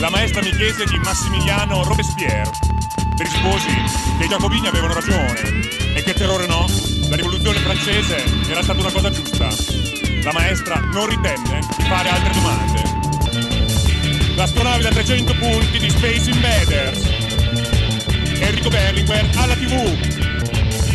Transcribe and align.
la 0.00 0.10
maestra 0.10 0.40
amichese 0.40 0.84
di 0.84 0.96
Massimiliano 0.98 1.82
Robespierre, 1.82 2.50
per 3.16 3.26
i 3.26 3.30
sposi 3.30 3.68
che 4.18 4.24
i 4.24 4.28
giacobini 4.28 4.68
avevano 4.68 4.94
ragione 4.94 5.40
e 5.94 6.02
che 6.04 6.14
terrore 6.14 6.46
no, 6.46 6.66
la 7.08 7.16
rivoluzione 7.16 7.58
francese 7.58 8.22
era 8.48 8.62
stata 8.62 8.78
una 8.78 8.92
cosa 8.92 9.10
giusta. 9.10 9.48
La 10.22 10.32
maestra 10.32 10.78
non 10.92 11.08
ritenne 11.08 11.60
di 11.76 11.84
fare 11.84 12.08
altre 12.10 12.32
domande. 12.32 12.82
L'astronave 14.36 14.82
da 14.82 14.90
300 14.90 15.34
punti 15.34 15.78
di 15.78 15.90
Space 15.90 16.30
Invaders. 16.30 17.02
Enrico 18.40 18.68
Berlinguer 18.68 19.28
alla 19.36 19.54
TV. 19.54 19.72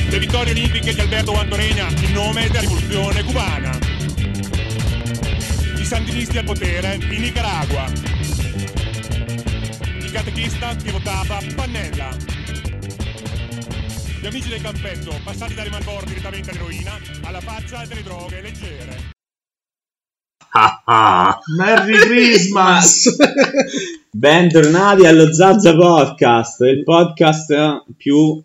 Le 0.09 0.19
vittorie 0.19 0.51
olimpiche 0.51 0.93
di 0.93 0.99
Alberto 1.01 1.37
Antoregna 1.37 1.89
in 1.89 2.13
nome 2.13 2.47
della 2.47 2.61
rivoluzione 2.61 3.23
cubana. 3.23 3.77
I 5.77 5.83
sandinisti 5.83 6.37
al 6.37 6.45
potere 6.45 6.99
in 7.01 7.21
Nicaragua. 7.21 8.22
Catechista 10.13 10.75
che 10.75 10.91
votava 10.91 11.39
Pannella. 11.55 12.15
Gli 14.21 14.27
amici 14.27 14.49
del 14.49 14.61
campetto 14.61 15.11
passati 15.23 15.55
dalle 15.55 15.71
Margor 15.71 16.03
direttamente 16.03 16.51
all'eroina, 16.51 16.91
alla 17.23 17.41
faccia 17.41 17.83
delle 17.87 18.03
droghe 18.03 18.41
leggere. 18.41 19.11
Ah, 20.51 20.83
ah. 20.85 21.39
Merry 21.57 21.97
Christmas! 21.97 23.15
Bentornati 24.11 25.07
allo 25.07 25.33
Zazza 25.33 25.75
Podcast, 25.75 26.59
il 26.61 26.83
podcast 26.83 27.83
più 27.97 28.39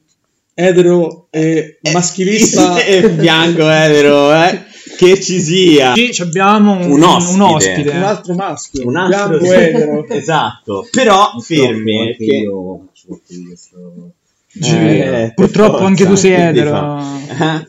Etero 0.54 1.28
e 1.30 1.78
maschilista. 1.92 2.80
e 2.82 3.10
bianco 3.10 3.68
etero, 3.68 4.32
eh, 4.32 4.64
che 4.98 5.20
ci 5.20 5.40
sia. 5.40 5.92
Qui 5.92 6.12
ci 6.12 6.22
abbiamo 6.22 6.72
un, 6.72 6.90
Un 6.90 7.02
ospite. 7.04 7.34
un 7.34 7.40
ospite. 7.42 7.90
Un 7.90 8.02
altro 8.02 8.34
maschio. 8.34 8.86
Un 8.88 8.96
altro 8.96 9.38
etero. 9.40 10.04
Esatto, 10.10 10.86
però 10.90 11.38
fermi 11.40 12.16
che- 12.16 12.24
io 12.24 12.80
faccio 12.86 13.06
parte 13.08 13.34
di 13.36 13.44
questo, 13.46 14.12
Eh, 14.60 15.32
Purtroppo 15.36 15.84
anche 15.84 16.04
tu 16.04 16.16
sei 16.16 16.32
etero. 16.32 16.70
fa? 16.70 17.18
Eh? 17.28 17.66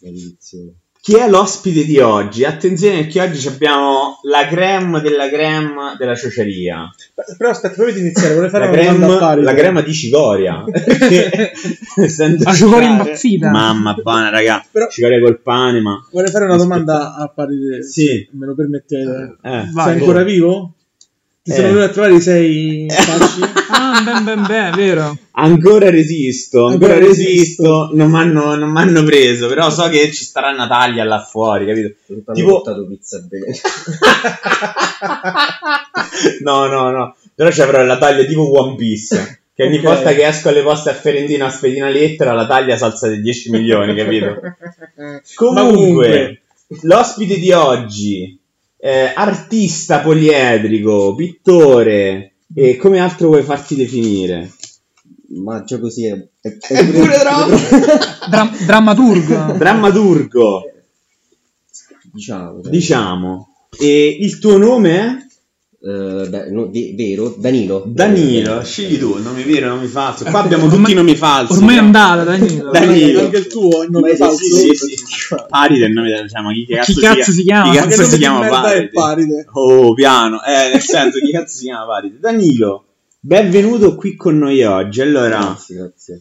questa. 0.00 0.72
Chi 1.04 1.16
è 1.16 1.28
l'ospite 1.28 1.84
di 1.84 1.98
oggi? 1.98 2.44
Attenzione 2.44 3.08
che 3.08 3.20
oggi 3.20 3.48
abbiamo 3.48 4.20
la 4.22 4.46
creme 4.46 5.00
della 5.00 5.28
creme 5.28 5.96
della 5.98 6.14
ciociaria. 6.14 6.88
Però 7.36 7.50
aspetta, 7.50 7.74
prima 7.74 7.90
di 7.90 7.98
iniziare, 7.98 8.34
vorrei 8.34 8.50
fare 8.50 8.66
La 8.66 8.70
una 8.70 8.82
domanda 8.92 9.06
a 9.06 9.08
creme, 9.08 9.18
pari. 9.18 9.42
la 9.42 9.54
crema 9.54 9.80
di 9.80 9.92
cicoria. 9.92 10.62
Perché, 10.70 11.52
La 12.38 12.54
cicoria 12.54 12.88
impazzita. 12.88 13.50
Mamma 13.50 13.94
buona, 13.94 14.30
raga. 14.30 14.64
Però- 14.70 14.86
Cicoria 14.88 15.18
col 15.20 15.40
pane, 15.40 15.80
ma... 15.80 16.06
Vorrei 16.12 16.30
fare 16.30 16.44
una 16.44 16.56
domanda 16.56 17.16
a 17.16 17.26
pari 17.26 17.56
di... 17.56 17.82
Sì. 17.82 18.04
se 18.06 18.28
Me 18.30 18.46
lo 18.46 18.54
permettete? 18.54 19.38
Eh. 19.42 19.68
Vai. 19.72 19.84
Sei 19.84 19.92
ancora 19.94 20.22
vivo? 20.22 20.74
Ti 21.44 21.50
Eh. 21.50 21.54
sono 21.54 21.66
venuto 21.68 21.84
a 21.84 21.88
trovare 21.88 22.14
i 22.14 22.20
sei 22.20 22.86
fasci? 22.88 23.40
Ah, 23.74 24.00
ben 24.04 24.22
ben 24.24 24.46
ben, 24.46 24.74
vero. 24.76 25.16
Ancora 25.32 25.90
resisto, 25.90 26.66
ancora, 26.66 26.92
Ancora 26.94 27.08
resisto, 27.08 27.62
resisto. 27.90 27.96
non 27.96 28.70
mi 28.70 28.78
hanno 28.80 29.02
preso, 29.02 29.48
però 29.48 29.70
so 29.70 29.88
che 29.88 30.12
ci 30.12 30.24
starà 30.24 30.52
Natalia 30.52 31.04
là 31.04 31.20
fuori, 31.20 31.66
capito? 31.66 31.94
T'hanno 32.06 32.32
Tipo- 32.36 32.50
portato 32.60 32.86
pizza 32.86 33.18
bene. 33.28 33.46
no, 36.42 36.66
no, 36.66 36.90
no, 36.90 37.16
però 37.34 37.50
ci 37.50 37.60
avrò 37.62 37.82
la 37.82 37.98
taglia 37.98 38.24
tipo 38.24 38.58
One 38.60 38.76
Piece, 38.76 39.42
che 39.54 39.64
ogni 39.64 39.78
Ok. 39.78 39.82
volta 39.84 40.12
che 40.12 40.26
esco 40.26 40.50
alle 40.50 40.62
poste 40.62 40.90
a 40.90 40.94
Ferentino 40.94 41.46
a 41.46 41.50
spedire 41.50 41.80
una 41.82 41.90
lettera, 41.90 42.32
la 42.34 42.46
taglia 42.46 42.76
salza 42.76 43.08
di 43.08 43.20
10 43.20 43.50
milioni, 43.50 43.94
capito? 43.96 44.38
Ma 44.96 45.20
Comunque, 45.34 46.42
l'ospite 46.82 47.38
di 47.38 47.50
oggi, 47.52 48.38
eh, 48.84 49.12
artista 49.14 50.00
poliedrico, 50.00 51.14
pittore, 51.14 52.34
e 52.52 52.76
come 52.76 52.98
altro 52.98 53.28
vuoi 53.28 53.44
farti 53.44 53.76
definire? 53.76 54.50
Ma 55.28 55.62
già 55.62 55.78
così 55.78 56.06
è, 56.06 56.14
è, 56.40 56.48
È 56.58 56.90
pure 56.90 57.16
troppo! 57.16 58.26
Dra- 58.28 58.50
drammaturgo. 58.66 59.52
Drammaturgo, 59.56 60.62
diciamo. 62.12 62.60
diciamo. 62.60 63.54
E 63.78 64.16
il 64.20 64.40
tuo 64.40 64.58
nome 64.58 64.98
è? 64.98 65.21
Eh, 65.84 66.28
beh, 66.28 66.50
no, 66.50 66.66
di- 66.66 66.94
vero? 66.96 67.34
Danilo. 67.36 67.82
Danilo, 67.86 68.60
Eh, 68.60 68.64
scegli 68.64 68.98
tu, 69.00 69.20
nomi 69.20 69.42
vero, 69.42 69.68
nomi 69.74 69.88
falso. 69.88 70.22
Qua 70.24 70.38
abbiamo 70.40 70.68
tutti 70.68 70.92
i 70.92 70.94
nomi 70.94 71.16
falsi. 71.16 71.54
Ormai 71.54 71.74
è 71.74 71.78
andata, 71.78 72.22
Danilo. 72.22 72.70
Danilo. 72.70 73.20
Anche 73.22 73.38
il 73.38 73.46
tuo, 73.48 73.82
il 73.82 73.90
Ma 73.90 73.98
nome 73.98 74.12
è 74.12 74.16
falso? 74.16 74.44
Sì, 74.44 74.74
sì, 74.74 74.94
sì. 74.96 75.34
Paride 75.48 75.86
è 75.86 75.88
il 75.88 75.94
nome 75.94 76.10
del 76.10 76.22
diciamo, 76.22 76.52
chi 76.52 76.66
cazzo, 76.66 76.92
Chi 76.92 77.00
cazzo 77.00 77.32
si 77.32 77.42
chiama? 77.42 77.62
Chi 77.72 77.78
Ma 77.78 77.82
che 77.82 77.88
cazzo 77.88 78.00
nome 78.02 78.12
si 78.12 78.18
chiama 78.18 78.48
Paride? 78.48 78.90
Paride? 78.92 79.46
Oh, 79.54 79.94
piano, 79.94 80.44
eh, 80.44 80.70
nel 80.72 80.80
senso, 80.80 81.18
chi 81.18 81.30
cazzo 81.32 81.56
si 81.56 81.64
chiama 81.64 81.84
Paride? 81.86 82.16
Danilo, 82.20 82.84
benvenuto 83.18 83.96
qui 83.96 84.14
con 84.14 84.38
noi 84.38 84.62
oggi. 84.62 85.00
Allora, 85.00 85.38
Grazie, 85.38 85.74
grazie. 85.74 86.18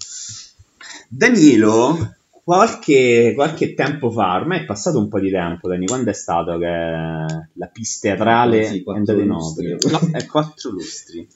Danilo, 1.08 2.16
qualche, 2.44 3.34
qualche 3.36 3.74
tempo 3.74 4.10
fa, 4.12 4.36
ormai 4.36 4.60
è 4.62 4.66
passato 4.66 4.98
un 5.00 5.08
po' 5.08 5.20
di 5.20 5.30
tempo, 5.30 5.68
Dani, 5.68 5.86
quando 5.86 6.10
è 6.10 6.14
stato 6.14 6.58
che 6.58 6.66
la 6.66 7.68
pista 7.72 8.10
teatrale 8.10 8.66
Sì, 8.66 8.80
è 8.80 8.84
quattro 8.84 9.00
andata 9.14 9.22
in 9.22 9.28
lustri. 9.28 9.72
opera? 9.74 10.00
No, 10.00 10.10
è 10.12 10.26
quattro 10.26 10.72
lustri. 10.72 11.28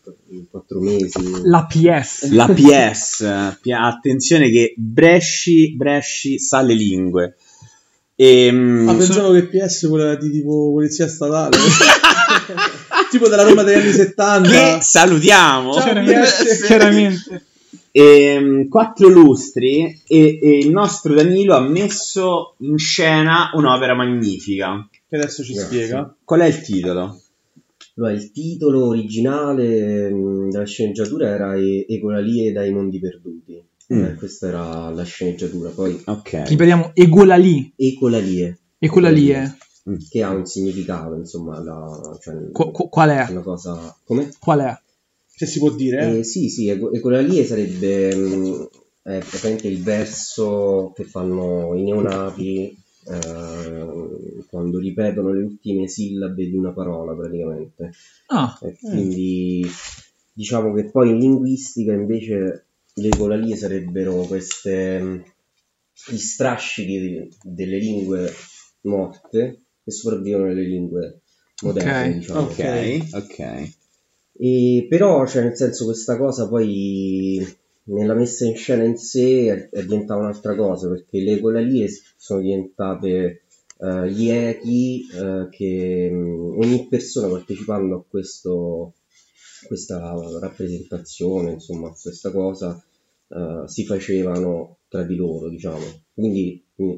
Quattro 0.49 0.79
mesi. 0.81 1.41
La 1.43 1.65
PS. 1.65 2.29
La 2.31 2.47
PS, 2.47 3.21
attenzione 3.71 4.49
che 4.49 4.73
Bresci, 4.77 5.75
Bresci 5.75 6.39
sa 6.39 6.61
le 6.61 6.73
lingue. 6.73 7.35
Ehm, 8.17 8.87
Ah, 8.87 8.93
pensavo 8.95 9.31
che 9.33 9.43
PS 9.47 9.87
voleva 9.87 10.15
di 10.15 10.31
tipo 10.31 10.71
polizia 10.71 11.07
statale. 11.07 11.57
tipo 13.11 13.27
della 13.27 13.43
Roma 13.43 13.63
degli 13.63 13.75
anni 13.81 13.91
70. 13.91 14.49
che 14.49 14.77
salutiamo. 14.81 15.73
Ciao, 15.73 15.83
Chiaramente. 16.65 17.45
Chiaramente. 17.95 18.33
Ehm, 18.33 18.67
quattro 18.67 19.07
lustri 19.07 20.01
e, 20.07 20.39
e 20.41 20.57
il 20.59 20.69
nostro 20.71 21.13
Danilo 21.13 21.55
ha 21.55 21.61
messo 21.61 22.55
in 22.59 22.77
scena 22.77 23.51
un'opera 23.53 23.95
magnifica. 23.95 24.87
Che 25.07 25.15
adesso 25.15 25.43
ci 25.43 25.53
Grazie. 25.53 25.83
spiega. 25.83 26.15
Qual 26.23 26.39
è 26.41 26.45
il 26.47 26.61
titolo? 26.61 27.19
Allora, 27.97 28.11
il 28.13 28.31
titolo 28.31 28.87
originale 28.87 30.09
mh, 30.11 30.49
della 30.49 30.65
sceneggiatura 30.65 31.27
era 31.29 31.55
E- 31.55 31.85
Egolalie 31.87 32.51
dai 32.51 32.71
mondi 32.73 32.99
perduti. 32.99 33.63
Mm. 33.93 34.03
Eh, 34.03 34.15
questa 34.15 34.47
era 34.47 34.89
la 34.89 35.03
sceneggiatura. 35.03 35.69
Poi 35.69 36.01
Ok. 36.05 36.43
Ripetiamo, 36.47 36.91
Egolalie. 36.93 37.71
Ecolalie. 37.77 38.57
Egolalie. 38.79 39.57
Mm. 39.89 39.95
Che 40.09 40.23
ha 40.23 40.31
un 40.31 40.45
significato, 40.45 41.13
insomma, 41.15 41.61
la, 41.61 42.17
cioè, 42.19 42.33
Qu- 42.51 42.71
qu- 42.71 42.89
qual 42.89 43.09
è? 43.11 43.27
una 43.29 43.41
cosa... 43.41 43.95
Come? 44.03 44.31
Qual 44.39 44.59
è? 44.59 44.75
Se 45.35 45.45
si 45.45 45.59
può 45.59 45.69
dire. 45.71 46.17
Eh, 46.19 46.23
sì, 46.23 46.49
sì, 46.49 46.67
eco- 46.69 46.91
ecolalie 46.93 47.43
sarebbe 47.45 48.15
mh, 48.15 48.69
è 49.03 49.17
praticamente 49.19 49.67
il 49.67 49.83
verso 49.83 50.93
che 50.95 51.03
fanno 51.03 51.75
i 51.75 51.83
neonati 51.83 52.75
eh, 53.07 54.45
quando 54.49 54.79
ripetono 54.79 55.31
le 55.33 55.43
ultime 55.43 55.87
sillabe 55.87 56.47
di 56.49 56.55
una 56.55 56.71
parola 56.71 57.13
praticamente. 57.13 57.91
Ah, 58.27 58.57
E 58.61 58.75
quindi 58.79 59.65
diciamo 60.33 60.73
che 60.73 60.89
poi 60.89 61.09
in 61.09 61.17
linguistica 61.19 61.93
invece 61.93 62.65
le 62.95 63.07
ecolalie 63.09 63.55
sarebbero 63.55 64.23
queste 64.23 65.23
gli 66.07 66.17
strascichi 66.17 67.29
delle 67.43 67.77
lingue 67.77 68.31
morte 68.81 69.61
che 69.83 69.91
sopravvivono 69.91 70.45
nelle 70.45 70.63
lingue 70.63 71.21
moderne, 71.61 72.09
Ok, 72.09 72.15
diciamo. 72.17 72.39
Ok, 72.41 73.07
ok. 73.13 73.73
E 74.37 74.85
però, 74.89 75.25
cioè, 75.25 75.43
nel 75.43 75.55
senso, 75.55 75.85
questa 75.85 76.17
cosa 76.17 76.47
poi 76.47 77.41
nella 77.85 78.13
messa 78.13 78.45
in 78.45 78.55
scena 78.55 78.83
in 78.83 78.97
sé 78.97 79.69
è, 79.71 79.77
è 79.77 79.83
diventata 79.83 80.19
un'altra 80.19 80.55
cosa, 80.55 80.89
perché 80.89 81.19
le 81.21 81.33
ecolalie 81.33 81.87
sono 82.17 82.41
diventate 82.41 83.43
eh, 83.77 84.11
gli 84.11 84.29
echi 84.29 85.05
eh, 85.13 85.47
che 85.49 86.09
mh, 86.11 86.57
ogni 86.57 86.87
persona 86.89 87.27
partecipando 87.29 87.95
a 87.95 88.03
questo, 88.07 88.93
questa 89.67 90.13
rappresentazione, 90.39 91.51
insomma, 91.51 91.89
a 91.89 91.95
questa 91.99 92.31
cosa, 92.31 92.83
eh, 93.29 93.63
si 93.67 93.85
facevano 93.85 94.79
tra 94.89 95.03
di 95.03 95.15
loro, 95.15 95.49
diciamo. 95.49 95.83
Quindi 96.13 96.63
mi, 96.75 96.95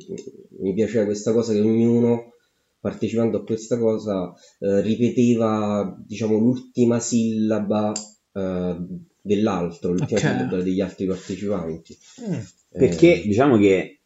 mi 0.60 0.74
piaceva 0.74 1.06
questa 1.06 1.34
cosa 1.34 1.54
che 1.54 1.60
ognuno 1.60 2.34
partecipando 2.79 3.38
a 3.38 3.44
questa 3.44 3.77
cosa 3.77 4.33
eh, 4.59 4.81
ripeteva 4.81 5.95
diciamo 6.06 6.38
l'ultima 6.38 7.00
sillaba 7.00 7.91
eh, 8.33 8.75
dell'altro, 9.21 9.91
l'ultima 9.91 10.19
Ok. 10.19 10.27
sillaba 10.27 10.62
degli 10.63 10.81
altri 10.81 11.06
partecipanti. 11.06 11.97
Mm. 12.29 12.39
Perché 12.69 13.21
Eh, 13.21 13.27
diciamo 13.27 13.57
che 13.57 14.01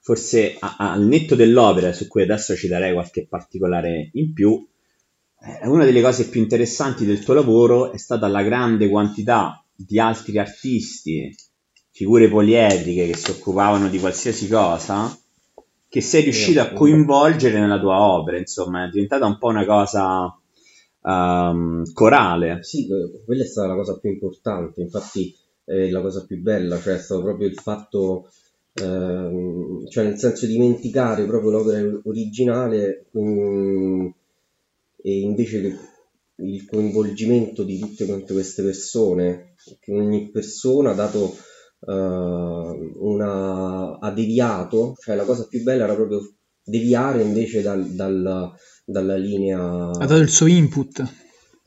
forse 0.00 0.56
a- 0.58 0.76
a- 0.78 0.92
al 0.92 1.06
netto 1.06 1.34
dell'opera, 1.34 1.92
su 1.92 2.06
cui 2.08 2.22
adesso 2.22 2.54
ci 2.54 2.68
darei 2.68 2.92
qualche 2.92 3.26
particolare 3.26 4.10
in 4.14 4.32
più, 4.32 4.66
eh, 5.40 5.66
una 5.66 5.84
delle 5.84 6.00
cose 6.02 6.28
più 6.28 6.40
interessanti 6.40 7.04
del 7.04 7.22
tuo 7.22 7.34
lavoro 7.34 7.92
è 7.92 7.96
stata 7.98 8.26
la 8.28 8.42
grande 8.42 8.88
quantità 8.88 9.64
di 9.74 9.98
altri 9.98 10.38
artisti, 10.38 11.34
figure 11.90 12.28
poliedriche 12.28 13.06
che 13.06 13.16
si 13.16 13.30
occupavano 13.30 13.88
di 13.88 13.98
qualsiasi 13.98 14.48
cosa, 14.48 15.16
che 15.94 16.00
sei 16.00 16.22
riuscito 16.22 16.60
a 16.60 16.66
Sì. 16.70 16.74
coinvolgere 16.74 17.60
nella 17.60 17.78
tua 17.78 18.00
opera, 18.00 18.36
insomma, 18.36 18.84
è 18.84 18.88
diventata 18.88 19.26
un 19.26 19.38
po' 19.38 19.46
una 19.46 19.64
cosa 19.64 20.36
ehm, 21.06 21.92
corale. 21.92 22.64
Sì, 22.64 22.88
que- 22.88 23.22
quella 23.24 23.44
è 23.44 23.46
stata 23.46 23.68
la 23.68 23.76
cosa 23.76 23.96
più 24.00 24.10
importante, 24.10 24.80
infatti 24.80 25.32
è 25.62 25.88
la 25.90 26.00
cosa 26.00 26.24
più 26.26 26.40
bella, 26.40 26.80
cioè 26.80 26.94
è 26.94 26.98
stato 26.98 27.22
proprio 27.22 27.46
il 27.46 27.54
fatto, 27.54 28.28
ehm, 28.72 29.86
cioè 29.88 30.02
nel 30.02 30.18
senso 30.18 30.46
dimenticare 30.46 31.26
proprio 31.26 31.50
l'opera 31.50 32.00
originale 32.06 33.06
mm, 33.16 34.06
e 35.00 35.20
invece 35.20 35.60
che 35.60 35.76
il 36.42 36.64
coinvolgimento 36.66 37.62
di 37.62 37.78
tutte 37.78 38.04
quante 38.04 38.32
queste 38.32 38.64
persone, 38.64 39.54
che 39.78 39.92
ogni 39.92 40.28
persona 40.30 40.90
ha 40.90 40.94
dato 40.94 41.36
una, 41.86 43.98
ha 44.00 44.10
deviato, 44.12 44.94
cioè 45.02 45.16
la 45.16 45.24
cosa 45.24 45.46
più 45.48 45.62
bella 45.62 45.84
era 45.84 45.94
proprio 45.94 46.20
deviare 46.62 47.22
invece 47.22 47.62
dal- 47.62 47.86
dal- 47.90 48.52
dalla 48.86 49.16
linea 49.16 49.90
Ha 49.90 50.06
dato 50.06 50.16
il 50.16 50.28
suo 50.30 50.46
input. 50.46 51.02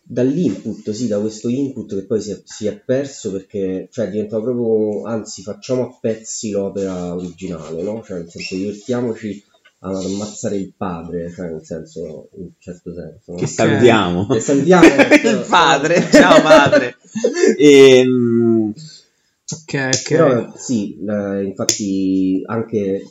dall'input, 0.04 0.90
sì, 0.92 1.08
da 1.08 1.20
questo 1.20 1.50
input 1.50 1.94
che 1.96 2.06
poi 2.06 2.22
si 2.22 2.32
è, 2.32 2.42
si 2.46 2.68
è 2.68 2.80
perso 2.80 3.32
perché, 3.32 3.88
cioè, 3.92 4.10
diventava 4.10 4.44
proprio, 4.44 5.04
anzi, 5.04 5.42
facciamo 5.42 5.82
a 5.84 5.98
pezzi 6.00 6.52
l'opera 6.52 7.14
originale, 7.14 7.82
no? 7.84 8.02
Cioè, 8.04 8.20
nel 8.20 8.30
senso, 8.30 8.56
divertiamoci 8.56 9.44
ad 9.80 9.96
ammazzare 9.96 10.56
il 10.58 10.74
padre, 10.76 11.32
cioè, 11.32 11.50
nel 11.50 11.64
senso, 11.64 12.30
in 12.38 12.44
un 12.44 12.50
certo 12.58 12.92
senso, 12.94 13.32
no? 13.34 13.38
Che 13.38 13.48
salutiamo. 13.48 14.34
E 14.34 14.40
salutiamo 14.40 14.86
il 15.24 15.46
padre, 15.48 16.08
ciao 16.12 16.42
padre. 16.42 16.96
Ehm, 17.58 18.47
Ok, 19.50 19.74
ok. 19.74 20.08
Però 20.10 20.54
sì, 20.58 20.98
eh, 21.08 21.44
infatti 21.46 22.42
anche 22.46 23.02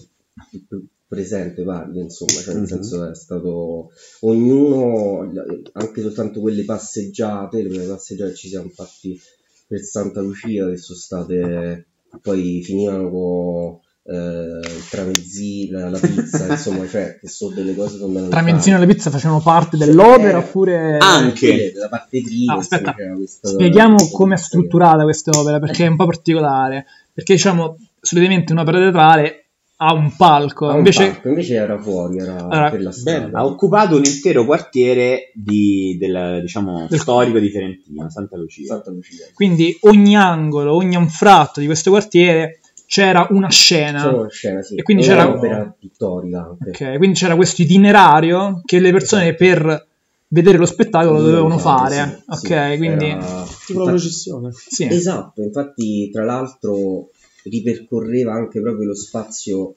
presente 1.09 1.63
parli, 1.63 2.01
insomma, 2.01 2.33
cioè 2.41 2.55
nel 2.55 2.63
Mhm. 2.63 2.69
senso 2.69 3.09
è 3.11 3.15
stato 3.15 3.91
ognuno, 4.21 5.31
anche 5.73 6.03
soltanto 6.03 6.41
quelle 6.41 6.65
passeggiate, 6.65 7.63
le 7.63 7.69
prime 7.69 7.87
passeggiate 7.87 8.35
ci 8.35 8.49
siamo 8.49 8.69
fatti 8.69 9.19
per 9.67 9.81
Santa 9.81 10.21
Lucia 10.21 10.69
che 10.69 10.77
sono 10.77 10.99
state, 10.99 11.87
poi 12.21 12.63
finivano 12.63 13.11
con 13.11 13.79
eh, 14.09 14.61
il 14.77 14.89
tramezzino, 14.89 15.79
la, 15.81 15.91
la 15.91 15.99
pizza, 15.99 16.47
insomma, 16.51 16.87
cioè 16.89 17.19
che 17.21 17.29
sono 17.29 17.55
delle 17.55 17.75
cose 17.75 17.99
fondamentali. 17.99 18.31
Tramezzino 18.45 18.77
e 18.77 18.81
le 18.81 18.87
pizze 18.87 19.11
facevano 19.11 19.41
parte 19.41 19.77
dell'opera 19.77 20.39
Eh, 20.39 20.43
oppure... 20.43 20.97
anche. 20.99 21.73
Della 21.73 21.89
parte 21.89 22.21
prima, 22.23 22.55
Ah, 22.55 22.59
aspetta, 22.59 22.95
questa- 23.17 23.49
Spieghiamo 23.49 23.97
questa 23.97 24.17
come 24.17 24.35
è 24.35 24.39
strutturata 24.39 25.03
quest'opera, 25.03 25.59
perché 25.59 25.85
è 25.85 25.89
un 25.89 25.97
po' 25.97 26.07
particolare. 26.07 26.87
Perché, 27.13 27.33
diciamo, 27.35 27.77
solitamente 28.01 28.53
un'opera 28.53 28.79
teatrale 28.79 29.41
ha 29.79 29.93
un 29.93 30.15
palco, 30.17 30.69
un 30.69 30.77
invece... 30.77 31.07
parco, 31.11 31.29
invece 31.29 31.55
era 31.55 31.79
fuori, 31.79 32.19
era 32.19 32.37
Allora, 32.37 32.71
per 32.71 32.81
la 32.83 32.93
strada. 32.93 33.39
ha 33.39 33.45
occupato 33.45 33.97
un 33.97 34.05
intero 34.05 34.45
quartiere 34.47 35.31
di- 35.35 35.97
del, 35.99 36.39
diciamo, 36.43 36.87
Del- 36.89 36.99
storico 36.99 37.39
di 37.39 37.49
Fiorentina, 37.51 38.09
Santa 38.09 38.37
Lucia. 38.39 38.67
Santa 38.67 38.91
Lucia. 38.91 39.27
Quindi 39.35 39.77
ogni 39.83 40.17
angolo, 40.17 40.75
ogni 40.75 40.95
anfratto 40.97 41.61
di 41.61 41.67
questo 41.67 41.91
quartiere 41.91 42.61
c'era 42.87 43.27
una 43.31 43.51
scena. 43.51 44.09
Una 44.15 44.29
scena, 44.29 44.63
sì. 44.63 44.77
E 44.77 44.83
quindi 44.83 45.03
c'era- 45.03 45.27
un'opera 45.27 45.75
pittorica 45.79 46.57
anche. 46.61 46.71
Ok, 46.93 46.97
quindi 46.99 47.17
c'era 47.19 47.35
questo 47.37 47.63
itinerario 47.63 48.63
che 48.65 48.79
le 48.79 48.91
persone 48.93 49.35
Esatto. 49.37 49.37
per 49.45 49.87
vedere 50.29 50.59
lo 50.59 50.67
spettacolo 50.67 51.21
dovevano 51.21 51.59
fare. 51.59 52.23
Sì, 52.31 52.37
sì. 52.47 52.53
ok, 52.53 52.77
quindi 52.77 53.07
Era- 53.07 53.47
Tipo 53.67 53.83
la 53.85 53.91
processione. 53.91 54.51
sì. 54.53 54.85
Esatto, 54.89 55.43
infatti 55.43 56.11
tra 56.11 56.25
l'altro 56.25 57.11
ripercorreva 57.45 58.33
anche 58.33 58.61
proprio 58.61 58.89
lo 58.89 58.95
spazio 58.95 59.75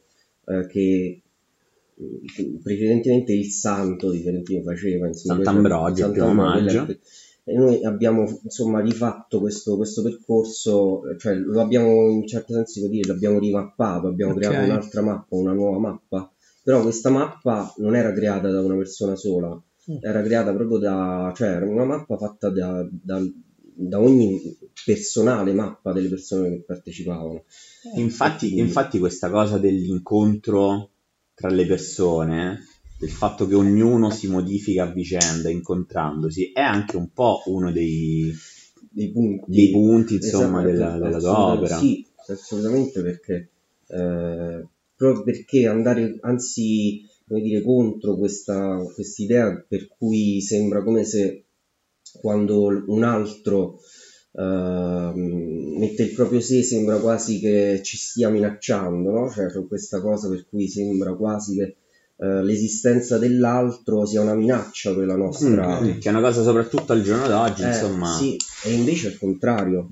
eh, 0.47 0.65
che 0.67 1.21
eh, 2.01 2.59
precedentemente 2.63 3.33
il 3.33 3.45
santo 3.51 4.09
di 4.11 4.19
Fiorentino 4.21 4.61
faceva. 4.63 5.07
Insomma, 5.07 5.43
Sant'Ambrogio, 5.43 6.05
il 6.07 6.11
primo 6.11 6.27
Sant'Ambrogio, 6.27 6.63
maggio. 6.63 6.85
quella- 6.85 6.99
E 7.49 7.55
noi 7.55 7.83
abbiamo 7.83 8.27
insomma 8.43 8.79
rifatto 8.79 9.39
questo, 9.39 9.75
questo 9.75 10.03
percorso, 10.03 11.01
cioè 11.17 11.33
lo 11.33 11.61
abbiamo 11.61 12.09
in 12.11 12.27
certo 12.27 12.53
senso 12.53 12.87
dire, 12.87 13.07
l'abbiamo 13.07 13.39
rimappato, 13.39 14.07
abbiamo 14.07 14.33
Ok. 14.33 14.37
creato 14.37 14.65
un'altra 14.65 15.01
mappa, 15.01 15.35
una 15.35 15.53
nuova 15.53 15.79
mappa, 15.79 16.31
però 16.63 16.81
questa 16.83 17.09
mappa 17.09 17.73
non 17.77 17.95
era 17.95 18.13
creata 18.13 18.51
da 18.51 18.61
una 18.61 18.75
persona 18.75 19.15
sola, 19.15 19.59
Mm. 19.89 19.97
era 20.01 20.21
creata 20.21 20.53
proprio 20.53 20.77
da, 20.77 21.33
cioè 21.35 21.47
era 21.47 21.65
una 21.65 21.85
mappa 21.85 22.15
fatta 22.17 22.49
da, 22.51 22.87
da- 22.91 23.27
da 23.81 23.99
ogni 23.99 24.39
personale 24.85 25.51
mappa 25.53 25.91
delle 25.93 26.09
persone 26.09 26.49
che 26.49 26.63
partecipavano. 26.67 27.45
Infatti, 27.95 28.59
infatti 28.59 28.99
questa 28.99 29.31
cosa 29.31 29.57
dell'incontro 29.57 30.89
tra 31.33 31.49
le 31.49 31.65
persone, 31.65 32.59
del 32.99 33.09
fatto 33.09 33.47
che 33.47 33.55
ognuno 33.55 34.09
si 34.11 34.27
modifica 34.27 34.83
a 34.83 34.91
vicenda 34.91 35.49
incontrandosi, 35.49 36.51
è 36.51 36.59
anche 36.59 36.97
un 36.97 37.11
po' 37.13 37.41
uno 37.45 37.71
dei, 37.71 38.33
Dei 38.91 39.11
punti, 39.11 39.51
dei 39.51 39.71
punti 39.71 40.15
insomma, 40.15 40.61
Esatto, 40.61 40.71
della, 40.71 40.97
della 40.97 41.19
tua 41.19 41.53
opera. 41.53 41.77
Sì, 41.77 42.05
assolutamente 42.27 43.01
perché 43.01 43.49
eh, 43.87 44.67
proprio 44.95 45.23
perché 45.23 45.65
andare 45.67 46.17
anzi 46.21 47.07
come 47.25 47.41
dire 47.41 47.61
contro 47.61 48.17
questa 48.17 48.79
idea 49.17 49.63
per 49.67 49.87
cui 49.87 50.41
sembra 50.41 50.83
come 50.83 51.05
se 51.05 51.45
quando 52.19 52.83
un 52.87 53.03
altro 53.03 53.79
ehm, 54.33 55.77
mette 55.77 56.03
il 56.03 56.13
proprio 56.13 56.41
sé 56.41 56.63
sembra 56.63 56.99
quasi 56.99 57.39
che 57.39 57.81
ci 57.83 57.97
stia 57.97 58.29
minacciando, 58.29 59.11
no? 59.11 59.29
Cioè 59.29 59.47
c'è 59.47 59.65
questa 59.67 60.01
cosa 60.01 60.27
per 60.27 60.47
cui 60.49 60.67
sembra 60.67 61.15
quasi 61.15 61.55
che 61.55 61.75
eh, 62.21 62.43
l'esistenza 62.43 63.17
dell'altro 63.17 64.05
sia 64.05 64.19
una 64.21 64.35
minaccia 64.35 64.93
per 64.93 65.05
la 65.05 65.15
nostra... 65.15 65.79
Mm, 65.79 65.99
che 65.99 66.09
è 66.09 66.11
una 66.11 66.21
cosa 66.21 66.43
soprattutto 66.43 66.91
al 66.91 67.01
giorno 67.01 67.27
d'oggi, 67.27 67.63
Eh, 67.63 67.67
insomma. 67.67 68.13
Sì, 68.13 68.35
e 68.65 68.73
invece 68.73 69.07
al 69.07 69.17
contrario. 69.17 69.91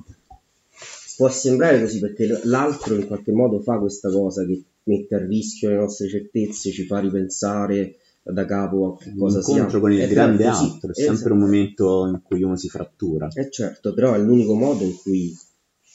Può 1.15 1.29
sembrare 1.29 1.81
così 1.81 1.99
perché 1.99 2.41
l'altro 2.43 2.95
in 2.95 3.07
qualche 3.07 3.31
modo 3.31 3.59
fa 3.61 3.79
questa 3.79 4.11
cosa 4.11 4.45
che 4.45 4.61
mette 4.83 5.15
a 5.15 5.25
rischio 5.25 5.69
le 5.69 5.77
nostre 5.77 6.09
certezze, 6.09 6.71
ci 6.71 6.85
fa 6.85 6.99
ripensare 6.99 7.95
da 8.21 8.45
capo 8.45 8.93
a 8.93 9.03
che 9.03 9.13
cosa 9.17 9.41
sia. 9.41 9.53
L'incontro 9.53 9.79
con 9.79 9.93
il 9.93 9.99
È 10.01 10.07
grande 10.07 10.45
così, 10.45 10.63
altro 10.65 10.91
è 10.91 10.93
sempre 10.93 11.13
esatto. 11.13 11.33
un 11.33 11.39
momento 11.39 12.05
in 12.07 12.21
cui 12.21 12.43
uno 12.43 12.57
si 12.57 12.67
frattura. 12.67 13.29
Eh 13.33 13.49
certo, 13.49 13.93
però 13.93 14.13
è 14.13 14.19
l'unico 14.19 14.53
modo 14.53 14.83
in 14.83 14.95
cui 15.01 15.35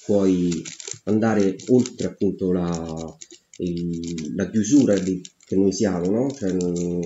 puoi 0.06 0.62
andare 1.04 1.56
oltre 1.68 2.06
appunto 2.08 2.50
la, 2.52 3.16
il- 3.64 4.34
la 4.34 4.48
chiusura 4.50 4.98
di- 4.98 5.22
che 5.44 5.56
noi 5.56 5.72
siamo, 5.72 6.10
no? 6.10 6.30
Cioè, 6.32 6.52
mm, 6.52 7.00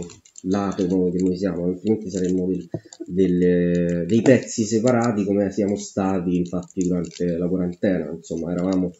l'atomo 0.49 1.11
che 1.11 1.19
noi 1.23 1.37
siamo, 1.37 1.65
altrimenti 1.67 2.11
saremmo 2.11 2.47
del- 2.47 2.69
delle- 3.07 4.05
dei 4.07 4.23
pezzi 4.23 4.65
separati 4.65 5.25
come 5.25 5.51
siamo 5.51 5.77
stati 5.77 6.37
infatti 6.37 6.87
durante 6.87 7.37
la 7.37 7.49
quarantena, 7.49 8.11
insomma 8.11 8.53
eravamo 8.53 8.93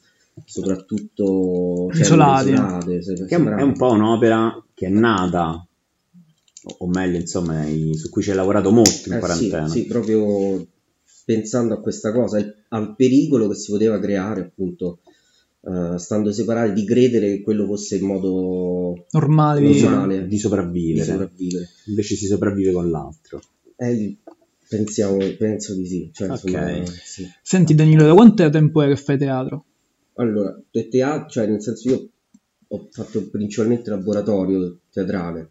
soprattutto 0.45 1.89
cellule 1.93 2.01
Isolati. 2.03 2.51
isolate, 2.51 3.03
se- 3.03 3.15
Che 3.15 3.21
è 3.21 3.23
un, 3.23 3.29
sembrava- 3.29 3.61
è 3.61 3.65
un 3.65 3.73
po' 3.77 3.91
un'opera 3.91 4.65
che 4.75 4.87
è 4.87 4.91
nata, 4.91 5.67
o- 6.65 6.77
o 6.79 6.87
meglio, 6.89 7.19
insomma, 7.19 7.67
i- 7.67 7.95
su 7.95 8.09
cui 8.11 8.23
ci 8.23 8.31
hai 8.31 8.37
lavorato 8.37 8.71
molto 8.71 9.09
in 9.09 9.15
Eh, 9.15 9.19
quarantena. 9.19 9.69
Sì, 9.69 9.81
sì, 9.83 9.87
proprio 9.87 10.67
pensando 11.25 11.75
a 11.75 11.81
questa 11.81 12.13
cosa, 12.13 12.39
al 12.69 12.95
pericolo 12.97 13.49
che 13.49 13.55
si 13.55 13.71
poteva 13.71 13.99
creare, 13.99 14.41
appunto, 14.43 15.01
eh, 15.67 15.99
stando 15.99 16.31
separati, 16.33 16.73
di 16.73 16.87
credere 16.87 17.29
che 17.29 17.43
quello 17.43 17.67
fosse 17.67 17.97
il 17.97 18.05
modo 18.05 19.07
normale. 19.11 19.61
Di, 19.61 19.73
di- 19.73 19.79
so- 19.79 19.89
normale. 19.89 20.27
di 20.27 20.39
sopravvivere. 20.39 21.05
sopravvivere. 21.05 21.69
Invece 21.87 22.15
si 22.15 22.27
sopravvive 22.27 22.73
con 22.73 22.91
l'altro. 22.91 23.41
Eh, 23.77 24.17
pensiamo, 24.69 25.19
penso 25.37 25.75
di 25.75 25.87
sì. 25.87 26.11
Cioè, 26.13 26.31
Ok. 26.31 26.45
insomma, 26.45 26.85
sì. 26.85 27.29
Senti 27.43 27.75
Danilo, 27.75 28.07
da 28.07 28.15
quanto 28.15 28.49
tempo 28.49 28.83
è 28.83 28.89
che 28.89 28.97
fai 28.97 29.19
teatro? 29.19 29.65
Allora, 30.15 30.59
te- 30.71 30.89
teatro, 30.89 31.29
cioè 31.29 31.47
nel 31.47 31.61
senso 31.61 31.89
io 31.89 32.09
ho 32.69 32.89
fatto 32.91 33.29
principalmente 33.29 33.91
laboratorio 33.91 34.79
teatrale, 34.91 35.51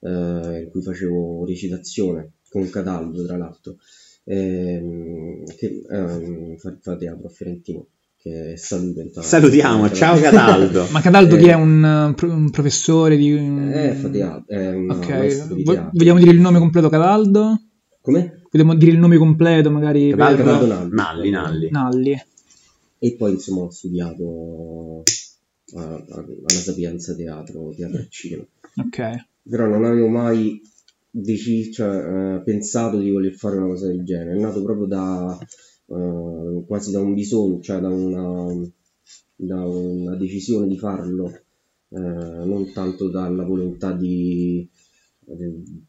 eh, 0.00 0.62
in 0.64 0.68
cui 0.70 0.82
facevo 0.82 1.44
recitazione 1.46 2.32
con 2.48 2.68
Cataldo, 2.68 3.24
tra 3.24 3.36
l'altro, 3.36 3.76
ehm, 4.24 5.44
che 5.56 5.82
ehm, 5.88 6.56
fa, 6.56 6.76
fa 6.80 6.96
teatro 6.96 7.28
a 7.28 7.30
Fiorentino, 7.30 7.86
che 8.22 8.52
è 8.52 8.56
salute. 8.56 9.00
intanto. 9.00 9.26
Salutiamo, 9.28 9.90
ciao 9.92 10.18
Cataldo. 10.20 10.86
Ma 10.90 11.00
Cataldo 11.00 11.36
Eh, 11.36 11.38
chi 11.38 11.48
è 11.48 11.54
un, 11.54 12.08
uh, 12.10 12.14
pro- 12.14 12.30
un 12.32 12.50
professore 12.50 13.16
di... 13.16 13.32
Eh, 13.34 13.92
fa 13.94 14.08
teatro, 14.10 14.44
è 14.46 14.74
un 14.74 14.90
Ok, 14.90 15.08
maestro 15.08 15.54
di 15.54 15.62
Vo- 15.62 15.72
teatro. 15.72 15.90
vogliamo 15.94 16.18
dire 16.18 16.30
il 16.32 16.40
nome 16.40 16.58
completo 16.58 16.88
Cataldo? 16.90 17.60
Come? 18.02 18.42
Vogliamo 18.50 18.74
dire 18.74 18.92
il 18.92 18.98
nome 18.98 19.16
completo 19.16 19.70
magari 19.70 20.10
Cataldo 20.10 20.36
per 20.36 20.44
Cataldo 20.44 20.88
Nalli, 20.94 21.30
Nalli. 21.30 21.68
Nalli. 21.70 22.22
E 23.02 23.14
poi 23.16 23.32
insomma 23.32 23.62
ho 23.62 23.70
studiato 23.70 25.02
alla 25.74 26.48
Sapienza 26.48 27.14
Teatro, 27.14 27.72
Teatro 27.74 27.98
e 28.00 28.06
Cinema. 28.10 28.42
Ok. 28.76 29.24
però 29.48 29.66
non 29.66 29.84
avevo 29.84 30.08
mai 30.08 30.60
deci- 31.10 31.72
cioè, 31.72 32.36
eh, 32.36 32.42
pensato 32.44 32.98
di 32.98 33.10
voler 33.10 33.32
fare 33.34 33.56
una 33.56 33.66
cosa 33.66 33.86
del 33.86 34.04
genere. 34.04 34.36
È 34.36 34.40
nato 34.40 34.62
proprio 34.62 34.86
da 34.86 35.38
eh, 35.90 36.64
quasi 36.66 36.90
da 36.92 37.00
un 37.00 37.14
bisogno, 37.14 37.60
cioè 37.60 37.80
da 37.80 37.88
una, 37.88 38.68
da 39.36 39.66
una 39.66 40.16
decisione 40.16 40.68
di 40.68 40.78
farlo, 40.78 41.28
eh, 41.88 41.98
non 41.98 42.70
tanto 42.72 43.08
dalla 43.08 43.44
volontà 43.44 43.92
di, 43.92 44.68
di- 45.20 45.84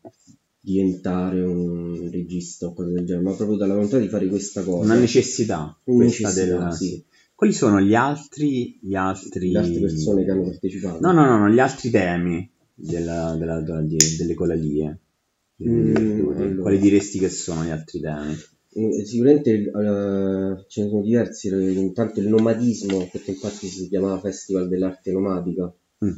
diventare 0.64 1.42
un 1.42 2.10
regista 2.12 2.68
o 2.68 2.74
cose 2.74 2.92
del 2.92 3.06
genere, 3.06 3.24
ma 3.26 3.34
proprio 3.34 3.58
dalla 3.58 3.74
volontà 3.74 3.98
di 4.00 4.08
fare 4.08 4.28
questa 4.28 4.64
cosa. 4.64 4.86
Una 4.92 5.00
necessità, 5.00 5.78
Una 5.86 6.06
necessità, 6.06 6.68
del- 6.68 6.74
sì. 6.74 7.04
Quali 7.36 7.54
sono 7.54 7.82
gli 7.82 7.96
altri, 7.96 8.78
gli 8.80 8.94
altri... 8.94 9.52
Le 9.52 9.58
altre 9.58 9.80
persone 9.80 10.24
che 10.24 10.30
hanno 10.30 10.44
partecipato. 10.44 11.00
No, 11.00 11.12
no, 11.12 11.26
no, 11.26 11.38
no, 11.40 11.50
gli 11.50 11.58
altri 11.60 11.90
temi 11.90 12.48
della, 12.76 13.36
della, 13.36 13.62
della- 13.62 13.82
delle 13.82 14.34
colalie. 14.36 15.00
Mm, 15.64 16.24
Quali 16.24 16.44
allora. 16.54 16.76
diresti 16.76 17.18
che 17.18 17.30
sono 17.30 17.64
gli 17.64 17.70
altri 17.72 18.00
temi? 18.00 18.36
Sicuramente 18.74 19.52
eh, 19.52 20.66
ce 20.68 20.84
ne 20.84 20.90
sono 20.90 21.02
diversi, 21.02 21.50
eh, 21.50 21.72
intanto 21.74 22.22
il 22.22 22.28
nomadismo, 22.30 23.08
perché 23.12 23.32
infatti 23.32 23.68
si 23.68 23.90
chiamava 23.90 24.20
Festival 24.20 24.70
dell'arte 24.70 25.12
nomadica, 25.12 25.74
Mm. 26.04 26.18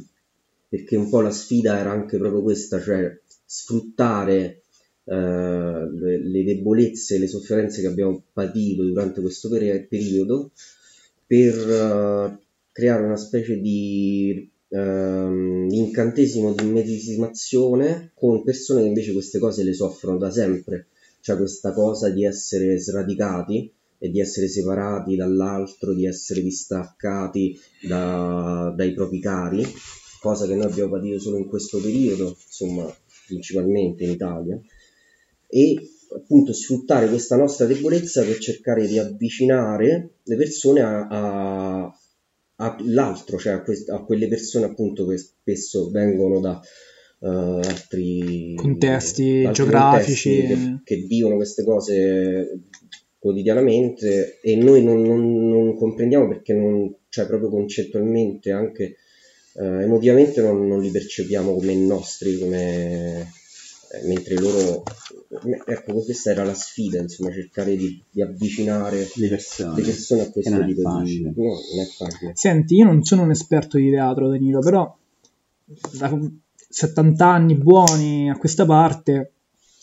perché 0.68 0.96
un 0.96 1.10
po' 1.10 1.20
la 1.20 1.30
sfida 1.30 1.78
era 1.78 1.90
anche 1.90 2.16
proprio 2.16 2.40
questa, 2.42 2.80
cioè 2.80 3.14
sfruttare 3.44 4.62
eh, 5.04 5.12
le, 5.14 6.18
le 6.18 6.44
debolezze 6.44 7.18
le 7.18 7.26
sofferenze 7.26 7.82
che 7.82 7.88
abbiamo 7.88 8.22
patito 8.32 8.82
durante 8.82 9.20
questo 9.20 9.50
peri- 9.50 9.86
periodo 9.86 10.52
per 11.26 11.54
eh, 11.54 12.38
creare 12.72 13.02
una 13.04 13.16
specie 13.16 13.60
di 13.60 14.48
ehm, 14.68 15.68
incantesimo 15.70 16.52
di 16.54 16.64
immedesimazione 16.64 18.12
con 18.14 18.42
persone 18.42 18.80
che 18.82 18.88
invece 18.88 19.12
queste 19.12 19.38
cose 19.38 19.62
le 19.64 19.74
soffrono 19.74 20.16
da 20.16 20.30
sempre 20.30 20.86
cioè 21.24 21.38
questa 21.38 21.72
cosa 21.72 22.10
di 22.10 22.22
essere 22.26 22.78
sradicati 22.78 23.72
e 23.96 24.10
di 24.10 24.20
essere 24.20 24.46
separati 24.46 25.16
dall'altro, 25.16 25.94
di 25.94 26.04
essere 26.04 26.42
distaccati 26.42 27.58
da- 27.80 28.70
dai 28.76 28.92
propri 28.92 29.20
cari, 29.20 29.64
cosa 30.20 30.46
che 30.46 30.54
noi 30.54 30.66
abbiamo 30.66 30.90
patito 30.90 31.18
solo 31.18 31.38
in 31.38 31.46
questo 31.46 31.80
periodo, 31.80 32.36
insomma, 32.44 32.94
principalmente 33.26 34.04
in 34.04 34.10
Italia, 34.10 34.60
e 35.46 35.88
appunto 36.14 36.52
sfruttare 36.52 37.08
questa 37.08 37.36
nostra 37.36 37.64
debolezza 37.64 38.22
per 38.22 38.36
cercare 38.36 38.86
di 38.86 38.98
avvicinare 38.98 40.16
le 40.24 40.36
persone 40.36 40.82
a, 40.82 41.06
a- 41.08 41.98
all'altro, 42.56 43.38
cioè 43.38 43.54
a, 43.54 43.62
quest- 43.62 43.88
a 43.88 44.04
quelle 44.04 44.28
persone 44.28 44.66
appunto 44.66 45.06
che 45.06 45.16
spesso 45.16 45.88
vengono 45.88 46.38
da 46.40 46.60
eh, 47.24 47.28
altri 47.28 48.54
Contesti 48.54 49.44
altri 49.46 49.52
geografici. 49.64 50.36
contesti 50.40 50.80
che, 50.84 50.96
che 50.96 51.06
vivono 51.06 51.36
queste 51.36 51.64
cose 51.64 52.58
quotidianamente 53.18 54.38
e 54.42 54.56
noi 54.56 54.84
non, 54.84 55.00
non- 55.02 55.48
non 55.48 55.76
comprendiamo 55.76 56.28
perché 56.28 56.52
non, 56.52 56.94
cioè 57.08 57.26
proprio 57.26 57.48
concettualmente 57.48 58.50
anche 58.52 58.96
eh, 59.56 59.82
emotivamente 59.82 60.42
non, 60.42 60.66
non 60.66 60.80
li 60.82 60.90
percepiamo 60.90 61.54
come 61.54 61.74
nostri, 61.74 62.38
come 62.38 63.20
eh, 63.20 64.06
mentre 64.06 64.34
loro 64.38 64.82
ecco 65.66 66.02
questa 66.02 66.32
era 66.32 66.44
la 66.44 66.54
sfida 66.54 67.00
insomma 67.00 67.32
cercare 67.32 67.76
di, 67.76 68.02
di 68.10 68.20
avvicinare 68.20 69.08
Le 69.14 69.28
persone. 69.28 69.76
le 69.76 69.82
persone 69.82 70.20
a 70.22 70.30
questo 70.30 70.64
tipo 70.66 71.02
di 71.02 71.22
no, 71.22 71.32
non 71.34 71.80
è 71.80 71.86
facile 71.96 72.32
Senti, 72.34 72.74
io 72.76 72.84
non 72.84 73.02
sono 73.04 73.22
un 73.22 73.30
esperto 73.30 73.78
di 73.78 73.88
teatro, 73.90 74.28
Danilo, 74.28 74.58
però 74.60 74.94
da 75.98 76.08
70 76.74 77.24
anni 77.24 77.54
buoni 77.54 78.28
a 78.28 78.36
questa 78.36 78.66
parte, 78.66 79.34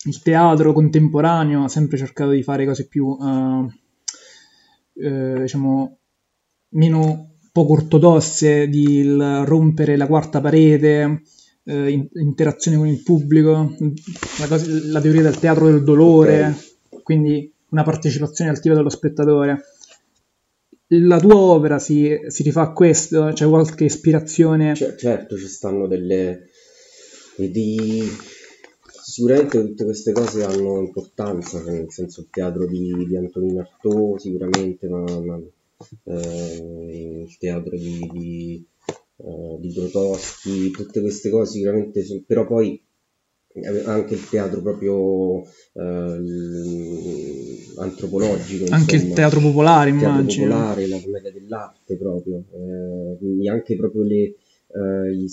il 0.03 0.21
teatro 0.21 0.73
contemporaneo 0.73 1.63
ha 1.63 1.69
sempre 1.69 1.97
cercato 1.97 2.31
di 2.31 2.43
fare 2.43 2.65
cose 2.65 2.85
più, 2.85 3.17
eh, 3.21 5.05
eh, 5.05 5.41
diciamo, 5.41 5.97
meno 6.71 7.35
poco 7.53 7.73
ortodosse, 7.73 8.67
di 8.67 9.03
rompere 9.03 9.95
la 9.95 10.07
quarta 10.07 10.41
parete, 10.41 11.21
eh, 11.63 11.91
in- 11.91 12.09
interazione 12.15 12.75
con 12.75 12.87
il 12.87 13.01
pubblico, 13.03 13.73
la, 14.39 14.47
cosa- 14.47 14.65
la 14.91 14.99
teoria 14.99 15.21
del 15.21 15.39
teatro 15.39 15.67
del 15.67 15.83
dolore, 15.83 16.57
quindi 17.03 17.53
una 17.69 17.83
partecipazione 17.83 18.51
attiva 18.51 18.75
dello 18.75 18.89
spettatore. 18.89 19.63
La 20.87 21.21
tua 21.21 21.37
opera 21.37 21.79
si, 21.79 22.19
si 22.27 22.43
rifà 22.43 22.63
a 22.63 22.73
questo? 22.73 23.31
C'è 23.31 23.47
qualche 23.47 23.85
ispirazione? 23.85 24.75
Cioè, 24.75 24.95
certo 24.95 25.37
ci 25.37 25.47
stanno 25.47 25.87
delle 25.87 26.49
e 27.37 27.49
di 27.49 28.03
sicuramente 29.03 29.59
tutte 29.61 29.83
queste 29.83 30.11
cose 30.11 30.43
hanno 30.43 30.79
importanza 30.81 31.59
cioè, 31.61 31.71
nel 31.73 31.91
senso 31.91 32.21
il 32.21 32.27
teatro 32.29 32.65
di, 32.67 33.05
di 33.07 33.15
Antonino 33.17 33.61
Artaud 33.61 34.19
sicuramente 34.19 34.87
ma, 34.87 35.03
ma, 35.21 35.39
eh, 36.05 37.23
il 37.27 37.37
teatro 37.37 37.75
di, 37.77 38.09
di, 38.11 38.65
eh, 39.17 39.57
di 39.59 39.73
Grotowski 39.73 40.71
tutte 40.71 41.01
queste 41.01 41.29
cose 41.29 41.53
sicuramente 41.53 42.03
sono- 42.03 42.23
però 42.25 42.45
poi 42.45 42.79
eh, 43.53 43.83
anche 43.85 44.13
il 44.13 44.29
teatro 44.29 44.61
proprio 44.61 45.43
eh, 45.73 47.65
antropologico 47.77 48.65
Anche 48.71 48.95
il 48.95 49.01
insomma. 49.01 49.15
teatro 49.15 49.39
popolare, 49.41 49.89
Il 49.89 49.97
teatro 49.97 50.19
immagino. 50.21 50.47
popolare, 50.47 50.87
la 50.87 50.99
commedia 51.01 51.31
dell'arte 51.31 51.97
proprio, 51.97 52.37
eh, 52.37 53.17
quindi 53.17 53.49
anche 53.49 53.75
proprio 53.75 54.03
le, 54.03 54.35
eh, 54.67 55.13
gli, 55.15 55.27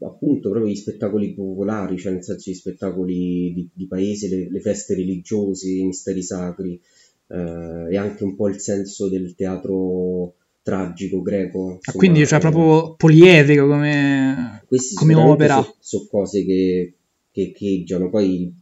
appunto 0.00 0.50
proprio 0.50 0.72
gli 0.72 0.76
spettacoli 0.76 1.34
popolari, 1.34 1.98
cioè 1.98 2.12
nel 2.12 2.24
senso 2.24 2.50
gli 2.50 2.54
spettacoli 2.54 3.52
di, 3.52 3.68
di 3.72 3.86
paese, 3.86 4.28
le, 4.28 4.50
le 4.50 4.60
feste 4.60 4.94
religiose, 4.94 5.70
i 5.70 5.84
misteri 5.84 6.22
sacri, 6.22 6.80
eh, 7.28 7.86
e 7.90 7.96
anche 7.96 8.24
un 8.24 8.34
po' 8.34 8.48
il 8.48 8.58
senso 8.60 9.08
del 9.08 9.34
teatro 9.34 10.34
tragico 10.62 11.22
greco. 11.22 11.68
Ah, 11.68 11.74
insomma, 11.74 11.96
quindi 11.98 12.26
cioè 12.26 12.40
proprio 12.40 12.94
poliedrico 12.94 13.66
come... 13.66 14.64
come 14.94 15.14
opera. 15.14 15.62
so- 15.62 15.76
Sono 15.80 16.06
cose 16.10 16.44
che, 16.44 16.94
che 17.30 17.42
echeggiano, 17.42 18.08
poi 18.10 18.54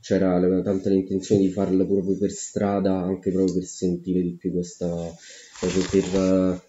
c'era 0.00 0.38
tanta 0.62 0.90
l'intenzione 0.90 1.42
di 1.42 1.50
farlo 1.50 1.86
proprio 1.86 2.18
per 2.18 2.30
strada, 2.30 2.94
anche 2.94 3.30
proprio 3.30 3.54
per 3.54 3.64
sentire 3.64 4.20
di 4.20 4.36
più 4.38 4.52
questa, 4.52 4.86
proprio 5.60 5.82
per, 5.90 6.62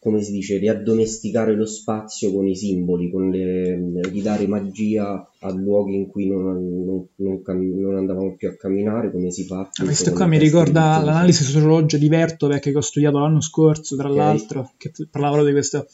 come 0.00 0.22
si 0.22 0.30
dice, 0.30 0.58
riaddomesticare 0.58 1.54
lo 1.56 1.66
spazio 1.66 2.32
con 2.32 2.46
i 2.46 2.54
simboli, 2.54 3.10
con 3.10 3.30
le, 3.30 4.00
ridare 4.02 4.46
magia 4.46 5.28
a 5.40 5.52
luoghi 5.52 5.96
in 5.96 6.06
cui 6.08 6.28
non, 6.28 6.84
non- 6.84 7.06
non 7.16 7.42
cam- 7.42 7.74
non 7.78 7.96
andavamo 7.96 8.34
più 8.36 8.48
a 8.48 8.54
camminare, 8.56 9.10
come 9.10 9.30
si 9.32 9.44
fa 9.44 9.68
Ah, 9.80 9.84
Questo 9.84 10.12
qua 10.12 10.26
mi 10.26 10.38
ricorda 10.38 11.02
l'analisi 11.02 11.42
sociologica 11.42 11.96
di 12.00 12.08
Vertove 12.08 12.60
che 12.60 12.74
ho 12.76 12.80
studiato 12.80 13.18
l'anno 13.18 13.40
scorso, 13.40 13.96
tra 13.96 14.08
Ok. 14.08 14.16
l'altro, 14.16 14.70
che 14.76 14.92
parlava 15.10 15.34
proprio 15.34 15.52
di 15.54 15.58
questo 15.60 15.88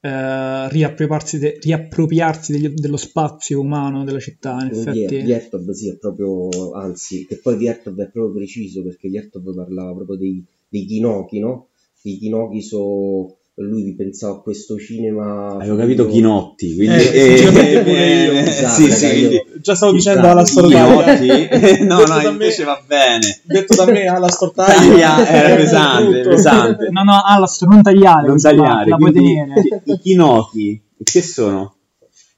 eh, 0.00 0.68
riappropriarsi, 0.68 1.38
de- 1.38 1.58
riappropriarsi 1.60 2.52
degli- 2.52 2.68
dello 2.74 2.96
spazio 2.96 3.60
umano 3.60 4.04
della 4.04 4.20
città, 4.20 4.58
in 4.62 4.70
effetti. 4.72 4.98
Vier- 5.06 5.24
Viertov 5.24 5.70
sì, 5.70 5.88
è 5.90 5.96
proprio, 5.96 6.72
anzi, 6.72 7.26
che 7.26 7.36
poi 7.36 7.56
Viertov 7.56 7.98
è 8.00 8.08
proprio 8.08 8.32
preciso 8.34 8.82
perché 8.82 9.08
Viertov 9.08 9.54
parlava 9.54 9.92
proprio 9.94 10.16
dei, 10.16 10.44
dei 10.68 10.84
Kinoki, 10.86 11.38
no? 11.40 11.68
I 12.06 12.18
Kinoki 12.18 12.60
so, 12.60 13.38
lui 13.56 13.94
pensava 13.94 14.34
a 14.34 14.40
questo 14.40 14.76
cinema... 14.78 15.54
Avevo 15.54 15.76
capito 15.76 16.06
Chinotti, 16.06 16.74
quindi... 16.74 16.96
Eh, 16.96 17.36
sinceramente 17.36 17.82
pure 17.82 18.24
io. 18.24 18.32
Esatto, 18.32 18.82
sì, 18.82 18.90
sì, 18.90 19.08
quindi... 19.08 19.42
Già 19.62 19.74
stavo 19.74 19.92
dicendo 19.92 20.28
alla 20.28 20.44
stortaglia. 20.44 21.14
Chinotti... 21.14 21.78
no, 21.86 21.98
no, 21.98 22.04
da 22.04 22.28
invece 22.28 22.64
me- 22.64 22.66
va 22.66 22.82
bene. 22.86 23.40
Detto 23.44 23.74
da 23.74 23.84
me 23.90 24.06
alla 24.06 24.28
stortaglia. 24.28 24.74
Taglia, 24.74 25.26
era 25.28 25.54
pesante, 25.56 26.20
pesante. 26.28 26.88
No, 26.90 27.02
no, 27.04 27.22
Alastro, 27.24 27.68
non 27.68 27.80
tagliare, 27.82 28.26
Non 28.26 28.38
tagliare, 28.38 28.90
la 28.90 28.96
puoi 28.96 29.12
tenere. 29.12 29.62
i 29.84 29.98
Chinochi, 29.98 30.82
che 31.02 31.22
sono? 31.22 31.76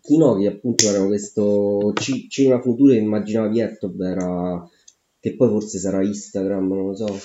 Kinoki 0.02 0.46
appunto 0.46 0.86
era 0.88 1.04
questo 1.04 1.92
ci- 1.94 2.28
cinema 2.28 2.60
futuro 2.60 2.92
che 2.92 2.98
immaginava 2.98 3.48
Viertov 3.48 4.00
era... 4.00 4.68
che 5.18 5.34
poi 5.34 5.48
forse 5.48 5.78
sarà 5.80 6.04
Instagram, 6.04 6.68
non 6.68 6.86
lo 6.86 6.94
so. 6.94 7.18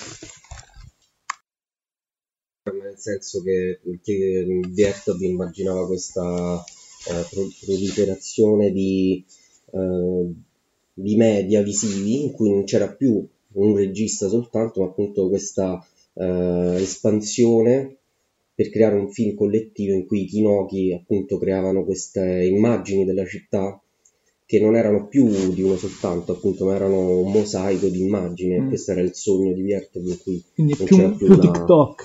Nel 2.64 2.94
senso 2.96 3.42
che, 3.42 3.80
che 4.02 4.60
Viertov 4.68 5.20
immaginava 5.20 5.84
questa 5.86 6.62
eh, 7.08 7.26
pro- 7.28 7.48
proliferazione 7.64 8.70
di, 8.70 9.24
eh, 9.72 10.32
di 10.94 11.16
media 11.16 11.60
visivi 11.60 12.22
in 12.22 12.30
cui 12.30 12.50
non 12.50 12.62
c'era 12.62 12.88
più 12.88 13.26
un 13.54 13.76
regista 13.76 14.28
soltanto, 14.28 14.80
ma 14.80 14.86
appunto 14.86 15.28
questa 15.28 15.84
eh, 16.14 16.74
espansione 16.76 17.96
per 18.54 18.70
creare 18.70 18.94
un 18.94 19.10
film 19.10 19.34
collettivo 19.34 19.94
in 19.94 20.06
cui 20.06 20.22
i 20.22 20.26
Kinoki 20.26 20.92
appunto 20.92 21.38
creavano 21.38 21.84
queste 21.84 22.44
immagini 22.44 23.04
della 23.04 23.26
città 23.26 23.80
che 24.46 24.60
non 24.60 24.76
erano 24.76 25.08
più 25.08 25.52
di 25.52 25.62
uno 25.62 25.76
soltanto, 25.76 26.32
appunto, 26.32 26.66
ma 26.66 26.74
erano 26.76 27.18
un 27.22 27.32
mosaico 27.32 27.88
di 27.88 28.02
immagini. 28.02 28.60
Mm. 28.60 28.68
Questo 28.68 28.92
era 28.92 29.00
il 29.00 29.14
sogno 29.14 29.52
di 29.52 29.62
Viertov 29.62 30.06
in 30.06 30.18
cui 30.22 30.42
Quindi 30.54 30.74
non 30.78 30.86
più, 30.86 30.96
c'era 30.96 31.10
più 31.10 31.26
una- 31.26 31.38
TikTok. 31.38 32.04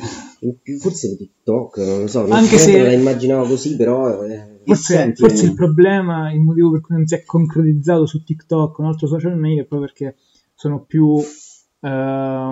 Più 0.62 0.78
forse 0.78 1.16
TikTok, 1.18 1.78
non 1.78 2.00
lo 2.02 2.08
so, 2.08 2.22
non 2.22 2.32
Anche 2.34 2.58
se- 2.58 2.82
la 2.82 2.92
immaginavo 2.92 3.46
così, 3.48 3.76
però 3.76 4.24
eh, 4.24 4.56
Forse, 4.68 5.14
forse 5.16 5.46
il 5.46 5.54
problema, 5.54 6.32
il 6.34 6.42
motivo 6.42 6.72
per 6.72 6.82
cui 6.82 6.96
non 6.96 7.08
si 7.08 7.16
è 7.16 7.24
concretizzato 7.24 8.06
su 8.06 8.22
TikTok 8.24 8.78
o 8.78 8.82
un 8.82 8.88
altro 8.90 9.08
social 9.08 9.38
media 9.38 9.62
è 9.62 9.66
proprio 9.66 9.88
perché 9.90 10.18
sono 10.56 10.84
più 10.86 11.18
eh, 11.80 12.52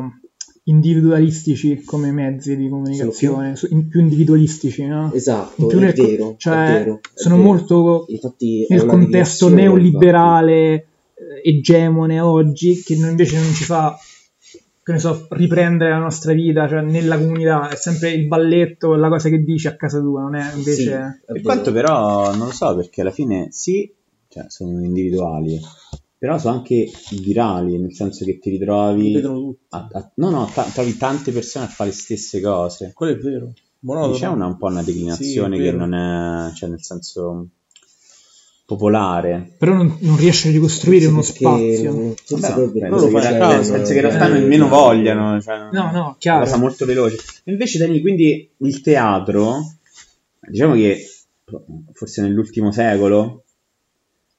individualistici 0.64 1.84
come 1.84 2.12
mezzi 2.12 2.56
di 2.56 2.70
comunicazione, 2.70 3.56
su- 3.56 3.68
in- 3.70 3.88
più 3.88 4.00
individualistici, 4.00 4.86
no? 4.86 5.12
esatto, 5.14 5.62
In 5.64 5.68
più 5.68 5.78
è 5.78 5.82
nel 5.82 5.94
vero, 5.94 6.36
cioè, 6.38 6.56
vero, 6.56 7.00
sono 7.14 7.36
vero. 7.36 7.48
molto 7.48 8.06
Infatti 8.08 8.66
nel 8.70 8.86
contesto 8.86 9.50
neoliberale 9.50 10.74
eh, 10.74 10.86
egemone 11.50 12.20
oggi 12.20 12.82
che 12.82 12.94
invece 12.94 13.40
non 13.40 13.52
ci 13.54 13.64
fa 13.64 13.96
che 14.86 14.92
ne 14.92 15.00
so, 15.00 15.26
riprendere 15.32 15.90
la 15.90 15.98
nostra 15.98 16.32
vita 16.34 16.68
cioè 16.68 16.82
nella 16.82 17.18
comunità 17.18 17.70
è 17.70 17.76
sempre 17.76 18.12
il 18.12 18.28
balletto 18.28 18.94
la 18.94 19.10
cosa 19.10 19.30
che 19.30 19.42
dici 19.44 19.68
a 19.68 19.76
casa 19.76 20.00
tua 20.00 20.22
non 20.22 20.36
è 20.36 20.44
Sì, 20.52 20.58
invece 20.58 21.22
è 21.26 21.32
Per 21.32 21.42
quanto 21.42 21.72
però 21.72 22.36
non 22.36 22.46
lo 22.46 22.54
so, 22.54 22.76
perché 22.76 23.02
alla 23.02 23.10
fine 23.10 23.48
sì, 23.50 23.92
cioè, 24.28 24.46
sono 24.48 24.84
individuali, 24.84 25.60
però 26.20 26.38
sono 26.38 26.58
anche 26.58 26.88
virali, 27.20 27.80
nel 27.80 27.94
senso 27.96 28.26
che 28.26 28.38
ti 28.38 28.52
ritrovi... 28.52 29.12
vedono 29.12 29.40
tutti. 29.40 29.66
a- 29.70 29.88
a- 29.92 30.12
no, 30.18 30.30
no, 30.30 30.50
ta- 30.54 30.66
trovi 30.72 30.96
tante 30.98 31.32
persone 31.32 31.66
a 31.66 31.68
fare 31.68 31.90
le 31.90 31.96
stesse 31.96 32.40
cose. 32.40 32.92
Quello 32.94 33.14
è 33.14 33.18
vero. 33.18 33.54
Monotono. 33.80 34.14
C'è 34.16 34.28
una, 34.28 34.46
un 34.46 34.58
po' 34.58 34.68
una 34.68 34.84
declinazione 34.84 35.58
Sì, 35.58 35.64
che 35.64 35.72
non 35.72 35.94
è, 35.96 36.54
cioè 36.54 36.70
nel 36.70 36.84
senso 36.84 37.48
popolare. 38.66 39.54
però 39.58 39.74
non, 39.74 39.96
non 40.00 40.18
riesce 40.18 40.50
a 40.50 40.52
ricostruire 40.52 41.06
uno 41.06 41.22
spazio 41.22 42.16
Vabbè, 42.30 42.72
che, 42.72 42.80
fanno 42.80 43.08
in 43.08 43.16
a 43.16 43.20
realtà- 43.20 43.50
caso, 43.50 43.72
penso 43.74 43.92
che 43.92 44.00
in 44.00 44.06
realtà 44.06 44.28
eh, 44.28 44.32
nemmeno 44.40 44.66
eh, 44.66 44.70
vogliano. 44.70 45.40
Cioè, 45.42 45.58
no 45.58 45.70
no 45.72 45.90
è 45.90 45.92
una 45.98 46.16
chiaro 46.18 46.44
cosa 46.46 46.58
molto 46.58 46.86
veloce. 46.86 47.18
Invece, 47.46 47.78
Dani, 47.78 48.02
quindi 48.02 48.50
il 48.58 48.82
teatro, 48.82 49.60
diciamo 50.48 50.74
che 50.74 50.98
forse 51.94 52.22
nell'ultimo 52.24 52.72
secolo, 52.72 53.44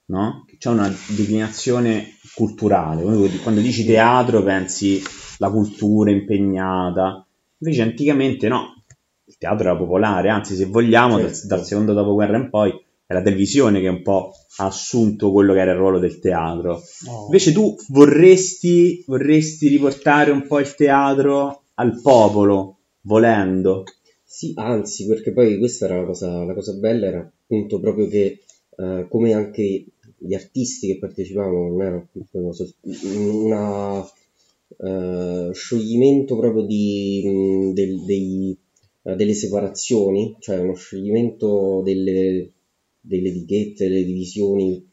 no? 0.07 0.43
Che 0.45 0.57
C'è 0.59 0.69
una 0.69 0.93
declinazione 1.15 2.17
culturale. 2.35 3.03
Quando, 3.41 3.61
dici 3.61 3.85
teatro 3.85 4.43
pensi 4.43 5.01
la 5.37 5.49
cultura 5.49 6.11
impegnata. 6.11 7.25
Invece 7.59 7.81
anticamente 7.81 8.47
no, 8.49 8.83
il 9.25 9.35
teatro 9.37 9.69
era 9.69 9.77
popolare, 9.77 10.29
anzi 10.29 10.55
se 10.55 10.65
vogliamo 10.65 11.17
dal, 11.17 11.31
Certo. 11.31 11.47
dal 11.47 11.65
secondo 11.65 11.93
dopoguerra 11.93 12.37
in 12.37 12.49
poi 12.49 12.85
è 13.07 13.13
la 13.13 13.21
televisione 13.21 13.79
che 13.79 13.87
un 13.87 14.01
po' 14.01 14.33
ha 14.57 14.65
assunto 14.65 15.31
quello 15.31 15.53
che 15.53 15.59
era 15.61 15.71
il 15.71 15.77
ruolo 15.77 15.97
del 15.97 16.19
teatro. 16.19 16.81
No. 17.05 17.23
Invece 17.25 17.53
tu 17.53 17.73
vorresti, 17.87 19.03
vorresti 19.07 19.69
riportare 19.69 20.31
un 20.31 20.45
po' 20.45 20.59
il 20.59 20.75
teatro 20.75 21.63
al 21.75 22.01
popolo, 22.01 22.79
volendo. 23.01 23.83
Sì, 24.25 24.51
anzi, 24.55 25.07
perché 25.07 25.31
poi 25.31 25.57
questa 25.57 25.85
era 25.85 25.99
la 26.01 26.05
cosa, 26.05 26.43
la 26.43 26.53
cosa 26.53 26.73
bella, 26.73 27.05
era 27.07 27.19
appunto 27.19 27.79
proprio 27.79 28.07
che 28.07 28.41
eh, 28.77 29.07
come 29.09 29.33
anche 29.33 29.85
gli 30.17 30.33
artisti 30.33 30.87
che 30.87 30.97
partecipavano 30.99 31.69
non 31.69 31.81
era 31.81 32.07
una, 32.31 32.51
sol- 32.51 32.73
una, 32.81 34.05
eh, 34.79 35.49
scioglimento 35.53 36.37
proprio 36.37 36.63
di, 36.63 37.23
mh, 37.25 37.73
del- 37.73 38.03
dei- 38.03 38.57
eh, 39.03 39.15
delle 39.15 39.33
separazioni, 39.33 40.35
cioè 40.39 40.59
uno 40.59 40.73
scioglimento 40.75 41.81
delle, 41.83 42.51
delle 43.07 43.29
etichette, 43.29 43.87
delle 43.87 44.03
divisioni 44.03 44.85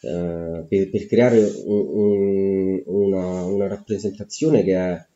eh, 0.00 0.64
per, 0.68 0.90
per 0.90 1.06
creare 1.06 1.40
un- 1.64 1.86
un- 1.86 2.82
una, 2.86 3.44
una 3.44 3.66
rappresentazione 3.68 4.62
che 4.62 4.74
è 4.76 5.06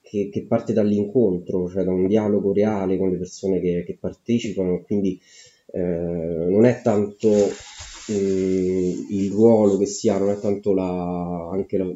che, 0.00 0.28
che 0.30 0.44
parte 0.46 0.72
dall'incontro, 0.72 1.68
cioè 1.68 1.84
da 1.84 1.92
un 1.92 2.06
dialogo 2.06 2.52
reale 2.52 2.98
con 2.98 3.10
le 3.10 3.18
persone 3.18 3.60
che, 3.60 3.84
che 3.86 3.96
partecipano, 3.98 4.82
quindi 4.82 5.20
eh, 5.72 5.80
non 5.80 6.64
è 6.64 6.80
tanto 6.82 7.28
mm, 8.10 8.92
il 9.10 9.30
ruolo 9.30 9.78
che 9.78 9.86
si 9.86 10.08
ha, 10.08 10.18
non 10.18 10.30
è 10.30 10.38
tanto 10.38 10.72
la, 10.74 11.48
anche 11.52 11.76
la, 11.78 11.92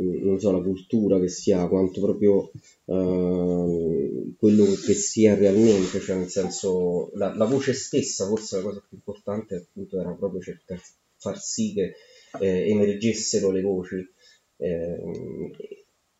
non 0.00 0.38
so, 0.38 0.52
la 0.52 0.62
cultura 0.62 1.18
che 1.20 1.28
si 1.28 1.52
ha, 1.52 1.66
quanto 1.68 2.00
proprio 2.00 2.50
ehm, 2.86 4.34
quello 4.38 4.64
che 4.64 4.94
si 4.94 5.24
è 5.26 5.36
realmente, 5.36 6.00
cioè 6.00 6.16
nel 6.16 6.28
senso 6.28 7.10
la, 7.14 7.34
la 7.34 7.44
voce 7.44 7.72
stessa, 7.74 8.26
forse 8.26 8.56
la 8.56 8.62
cosa 8.62 8.84
più 8.86 8.96
importante 8.96 9.56
appunto 9.56 10.00
era 10.00 10.12
proprio 10.12 10.40
cercare 10.40 10.80
di 10.80 10.92
far 11.16 11.38
sì 11.40 11.72
che 11.74 11.94
eh, 12.40 12.70
emergessero 12.70 13.50
le 13.50 13.60
voci. 13.62 13.96
ehm, 14.58 15.50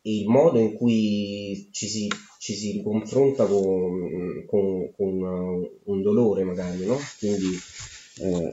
e 0.02 0.20
il 0.20 0.28
modo 0.28 0.58
in 0.58 0.74
cui 0.74 1.68
ci 1.72 1.86
si, 1.88 2.08
ci 2.38 2.54
si 2.54 2.72
riconfronta 2.72 3.46
con, 3.46 4.44
con- 4.46 4.92
con 4.96 5.20
uh, 5.20 5.80
un 5.84 6.02
dolore 6.02 6.44
magari, 6.44 6.86
no? 6.86 6.96
Quindi 7.18 7.48
eh, 8.20 8.52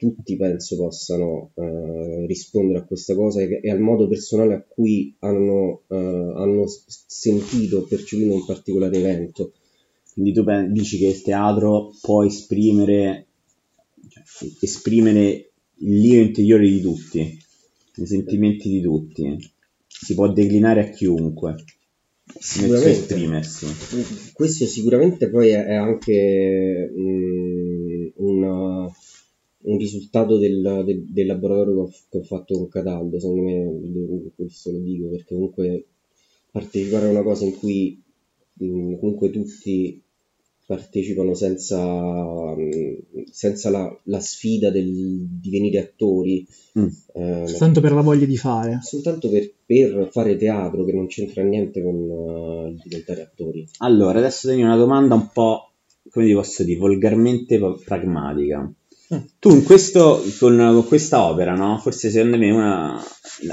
tutti 0.00 0.36
penso 0.36 0.76
possano 0.76 1.50
eh, 1.56 2.24
rispondere 2.26 2.78
a 2.78 2.84
questa 2.84 3.14
cosa 3.14 3.42
e, 3.42 3.60
e 3.62 3.70
al 3.70 3.80
modo 3.80 4.08
personale 4.08 4.54
a 4.54 4.64
cui 4.66 5.14
hanno, 5.18 5.82
eh, 5.88 5.94
hanno 5.96 6.64
sentito, 7.06 7.84
percepito 7.84 8.32
un 8.32 8.46
particolare 8.46 8.96
evento. 8.96 9.52
Quindi 10.14 10.32
tu 10.32 10.42
pen- 10.42 10.72
dici 10.72 10.96
che 10.96 11.08
il 11.08 11.20
teatro 11.20 11.92
può 12.00 12.24
esprimere, 12.24 13.26
cioè, 14.08 14.22
esprimere 14.60 15.50
l'io 15.82 16.20
interiore 16.22 16.66
di 16.66 16.80
tutti, 16.80 17.38
i 17.96 18.06
sentimenti 18.06 18.70
di 18.70 18.80
tutti. 18.80 19.50
Si 19.86 20.14
può 20.14 20.32
declinare 20.32 20.80
a 20.80 20.90
chiunque 20.90 21.56
Sicuramente. 22.38 23.14
Questo 24.32 24.66
sicuramente 24.66 25.30
poi 25.30 25.48
è, 25.48 25.74
anche 25.74 26.92
mm, 26.96 28.06
una- 28.16 28.88
un 29.62 29.76
risultato 29.78 30.38
del, 30.38 30.82
del- 30.86 31.04
del 31.12 31.26
laboratorio 31.26 31.74
che 31.74 31.80
ho, 31.80 31.90
che 32.10 32.18
ho 32.18 32.22
fatto 32.22 32.54
con 32.56 32.68
Cataldo, 32.68 33.18
secondo 33.20 33.42
me, 33.42 34.30
questo 34.34 34.70
lo 34.72 34.78
dico, 34.78 35.08
perché 35.08 35.34
comunque 35.34 35.84
partecipare 36.50 37.06
a 37.06 37.10
una 37.10 37.22
cosa 37.22 37.44
in 37.44 37.56
cui 37.58 38.02
mm, 38.62 38.94
comunque 38.98 39.30
tutti 39.30 40.02
partecipano 40.66 41.34
senza, 41.34 42.54
mm, 42.56 43.22
senza 43.30 43.70
la, 43.70 44.00
la 44.04 44.20
sfida 44.20 44.70
del 44.70 45.26
divenire 45.40 45.78
attori, 45.80 46.46
Mm. 46.78 46.86
eh, 47.14 47.46
soltanto 47.48 47.80
per 47.80 47.90
la 47.92 48.00
voglia 48.00 48.26
di 48.26 48.36
fare 48.36 48.78
soltanto 48.80 49.28
per, 49.28 49.52
per 49.66 50.08
fare 50.12 50.36
teatro 50.36 50.84
che 50.84 50.92
non 50.92 51.08
c'entra 51.08 51.42
niente 51.42 51.82
con 51.82 51.96
il 52.70 52.80
diventare 52.84 53.22
attori. 53.22 53.66
Allora, 53.78 54.20
adesso 54.20 54.46
tengo 54.48 54.62
una 54.64 54.76
domanda 54.76 55.14
un 55.16 55.28
po', 55.32 55.72
come 56.10 56.26
ti 56.26 56.32
posso 56.32 56.62
dire, 56.62 56.78
volgarmente 56.78 57.58
pragmatica. 57.84 58.72
Tu 59.40 59.50
in 59.50 59.64
questo, 59.64 60.22
con, 60.38 60.56
con 60.56 60.86
questa 60.86 61.24
opera, 61.24 61.54
no? 61.54 61.78
Forse 61.78 62.10
secondo 62.10 62.38
me 62.38 62.52
una, 62.52 63.02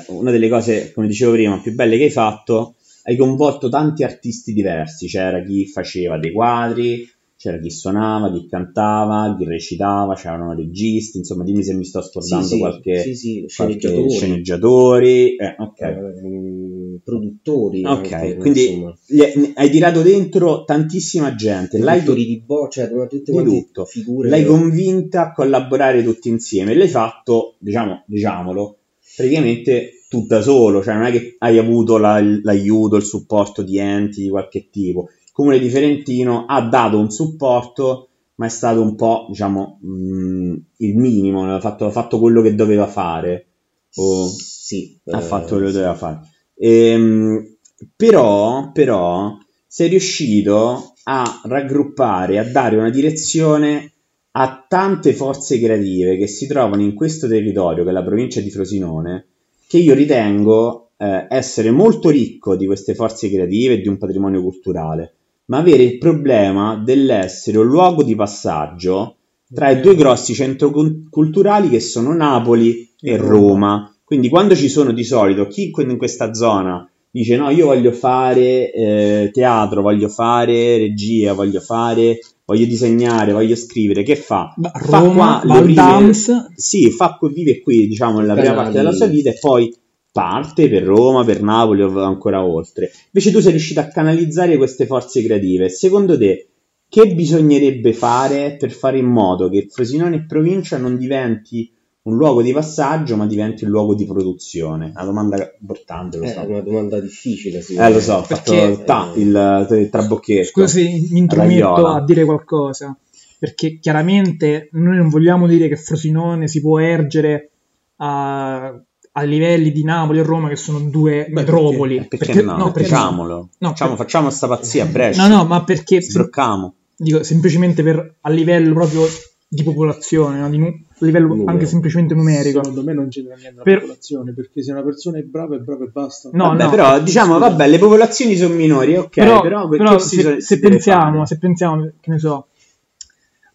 una 0.10 0.30
delle 0.30 0.50
cose, 0.50 0.92
come 0.94 1.08
dicevo 1.08 1.32
prima, 1.32 1.60
più 1.60 1.74
belle 1.74 1.98
che 1.98 2.04
hai 2.04 2.10
fatto, 2.12 2.76
hai 3.04 3.18
coinvolto 3.18 3.68
tanti 3.68 4.04
artisti 4.04 4.54
diversi. 4.54 5.08
C'era 5.08 5.44
chi 5.44 5.66
faceva 5.68 6.20
dei 6.20 6.32
quadri, 6.32 7.10
c'era 7.36 7.58
chi 7.58 7.72
suonava, 7.72 8.32
chi 8.32 8.48
cantava, 8.48 9.36
chi 9.36 9.46
recitava, 9.46 10.14
c'erano 10.14 10.54
registi, 10.54 11.18
insomma, 11.18 11.44
dimmi 11.44 11.64
se 11.64 11.74
mi 11.74 11.86
sto 11.86 12.04
scordando 12.04 12.46
Sì, 12.46 12.54
sì, 12.54 12.60
qualche, 12.60 13.16
sì, 13.16 13.46
qualche 13.56 14.10
sceneggiatori. 14.10 15.36
Eh, 15.38 15.56
ok. 15.58 15.82
ehm, 15.82 16.77
produttori, 17.04 17.84
Ok, 17.86 18.12
anche, 18.12 18.36
quindi 18.38 18.84
Gli- 19.06 19.52
hai 19.56 19.70
tirato 19.70 20.02
dentro 20.02 20.64
tantissima 20.64 21.36
gente, 21.36 21.78
l'hai, 21.80 22.02
produttori 22.02 22.26
di 22.26 22.42
bo, 22.46 22.68
cioè 22.70 22.90
tutte 23.10 23.32
di 23.32 23.44
tutto. 23.44 23.86
figure. 23.86 24.30
l'hai 24.30 24.46
convinta 24.46 25.22
a 25.28 25.32
collaborare 25.34 26.04
tutti 26.04 26.30
insieme 26.30 26.76
l'hai 26.76 26.88
fatto, 26.88 27.56
diciamo, 27.60 28.04
diciamolo, 28.08 28.78
praticamente 29.16 29.92
tu 30.10 30.26
da 30.26 30.42
solo, 30.42 30.82
cioè 30.82 30.94
non 30.94 31.04
è 31.06 31.12
che 31.12 31.36
hai 31.40 31.58
avuto 31.58 31.98
la- 31.98 32.22
l'aiuto, 32.22 32.96
il 32.96 33.04
supporto 33.04 33.62
di 33.62 33.78
enti 33.78 34.22
di 34.22 34.30
qualche 34.30 34.70
tipo. 34.70 35.10
Il 35.26 35.32
comune 35.34 35.60
di 35.60 35.70
Ferentino 35.70 36.46
ha 36.48 36.62
dato 36.62 36.98
un 36.98 37.12
supporto, 37.12 38.08
ma 38.36 38.46
è 38.46 38.50
stato 38.50 38.82
un 38.82 38.96
po', 38.96 39.26
diciamo, 39.30 39.80
mh, 39.82 40.56
il 40.78 40.96
minimo, 40.98 41.54
ha 41.54 41.60
fatto, 41.60 41.86
ha 41.86 41.92
fatto 41.92 42.20
quello 42.20 42.42
che 42.42 42.56
doveva 42.56 42.88
fare. 42.88 43.48
O- 43.96 44.28
Sì, 44.30 44.98
ha 45.06 45.18
eh, 45.20 45.22
fatto 45.22 45.56
quello 45.56 45.68
che 45.68 45.72
doveva 45.74 45.96
fare. 45.96 46.20
Ehm, 46.60 47.58
però, 47.96 48.72
però, 48.72 49.38
sei 49.68 49.90
riuscito 49.90 50.94
a 51.04 51.42
raggruppare, 51.46 52.40
a 52.40 52.44
dare 52.44 52.76
una 52.76 52.90
direzione 52.90 53.92
a 54.32 54.66
tante 54.68 55.14
forze 55.14 55.60
creative 55.60 56.18
che 56.18 56.28
si 56.28 56.48
trovano 56.48 56.82
in 56.84 56.94
questo 56.94 57.28
territorio, 57.28 57.84
che 57.84 57.90
è 57.90 57.94
la 57.94 58.04
provincia 58.04 58.42
di 58.42 58.52
Frosinone, 58.52 59.26
che 59.68 59.78
io 59.78 59.94
ritengo 59.94 60.92
eh, 60.98 61.28
essere 61.30 61.72
molto 61.72 62.10
ricco 62.10 62.56
di 62.56 62.66
queste 62.66 62.94
forze 62.94 63.30
creative 63.30 63.76
e 63.76 63.82
di 63.82 63.88
un 63.88 63.98
patrimonio 63.98 64.42
culturale, 64.42 65.14
ma 65.46 65.58
avere 65.58 65.84
il 65.84 65.98
problema 65.98 66.82
dell'essere 66.84 67.58
un 67.58 67.68
luogo 67.68 68.04
di 68.04 68.16
passaggio 68.16 69.16
tra 69.54 69.70
i 69.70 69.80
due 69.80 69.96
grossi 69.96 70.34
centri 70.34 70.70
cul- 70.70 71.10
culturali 71.10 71.70
che 71.70 71.80
sono 71.80 72.14
Napoli 72.14 72.94
E 73.00 73.18
Roma. 73.18 73.92
Quindi 74.08 74.30
quando 74.30 74.56
ci 74.56 74.70
sono 74.70 74.94
di 74.94 75.04
solito 75.04 75.48
chi 75.48 75.70
in 75.76 75.98
questa 75.98 76.34
zona 76.34 76.90
dice 77.12 77.36
no, 77.36 77.50
io 77.50 77.66
voglio 77.66 77.92
fare 77.92 78.72
eh, 78.72 79.30
teatro, 79.34 79.82
voglio 79.82 80.08
fare 80.08 80.78
regia, 80.78 81.34
voglio 81.34 81.60
fare, 81.60 82.20
voglio 82.46 82.66
disegnare, 82.66 83.34
voglio 83.34 83.58
scrivere, 83.58 84.04
che 84.04 84.16
fa? 84.16 84.54
Ba- 84.56 84.72
Fa 84.74 85.00
Roma, 85.00 85.42
qua 85.44 85.62
prime- 85.62 86.14
Sì, 86.56 86.90
fa, 86.90 87.18
vive 87.34 87.60
qui, 87.60 87.86
diciamo, 87.86 88.22
nella 88.22 88.34
prima 88.36 88.54
parte 88.54 88.72
della 88.78 88.94
sua 88.94 89.08
vita 89.08 89.30
e 89.30 89.38
poi 89.38 89.76
parte 90.10 90.70
per 90.70 90.84
Roma, 90.84 91.26
per 91.26 91.42
Napoli 91.42 91.82
o 91.82 92.02
ancora 92.02 92.46
oltre. 92.46 92.90
Invece 93.12 93.36
tu 93.36 93.42
sei 93.42 93.52
riuscito 93.52 93.82
a 93.82 93.88
canalizzare 93.90 94.56
queste 94.56 94.86
forze 94.86 95.22
creative. 95.22 95.68
Secondo 95.68 96.18
te, 96.18 96.48
che 96.88 97.14
bisognerebbe 97.14 97.92
fare 97.92 98.56
per 98.58 98.72
fare 98.72 99.00
in 99.00 99.08
modo 99.08 99.50
che 99.50 99.68
Frosinone 99.70 100.16
e 100.16 100.26
provincia 100.26 100.78
non 100.78 100.98
diventi 100.98 101.70
un 102.08 102.16
luogo 102.16 102.42
di 102.42 102.54
passaggio, 102.54 103.16
ma 103.18 103.26
diventi 103.26 103.66
un 103.66 103.70
luogo 103.72 103.94
di 103.94 104.06
produzione? 104.06 104.92
Una 104.96 105.04
domanda 105.04 105.52
importante, 105.60 106.18
lo 106.18 106.24
Eh, 106.24 106.30
so. 106.32 106.40
È 106.42 106.46
una 106.46 106.62
domanda 106.62 107.00
difficile, 107.02 107.60
Eh, 107.68 107.90
lo 107.92 108.00
so, 108.00 108.14
ho 108.16 108.22
Perché- 108.22 108.74
fatto 108.76 108.84
ta- 108.86 109.12
il, 109.16 109.68
il 109.72 109.90
trabocchetto. 109.90 110.48
Scusa 110.48 110.68
se 110.68 110.84
mi 110.84 111.18
intrometto 111.18 111.86
a 111.88 112.04
dire 112.06 112.24
qualcosa, 112.24 112.98
perché 113.40 113.78
chiaramente 113.80 114.70
noi 114.72 114.96
non 114.98 115.10
vogliamo 115.10 115.48
dire 115.48 115.68
che 115.68 115.76
Frosinone 115.76 116.48
si 116.48 116.62
può 116.62 116.80
ergere 116.80 117.50
a, 117.98 118.68
a 119.12 119.22
livelli 119.24 119.72
di 119.72 119.84
Napoli 119.84 120.20
e 120.20 120.24
Roma, 120.24 120.48
che 120.48 120.56
sono 120.56 120.80
due 120.80 121.26
Beh, 121.28 121.34
metropoli. 121.34 121.98
Eh, 121.98 122.06
Perché, 122.08 122.42
no? 122.42 122.72
perché 122.72 122.88
Facciamolo. 122.90 123.50
no, 123.58 123.68
facciamo, 123.70 123.96
per- 123.96 124.06
facciamo 124.06 124.30
sta 124.30 124.48
pazzia 124.48 124.84
a 124.84 124.88
Brescia. 124.88 125.28
No, 125.28 125.36
no, 125.36 125.46
ma 125.46 125.64
perché 125.66 126.02
Sbroccamo. 126.02 126.74
dico 126.96 127.22
semplicemente 127.24 127.84
per 127.84 128.16
a 128.22 128.30
livello 128.30 128.74
proprio 128.74 129.02
di 129.50 129.64
popolazione, 129.64 130.40
no? 130.40 130.50
Di 130.50 130.58
nu- 130.58 130.68
a 131.00 131.06
livello 131.06 131.28
Numero. 131.28 131.52
anche 131.52 131.66
semplicemente 131.66 132.14
numerico. 132.16 132.62
Secondo 132.64 132.84
me 132.84 132.94
non 132.94 133.08
c'entra 133.08 133.36
niente 133.36 133.58
la 133.58 133.64
Per- 133.64 133.80
popolazione, 133.80 134.34
perché 134.34 134.62
se 134.64 134.72
una 134.72 134.84
persona 134.84 135.20
è 135.20 135.22
brava 135.22 135.56
è 135.56 135.60
brava 135.60 135.86
e 135.86 135.90
basta. 135.92 136.30
No, 136.34 136.48
vabbè, 136.50 136.64
no. 136.64 136.70
però 136.70 137.00
diciamo, 137.02 137.38
vabbè, 137.38 137.68
le 137.68 137.78
popolazioni 137.78 138.36
sono 138.36 138.56
minori, 138.56 138.96
ok, 138.98 139.10
però, 139.10 139.42
però, 139.42 139.68
perché 139.70 139.84
però 139.86 139.98
se, 140.00 140.22
so- 140.22 140.40
se 140.40 140.60
pensiamo, 140.60 141.26
se 141.26 141.38
pensiamo, 141.38 141.92
che 142.02 142.12
ne 142.12 142.20
so, 142.20 142.48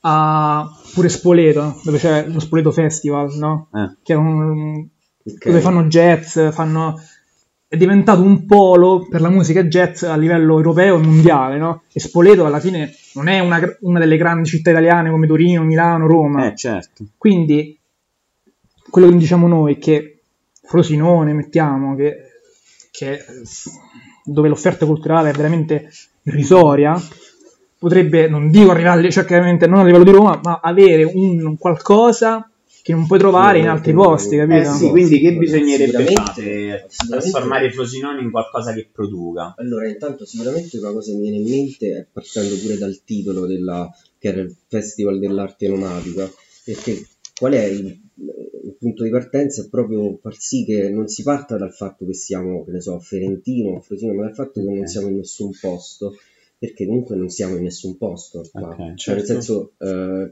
a 0.04 0.68
pure 0.94 1.08
Spoleto, 1.08 1.80
dove 1.84 1.98
c'è 1.98 2.26
lo 2.26 2.40
Spoleto 2.40 2.70
Festival, 2.72 3.34
no? 3.36 3.68
Eh. 3.74 3.96
Che 4.02 4.12
è 4.12 4.16
un, 4.16 4.86
Ok. 5.24 5.46
dove 5.46 5.60
fanno 5.60 5.84
jazz, 5.84 6.38
fanno... 6.50 7.00
è 7.72 7.78
diventato 7.78 8.20
un 8.20 8.44
polo 8.44 9.06
per 9.08 9.22
la 9.22 9.30
musica 9.30 9.64
jazz 9.64 10.02
a 10.02 10.14
livello 10.14 10.58
europeo 10.58 10.98
e 10.98 11.02
mondiale, 11.02 11.56
no? 11.56 11.84
E 11.90 12.00
Spoleto 12.00 12.44
alla 12.44 12.60
fine 12.60 12.94
non 13.14 13.28
è 13.28 13.38
una, 13.38 13.58
una 13.80 13.98
delle 13.98 14.18
grandi 14.18 14.46
città 14.46 14.68
italiane 14.68 15.10
come 15.10 15.26
Torino, 15.26 15.62
Milano, 15.62 16.06
Roma. 16.06 16.52
Eh, 16.52 16.54
certo. 16.54 17.02
Quindi 17.16 17.80
quello 18.90 19.08
che 19.08 19.16
diciamo 19.16 19.48
noi 19.48 19.76
è 19.76 19.78
che 19.78 20.20
Frosinone, 20.62 21.32
mettiamo, 21.32 21.96
che, 21.96 22.16
che 22.90 23.24
dove 24.22 24.48
l'offerta 24.48 24.84
culturale 24.84 25.30
è 25.30 25.32
veramente 25.32 25.88
irrisoria, 26.24 26.94
potrebbe, 27.78 28.28
non 28.28 28.50
dico 28.50 28.70
arrivare, 28.70 29.10
cioè 29.10 29.24
chiaramente 29.24 29.66
non 29.66 29.78
a 29.78 29.84
livello 29.84 30.04
di 30.04 30.10
Roma, 30.10 30.38
ma 30.42 30.60
avere 30.62 31.04
un 31.04 31.56
qualcosa 31.56 32.51
che 32.82 32.92
non 32.92 33.06
puoi 33.06 33.18
trovare 33.18 33.58
in 33.60 33.68
altri 33.68 33.92
posti, 33.92 34.36
Eh 34.36 34.46
capito? 34.46 34.72
sì, 34.74 34.88
quindi 34.90 35.20
che 35.20 35.36
bisognerebbe 35.36 35.92
fare? 35.92 36.06
sicuramente- 36.06 36.86
Trasformare 37.08 37.66
i 37.66 37.72
Frosinone 37.72 38.20
in 38.22 38.30
qualcosa 38.30 38.72
che 38.72 38.88
produca. 38.92 39.54
Allora, 39.56 39.88
intanto 39.88 40.24
sicuramente 40.26 40.78
una 40.78 40.92
cosa 40.92 41.10
che 41.12 41.16
mi 41.16 41.22
viene 41.30 41.36
in 41.38 41.48
mente 41.48 42.08
partendo 42.12 42.56
pure 42.56 42.76
dal 42.78 43.00
titolo 43.04 43.46
della, 43.46 43.88
che 44.18 44.28
era 44.28 44.40
il 44.40 44.54
Festival 44.66 45.18
dell'arte 45.20 45.68
nomatica, 45.68 46.28
perché 46.64 47.06
qual 47.38 47.52
è 47.52 47.64
il, 47.64 47.86
il 47.86 48.76
punto 48.78 49.04
di 49.04 49.10
partenza? 49.10 49.62
È 49.62 49.68
proprio 49.68 50.18
far 50.20 50.34
sì 50.36 50.64
che 50.64 50.90
non 50.90 51.06
si 51.08 51.22
parta 51.22 51.56
dal 51.56 51.72
fatto 51.72 52.04
che 52.04 52.14
siamo, 52.14 52.64
che 52.64 52.72
ne 52.72 52.80
so, 52.80 52.98
Ferentino, 52.98 53.76
a 53.76 53.80
Frosinone, 53.80 54.16
ma 54.18 54.24
dal 54.24 54.34
fatto 54.34 54.60
che 54.60 54.72
non 54.72 54.86
siamo 54.86 55.08
in 55.08 55.16
nessun 55.16 55.50
posto, 55.60 56.16
perché 56.58 56.86
comunque 56.86 57.16
non 57.16 57.28
siamo 57.28 57.56
in 57.56 57.62
nessun 57.62 57.96
posto 57.96 58.48
qua. 58.52 58.68
Ok, 58.70 58.76
Cioè, 58.76 58.86
nel 58.86 58.96
certo. 58.98 59.24
senso, 59.24 59.72
eh, 59.78 60.30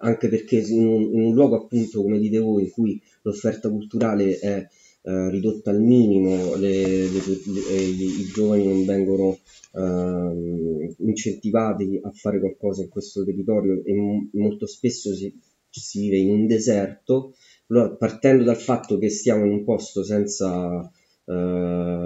anche 0.00 0.28
perché 0.28 0.58
in 0.58 0.86
un, 0.86 1.02
in 1.14 1.20
un 1.22 1.34
luogo 1.34 1.56
appunto, 1.56 2.02
come 2.02 2.18
dite 2.18 2.38
voi, 2.38 2.64
in 2.64 2.70
cui 2.70 3.00
l'offerta 3.22 3.68
culturale 3.70 4.38
è 4.38 4.66
eh, 5.02 5.30
ridotta 5.30 5.70
al 5.70 5.80
minimo, 5.80 6.54
le- 6.56 7.08
le- 7.08 7.08
le- 7.46 7.68
eh, 7.70 7.82
i, 7.88 8.20
i 8.20 8.24
giovani 8.32 8.66
non 8.66 8.84
vengono 8.84 9.38
ehm, 9.74 10.94
incentivati 10.98 11.98
a 12.02 12.10
fare 12.12 12.38
qualcosa 12.40 12.82
in 12.82 12.88
questo 12.88 13.24
territorio 13.24 13.82
e 13.84 13.94
mo- 13.94 14.28
molto 14.32 14.66
spesso 14.66 15.14
si, 15.14 15.32
si 15.70 16.00
vive 16.00 16.16
in 16.18 16.30
un 16.30 16.46
deserto. 16.46 17.34
Allora, 17.68 17.90
partendo 17.96 18.44
dal 18.44 18.56
fatto 18.56 18.98
che 18.98 19.08
stiamo 19.10 19.44
in 19.44 19.52
un 19.52 19.64
posto 19.64 20.02
senza 20.02 20.90
eh, 21.24 21.32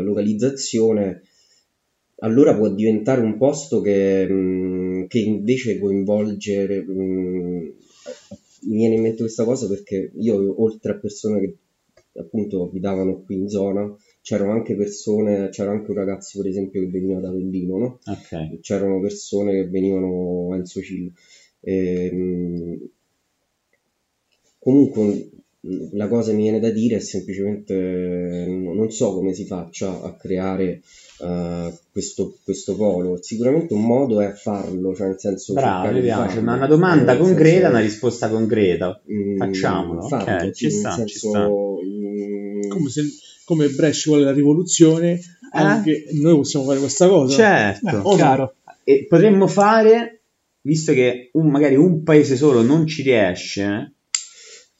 localizzazione, 0.02 1.22
allora 2.20 2.54
può 2.56 2.68
diventare 2.70 3.20
un 3.20 3.36
posto 3.36 3.80
che, 3.80 4.26
mh, 4.28 5.06
che 5.08 5.18
invece 5.20 5.78
coinvolge. 5.78 6.82
mh, 6.84 7.41
mi 8.62 8.76
viene 8.76 8.94
in 8.94 9.02
mente 9.02 9.22
questa 9.22 9.44
cosa 9.44 9.66
perché 9.68 10.12
io, 10.14 10.62
oltre 10.62 10.92
a 10.92 10.98
persone 10.98 11.40
che 11.40 11.56
appunto 12.20 12.64
abitavano 12.64 13.22
qui 13.22 13.36
in 13.36 13.48
zona, 13.48 13.94
c'erano 14.20 14.52
anche 14.52 14.76
persone, 14.76 15.48
c'era 15.48 15.70
anche 15.70 15.90
un 15.90 15.96
ragazzo 15.96 16.40
per 16.40 16.50
esempio 16.50 16.80
che 16.80 16.88
veniva 16.88 17.20
da 17.20 17.28
Avellino, 17.28 17.78
no? 17.78 17.98
Ok. 18.06 18.60
c'erano 18.60 19.00
persone 19.00 19.52
che 19.52 19.68
venivano 19.68 20.52
a 20.52 20.56
Enzo. 20.56 20.80
Ehm, 21.60 22.88
comunque 24.58 25.30
la 25.92 26.08
cosa 26.08 26.30
che 26.30 26.36
mi 26.36 26.42
viene 26.42 26.58
da 26.60 26.70
dire 26.70 26.96
è 26.96 27.00
semplicemente 27.00 28.46
non 28.48 28.90
so 28.90 29.14
come 29.14 29.32
si 29.32 29.44
faccia 29.46 30.02
a 30.02 30.16
creare 30.16 30.82
eh, 31.22 31.72
questo, 31.92 32.36
questo 32.44 32.74
polo. 32.76 33.18
Sicuramente 33.22 33.74
un 33.74 33.84
modo 33.84 34.20
è 34.20 34.32
farlo, 34.32 34.94
cioè 34.94 35.08
nel 35.08 35.18
senso 35.20 35.52
Bravo, 35.54 35.90
mi 35.92 36.00
piace. 36.00 36.26
farlo. 36.28 36.42
Ma 36.42 36.54
una 36.54 36.66
domanda 36.66 37.12
Eh, 37.14 37.18
concreta, 37.18 37.50
senso, 37.60 37.68
una 37.70 37.80
risposta 37.80 38.28
concreta. 38.28 39.00
mh, 39.04 39.36
Facciamolo, 39.36 40.08
farlo, 40.08 40.46
ok, 40.46 40.50
ci 40.52 40.70
sta, 40.70 40.96
nel 40.96 41.06
ci 41.06 41.18
senso, 41.18 41.76
mh, 41.80 42.68
Come, 42.68 42.88
se, 42.90 43.02
come 43.44 43.68
Brescia 43.68 44.10
vuole 44.10 44.24
la 44.24 44.32
rivoluzione, 44.32 45.20
anche 45.52 46.04
noi 46.12 46.34
possiamo 46.36 46.64
fare 46.64 46.78
questa 46.78 47.08
cosa. 47.08 47.34
Certo. 47.36 48.10
Eh, 48.12 48.14
chiaro. 48.16 48.54
E 48.84 49.06
potremmo 49.08 49.46
fare, 49.46 50.22
visto 50.62 50.92
che 50.92 51.28
un- 51.34 51.48
magari 51.50 51.76
un 51.76 52.02
paese 52.02 52.36
solo 52.36 52.62
non 52.62 52.86
ci 52.86 53.02
riesce, 53.02 53.92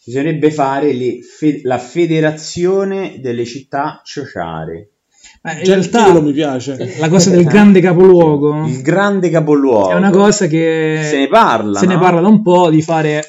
bisognerebbe 0.05 0.51
fare 0.51 0.93
le 0.93 1.21
fe- 1.23 1.61
la 1.63 1.79
federazione 1.79 3.19
delle 3.21 3.45
città 3.45 4.01
ciociare. 4.05 4.89
Eh, 5.45 5.59
in 5.59 5.65
Già 5.65 5.75
il 5.75 5.85
titolo 5.87 6.05
realtà 6.05 6.21
mi 6.23 6.33
piace. 6.33 6.95
la 6.99 7.09
cosa 7.09 7.31
del 7.31 7.45
grande 7.45 7.81
capoluogo 7.81 8.65
Il 8.67 8.81
grande 8.83 9.29
capoluogo. 9.29 9.91
è 9.91 9.95
una 9.95 10.11
cosa 10.11 10.47
che 10.47 11.01
Se 11.03 11.19
ne 11.19 11.29
parla, 11.29 11.79
se 11.81 11.87
ne 11.87 11.95
no? 11.95 12.01
parla 12.01 12.21
da 12.21 12.29
un 12.29 12.43
po' 12.43 12.71
di 12.71 12.81
fare 12.83 13.27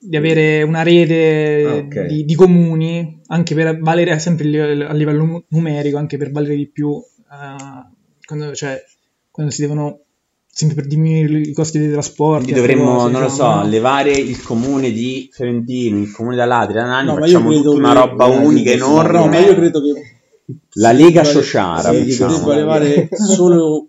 di 0.00 0.16
avere 0.16 0.62
una 0.62 0.82
rete 0.82 1.64
Ah, 1.66 1.74
ok. 1.76 2.06
di, 2.06 2.24
di 2.24 2.34
comuni 2.34 3.20
anche 3.28 3.54
per 3.54 3.78
valere 3.80 4.18
sempre 4.18 4.44
il 4.44 4.50
livello- 4.50 4.86
a 4.88 4.92
livello 4.92 5.24
nu- 5.24 5.44
numerico 5.48 5.96
anche 5.98 6.16
per 6.16 6.30
valere 6.32 6.56
di 6.56 6.68
più 6.68 6.96
eh, 6.96 7.86
quando, 8.24 8.54
cioè, 8.54 8.80
quando 9.30 9.52
si 9.52 9.60
devono 9.60 10.00
sempre 10.46 10.76
per 10.76 10.86
diminuire 10.88 11.38
i 11.48 11.52
costi 11.52 11.78
dei 11.78 11.90
trasporti 11.92 12.46
Quindi 12.52 12.60
altre 12.60 12.74
dovremmo, 12.74 12.96
cose, 12.98 13.10
non 13.12 13.20
lo 13.22 13.28
diciamo, 13.28 13.50
so, 13.52 13.56
no? 13.62 13.68
levare 13.68 14.10
il 14.10 14.42
comune 14.42 14.90
di 14.90 15.28
Ferentino, 15.32 15.98
il 16.00 16.10
comune 16.10 16.34
d'Alatri, 16.36 16.78
Anani, 16.80 17.06
No, 17.06 17.12
ma 17.14 17.18
io 17.20 17.26
facciamo 17.26 17.48
credo 17.50 17.62
tutta 17.62 17.78
una 17.78 17.92
che- 17.92 17.98
roba 18.08 18.26
eh, 18.26 18.36
unica, 18.36 18.70
sì, 18.70 18.76
enorme. 18.76 19.18
No, 19.18 19.26
ma 19.28 19.38
io 19.38 19.54
credo 19.54 19.80
che 19.82 19.92
La 20.78 20.92
Lega 20.92 21.24
Ciociara, 21.24 21.92
si 21.92 22.04
diciamo. 22.04 22.38
debba 22.38 22.54
levare 22.54 23.08
solo 23.12 23.88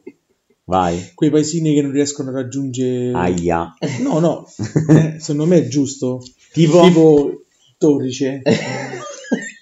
Vai. 0.66 1.12
quei 1.14 1.30
paesini 1.30 1.74
che 1.76 1.82
non 1.82 1.92
riescono 1.92 2.30
a 2.30 2.34
raggiungere. 2.34 3.12
Aia. 3.14 3.74
No, 4.02 4.20
no, 4.20 4.46
eh, 4.90 5.16
secondo 5.20 5.46
me 5.46 5.58
è 5.58 5.68
giusto. 5.68 6.22
Tipo, 6.52 6.82
Tipo 6.82 7.32
Torrice. 7.78 8.42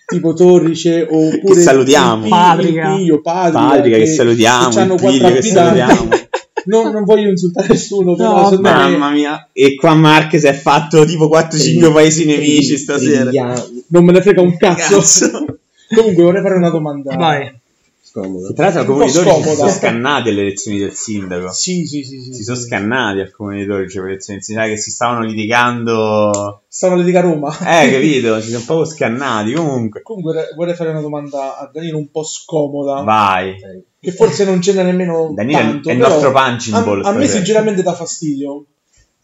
tipo 0.07 0.33
Torrice 0.33 1.01
oppure 1.09 1.55
Che 1.55 1.61
salutiamo. 1.61 2.23
il 2.23 2.29
Padrica. 2.29 2.95
Piglio, 2.95 3.21
Padrica, 3.21 3.67
Padrica 3.67 3.97
che 3.97 4.05
salutiamo, 4.05 4.69
che 4.69 4.79
hanno 4.79 4.95
quattro 4.95 5.31
che 5.33 5.41
salutiamo. 5.41 6.09
Non, 6.67 6.91
non 6.91 7.05
voglio 7.05 7.29
insultare 7.29 7.69
nessuno, 7.69 8.13
però 8.15 8.49
No, 8.49 8.57
me 8.57 8.57
Mamma 8.59 9.09
mia. 9.11 9.47
E 9.53 9.75
qua 9.75 9.93
Marche 9.93 10.37
si 10.37 10.47
è 10.47 10.53
fatto 10.53 11.05
tipo 11.05 11.29
4-5 11.29 11.93
paesi 11.93 12.25
nemici 12.25 12.77
stasera. 12.77 13.31
Non 13.87 14.03
me 14.03 14.11
ne 14.11 14.21
frega 14.21 14.41
un 14.41 14.57
cazzo. 14.57 14.97
Cazzo. 14.97 15.45
Comunque 15.95 16.23
vorrei 16.23 16.41
fare 16.41 16.55
una 16.55 16.69
domanda. 16.69 17.15
vai 17.15 17.59
scomodo. 18.07 18.53
Tra 18.53 18.63
l'altro 18.71 18.81
al 18.81 18.87
Un 18.87 18.93
comune 18.93 19.11
di 19.11 19.17
po' 19.17 19.23
Torri 19.23 19.35
si 19.35 19.43
sono 19.43 19.53
scomoda. 19.55 19.73
scannati 19.73 20.29
alle 20.29 20.41
elezioni 20.41 20.77
del 20.79 20.93
sindaco. 20.93 21.51
Sì, 21.51 21.85
sì, 21.85 22.03
sì, 22.03 22.21
sì. 22.21 22.33
Si 22.33 22.43
sono 22.43 22.57
scannati 22.57 23.19
al 23.19 23.31
comune 23.31 23.57
di 23.59 23.65
Torri, 23.67 23.89
cioè, 23.89 24.05
elezioni 24.05 24.39
del 24.39 24.43
sindaco, 24.47 24.69
che 24.69 24.77
si 24.77 24.91
stavano 24.91 25.25
litigando. 25.25 26.61
Stanno 26.67 26.95
litica 26.95 27.19
a 27.19 27.21
Roma. 27.23 27.51
Eh, 27.59 27.91
capito? 27.91 28.39
Si 28.41 28.49
sono 28.51 28.63
proprio 28.65 28.85
scannati. 28.85 29.53
Comunque, 29.53 30.01
Comunque 30.01 30.49
vorrei- 30.55 30.75
fare 30.75 30.89
una 30.91 31.01
domanda 31.01 31.57
a 31.57 31.69
Danilo 31.71 31.97
un 31.97 32.09
po' 32.09 32.23
scomoda, 32.23 33.01
vai. 33.01 33.55
Che 33.99 34.11
forse 34.11 34.45
non 34.45 34.61
ce 34.61 34.73
n'è 34.73 34.83
nemmeno 34.83 35.31
Daniele 35.35 35.61
tanto. 35.63 35.89
è 35.89 35.91
il 35.93 35.97
nostro 35.99 36.31
punching 36.31 36.83
ball. 36.83 37.03
A, 37.03 37.09
a 37.09 37.11
me 37.13 37.27
sinceramente 37.27 37.81
dà 37.83 37.93
fastidio, 37.93 38.65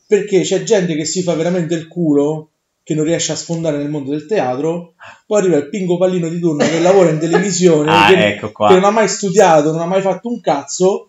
perché 0.06 0.42
c'è 0.42 0.64
gente 0.64 0.96
che 0.96 1.06
si 1.06 1.24
fa 1.24 1.36
veramente 1.36 1.74
il 1.74 1.88
culo, 1.88 2.50
che 2.84 2.94
non 2.96 3.06
riesce 3.06 3.32
a 3.32 3.36
sfondare 3.36 3.78
nel 3.78 3.90
mondo 3.90 4.12
del 4.12 4.26
teatro, 4.26 4.94
poi 5.26 5.40
arriva 5.40 5.56
il 5.58 5.70
pingo 5.70 5.98
pallino 5.98 6.28
di 6.28 6.40
turno 6.40 6.66
che 6.66 6.80
lavora 6.82 7.10
in 7.10 7.20
televisione, 7.20 7.90
Ah, 7.96 8.08
che, 8.08 8.28
ecco 8.28 8.52
che 8.52 8.74
non 8.74 8.84
ha 8.84 8.92
mai 8.92 9.08
studiato, 9.08 9.72
non 9.72 9.80
ha 9.82 9.86
mai 9.86 10.02
fatto 10.02 10.28
un 10.30 10.42
cazzo, 10.42 11.08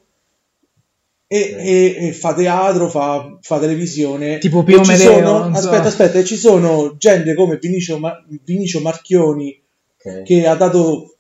e, 1.26 1.56
e- 1.58 2.06
e 2.08 2.12
fa 2.12 2.32
teatro, 2.34 2.88
fa, 2.88 3.38
fa 3.40 3.58
televisione. 3.58 4.38
Tipo 4.38 4.62
Pio 4.62 4.82
ci 4.84 4.90
Medeo, 4.92 5.14
sono- 5.14 5.38
non 5.38 5.54
so. 5.56 5.68
aspetta, 5.68 5.88
aspetta, 5.88 6.18
e 6.18 6.24
ci 6.24 6.36
sono 6.36 6.94
gente 6.96 7.34
come 7.34 7.56
Vinicio, 7.60 7.98
Vinicio 8.44 8.80
Marchioni 8.80 9.60
Ok. 10.04 10.22
che 10.22 10.46
ha 10.46 10.54
dato, 10.54 11.16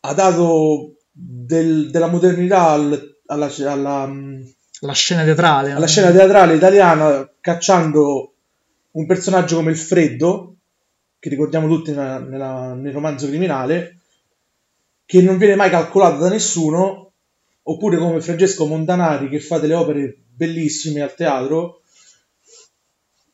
ha 0.00 0.14
dato 0.14 0.94
del- 1.12 1.90
della 1.90 2.08
modernità 2.08 2.70
al- 2.70 3.18
alla, 3.26 3.48
alla, 3.66 4.06
mm, 4.06 4.40
la 4.80 4.92
scena 4.94 5.22
teatrale 5.22 5.70
no? 5.70 5.76
alla 5.76 5.86
scena 5.86 6.10
teatrale 6.10 6.54
italiana 6.54 7.30
cacciando 7.40 8.29
un 8.92 9.06
personaggio 9.06 9.56
come 9.56 9.70
il 9.70 9.76
Freddo 9.78 10.56
che 11.18 11.28
ricordiamo 11.28 11.68
tutti 11.68 11.90
nella- 11.90 12.18
nella- 12.18 12.74
nel 12.74 12.92
romanzo 12.92 13.26
criminale, 13.26 13.98
che 15.04 15.20
non 15.22 15.36
viene 15.38 15.54
mai 15.56 15.70
calcolata 15.70 16.16
da 16.16 16.28
nessuno, 16.28 17.12
oppure 17.62 17.98
come 17.98 18.20
Francesco 18.20 18.66
Montanari 18.66 19.28
che 19.28 19.38
fa 19.40 19.58
delle 19.58 19.74
opere 19.74 20.16
bellissime 20.34 21.02
al 21.02 21.14
teatro, 21.14 21.82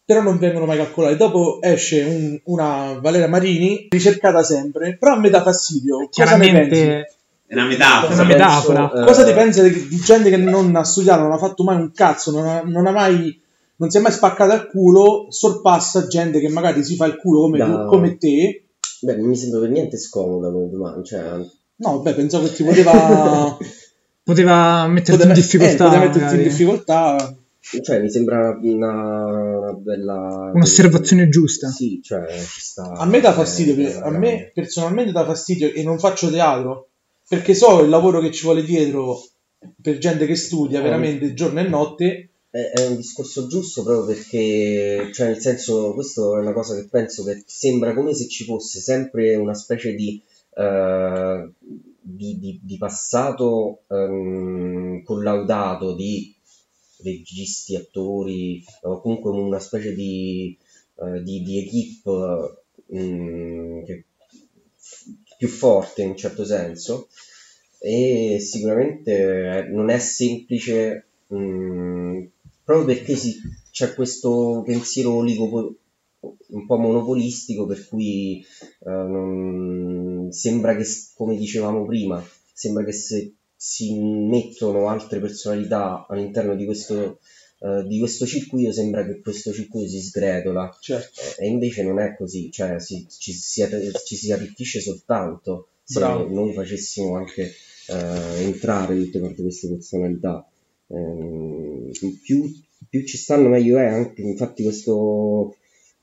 però 0.04 0.22
non 0.22 0.38
vengono 0.38 0.66
mai 0.66 0.76
calcolate. 0.78 1.16
Dopo 1.16 1.60
esce 1.62 2.02
un- 2.02 2.40
una 2.44 2.98
Valera 3.00 3.26
Marini, 3.28 3.86
ricercata 3.90 4.42
sempre, 4.42 4.96
però 4.96 5.14
a 5.14 5.18
me 5.18 5.30
dà 5.30 5.42
fastidio. 5.42 6.08
Chiaramente 6.08 7.10
È 7.46 7.54
una 7.54 7.66
metafora. 7.66 8.12
Una 8.14 8.24
metafora. 8.24 8.92
eh, 9.02 9.04
Cosa 9.06 9.24
ti 9.24 9.32
pensi 9.32 9.62
di, 9.62 9.86
di 9.88 9.96
gente 9.98 10.30
che 10.30 10.36
non 10.36 10.74
ha 10.74 10.82
studiato, 10.84 11.22
non 11.22 11.32
ha 11.32 11.38
fatto 11.38 11.62
mai 11.62 11.76
un 11.76 11.92
cazzo, 11.92 12.32
non, 12.32 12.46
ha, 12.46 12.62
non 12.64 12.86
ha 12.86 12.90
mai, 12.90 13.40
non 13.76 13.90
si 13.90 13.96
è 13.98 14.00
mai 14.00 14.12
spaccata 14.12 14.54
il 14.54 14.66
culo, 14.68 15.26
sorpassa 15.30 16.06
gente 16.06 16.40
che 16.40 16.48
magari 16.48 16.82
si 16.84 16.96
fa 16.96 17.06
il 17.06 17.16
culo 17.16 17.42
come, 17.42 17.58
Da- 17.58 17.66
tu- 17.66 17.86
come 17.88 18.16
te. 18.16 18.64
Beh, 19.00 19.16
non 19.16 19.26
mi 19.26 19.36
sembra 19.36 19.60
per 19.60 19.70
niente 19.70 19.98
scomoda 19.98 20.50
come 20.50 20.68
domanda. 20.70 21.02
Cioè, 21.02 21.22
No, 21.78 22.00
beh, 22.00 22.14
pensavo 22.14 22.46
che 22.46 22.54
ti 22.54 22.64
poteva, 22.64 23.56
poteva 24.22 24.86
metterti 24.86 25.10
poteva- 25.12 25.28
in 25.34 25.40
difficoltà. 25.40 25.72
eh, 25.72 25.76
poteva 25.88 26.04
metterti 26.04 26.34
in 26.36 26.42
difficoltà. 26.42 27.36
cioè, 27.82 28.00
mi 28.00 28.10
sembra 28.10 28.58
una, 28.62 29.72
bella... 29.74 30.50
Un'osservazione 30.54 31.28
giusta. 31.28 31.68
Sì, 31.68 32.00
cioè, 32.02 32.24
ci 32.28 32.60
sta... 32.60 32.92
A 32.92 33.04
me 33.04 33.20
dà 33.20 33.30
eh, 33.30 33.34
fastidio, 33.34 33.74
per- 33.74 33.86
eh, 33.96 34.00
a 34.02 34.10
me 34.10 34.50
personalmente 34.54 35.12
dà 35.12 35.24
fastidio 35.26 35.72
e 35.72 35.82
non 35.82 35.98
faccio 35.98 36.30
teatro 36.30 36.88
perché 37.28 37.54
so 37.54 37.82
il 37.82 37.88
lavoro 37.90 38.20
che 38.20 38.30
ci 38.30 38.44
vuole 38.44 38.62
dietro 38.62 39.20
per 39.82 39.98
gente 39.98 40.26
che 40.26 40.36
studia 40.36 40.78
Eh. 40.78 40.82
veramente 40.82 41.34
giorno 41.34 41.60
e 41.60 41.68
notte. 41.68 42.28
È, 42.50 42.58
è 42.58 42.86
un 42.86 42.96
discorso 42.96 43.46
giusto 43.46 43.82
proprio 43.82 44.06
perché, 44.14 45.10
cioè, 45.12 45.28
nel 45.28 45.40
senso, 45.40 45.92
questo 45.94 46.36
è 46.36 46.40
una 46.40 46.52
cosa 46.52 46.74
che 46.74 46.86
penso 46.88 47.24
che 47.24 47.42
sembra 47.46 47.94
come 47.94 48.14
se 48.14 48.28
ci 48.28 48.44
fosse 48.44 48.80
sempre 48.80 49.34
una 49.36 49.54
specie 49.54 49.94
di, 49.94 50.20
eh, 50.54 51.50
di, 52.00 52.38
di- 52.38 52.60
di 52.62 52.76
passato 52.78 53.82
ehm, 53.88 55.02
collaudato 55.02 55.94
di 55.94 56.34
registi, 57.02 57.76
attori, 57.76 58.64
o 58.82 59.00
comunque 59.00 59.30
una 59.30 59.58
specie 59.60 59.94
di, 59.94 60.56
eh, 60.96 61.22
di, 61.22 61.42
mm, 62.94 63.84
che- 63.84 64.04
più 65.36 65.48
forte 65.48 66.02
in 66.02 66.10
un 66.10 66.16
certo 66.16 66.44
senso. 66.44 67.08
E 67.78 68.38
sicuramente 68.40 69.68
non 69.70 69.90
è 69.90 69.98
semplice 69.98 71.04
mm, 71.34 72.05
proprio 72.66 72.84
perché 72.96 73.14
si- 73.14 73.38
c'è 73.70 73.94
questo 73.94 74.62
pensiero 74.66 75.12
oligopo- 75.14 75.76
un 76.48 76.66
po' 76.66 76.76
monopolistico 76.78 77.64
per 77.66 77.86
cui 77.86 78.44
eh, 78.84 78.90
non- 78.90 80.28
sembra 80.32 80.74
che, 80.76 80.84
come 81.14 81.36
dicevamo 81.36 81.86
prima, 81.86 82.20
sembra 82.52 82.82
che 82.84 82.92
se 82.92 83.34
si 83.54 83.94
mettono 83.98 84.88
altre 84.88 85.20
personalità 85.20 86.06
all'interno 86.08 86.56
di 86.56 86.64
questo, 86.64 87.20
eh, 87.60 87.84
di 87.86 87.98
questo 88.00 88.26
circuito 88.26 88.72
sembra 88.72 89.06
che 89.06 89.20
questo 89.20 89.52
circuito 89.52 89.88
si 89.88 90.00
sgretola 90.02 90.76
Certo. 90.80 91.20
eh, 91.38 91.44
e 91.44 91.48
invece 91.48 91.84
non 91.84 92.00
è 92.00 92.16
così, 92.16 92.50
cioè 92.50 92.80
si- 92.80 93.06
ci, 93.08 93.32
si, 93.32 93.62
ci 94.04 94.16
si 94.16 94.32
arricchisce 94.32 94.80
soltanto 94.80 95.68
se 95.84 96.00
Bravo. 96.00 96.28
noi 96.28 96.52
facessimo 96.52 97.14
anche 97.16 97.52
eh, 97.88 98.42
entrare 98.42 98.96
tutte 99.10 99.20
queste 99.42 99.68
personalità. 99.68 100.44
Ehm, 100.88 101.90
più, 102.22 102.52
più 102.88 103.04
ci 103.04 103.16
stanno 103.16 103.48
meglio 103.48 103.78
è, 103.78 103.86
anche 103.86 104.22
infatti 104.22 104.62
questo, 104.62 105.56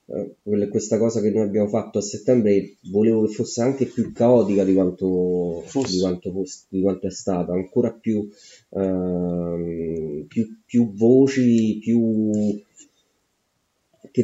eh, 0.07 0.67
questa 0.69 0.97
cosa 0.97 1.21
che 1.21 1.29
noi 1.29 1.43
abbiamo 1.43 1.67
fatto 1.67 1.99
a 1.99 2.01
settembre 2.01 2.75
volevo 2.91 3.25
che 3.25 3.33
fosse 3.33 3.61
anche 3.61 3.85
più 3.85 4.11
caotica 4.11 4.63
di 4.63 4.73
quanto, 4.73 5.63
di 5.89 5.99
quanto, 5.99 6.31
fosse- 6.31 6.65
di 6.69 6.81
quanto 6.81 7.07
è 7.07 7.11
stata, 7.11 7.53
ancora 7.53 7.91
più, 7.91 8.27
ehm, 8.69 10.25
più, 10.27 10.57
più 10.65 10.93
voci, 10.93 11.77
più 11.79 12.31
che 14.11 14.23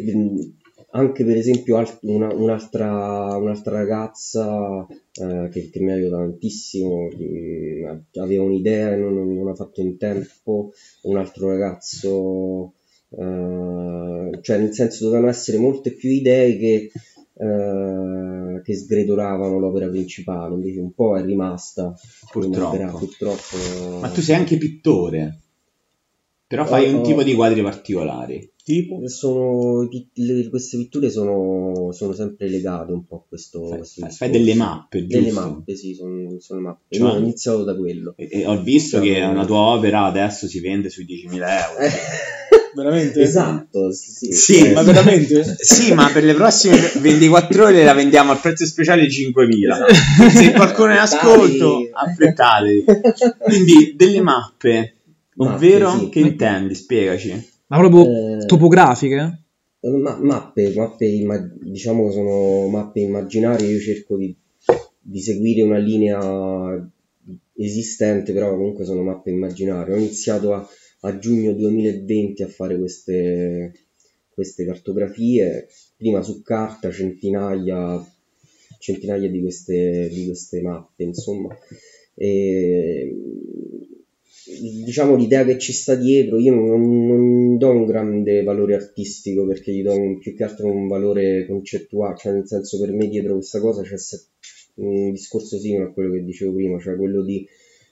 anche 0.91 1.23
per 1.23 1.37
esempio 1.37 1.77
alt- 1.77 1.99
una- 2.01 2.33
un'altra, 2.33 3.35
un'altra 3.37 3.77
ragazza 3.77 4.85
eh, 4.89 5.49
che, 5.51 5.69
che 5.69 5.79
mi 5.79 5.91
aiuta 5.91 6.17
tantissimo, 6.17 7.07
mh, 7.07 8.19
aveva 8.19 8.43
un'idea 8.43 8.93
e 8.93 8.95
non, 8.97 9.33
non 9.33 9.47
ha 9.49 9.55
fatto 9.55 9.81
in 9.81 9.97
tempo, 9.97 10.71
un 11.03 11.17
altro 11.17 11.49
ragazzo, 11.49 12.73
eh, 13.09 14.39
cioè 14.41 14.57
nel 14.57 14.73
senso 14.73 15.05
dovevano 15.05 15.29
essere 15.29 15.57
molte 15.57 15.91
più 15.93 16.09
idee 16.09 16.57
che, 16.57 16.91
eh, 17.37 18.61
che 18.63 18.75
sgretolavano 18.75 19.59
l'opera 19.59 19.87
principale, 19.89 20.55
invece 20.55 20.79
un 20.79 20.93
po' 20.93 21.17
è 21.17 21.23
rimasta, 21.23 21.93
Purtroppo. 22.31 22.75
rimarrà, 22.77 22.97
purtroppo. 22.97 23.99
Ma 23.99 24.09
tu 24.09 24.21
sei 24.21 24.35
anche 24.35 24.57
pittore. 24.57 25.39
Però 26.49 26.65
fai 26.65 26.91
Oh, 26.91 26.97
un 26.97 27.03
tipo 27.03 27.21
di 27.21 27.35
quadri 27.35 27.61
particolari. 27.61 28.51
Tipo, 28.63 29.07
Sono, 29.07 29.87
le- 30.15 30.49
queste 30.49 30.77
pitture 30.77 31.11
sono, 31.11 31.91
sono 31.91 32.11
sempre 32.13 32.49
legate 32.49 32.91
un 32.91 33.05
po' 33.05 33.17
a 33.17 33.23
questo, 33.27 33.67
Fai, 33.67 33.77
questo 33.77 34.01
fai- 34.01 34.11
fai 34.11 34.29
delle 34.31 34.55
mappe, 34.55 35.05
giusto? 35.05 35.19
Delle 35.19 35.31
mappe, 35.31 35.75
sì, 35.75 35.93
sono, 35.93 36.39
sono 36.39 36.61
mappe. 36.61 36.95
Cioè? 36.95 37.07
Io 37.07 37.13
ho 37.13 37.17
iniziato 37.19 37.63
da 37.63 37.75
quello. 37.75 38.15
E, 38.17 38.27
e 38.31 38.45
ho 38.47 38.59
visto 38.63 38.97
Cioè, 38.97 39.05
che 39.13 39.21
una 39.21 39.45
tua 39.45 39.59
opera 39.59 40.05
adesso 40.05 40.47
si 40.47 40.59
vende 40.59 40.89
sui 40.89 41.05
10.000 41.05 41.33
euro. 41.33 41.77
veramente? 42.75 43.21
esatto, 43.21 43.91
sì, 43.91 44.11
sì. 44.11 44.31
Sì, 44.31 44.65
Eh, 44.65 44.73
Ma 44.73 44.81
veramente? 44.81 45.43
Sì, 45.59 45.93
ma 45.93 46.09
per 46.11 46.23
le 46.23 46.33
prossime 46.33 46.77
24 46.99 47.65
ore 47.65 47.83
la 47.83 47.93
vendiamo 47.93 48.31
al 48.31 48.39
prezzo 48.39 48.65
speciale 48.65 49.07
5.000. 49.07 50.29
Se 50.29 50.51
qualcuno 50.53 50.89
è 50.89 50.93
in 50.93 50.99
ascolto, 50.99 51.77
affrettatevi. 51.93 52.85
Quindi 53.39 53.93
delle 53.95 54.21
mappe, 54.21 54.93
Mappe, 55.45 55.55
ovvero 55.55 55.97
sì. 55.97 56.09
che 56.09 56.19
intendi? 56.19 56.75
Spiegaci. 56.75 57.47
Ma 57.67 57.77
proprio 57.77 58.41
Eh, 58.41 58.45
topografiche? 58.45 59.43
ma- 59.81 60.19
mappe, 60.19 60.73
mappe 60.75 61.05
imma- 61.05 61.37
diciamo 61.61 62.11
sono 62.11 62.67
mappe 62.67 62.99
immaginarie, 62.99 63.71
io 63.71 63.79
cerco 63.79 64.17
di, 64.17 64.35
di 64.99 65.21
seguire 65.21 65.61
una 65.61 65.77
linea 65.77 66.19
esistente, 67.55 68.33
però 68.33 68.49
comunque 68.51 68.83
sono 68.85 69.01
mappe 69.03 69.29
immaginarie. 69.29 69.93
Ho 69.93 69.97
iniziato 69.97 70.53
a, 70.53 70.67
a 71.01 71.17
giugno 71.17 71.53
2020 71.53 72.43
a 72.43 72.47
fare 72.47 72.77
queste, 72.77 73.73
queste 74.33 74.65
cartografie, 74.65 75.67
prima 75.95 76.21
su 76.21 76.41
carta, 76.41 76.91
centinaia, 76.91 78.05
centinaia 78.79 79.29
di 79.29 79.39
queste, 79.41 80.09
di 80.11 80.25
queste 80.25 80.61
mappe, 80.61 81.03
insomma. 81.03 81.55
E, 82.15 83.15
diciamo 84.61 85.15
l'idea 85.15 85.43
che 85.45 85.57
ci 85.57 85.71
sta 85.73 85.95
dietro, 85.95 86.37
io 86.37 86.53
non, 86.53 87.07
non 87.07 87.57
do 87.57 87.69
un 87.69 87.85
grande 87.85 88.43
valore 88.43 88.75
artistico 88.75 89.45
perché 89.45 89.71
gli 89.73 89.81
do 89.83 89.93
un- 89.97 90.17
più 90.19 90.35
che 90.35 90.43
altro 90.43 90.67
un 90.71 90.87
valore 90.87 91.45
concettuale, 91.47 92.15
cioè 92.17 92.33
nel 92.33 92.47
senso 92.47 92.79
per 92.79 92.91
me 92.93 93.07
dietro 93.07 93.33
questa 93.35 93.59
cosa 93.59 93.81
c'è 93.81 93.95
un 94.75 95.11
discorso 95.11 95.57
simile 95.59 95.83
a 95.85 95.91
quello 95.91 96.11
che 96.11 96.23
dicevo 96.23 96.53
prima, 96.53 96.79
cioè 96.79 96.95
quello 96.95 97.21
di, 97.23 97.45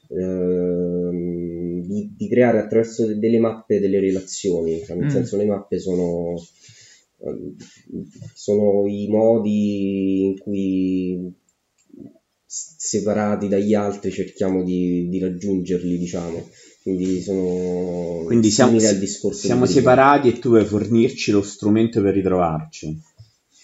ehm, 0.10 1.82
di, 1.86 2.14
di 2.18 2.28
creare 2.30 2.60
attraverso 2.60 3.06
de- 3.06 3.18
delle 3.20 3.40
mappe 3.40 3.80
delle 3.80 4.00
relazioni, 4.00 4.82
cioè 4.84 4.96
nel 4.96 5.06
Mm. 5.08 5.10
senso 5.10 5.38
le 5.38 5.46
mappe 5.46 5.80
sono, 5.80 6.36
ehm, 7.24 7.56
sono 8.34 8.88
i 8.88 9.08
modi 9.10 10.26
in 10.26 10.38
cui 10.40 11.32
separati 12.48 13.50
dagli 13.50 13.74
altri 13.74 14.12
cerchiamo 14.12 14.64
di, 14.64 15.10
di 15.10 15.20
raggiungerli, 15.20 15.98
diciamo. 15.98 16.50
Quindi 16.82 17.20
sono 17.20 18.24
Quindi 18.26 18.50
siamo, 18.50 18.72
simili 18.72 18.88
al 18.88 18.98
discorso 18.98 19.46
siamo 19.46 19.66
di 19.66 19.72
separati 19.74 20.30
e 20.30 20.40
tu 20.40 20.50
vuoi 20.50 20.64
fornirci 20.64 21.32
lo 21.32 21.42
strumento 21.42 22.02
per 22.02 22.14
ritrovarci. 22.14 22.98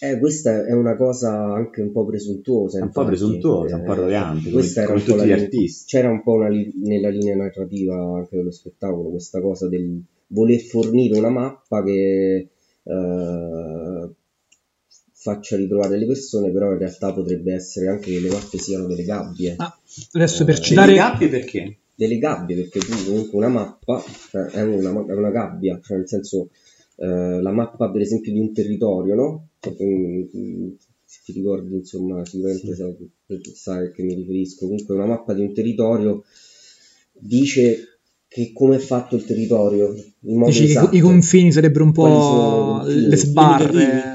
Eh, 0.02 0.20
questa 0.20 0.66
è 0.66 0.74
una 0.74 0.98
cosa 0.98 1.32
anche 1.32 1.82
un 1.82 1.94
po' 1.94 2.04
presuntuosa. 2.06 2.80
È 2.80 2.82
un 2.82 2.92
po' 2.92 3.04
infatti. 3.04 3.18
presuntuosa, 3.18 3.78
un 3.78 3.84
po' 3.86 3.94
Eh, 3.94 3.96
arrogante, 3.96 4.50
come, 4.50 4.54
questa 4.56 4.82
era 4.82 4.92
come 4.92 5.00
un 5.02 5.08
po' 5.08 5.16
tutti 5.16 5.32
artisti. 5.32 5.86
C'era 5.86 6.10
un 6.10 6.22
po' 6.22 6.46
li- 6.46 6.74
nella 6.84 7.08
linea 7.08 7.38
narrativa 7.38 7.96
anche 7.96 8.36
dello 8.36 8.52
spettacolo 8.52 9.12
questa 9.12 9.40
cosa 9.40 9.70
del 9.70 10.04
voler 10.28 10.60
fornire 10.60 11.18
una 11.18 11.30
mappa 11.30 11.82
che 11.82 12.50
eh, 12.84 13.83
faccia 15.24 15.56
ritrovare 15.56 15.98
le 15.98 16.06
persone, 16.06 16.52
però 16.52 16.72
in 16.74 16.80
realtà 16.80 17.14
potrebbe 17.14 17.54
essere 17.54 17.88
anche 17.88 18.12
che 18.12 18.20
le 18.20 18.30
mappe 18.30 18.58
siano 18.58 18.86
delle 18.88 19.04
gabbie. 19.06 19.56
Ah, 19.58 19.80
adesso 20.12 20.44
per 20.44 20.56
Eh, 20.56 20.58
Delle 20.58 20.68
citare... 20.68 20.94
gabbie 20.96 21.30
perché? 21.30 21.78
delle 21.96 22.18
gabbie 22.18 22.56
perché 22.56 22.80
tu 22.80 22.92
comunque 23.06 23.38
una 23.38 23.50
mappa 23.50 24.04
cioè, 24.32 24.46
è, 24.46 24.62
una, 24.64 24.90
è 25.06 25.14
una 25.14 25.30
gabbia 25.30 25.80
cioè 25.84 25.98
nel 25.98 26.08
senso 26.08 26.50
eh, 26.98 27.40
la 27.40 27.52
mappa 27.52 27.92
per 27.92 28.02
esempio 28.02 28.32
di 28.34 28.40
un 28.40 28.52
territorio 28.52 29.14
no? 29.14 29.48
Se 29.62 31.20
ti 31.24 31.32
ricordi 31.34 31.76
insomma 31.76 32.26
sicuramente 32.26 32.74
sai, 32.76 32.96
sai 33.54 33.86
a 33.86 33.92
che 33.92 34.02
mi 34.02 34.16
riferisco 34.16 34.66
comunque 34.66 34.96
una 34.96 35.06
mappa 35.06 35.34
di 35.36 35.42
un 35.42 35.54
territorio 35.54 36.24
dice 37.12 38.00
che 38.28 38.52
come 38.54 38.78
è 38.78 38.80
fatto 38.80 39.16
il 39.16 39.24
territorio 39.26 39.94
in 40.22 40.38
modo 40.40 40.50
Dici 40.50 40.64
che 40.64 40.70
esatto 40.72 40.96
i 40.96 41.00
confini 41.00 41.52
sarebbero 41.52 41.84
un 41.84 41.92
po' 41.92 42.82
le 42.86 43.16
sbarre. 43.16 44.13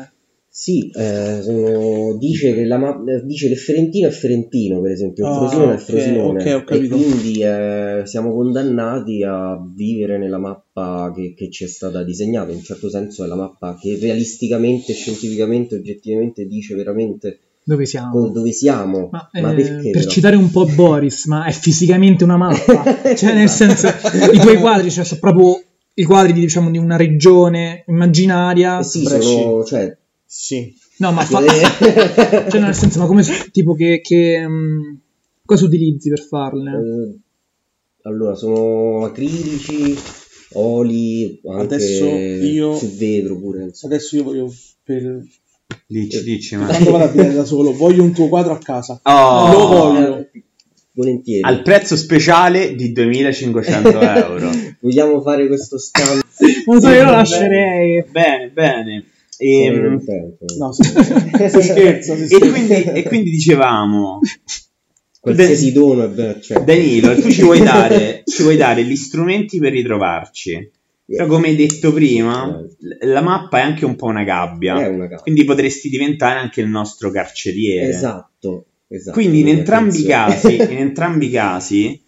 Sì, 0.51 0.91
eh, 0.91 1.41
sono- 1.43 2.17
dice, 2.19 2.53
che 2.55 2.65
la 2.65 2.79
dice 3.25 3.49
che 3.49 3.55
Ferentino 3.55 4.09
è 4.09 4.11
Ferentino, 4.11 4.81
per 4.81 4.91
esempio, 4.91 5.25
il 5.27 5.31
Ah, 5.31 5.37
Frosinone 5.39 5.73
è 5.73 5.77
ok, 5.77 5.83
Frosinone. 5.83 6.55
ok, 6.55 6.71
ho 6.71 6.75
e 6.75 6.87
quindi 6.89 7.43
eh, 7.43 8.03
siamo 8.05 8.33
condannati 8.33 9.23
a 9.23 9.57
vivere 9.75 10.19
nella 10.19 10.39
mappa 10.39 11.13
che, 11.15 11.35
che 11.37 11.51
ci 11.51 11.65
è 11.65 11.69
stata 11.69 12.03
disegnata. 12.03 12.51
In 12.51 12.57
un 12.57 12.63
certo 12.65 12.89
senso 12.91 13.25
è 13.25 13.29
la 13.29 13.37
mappa 13.37 13.77
che 13.81 13.99
realisticamente, 14.01 14.95
scientificamente, 14.95 15.77
oggettivamente 15.77 16.47
dice 16.47 16.75
veramente 16.75 17.39
Dove 17.63 17.85
siamo? 17.85 18.29
dove 18.29 18.51
siamo. 18.51 19.11
Ma, 19.13 19.29
Ma 19.41 19.53
eh, 19.53 19.55
perché? 19.55 19.91
per 19.91 20.01
però? 20.01 20.11
citare 20.11 20.37
un 20.37 20.51
po' 20.51 20.65
Boris, 20.75 21.27
ma 21.27 21.45
è 21.45 21.53
fisicamente 21.53 22.25
una 22.25 22.37
mappa. 22.39 22.83
cioè, 23.15 23.35
nel 23.35 23.49
senso, 23.51 23.87
i 24.33 24.39
tuoi 24.39 24.57
quadri, 24.57 24.91
cioè, 24.91 25.05
sono 25.05 25.21
proprio 25.21 25.63
i 25.95 26.05
quadri 26.05 26.33
di, 26.33 26.41
diciamo, 26.41 26.71
di 26.71 26.79
una 26.79 26.97
regione 26.97 27.85
immaginaria. 27.87 28.79
Eh 28.81 28.85
sì, 28.85 29.05
sono, 29.05 29.63
cioè, 29.65 29.95
Sì. 30.31 30.77
No, 30.99 31.13
ma 31.13 31.23
fa... 31.25 31.41
eh, 31.43 32.51
cioè, 32.51 32.61
nel 32.61 32.75
senso, 32.75 32.99
ma 32.99 33.07
come 33.07 33.25
tipo 33.51 33.75
che, 33.75 34.01
che, 34.03 34.47
mh, 34.47 35.01
cosa 35.45 35.65
utilizzi 35.65 36.11
per 36.11 36.21
farle? 36.21 36.71
Eh, 36.73 37.19
allora, 38.03 38.35
sono 38.35 39.05
acrilici, 39.07 39.97
oli, 40.53 41.41
anche 41.47 41.75
Adesso 41.75 42.05
io- 42.05 42.77
su 42.77 42.95
vetro 42.97 43.39
pure. 43.39 43.65
insomma. 43.65 43.95
Adesso 43.95 44.17
io 44.17 44.23
voglio 44.25 44.55
per... 44.83 45.23
Dici, 45.87 46.23
dici, 46.23 46.57
ma... 46.57 46.67
Quando 46.67 46.91
vado 46.91 47.05
a 47.05 47.09
vedere 47.09 47.35
da 47.35 47.45
solo, 47.45 47.73
voglio 47.75 48.03
un 48.03 48.13
tuo 48.13 48.29
quadro 48.29 48.53
a 48.53 48.59
casa. 48.59 49.01
Oh, 49.05 49.51
Lo 49.53 49.67
voglio. 49.67 50.29
Volentieri. 50.93 51.43
Al 51.43 51.63
prezzo 51.63 51.95
speciale 51.97 52.75
di 52.75 52.91
2500 52.93 54.01
euro. 54.01 54.51
Vogliamo 54.81 55.21
fare 55.23 55.47
questo 55.47 55.79
scambio? 55.79 56.23
Non 56.67 56.81
so, 56.81 56.89
io 56.89 56.95
lo 56.97 57.05
Bene. 57.05 57.11
lascerei. 57.17 58.05
Bene, 58.11 58.51
bene. 58.51 59.05
Sono 59.39 60.01
Ehm. 60.01 60.03
No, 60.59 60.73
scherza, 60.75 62.17
si 62.17 62.35
e, 62.35 62.39
quindi, 62.39 62.83
e 62.83 63.03
quindi 63.05 63.31
dicevamo, 63.31 64.19
Qualsiasi 65.21 65.73
dono 65.73 66.05
è 66.05 66.09
ben 66.09 66.29
accetto. 66.31 66.65
Danilo, 66.65 67.15
tu 67.21 67.31
ci 67.31 67.43
vuoi, 67.43 67.61
dare, 67.61 68.23
ci 68.27 68.43
vuoi 68.43 68.57
dare 68.57 68.85
gli 68.85 68.97
strumenti 68.97 69.59
per 69.59 69.73
ritrovarci. 69.73 70.71
Però 71.05 71.27
come 71.27 71.49
hai 71.49 71.57
detto 71.57 71.93
prima, 71.93 72.47
l- 72.47 73.07
la 73.09 73.21
mappa 73.21 73.59
è 73.59 73.63
anche 73.63 73.85
un 73.85 73.97
po' 73.97 74.07
una 74.07 74.25
gabbia. 74.25 74.81
È 74.81 74.87
una 74.89 75.05
gabbia. 75.05 75.19
Quindi 75.23 75.45
potresti 75.45 75.89
diventare 75.89 76.39
anche 76.39 76.61
il 76.61 76.69
nostro 76.69 77.11
carceriere. 77.11 77.89
Esatto, 77.89 78.67
esatto. 78.89 79.19
Quindi 79.19 79.41
in 79.41 79.49
entrambi, 79.49 80.01
i 80.01 80.05
casi, 80.05 80.55
in 80.61 80.79
entrambi 80.79 81.27
i 81.27 81.31
casi, 81.31 82.01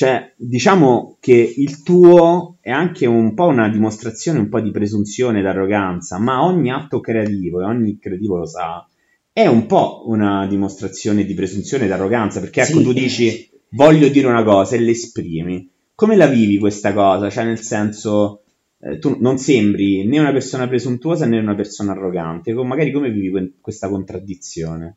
cioè, 0.00 0.32
diciamo 0.34 1.18
che 1.20 1.34
il 1.58 1.82
tuo 1.82 2.56
è 2.62 2.70
anche 2.70 3.04
un 3.04 3.34
po' 3.34 3.48
una 3.48 3.68
dimostrazione, 3.68 4.38
un 4.38 4.48
po' 4.48 4.58
di 4.58 4.70
presunzione 4.70 5.42
d'arroganza, 5.42 6.18
ma 6.18 6.42
ogni 6.42 6.70
atto 6.70 7.00
creativo, 7.00 7.60
e 7.60 7.64
ogni 7.64 7.98
creativo 7.98 8.38
lo 8.38 8.46
sa, 8.46 8.88
è 9.30 9.46
un 9.46 9.66
po' 9.66 10.04
una 10.06 10.46
dimostrazione 10.46 11.26
di 11.26 11.34
presunzione 11.34 11.86
d'arroganza, 11.86 12.40
perché 12.40 12.62
ecco, 12.62 12.78
Sì. 12.78 12.82
tu 12.82 12.92
dici 12.94 13.50
voglio 13.72 14.08
dire 14.08 14.26
una 14.26 14.42
cosa 14.42 14.74
e 14.74 14.78
l'esprimi. 14.80 15.68
Come 15.94 16.16
la 16.16 16.28
vivi 16.28 16.56
questa 16.56 16.94
cosa? 16.94 17.28
Cioè, 17.28 17.44
nel 17.44 17.60
senso, 17.60 18.44
eh, 18.80 18.98
tu 18.98 19.18
non 19.20 19.36
sembri 19.36 20.06
né 20.06 20.18
una 20.18 20.32
persona 20.32 20.66
presuntuosa 20.66 21.26
né 21.26 21.38
una 21.38 21.54
persona 21.54 21.92
arrogante. 21.92 22.54
Magari 22.54 22.90
come 22.90 23.10
vivi 23.10 23.28
que- 23.28 23.52
questa 23.60 23.90
contraddizione? 23.90 24.96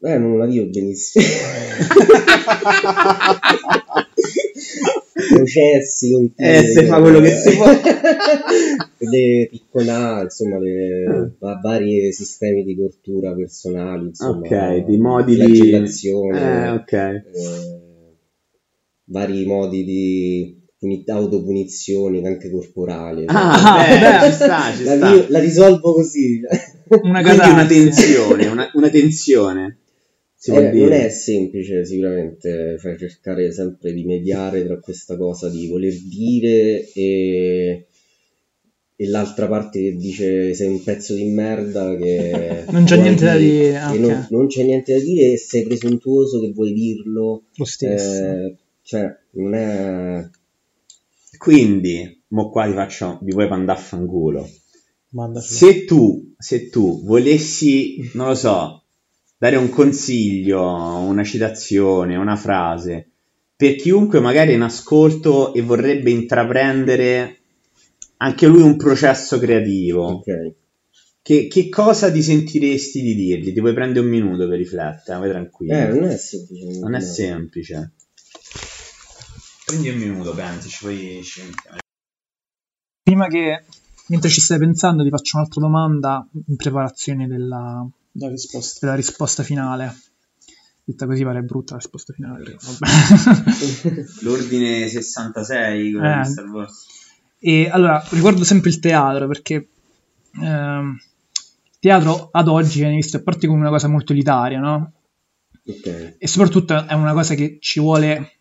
Eh, 0.00 0.18
non 0.18 0.38
la 0.38 0.46
vivo 0.46 0.66
benissimo. 0.66 1.24
Processi 5.34 6.12
continui. 6.12 6.50
Eh, 6.56 6.62
se 6.62 6.84
fa 6.86 7.00
quello 7.00 7.20
che 7.20 7.30
si 7.32 7.56
può. 7.56 7.66
le 9.10 9.48
picconate, 9.50 10.22
insomma, 10.24 10.58
le 10.58 11.34
va- 11.38 11.58
vari 11.62 12.12
sistemi 12.12 12.62
di 12.64 12.76
tortura 12.76 13.32
personali, 13.34 14.06
insomma. 14.06 14.46
ok, 14.46 14.84
di 14.84 14.96
modi 14.98 15.34
di... 15.36 15.70
Eh, 15.72 16.68
ok. 16.70 16.92
eh, 16.92 17.22
vari 19.06 19.44
modi 19.46 19.84
di 19.84 20.56
puni- 20.78 21.02
autopunizioni 21.06 22.24
anche 22.26 22.50
corporali. 22.50 23.24
Ah, 23.26 23.74
Ah, 23.74 23.84
beh, 24.22 24.26
ci 24.28 24.32
sta, 24.34 24.72
ci 24.76 24.84
la, 24.84 24.96
sta. 24.96 25.24
la 25.28 25.38
risolvo 25.40 25.92
così. 25.94 26.40
Una 27.02 27.20
una 27.20 27.66
tensione, 27.66 28.46
una, 28.46 28.70
una 28.74 28.88
tensione. 28.88 29.78
Si 30.40 30.52
Eh, 30.52 30.70
non 30.70 30.92
è 30.92 31.08
semplice 31.08 31.84
sicuramente 31.84 32.78
cioè, 32.80 32.96
cercare 32.96 33.50
sempre 33.50 33.92
di 33.92 34.04
mediare 34.04 34.64
tra 34.64 34.78
questa 34.78 35.16
cosa 35.16 35.48
di 35.48 35.66
voler 35.66 35.92
dire 35.92 36.92
e, 36.92 37.86
e 38.94 39.06
l'altra 39.08 39.48
parte 39.48 39.80
che 39.82 39.96
dice 39.96 40.54
sei 40.54 40.68
un 40.68 40.84
pezzo 40.84 41.14
di 41.14 41.24
merda 41.24 41.96
che 41.96 42.66
Non 42.70 42.84
c'è 42.84 43.00
niente 43.00 43.24
da 43.24 43.36
dire, 43.36 43.68
e 43.70 43.74
ah, 43.74 43.92
non, 43.94 44.26
non 44.30 44.46
c'è 44.46 44.62
niente 44.62 44.92
da 44.92 45.00
dire 45.00 45.32
e 45.32 45.38
sei 45.38 45.64
presuntuoso 45.64 46.40
che 46.40 46.52
vuoi 46.52 46.72
dirlo. 46.72 47.42
Lo 47.56 47.64
stesso. 47.64 48.24
eh, 48.24 48.56
cioè 48.82 49.12
non 49.32 49.54
è 49.54 50.24
Quindi, 51.36 52.22
mo 52.28 52.48
qua 52.50 52.66
ti 52.66 52.74
faccio, 52.74 53.18
vi 53.22 53.32
vuoi 53.32 53.48
mandare 53.48 53.80
a 53.80 53.82
fanculo. 53.82 54.48
Se 55.40 55.84
tu, 55.84 56.32
se 56.38 56.68
tu 56.68 57.02
volessi, 57.04 58.08
non 58.14 58.28
lo 58.28 58.34
so, 58.36 58.82
dare 59.38 59.56
un 59.56 59.70
consiglio, 59.70 60.60
una 60.62 61.24
citazione, 61.24 62.16
una 62.16 62.36
frase, 62.36 63.08
per 63.56 63.76
chiunque 63.76 64.20
magari 64.20 64.50
è 64.50 64.54
in 64.54 64.62
ascolto 64.62 65.54
e 65.54 65.62
vorrebbe 65.62 66.10
intraprendere 66.10 67.38
anche 68.18 68.46
lui 68.46 68.62
un 68.62 68.76
processo 68.76 69.38
creativo, 69.38 70.04
ok 70.04 70.54
che, 71.28 71.46
che 71.46 71.68
cosa 71.68 72.10
ti 72.10 72.22
sentiresti 72.22 73.02
di 73.02 73.14
dirgli? 73.14 73.52
Ti 73.52 73.60
puoi 73.60 73.74
prendere 73.74 74.00
un 74.02 74.10
minuto 74.10 74.48
per 74.48 74.56
riflettere, 74.56 75.18
vai 75.18 75.28
tranquillo. 75.28 75.74
eh, 75.74 75.88
non 75.88 76.04
è 76.04 76.16
semplice 76.16 76.78
Non 76.78 76.94
è 76.94 77.00
semplice. 77.00 77.92
Prendi 79.66 79.90
un 79.90 79.98
minuto, 79.98 80.32
pensaci, 80.32 80.78
poi 80.82 81.20
ci. 81.22 81.42
Prima 83.02 83.26
che, 83.26 83.62
mentre 84.06 84.30
ci 84.30 84.40
stai 84.40 84.58
pensando, 84.58 85.02
ti 85.02 85.10
faccio 85.10 85.36
un'altra 85.36 85.60
domanda 85.60 86.26
in 86.32 86.56
preparazione 86.56 87.26
della, 87.26 87.86
La 88.12 88.28
risposta. 88.28 88.78
della 88.86 88.96
risposta 88.96 89.42
finale. 89.42 89.96
Detta 90.84 91.06
così 91.06 91.22
pare 91.22 91.42
brutta 91.42 91.74
la 91.74 91.80
risposta 91.80 92.12
finale. 92.12 92.42
però 92.44 92.56
vabbè. 92.60 94.04
L'ordine 94.22 94.88
66 94.88 95.92
con 95.92 96.04
Eh. 96.04 96.24
Star 96.24 96.46
Wars. 96.46 96.86
E 97.38 97.68
allora 97.70 98.04
ricordo 98.10 98.42
sempre 98.44 98.70
il 98.70 98.80
teatro 98.80 99.28
perché 99.28 99.68
ehm, 100.42 100.96
il 100.98 101.76
teatro 101.78 102.30
ad 102.32 102.48
oggi 102.48 102.80
viene 102.80 102.96
visto 102.96 103.18
a 103.18 103.22
parte 103.22 103.46
come 103.46 103.60
una 103.60 103.68
cosa 103.68 103.86
molto 103.88 104.12
elitaria, 104.12 104.58
no? 104.58 104.92
ok 105.66 106.16
E 106.18 106.26
soprattutto 106.26 106.86
è 106.86 106.94
una 106.94 107.12
cosa 107.12 107.34
che 107.34 107.58
ci 107.60 107.78
vuole 107.80 108.32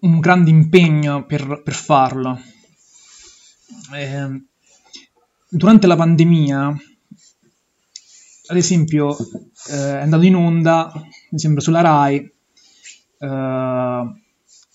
un 0.00 0.18
grande 0.20 0.50
impegno 0.50 1.24
per, 1.24 1.62
per 1.64 1.74
farlo. 1.74 2.38
Ehm, 3.94 4.46
durante 5.48 5.86
la 5.86 5.96
pandemia, 5.96 6.74
ad 8.50 8.56
esempio, 8.56 9.16
eh, 9.70 9.98
è 9.98 10.02
andato 10.02 10.24
in 10.24 10.34
onda, 10.34 10.92
mi 11.30 11.38
sembra 11.38 11.60
sulla 11.60 11.80
Rai, 11.80 12.16
eh, 13.18 14.14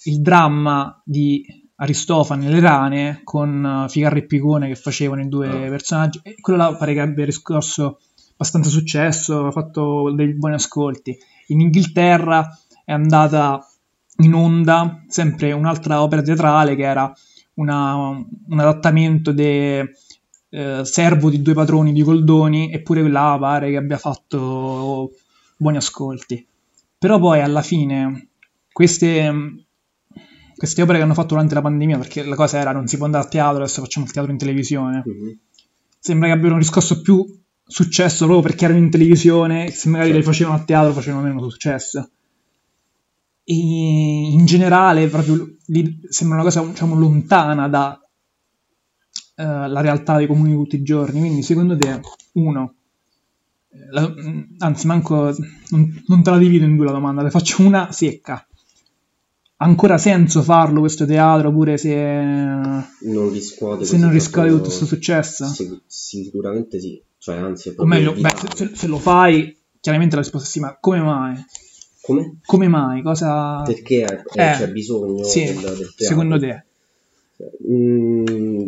il 0.04 0.22
dramma 0.22 1.02
di 1.04 1.46
Aristofane 1.78 2.46
e 2.48 2.50
le 2.50 2.60
rane 2.60 3.22
con 3.24 3.84
eh, 3.86 3.90
Ficarra 3.90 4.18
e 4.18 4.26
Picone 4.26 4.68
che 4.68 4.76
facevano 4.76 5.22
i 5.22 5.28
due 5.28 5.48
Ah. 5.50 5.70
personaggi. 5.70 6.20
E 6.24 6.36
quello 6.40 6.60
là 6.60 6.76
pare 6.76 6.94
che 6.94 7.02
abbia 7.02 7.26
riscosso 7.26 8.00
abbastanza 8.34 8.70
successo, 8.70 9.46
ha 9.48 9.52
fatto 9.52 10.12
dei 10.14 10.34
buoni 10.36 10.56
ascolti. 10.56 11.18
In 11.48 11.62
Inghilterra 11.62 12.58
è 12.84 12.92
andata 12.92 13.66
in 14.20 14.34
onda 14.34 15.04
sempre 15.08 15.52
un'altra 15.52 16.02
opera 16.02 16.22
teatrale 16.22 16.76
che 16.76 16.84
era 16.84 17.12
una- 17.56 17.96
un 17.96 18.60
adattamento 18.60 19.32
de 19.32 19.92
eh, 20.56 20.86
Servo 20.86 21.30
di 21.30 21.42
due 21.42 21.54
patroni 21.54 21.92
di 21.92 22.02
Goldoni, 22.02 22.72
eppure 22.72 23.08
là 23.10 23.36
pare 23.40 23.70
che 23.72 23.78
abbia 23.78 23.98
fatto 23.98 25.12
buoni 25.58 25.78
ascolti. 25.78 26.46
Però 26.98 27.20
poi 27.20 27.42
alla 27.42 27.62
fine 27.62 28.30
queste, 28.72 29.66
queste 30.56 30.82
opere 30.82 30.98
che 30.98 31.04
hanno 31.04 31.14
fatto 31.14 31.34
durante 31.34 31.54
la 31.54 31.62
pandemia, 31.62 31.98
perché 31.98 32.24
la 32.24 32.36
cosa 32.36 32.58
era 32.60 32.72
non 32.72 32.88
si 32.88 32.96
può 32.96 33.06
andare 33.06 33.26
a 33.26 33.28
teatro, 33.28 33.64
adesso 33.64 33.82
facciamo 33.82 34.06
il 34.06 34.12
teatro 34.12 34.32
in 34.32 34.38
televisione, 34.38 35.04
Mhm. 35.06 35.38
sembra 36.00 36.28
che 36.28 36.34
abbiano 36.34 36.58
riscosso 36.58 37.02
più 37.02 37.26
successo 37.68 38.26
proprio 38.26 38.48
perché 38.48 38.66
erano 38.66 38.80
in 38.80 38.90
televisione, 38.90 39.72
se 39.72 39.90
magari 39.90 40.14
le 40.14 40.24
facevano 40.24 40.56
a 40.58 40.64
teatro 40.64 40.94
facevano 40.94 41.24
meno 41.28 41.50
successo. 41.50 42.10
E 43.48 43.54
in 43.54 44.46
generale 44.46 45.08
proprio 45.08 45.56
lì 45.68 46.00
sembra 46.10 46.38
una 46.38 46.46
cosa 46.46 46.64
diciamo 46.64 46.96
lontana 46.96 47.68
da 47.68 48.00
la 49.44 49.82
realtà 49.82 50.18
dei 50.18 50.28
comuni 50.28 50.52
di 50.52 50.56
tutti 50.58 50.76
i 50.78 50.84
giorni. 50.84 51.20
Quindi 51.20 51.42
secondo 51.44 51.78
te, 51.78 52.00
uno, 52.34 52.74
eh, 53.70 53.78
la- 53.92 54.08
mh, 54.10 54.56
anzi 54.60 54.88
manco, 54.88 55.36
non, 55.70 56.04
non 56.08 56.24
te 56.24 56.30
la 56.30 56.38
divido 56.38 56.66
in 56.66 56.76
due 56.76 56.86
la 56.86 56.92
domanda, 56.92 57.24
te 57.24 57.30
faccio 57.30 57.62
una 57.64 57.92
secca. 57.92 58.46
Ha 59.58 59.66
ancora 59.66 59.98
senso 59.98 60.42
farlo 60.44 60.82
questo 60.82 61.06
teatro 61.06 61.50
pure 61.52 61.78
se, 61.78 61.96
non 61.96 63.32
riscuote 63.32 63.86
se 63.86 63.98
non 63.98 64.12
riscuote 64.12 64.50
tutto 64.50 64.64
questo 64.64 64.86
successo? 64.86 65.46
Sic- 65.46 65.82
sicuramente 65.88 66.80
sì 66.80 67.02
Cioè, 67.18 67.38
anzi, 67.38 67.74
O 67.78 67.86
meglio, 67.86 68.14
beh, 68.14 68.34
se, 68.54 68.72
se 68.76 68.88
lo 68.88 69.00
fai, 69.00 69.58
chiaramente 69.80 70.16
la 70.16 70.22
risposta 70.22 70.48
è 70.48 70.52
sì, 70.52 70.60
ma 70.60 70.78
come 70.80 71.00
mai? 71.00 71.44
Come? 72.02 72.40
Come 72.46 72.68
mai? 72.68 73.02
Cosa... 73.02 73.64
Perché 73.64 74.04
eh, 74.04 74.24
Eh, 74.44 74.52
c'è 74.58 74.70
bisogno 74.72 75.24
sì, 75.24 75.46
del, 75.46 75.56
del 75.78 75.94
secondo 75.96 76.38
te? 76.38 76.66
Mm, 77.68 78.66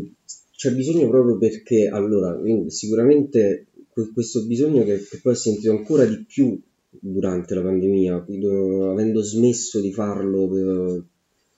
c'è 0.57 0.71
bisogno 0.73 1.07
proprio 1.07 1.37
perché, 1.37 1.87
allora, 1.87 2.35
sicuramente 2.69 3.67
que- 3.93 4.11
questo 4.11 4.43
bisogno 4.45 4.83
che, 4.83 4.97
che 5.07 5.19
poi 5.21 5.33
ho 5.33 5.35
sentito 5.35 5.69
ancora 5.71 6.03
di 6.05 6.25
più 6.25 6.59
durante 6.89 7.53
la 7.53 7.61
pandemia, 7.61 8.21
quando- 8.23 8.91
avendo 8.91 9.21
smesso 9.21 9.79
di 9.79 9.93
farlo 9.93 10.47
per- 10.49 11.03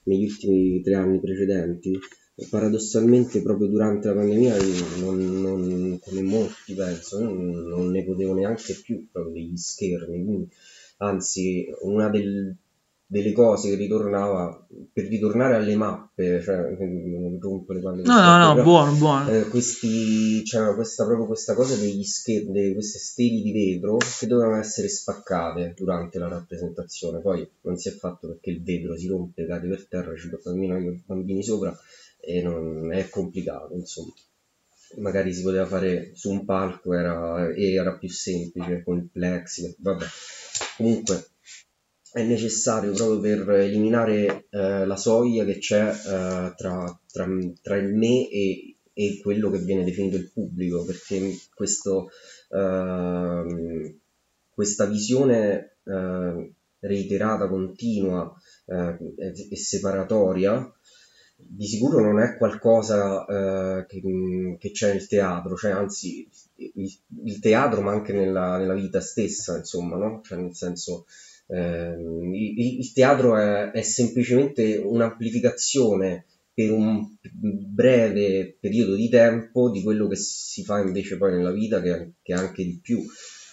negli 0.04 0.26
ultimi 0.26 0.82
tre 0.82 0.96
anni 0.96 1.20
precedenti, 1.22 1.98
paradossalmente 2.50 3.42
proprio 3.42 3.68
durante 3.68 4.08
la 4.10 4.16
pandemia 4.16 4.56
non, 5.00 5.42
non- 5.42 6.00
come 6.02 6.22
molti 6.22 6.74
penso, 6.74 7.20
non, 7.22 7.38
non 7.68 7.92
ne 7.92 8.04
potevo 8.04 8.34
neanche 8.34 8.74
più 8.84 9.08
proprio 9.12 9.34
degli 9.34 9.56
schermi, 9.58 10.24
quindi, 10.26 10.50
anzi 10.98 11.66
una 11.84 12.10
del- 12.10 12.54
delle 13.12 13.32
cose 13.32 13.70
che 13.70 13.76
ritornava 13.76 14.68
per 14.94 15.06
ritornare 15.06 15.56
alle 15.56 15.76
mappe, 15.76 16.44
cioè 16.44 16.58
non 16.78 17.40
rompo 17.42 17.74
le 17.74 17.80
palle 17.80 18.04
No, 18.04 18.20
no, 18.22 18.38
no, 18.38 18.52
però, 18.54 18.64
buono, 18.64 18.94
buono. 18.94 19.32
eh, 19.32 19.48
questi, 19.48 20.44
c'era 20.44 20.76
questa, 20.76 21.06
proprio 21.06 21.26
questa 21.26 21.56
cosa 21.56 21.76
degli 21.76 22.04
schermi, 22.04 22.72
queste 22.74 23.00
steli 23.00 23.42
di 23.42 23.52
vetro 23.52 23.98
che 23.98 24.28
dovevano 24.28 24.60
essere 24.60 24.90
spaccate 24.90 25.74
durante 25.76 26.20
la 26.20 26.28
rappresentazione. 26.28 27.20
Poi 27.20 27.50
non 27.62 27.78
si 27.78 27.90
è 27.90 27.94
fatto 27.94 28.28
perché 28.28 28.52
il 28.52 28.62
vetro 28.62 28.96
si 28.96 29.08
rompe, 29.08 29.48
cade 29.48 29.68
per 29.68 29.88
terra, 29.88 30.16
ci 30.16 30.30
cammino 30.44 30.78
io 30.78 30.92
i 30.92 31.04
bambini 31.04 31.42
sopra 31.42 31.76
e 32.20 32.44
non 32.44 32.94
è 32.94 33.10
complicato, 33.10 33.74
insomma. 33.74 34.14
Magari 34.98 35.34
si 35.34 35.42
poteva 35.42 35.66
fare 35.66 36.12
su 36.14 36.30
un 36.30 36.46
palco 36.46 36.94
era, 36.94 37.52
era 37.56 37.98
più 37.98 38.10
semplice 38.10 38.84
con 38.84 38.98
il 38.98 39.10
plexi, 39.12 39.76
vabbè. 39.80 40.06
Comunque 40.78 41.26
è 42.12 42.24
necessario 42.24 42.92
proprio 42.94 43.20
per 43.20 43.50
eliminare 43.52 44.48
eh, 44.50 44.86
la 44.86 44.96
soglia 44.96 45.46
che 45.46 45.60
c'è 45.60 45.90
eh, 45.90 46.54
tra, 46.56 47.00
tra- 47.12 47.28
tra 47.62 47.76
il 47.78 47.94
me 47.94 48.28
e, 48.30 48.76
e 48.94 49.20
quello 49.22 49.50
che 49.50 49.60
viene 49.60 49.84
definito 49.84 50.18
il 50.18 50.32
pubblico, 50.32 50.84
perché 50.86 51.38
questo, 51.54 52.10
ehm, 52.50 53.98
questa 54.50 54.86
visione 54.86 55.78
eh, 55.86 56.54
reiterata, 56.80 57.48
continua 57.48 58.34
eh, 58.66 58.98
e, 59.18 59.48
e 59.52 59.56
separatoria 59.56 60.74
di 61.42 61.66
sicuro 61.66 62.02
non 62.02 62.20
è 62.20 62.36
qualcosa 62.38 63.26
eh, 63.26 63.86
che, 63.88 64.02
che 64.60 64.72
c'è 64.72 64.92
nel 64.94 65.08
teatro, 65.08 65.56
cioè 65.56 65.72
anzi 65.72 66.30
il, 66.56 67.00
il 67.24 67.40
teatro 67.40 67.82
ma 67.82 67.92
anche 67.92 68.12
nella, 68.12 68.58
nella 68.58 68.74
vita 68.74 69.00
stessa, 69.00 69.58
insomma, 69.58 69.96
no? 69.96 70.22
Cioè 70.24 70.38
nel 70.38 70.54
senso 70.56 71.06
ehm, 71.50 72.34
il, 72.34 72.80
il 72.80 72.92
teatro 72.94 73.38
è, 73.38 73.72
è 73.72 73.82
semplicemente 73.82 74.78
un'amplificazione 74.78 76.26
per 76.54 76.72
un 76.72 77.08
breve 77.32 78.58
periodo 78.60 78.96
di 78.96 79.08
tempo 79.10 79.70
di 79.70 79.82
quello 79.82 80.08
che 80.08 80.16
si 80.18 80.64
fa 80.64 80.80
invece 80.82 81.18
poi 81.18 81.32
nella 81.32 81.52
vita, 81.52 81.82
che, 81.82 82.12
che 82.22 82.34
è 82.34 82.38
anche 82.38 82.64
di 82.64 82.80
più, 82.82 83.00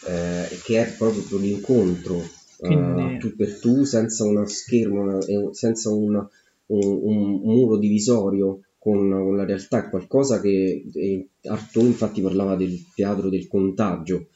eh, 0.09 0.47
che 0.65 0.83
è 0.85 0.93
proprio 0.97 1.39
l'incontro 1.39 2.19
eh, 2.19 2.67
Quindi- 2.67 3.19
tu 3.19 3.37
per 3.37 3.59
tu, 3.61 3.85
senza 3.85 4.25
uno 4.25 4.47
schermo, 4.47 5.03
una- 5.03 5.25
e 5.25 5.49
senza 5.53 5.91
una- 5.91 6.29
un, 6.69 6.83
un 7.03 7.41
muro 7.43 7.77
divisorio 7.77 8.61
con, 8.79 9.11
con 9.11 9.37
la 9.37 9.45
realtà, 9.45 9.85
è 9.87 9.91
qualcosa 9.91 10.41
che 10.41 10.85
eh, 10.93 11.29
Artaud 11.45 11.87
infatti 11.87 12.21
parlava 12.23 12.57
del 12.57 12.77
teatro 12.95 13.29
del 13.29 13.47
contagio 13.47 14.29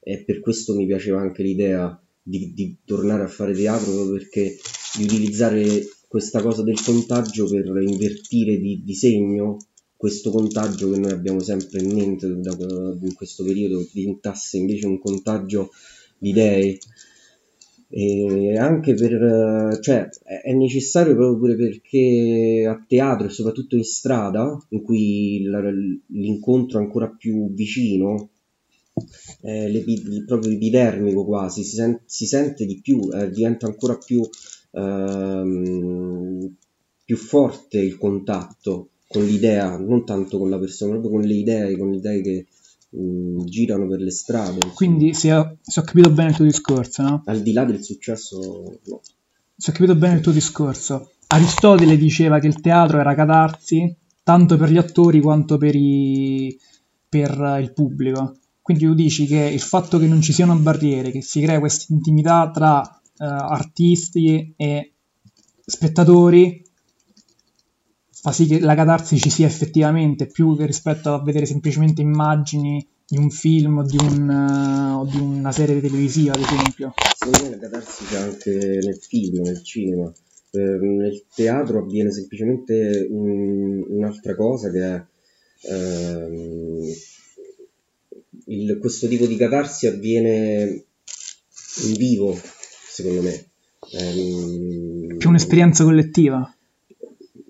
e 0.00 0.22
per 0.24 0.40
questo 0.40 0.74
mi 0.74 0.84
piaceva 0.86 1.20
anche 1.20 1.42
l'idea 1.42 1.98
di, 2.22 2.52
di 2.52 2.78
tornare 2.84 3.24
a 3.24 3.28
fare 3.28 3.52
teatro 3.52 3.92
proprio 3.92 4.18
perché 4.18 4.56
di 4.96 5.04
utilizzare 5.04 5.86
questa 6.08 6.42
cosa 6.42 6.62
del 6.62 6.80
contagio 6.82 7.48
per 7.48 7.66
invertire 7.82 8.58
di, 8.58 8.82
di 8.84 8.94
segno 8.94 9.58
questo 9.96 10.30
contagio 10.30 10.90
che 10.90 10.98
noi 10.98 11.12
abbiamo 11.12 11.40
sempre 11.40 11.80
in 11.82 11.92
mente 11.92 12.40
da, 12.40 12.56
in 12.56 13.14
questo 13.14 13.44
periodo 13.44 13.86
diventasse 13.92 14.56
invece 14.56 14.86
un 14.86 14.98
contagio 14.98 15.70
di 16.18 16.30
idee 16.30 16.78
e 17.92 18.56
anche 18.56 18.94
per 18.94 19.78
cioè 19.80 20.08
è 20.42 20.52
necessario 20.52 21.14
proprio 21.14 21.56
perché 21.56 22.64
a 22.68 22.82
teatro 22.86 23.26
e 23.26 23.30
soprattutto 23.30 23.76
in 23.76 23.84
strada 23.84 24.56
in 24.70 24.82
cui 24.82 25.44
l'incontro 26.06 26.78
è 26.78 26.82
ancora 26.82 27.08
più 27.08 27.52
vicino 27.52 28.30
eh, 29.42 29.64
il- 29.68 30.24
proprio 30.26 30.52
epidermico 30.52 31.24
quasi 31.24 31.62
si, 31.64 31.76
sen- 31.76 32.00
si 32.06 32.26
sente 32.26 32.64
di 32.66 32.80
più 32.80 33.08
eh, 33.12 33.30
diventa 33.30 33.66
ancora 33.66 33.96
più 33.96 34.22
ehm, 34.72 36.54
più 37.04 37.16
forte 37.16 37.78
il 37.78 37.96
contatto 37.98 38.90
con 39.08 39.24
l'idea 39.24 39.76
non 39.76 40.04
tanto 40.04 40.38
con 40.38 40.48
la 40.50 40.58
persona 40.58 40.92
proprio 40.92 41.10
con 41.12 41.22
le 41.22 41.34
idee 41.34 41.76
con 41.76 41.90
le 41.90 41.96
idee 41.96 42.20
che 42.22 42.46
mm, 42.96 43.40
girano 43.44 43.86
per 43.88 44.00
le 44.00 44.10
strade 44.10 44.54
insomma. 44.56 44.72
Quindi 44.74 45.14
se 45.14 45.32
ho, 45.32 45.56
se 45.60 45.80
ho 45.80 45.82
capito 45.82 46.10
bene 46.10 46.30
il 46.30 46.36
tuo 46.36 46.44
discorso, 46.44 47.02
no? 47.02 47.22
al 47.26 47.42
di 47.42 47.52
là 47.52 47.64
del 47.64 47.82
successo 47.82 48.78
no. 48.84 49.00
Se 49.56 49.70
ho 49.70 49.72
capito 49.74 49.94
bene 49.96 50.14
il 50.16 50.20
tuo 50.22 50.32
discorso, 50.32 51.10
Aristotele 51.28 51.96
diceva 51.98 52.38
che 52.38 52.46
il 52.46 52.60
teatro 52.60 52.98
era 52.98 53.14
catarsi 53.14 53.94
tanto 54.22 54.56
per 54.56 54.70
gli 54.70 54.78
attori 54.78 55.20
quanto 55.20 55.58
per, 55.58 55.74
i- 55.74 56.56
per 57.08 57.58
il 57.60 57.72
pubblico. 57.72 58.36
Quindi 58.62 58.84
tu 58.84 58.94
dici 58.94 59.26
che 59.26 59.38
il 59.38 59.60
fatto 59.60 59.98
che 59.98 60.06
non 60.06 60.20
ci 60.20 60.32
siano 60.32 60.56
barriere, 60.56 61.10
che 61.10 61.22
si 61.22 61.40
crea 61.40 61.58
questa 61.58 61.92
intimità 61.92 62.50
tra 62.50 62.82
eh, 62.82 63.24
artisti 63.24 64.54
e 64.56 64.92
spettatori, 65.64 66.62
fa 68.12 68.32
sì 68.32 68.46
che 68.46 68.60
la 68.60 68.74
catarsi 68.74 69.18
ci 69.18 69.30
sia 69.30 69.46
effettivamente 69.46 70.26
più 70.26 70.56
che 70.56 70.66
rispetto 70.66 71.12
a 71.12 71.22
vedere 71.22 71.46
semplicemente 71.46 72.02
immagini 72.02 72.86
di 73.06 73.16
un 73.16 73.30
film 73.30 73.78
o 73.78 73.82
di, 73.82 73.96
un, 73.96 74.30
eh, 74.30 74.92
o 74.92 75.04
di 75.04 75.18
una 75.18 75.52
serie 75.52 75.80
televisiva, 75.80 76.32
ad 76.34 76.40
esempio. 76.40 76.92
Secondo 77.16 77.42
me 77.44 77.50
la 77.50 77.58
catarsi 77.58 78.04
c'è 78.04 78.16
anche 78.18 78.78
nel 78.82 78.98
film, 79.00 79.42
nel 79.42 79.62
cinema. 79.64 80.12
Eh, 80.52 80.58
nel 80.60 81.24
teatro 81.34 81.78
avviene 81.78 82.12
semplicemente 82.12 83.06
un- 83.10 83.84
un'altra 83.88 84.34
cosa 84.34 84.70
che 84.70 84.80
è 84.94 85.04
ehm, 85.70 86.82
il- 88.52 88.78
questo 88.78 89.06
tipo 89.08 89.26
di 89.26 89.36
catarsi 89.36 89.86
avviene 89.86 90.84
in 91.86 91.94
vivo, 91.96 92.38
secondo 92.88 93.22
me. 93.22 93.46
Ehm, 93.92 95.16
Più 95.18 95.28
un'esperienza 95.28 95.84
collettiva. 95.84 96.54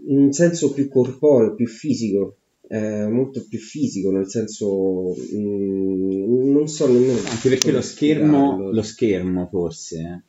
in 0.07 0.33
senso 0.33 0.73
più 0.73 0.89
corporeo, 0.89 1.55
più 1.55 1.67
fisico, 1.69 2.37
è 2.67 3.07
molto 3.07 3.45
più 3.49 3.59
fisico, 3.59 4.11
nel 4.11 4.29
senso 4.29 5.15
mm, 5.35 6.51
non 6.53 6.67
so 6.69 6.87
nemmeno 6.91 7.19
Anche 7.29 7.49
perché 7.49 7.71
lo 7.71 7.81
schermo, 7.81 8.71
lo 8.71 8.83
schermo 8.83 9.47
forse 9.51 10.23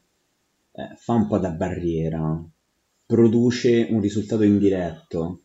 eh, 0.74 0.96
fa 0.98 1.14
un 1.14 1.28
po' 1.28 1.38
da 1.40 1.50
barriera, 1.50 2.44
produce 3.06 3.88
un 3.90 4.02
risultato 4.02 4.44
indiretto, 4.44 5.42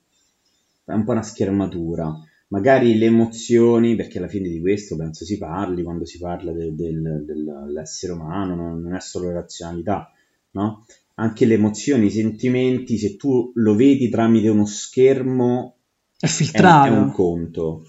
è 0.84 0.92
un 0.92 1.04
po' 1.04 1.12
una 1.12 1.22
schermatura. 1.22 2.14
Magari 2.48 2.96
le 2.96 3.06
emozioni, 3.06 3.96
perché 3.96 4.18
alla 4.18 4.28
fine 4.28 4.48
di 4.48 4.60
questo 4.60 4.96
penso 4.96 5.24
si 5.24 5.36
parli 5.36 5.82
quando 5.82 6.04
si 6.04 6.18
parla 6.18 6.52
del- 6.52 6.74
del- 6.74 7.24
dell'essere 7.24 8.12
umano, 8.12 8.54
non, 8.54 8.94
è 8.94 9.00
solo 9.00 9.32
razionalità, 9.32 10.12
no? 10.52 10.86
Anche 11.14 11.44
le 11.46 11.54
emozioni, 11.54 12.06
i 12.06 12.10
sentimenti, 12.10 12.98
se 12.98 13.16
tu 13.16 13.50
lo 13.54 13.74
vedi 13.74 14.08
tramite 14.08 14.48
uno 14.48 14.64
schermo 14.66 15.76
È 16.18 16.26
è, 16.26 16.28
filtrato. 16.28 16.88
è 16.88 16.90
un 16.96 17.10
conto. 17.12 17.84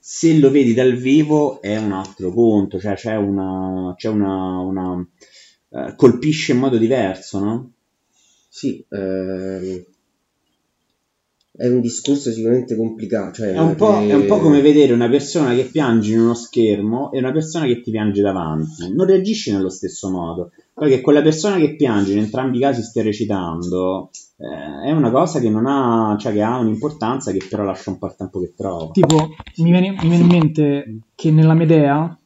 Se 0.00 0.36
lo 0.38 0.50
vedi 0.50 0.74
dal 0.74 0.94
vivo 0.96 1.60
è 1.62 1.76
un 1.78 1.92
altro 1.92 2.30
conto, 2.32 2.78
cioè 2.78 2.94
c'è 2.94 3.16
una, 3.16 3.94
c'è 3.96 4.08
una, 4.08 4.58
una 4.60 5.06
eh, 5.70 5.94
colpisce 5.96 6.52
in 6.52 6.58
modo 6.58 6.76
diverso, 6.78 7.38
no? 7.38 7.72
Sì, 8.48 8.84
ehm, 8.88 9.84
è 11.56 11.68
un 11.68 11.80
discorso 11.80 12.32
sicuramente 12.32 12.74
complicato. 12.76 13.34
Cioè, 13.34 13.52
È 13.52 13.58
un, 13.60 13.76
po', 13.76 13.92
che- 13.98 14.08
è 14.08 14.14
un 14.14 14.26
po' 14.26 14.38
come 14.38 14.60
vedere 14.60 14.92
una 14.92 15.08
persona 15.08 15.54
che 15.54 15.64
piange 15.64 16.12
in 16.12 16.20
uno 16.20 16.34
schermo 16.34 17.12
e 17.12 17.18
una 17.18 17.30
persona 17.32 17.66
che 17.66 17.80
ti 17.80 17.90
piange 17.92 18.22
davanti. 18.22 18.92
Non 18.92 19.06
reagisci 19.06 19.52
nello 19.52 19.68
stesso 19.70 20.10
modo. 20.10 20.50
Poi 20.72 20.88
che 20.88 21.00
quella 21.00 21.22
persona 21.22 21.56
che 21.56 21.76
piange 21.76 22.12
in 22.12 22.18
entrambi 22.18 22.56
i 22.56 22.60
casi 22.60 22.82
stia 22.82 23.04
recitando 23.04 24.10
eh, 24.38 24.88
è 24.88 24.90
una 24.90 25.12
cosa 25.12 25.38
che 25.38 25.48
non 25.48 25.66
ha, 25.66 26.16
cioè 26.18 26.32
che 26.32 26.42
ha 26.42 26.58
un'importanza 26.58 27.30
che 27.30 27.46
però 27.48 27.62
lascia 27.62 27.90
un 27.90 27.98
po' 27.98 28.06
il 28.06 28.14
tempo 28.16 28.40
che 28.40 28.52
trova. 28.56 28.90
Tipo, 28.90 29.28
mi 29.58 29.70
viene, 29.70 29.90
mi 29.92 30.08
viene 30.08 30.16
in 30.24 30.26
mente 30.26 30.98
che 31.14 31.30
nella 31.30 31.54
Medea 31.54 32.18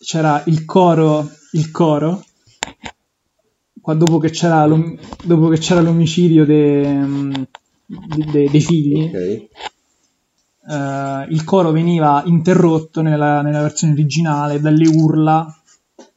c'era 0.00 0.42
il 0.46 0.64
coro, 0.64 1.28
il 1.52 1.70
coro, 1.70 2.24
qua 3.80 3.92
dopo 3.92 4.16
che 4.16 4.30
c'era, 4.30 4.64
l'om- 4.64 4.98
dopo 5.22 5.48
che 5.48 5.58
c'era 5.58 5.82
l'omicidio 5.82 6.46
de- 6.46 7.46
de- 7.88 8.24
de- 8.30 8.50
dei 8.50 8.60
figli, 8.60 9.04
Ok, 9.04 9.48
eh, 10.70 11.26
il 11.30 11.44
coro 11.44 11.70
veniva 11.70 12.22
interrotto 12.26 13.00
nella, 13.00 13.40
nella 13.42 13.62
versione 13.62 13.94
originale 13.94 14.60
dalle 14.60 14.86
urla 14.86 15.46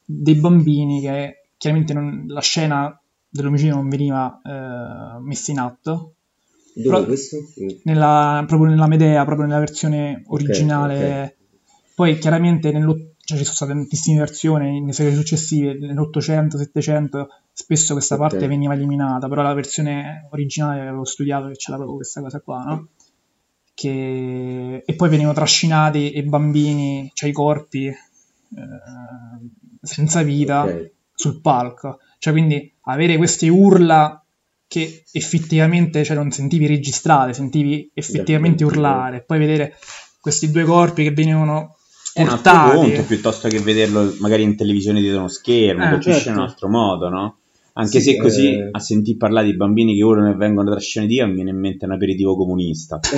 dei 0.03 0.35
bambini 0.35 0.99
che 1.01 1.49
chiaramente 1.57 1.93
non- 1.93 2.25
la 2.27 2.41
scena 2.41 2.99
dell'omicidio 3.29 3.75
non 3.75 3.87
veniva 3.87 4.41
eh, 4.43 5.21
messa 5.21 5.51
in 5.51 5.59
atto 5.59 6.13
Dove 6.73 7.05
questo? 7.05 7.37
Nella, 7.83 8.43
proprio 8.47 8.69
nella 8.69 8.87
Medea, 8.87 9.23
proprio 9.25 9.45
nella 9.45 9.59
versione 9.59 10.23
originale. 10.27 11.23
ok. 11.23 11.35
Poi 11.95 12.17
chiaramente 12.17 12.71
nello- 12.71 12.97
cioè, 13.31 13.37
ci 13.37 13.43
sono 13.43 13.55
state 13.55 13.71
tantissime 13.73 14.19
versioni 14.19 14.81
nei 14.81 14.93
secoli 14.93 15.15
successivi, 15.15 15.79
nell'Ottocento, 15.79 16.57
Settecento, 16.57 17.29
spesso 17.51 17.93
questa 17.93 18.17
parte 18.17 18.47
veniva 18.47 18.73
eliminata, 18.73 19.27
però 19.27 19.41
la 19.41 19.53
versione 19.53 20.27
originale 20.31 20.81
avevo 20.81 21.05
studiato 21.05 21.47
che 21.47 21.55
c'era 21.55 21.77
proprio 21.77 21.97
questa 21.97 22.21
cosa 22.21 22.39
qua, 22.39 22.63
no? 22.63 22.87
Che... 23.73 24.83
E 24.85 24.95
poi 24.95 25.09
venivano 25.09 25.33
trascinati 25.33 26.17
i 26.17 26.23
bambini, 26.23 27.09
cioè 27.13 27.29
i 27.29 27.33
corpi, 27.33 27.87
eh, 27.87 27.95
senza 29.81 30.21
vita 30.21 30.63
ok. 30.63 30.91
sul 31.13 31.41
palco. 31.41 31.99
Cioè, 32.19 32.33
quindi 32.33 32.73
avere 32.81 33.17
queste 33.17 33.49
urla 33.49 34.23
che 34.67 35.03
effettivamente 35.11 36.03
cioè, 36.03 36.15
non 36.15 36.31
sentivi 36.31 36.67
registrate, 36.67 37.33
sentivi 37.33 37.89
effettivamente 37.93 38.63
urlare, 38.63 39.17
e 39.17 39.21
poi 39.21 39.39
vedere 39.39 39.75
questi 40.21 40.51
due 40.51 40.63
corpi 40.63 41.03
che 41.03 41.11
venivano 41.11 41.75
È 42.13 42.21
un 42.21 42.27
altro 42.29 42.71
conto 42.73 43.03
piuttosto 43.03 43.47
che 43.47 43.59
vederlo 43.59 44.13
magari 44.19 44.43
in 44.43 44.55
televisione 44.55 44.99
dietro 44.99 45.19
uno 45.19 45.27
schermo, 45.29 45.85
Eh, 45.85 45.89
colpisce 45.89 46.09
in 46.17 46.23
certo. 46.23 46.39
un 46.39 46.45
altro 46.45 46.69
modo, 46.69 47.09
no? 47.09 47.35
Anche 47.73 48.01
Sì, 48.01 48.11
se 48.11 48.17
così 48.17 48.53
eh. 48.53 48.67
a 48.71 48.79
sentir 48.79 49.15
parlare 49.15 49.45
di 49.47 49.55
bambini 49.55 49.95
che 49.95 50.03
urlano 50.03 50.31
e 50.31 50.35
vengono 50.35 50.69
trascinati 50.71 51.13
via 51.13 51.25
mi 51.25 51.35
viene 51.35 51.51
in 51.51 51.57
mente 51.59 51.85
un 51.85 51.91
aperitivo 51.93 52.35
comunista. 52.35 52.99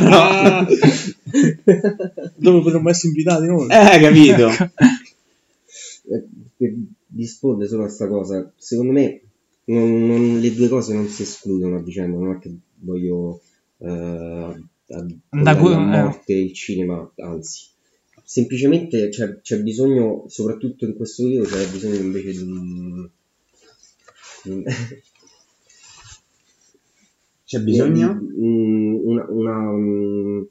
No, 0.00 0.66
Dove 2.36 2.60
potremmo 2.62 2.88
essere 2.90 3.08
invitati 3.08 3.46
noi? 3.46 3.68
Eh, 3.70 4.00
capito? 4.00 4.48
Per 6.56 6.74
rispondere 7.14 7.68
solo 7.68 7.82
a 7.82 7.86
questa 7.86 8.08
cosa, 8.08 8.50
secondo 8.56 8.92
me 8.92 9.20
non- 9.64 10.06
non- 10.06 10.40
le 10.40 10.54
due 10.54 10.68
cose 10.68 10.94
non 10.94 11.06
si 11.08 11.22
escludono 11.22 11.76
a 11.76 11.80
vicenda, 11.80 12.16
non 12.18 12.34
è 12.34 12.38
che 12.38 12.50
voglio 12.80 13.40
eh, 13.80 14.62
Da 15.44 15.56
cui- 15.56 15.74
a 15.74 15.80
eh. 15.80 16.02
morte 16.02 16.32
il 16.32 16.52
cinema, 16.54 17.12
anzi, 17.16 17.66
semplicemente 18.24 19.08
c'è, 19.10 19.40
c'è 19.40 19.60
bisogno, 19.62 20.24
soprattutto 20.28 20.84
in 20.86 20.96
questo 20.96 21.24
video, 21.24 21.44
c'è 21.44 21.68
bisogno 21.68 21.96
invece 21.96 22.30
di 22.32 22.38
un... 22.42 23.10
un- 24.44 24.64
C'è 27.44 27.60
bisogno? 27.60 28.14
di, 28.18 28.26
mm, 28.46 28.94
una, 29.06 29.26
una, 29.30 29.70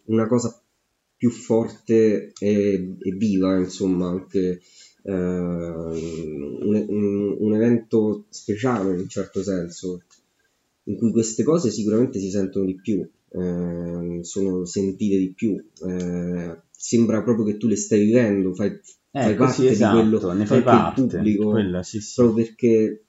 una 0.05 0.27
cosa 0.27 0.59
più 1.15 1.29
forte 1.29 2.31
e, 2.39 2.95
e 2.99 3.11
viva, 3.11 3.57
insomma, 3.57 4.07
anche 4.09 4.61
eh, 5.03 5.11
un, 5.11 6.85
un- 6.87 7.35
un 7.39 7.53
evento 7.55 8.25
speciale 8.29 8.93
in 8.93 8.99
un 8.99 9.07
certo 9.09 9.43
senso, 9.43 10.01
in 10.85 10.97
cui 10.97 11.11
queste 11.11 11.43
cose 11.43 11.69
sicuramente 11.69 12.19
si 12.19 12.29
sentono 12.29 12.65
di 12.65 12.75
più, 12.75 13.07
eh, 13.39 14.23
sono 14.23 14.65
sentite 14.65 15.17
di 15.17 15.33
più, 15.33 15.55
eh, 15.87 16.61
sembra 16.71 17.21
proprio 17.23 17.45
che 17.45 17.57
tu 17.57 17.67
le 17.67 17.75
stai 17.75 18.05
vivendo, 18.05 18.53
fai, 18.53 18.69
fai 19.11 19.31
Eh, 19.31 19.35
parte 19.35 19.35
così 19.55 19.67
esatto, 19.67 19.95
di 20.01 20.09
quello, 20.09 20.33
ne 20.33 20.45
fai 20.45 20.57
anche 20.57 20.69
il 20.69 20.75
parte. 20.75 21.01
pubblico, 21.01 21.49
Quello, 21.49 21.83
sì, 21.83 21.99
sì. 21.99 22.13
proprio 22.15 22.43
perché 22.45 23.01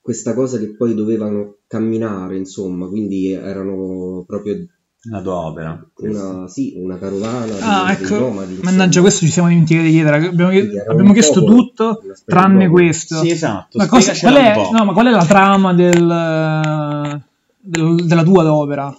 questa 0.00 0.34
cosa 0.34 0.58
che 0.58 0.74
poi 0.76 0.94
dovevano 0.94 1.56
camminare, 1.66 2.36
insomma, 2.36 2.86
quindi 2.88 3.32
erano 3.32 4.24
proprio 4.26 4.66
La 5.04 5.20
tua 5.22 5.46
opera. 5.46 5.90
una, 5.98 6.48
sì, 6.48 6.74
una 6.76 6.98
carovana 6.98 7.44
di, 7.46 7.60
Ah, 7.62 7.92
ecco, 7.92 8.18
nomadi. 8.18 8.58
mannaggia, 8.62 9.00
questo 9.00 9.24
ci 9.24 9.30
siamo 9.30 9.48
dimenticati 9.48 9.86
di 9.86 9.92
chiedere. 9.92 10.26
Abbiamo, 10.26 10.50
abbiamo 10.88 11.12
chiesto 11.12 11.40
popolo, 11.40 11.56
tutto 11.62 12.02
tranne 12.24 12.68
questo. 12.68 13.20
Sì, 13.20 13.30
esatto. 13.30 13.78
Ma 13.78 13.86
cosa- 13.86 14.12
qual, 14.18 14.34
è, 14.34 14.54
no, 14.72 14.84
ma 14.84 14.92
qual 14.92 15.06
è 15.06 15.10
la 15.10 15.24
trama 15.24 15.74
del- 15.74 17.22
del- 17.60 18.04
della 18.06 18.22
tua 18.24 18.52
opera? 18.52 18.94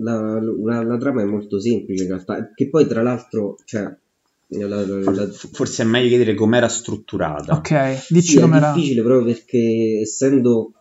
La, 0.00 0.40
la- 0.40 0.82
la 0.82 0.96
trama 0.98 1.22
è 1.22 1.24
molto 1.24 1.58
semplice 1.60 2.04
in 2.04 2.08
realtà, 2.10 2.52
che 2.54 2.68
poi 2.68 2.86
tra 2.86 3.02
l'altro, 3.02 3.56
cioè, 3.64 3.82
la, 4.50 4.66
la- 4.66 5.10
la- 5.10 5.28
Forse 5.30 5.82
è 5.82 5.86
meglio 5.86 6.08
chiedere 6.08 6.34
com'era 6.34 6.68
strutturata. 6.68 7.54
Ok, 7.56 8.06
dici 8.08 8.32
Sì, 8.32 8.38
è 8.38 8.40
com'era. 8.42 8.72
difficile 8.72 9.02
proprio 9.02 9.32
perché 9.32 10.00
essendo 10.02 10.72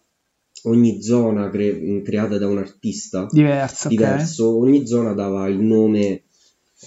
ogni 0.63 1.01
zona 1.01 1.49
cre- 1.49 2.01
creata 2.03 2.37
da 2.37 2.47
un 2.47 2.57
artista 2.59 3.27
Diverso, 3.31 3.87
diverso, 3.87 4.57
ogni 4.57 4.85
zona 4.85 5.13
dava 5.13 5.47
il 5.47 5.59
nome, 5.59 6.23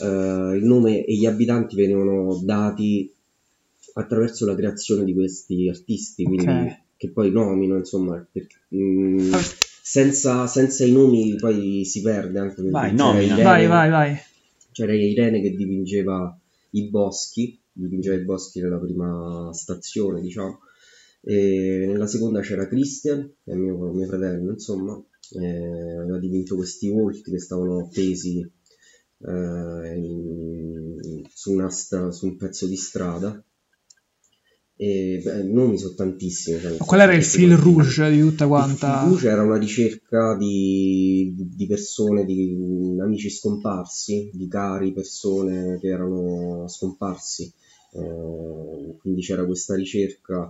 eh, 0.01 0.07
il 0.57 0.63
nome 0.65 1.05
e 1.05 1.15
gli 1.15 1.27
abitanti 1.27 1.75
venivano 1.75 2.41
dati 2.45 3.13
attraverso 3.95 4.47
la 4.47 4.55
creazione 4.55 5.05
di 5.05 5.15
questi 5.15 5.69
artisti, 5.69 6.23
quindi 6.25 6.45
Ok. 6.47 6.77
che 6.97 7.11
poi 7.11 7.31
nomino, 7.33 7.77
insomma, 7.77 8.25
perché, 8.31 8.55
mm, 8.75 9.33
Ah. 9.33 9.41
Senza, 9.91 10.47
senza 10.47 10.85
i 10.85 10.93
nomi 10.93 11.35
poi 11.35 11.85
si 11.85 12.01
perde 12.01 12.39
anche 12.39 12.55
perché 12.55 12.71
Vai, 12.71 12.91
c'era 12.95 13.03
nomina. 13.13 13.25
Irene- 13.35 13.43
Vai, 13.43 13.67
vai, 13.67 13.91
vai. 13.91 14.17
c'era 14.71 14.95
Irene 14.95 15.41
che 15.41 15.51
dipingeva 15.51 16.39
i 16.71 16.89
boschi, 16.89 17.61
dipingeva 17.73 18.15
i 18.15 18.23
boschi 18.25 18.61
nella 18.61 18.79
prima 18.79 19.51
stazione, 19.53 20.21
diciamo, 20.21 20.61
e 21.23 21.87
nella 21.89 22.07
seconda 22.07 22.41
c'era 22.41 22.69
Christian, 22.69 23.29
che 23.43 23.51
è 23.51 23.57
mio, 23.57 23.91
mio 23.91 24.07
fratello, 24.07 24.53
insomma, 24.53 24.97
eh, 25.33 25.97
aveva 25.99 26.19
dipinto 26.19 26.55
questi 26.55 26.89
volti 26.89 27.29
che 27.29 27.41
stavano 27.41 27.81
appesi 27.81 28.39
eh, 29.27 29.95
in- 29.97 31.25
su, 31.35 31.51
una 31.53 31.69
su 31.69 32.27
un 32.27 32.37
pezzo 32.37 32.67
di 32.69 32.77
strada. 32.77 33.43
E 34.83 35.21
beh, 35.23 35.43
nomi 35.43 35.77
sono 35.77 35.95
tantissimi. 35.95 36.59
cioè, 36.59 36.77
Qual 36.79 37.01
era 37.01 37.13
il 37.15 37.23
fil 37.23 37.55
rouge 37.55 38.11
di 38.11 38.21
tutta 38.21 38.47
quanta? 38.47 39.03
il 39.03 39.09
Rouge 39.11 39.29
era 39.29 39.43
una 39.43 39.59
ricerca 39.59 40.37
di, 40.39 41.35
di 41.37 41.67
persone, 41.67 42.25
di 42.25 42.57
amici 42.99 43.29
scomparsi, 43.29 44.31
di 44.33 44.49
cari 44.49 44.93
persone 44.93 45.79
che 45.81 45.89
erano 45.89 46.67
scomparsi. 46.67 47.53
Eh, 47.93 48.97
quindi 49.01 49.21
c'era 49.21 49.45
questa 49.45 49.75
ricerca 49.75 50.49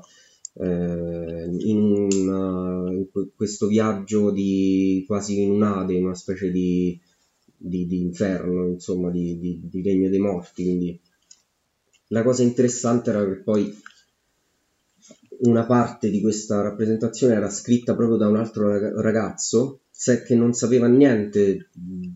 eh, 0.55 1.49
in, 1.59 1.79
una- 2.13 2.93
in 2.93 3.07
que- 3.11 3.31
questo 3.35 3.67
viaggio 3.67 4.31
di 4.31 5.03
quasi 5.09 5.43
in 5.43 5.51
un 5.51 5.63
Ade, 5.65 5.95
in 5.95 6.05
una 6.05 6.15
specie 6.15 6.53
di, 6.53 6.97
di- 7.57 7.87
di 7.89 8.01
inferno, 8.01 8.67
insomma, 8.69 9.11
di, 9.11 9.39
di, 9.41 9.61
di 9.69 9.83
regno 9.83 10.09
dei 10.09 10.21
morti. 10.21 10.63
Quindi 10.63 11.01
la 12.09 12.23
cosa 12.23 12.43
interessante 12.45 13.11
era 13.11 13.25
che 13.27 13.41
poi 13.43 13.73
una 15.43 15.65
parte 15.65 16.11
di 16.11 16.21
questa 16.21 16.61
rappresentazione 16.63 17.35
era 17.35 17.49
scritta 17.51 17.95
proprio 17.95 18.17
da 18.17 18.29
un 18.29 18.37
altro 18.37 18.69
raga- 18.69 19.01
ragazzo 19.01 19.81
se- 19.91 20.23
che 20.23 20.35
non 20.35 20.53
sapeva 20.53 20.87
niente 20.87 21.69
mh, 21.75 22.09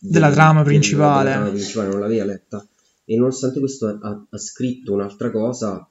Della 0.00 0.26
del- 0.26 0.34
trama 0.34 0.62
principale. 0.62 1.24
della 1.24 1.34
trama 1.36 1.50
principale, 1.50 1.88
non 1.88 2.00
l'aveva 2.00 2.24
letta 2.24 2.66
e 3.04 3.16
nonostante 3.16 3.58
questo 3.58 3.86
ha, 4.00 4.26
ha 4.30 4.38
scritto 4.38 4.92
un'altra 4.92 5.30
cosa 5.30 5.88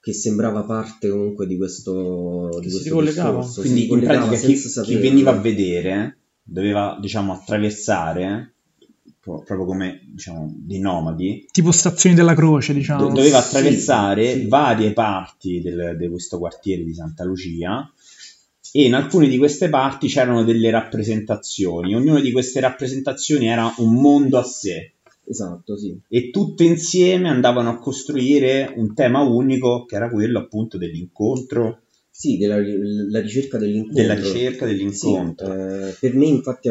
che 0.00 0.12
sembrava 0.12 0.64
parte 0.64 1.08
comunque 1.10 1.46
di 1.46 1.56
questo, 1.56 2.48
di 2.60 2.62
Che 2.62 2.68
si 2.68 2.70
questo 2.70 2.88
ricollegava. 2.88 3.36
discorso, 3.38 3.62
si 3.62 3.68
Quindi 3.68 3.92
in 3.92 4.00
pratica 4.00 4.36
chi, 4.36 4.54
chi 4.82 4.96
veniva 4.96 5.30
a 5.30 5.38
vedere 5.40 6.18
doveva, 6.42 6.98
diciamo, 7.00 7.32
attraversare, 7.32 8.24
pro- 8.24 8.61
proprio 9.22 9.64
come, 9.64 10.00
diciamo, 10.04 10.52
di 10.56 10.80
nomadi, 10.80 11.46
Tipo 11.50 11.70
stazioni 11.70 12.14
della 12.16 12.34
croce, 12.34 12.74
diciamo. 12.74 13.06
do- 13.08 13.14
doveva 13.14 13.40
Sì, 13.40 13.46
attraversare 13.48 14.32
sì. 14.34 14.48
varie 14.48 14.92
parti 14.92 15.60
del- 15.60 15.96
di 15.96 16.08
questo 16.08 16.38
quartiere 16.38 16.82
di 16.84 16.92
Santa 16.92 17.22
Lucia 17.24 17.88
e 18.72 18.84
in 18.84 18.94
alcune 18.94 19.28
di 19.28 19.38
queste 19.38 19.68
parti 19.68 20.08
c'erano 20.08 20.42
delle 20.44 20.70
rappresentazioni. 20.70 21.94
Ognuna 21.94 22.20
di 22.20 22.32
queste 22.32 22.58
rappresentazioni 22.60 23.46
era 23.48 23.72
un 23.78 23.94
mondo 23.94 24.38
a 24.38 24.42
sé 24.44 24.92
Esatto, 25.24 25.76
sì. 25.76 25.96
e 26.08 26.30
tutte 26.30 26.64
insieme 26.64 27.28
andavano 27.28 27.70
a 27.70 27.78
costruire 27.78 28.72
un 28.76 28.92
tema 28.92 29.20
unico 29.20 29.84
che 29.84 29.94
era 29.94 30.10
quello 30.10 30.40
appunto 30.40 30.78
dell'incontro, 30.78 31.82
Sì, 32.10 32.36
della 32.38 32.56
la 32.56 33.20
ricerca 33.20 33.56
dell'incontro. 33.56 34.02
della 34.02 34.14
ricerca 34.14 34.66
Sì, 34.66 34.72
dell'incontro. 34.72 35.54
eh, 35.54 35.96
per 36.00 36.14
me 36.16 36.26
infatti 36.26 36.68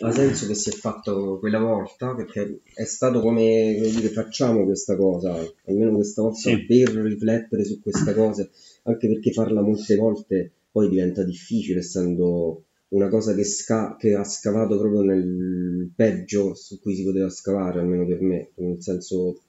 ha, 0.00 0.12
senso 0.12 0.46
che 0.46 0.54
si 0.54 0.70
è 0.70 0.72
fatto 0.72 1.38
quella 1.38 1.58
volta 1.58 2.14
perché 2.14 2.60
è 2.72 2.84
stato 2.84 3.20
come, 3.20 3.74
come 3.76 3.90
dire 3.90 4.08
facciamo 4.08 4.64
questa 4.64 4.96
cosa, 4.96 5.34
almeno 5.66 5.94
questa 5.94 6.22
volta 6.22 6.38
Sì. 6.38 6.64
per 6.66 6.90
riflettere 6.94 7.64
su 7.64 7.80
queste 7.80 8.14
cose, 8.14 8.50
anche 8.84 9.08
perché 9.08 9.32
farla 9.32 9.60
molte 9.60 9.96
volte 9.96 10.52
poi 10.70 10.88
diventa 10.88 11.24
difficile 11.24 11.80
essendo 11.80 12.62
una 12.88 13.08
cosa 13.08 13.34
che, 13.34 13.44
sca- 13.44 13.96
che 13.98 14.14
ha 14.14 14.24
scavato 14.24 14.78
proprio 14.78 15.02
nel 15.02 15.90
peggio 15.94 16.54
su 16.54 16.80
cui 16.80 16.94
si 16.94 17.04
poteva 17.04 17.28
scavare, 17.28 17.80
almeno 17.80 18.06
per 18.06 18.20
me, 18.20 18.50
nel 18.56 18.80
senso 18.80 19.40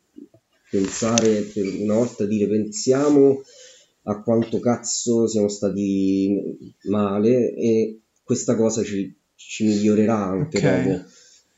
pensare 0.70 1.42
per 1.42 1.66
una 1.80 1.96
volta 1.96 2.26
dire 2.26 2.48
pensiamo 2.48 3.42
a 4.04 4.22
quanto 4.22 4.60
cazzo 4.60 5.28
siamo 5.28 5.48
stati 5.48 6.74
male 6.84 7.54
e 7.54 8.00
questa 8.24 8.56
cosa 8.56 8.84
ci, 8.84 9.16
ci 9.48 9.66
migliorerà 9.66 10.16
anche 10.18 10.58
Ok. 10.58 10.84
dopo. 10.84 11.04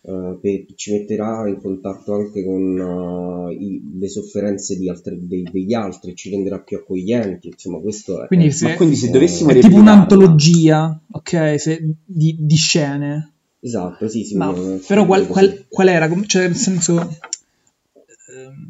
eh, 0.04 0.38
per- 0.42 0.66
ci 0.76 0.94
metterà 0.94 1.48
in 1.48 1.60
contatto 1.62 2.14
anche 2.16 2.44
con 2.44 3.50
eh, 3.52 3.54
i- 3.54 3.82
le 4.00 4.10
sofferenze 4.10 4.76
di 4.76 4.90
altre- 4.90 5.16
dei- 5.22 5.48
degli 5.52 5.74
altri, 5.76 6.16
ci 6.16 6.32
renderà 6.32 6.60
più 6.60 6.78
accoglienti. 6.78 7.50
Insomma, 7.50 7.80
questo 7.80 8.24
è. 8.24 8.26
Quindi 8.28 8.48
è- 8.48 8.50
se- 8.50 8.68
Ma 8.70 8.76
quindi 8.76 8.96
se 8.96 9.10
dovessimo 9.12 9.52
È 9.52 9.60
tipo 9.60 9.76
un'antologia, 9.76 11.00
ok, 11.12 11.56
se- 11.60 11.94
di, 12.04 12.36
di 12.40 12.56
scene. 12.56 13.32
Esatto, 13.60 14.08
sì, 14.10 14.24
sì. 14.24 14.36
Ma, 14.38 14.52
eh, 14.56 14.82
però 14.88 15.06
qual, 15.06 15.28
qual- 15.28 15.66
qual 15.70 15.88
era? 15.88 16.10
Cioè, 16.26 16.48
nel 16.48 16.56
senso, 16.56 17.18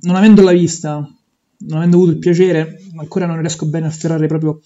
non 0.02 0.16
avendola 0.16 0.52
vista, 0.52 0.96
non 1.60 1.78
avendo 1.78 1.96
avuto 1.98 2.12
il 2.12 2.18
piacere, 2.18 2.82
ancora 2.98 3.26
non 3.26 3.40
riesco 3.40 3.66
bene 3.68 3.86
a 3.86 3.90
afferrare 3.90 4.28
proprio 4.28 4.60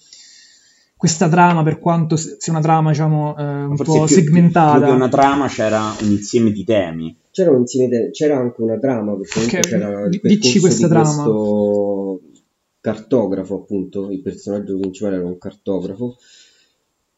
questa 0.96 1.28
trama, 1.28 1.62
per 1.62 1.78
quanto 1.78 2.16
sia 2.16 2.36
una 2.52 2.60
trama, 2.62 2.90
diciamo, 2.90 3.36
eh, 3.36 3.42
un 3.64 3.76
Forse 3.76 3.92
po' 3.98 4.04
più- 4.06 4.14
segmentata. 4.14 4.78
Più 4.78 4.86
che 4.86 4.92
una 4.92 5.08
trama 5.08 5.46
c'era 5.48 5.94
un 6.02 6.10
insieme 6.10 6.50
di 6.52 6.64
temi. 6.64 7.16
C'era, 7.30 7.50
un 7.50 7.60
insieme 7.60 7.88
de- 7.88 8.10
c'era 8.12 8.38
anche 8.38 8.62
una 8.62 8.78
trama, 8.78 9.14
perché 9.14 9.32
comunque 9.34 9.58
Ok, 9.58 9.66
c'era 9.68 10.04
il 10.04 10.10
di- 10.10 10.20
percorso 10.20 10.46
dici 10.48 10.60
questa 10.60 10.86
di 10.86 10.92
trama. 10.92 11.08
questo 11.22 12.20
cartografo, 12.80 13.54
appunto, 13.56 14.10
il 14.10 14.22
personaggio 14.22 14.78
principale 14.78 15.16
era 15.16 15.26
un 15.26 15.38
cartografo, 15.38 16.16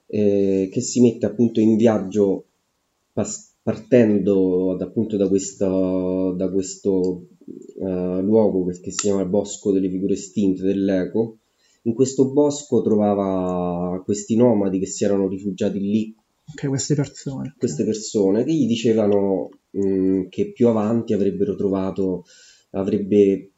eh, 0.06 0.68
che 0.72 0.80
si 0.80 1.00
mette 1.00 1.26
appunto 1.26 1.60
in 1.60 1.76
viaggio 1.76 2.44
pas- 3.12 3.52
partendo 3.62 4.74
da, 4.78 4.86
appunto 4.86 5.16
da, 5.16 5.28
questa, 5.28 5.66
da 5.68 6.50
questo 6.50 7.26
eh, 7.80 8.20
luogo 8.22 8.64
che, 8.66 8.80
che 8.80 8.90
si 8.90 8.96
chiama 9.02 9.20
il 9.22 9.28
Bosco 9.28 9.70
delle 9.72 9.88
Figure 9.90 10.14
Estinte 10.14 10.62
dell'Eco. 10.62 11.36
In 11.88 11.94
questo 11.94 12.30
bosco 12.30 12.82
trovava 12.82 14.02
questi 14.04 14.36
nomadi 14.36 14.78
che 14.78 14.86
si 14.86 15.04
erano 15.04 15.26
rifugiati 15.28 15.80
lì 15.80 16.14
Ok, 16.50 16.66
queste 16.68 16.94
persone. 16.94 17.54
queste 17.58 17.84
persone 17.84 18.44
che 18.44 18.52
gli 18.52 18.66
dicevano 18.66 19.48
mh, 19.70 20.28
che 20.28 20.52
più 20.52 20.68
avanti 20.68 21.12
avrebbero 21.12 21.54
trovato, 21.54 22.24
avrebbe 22.70 23.50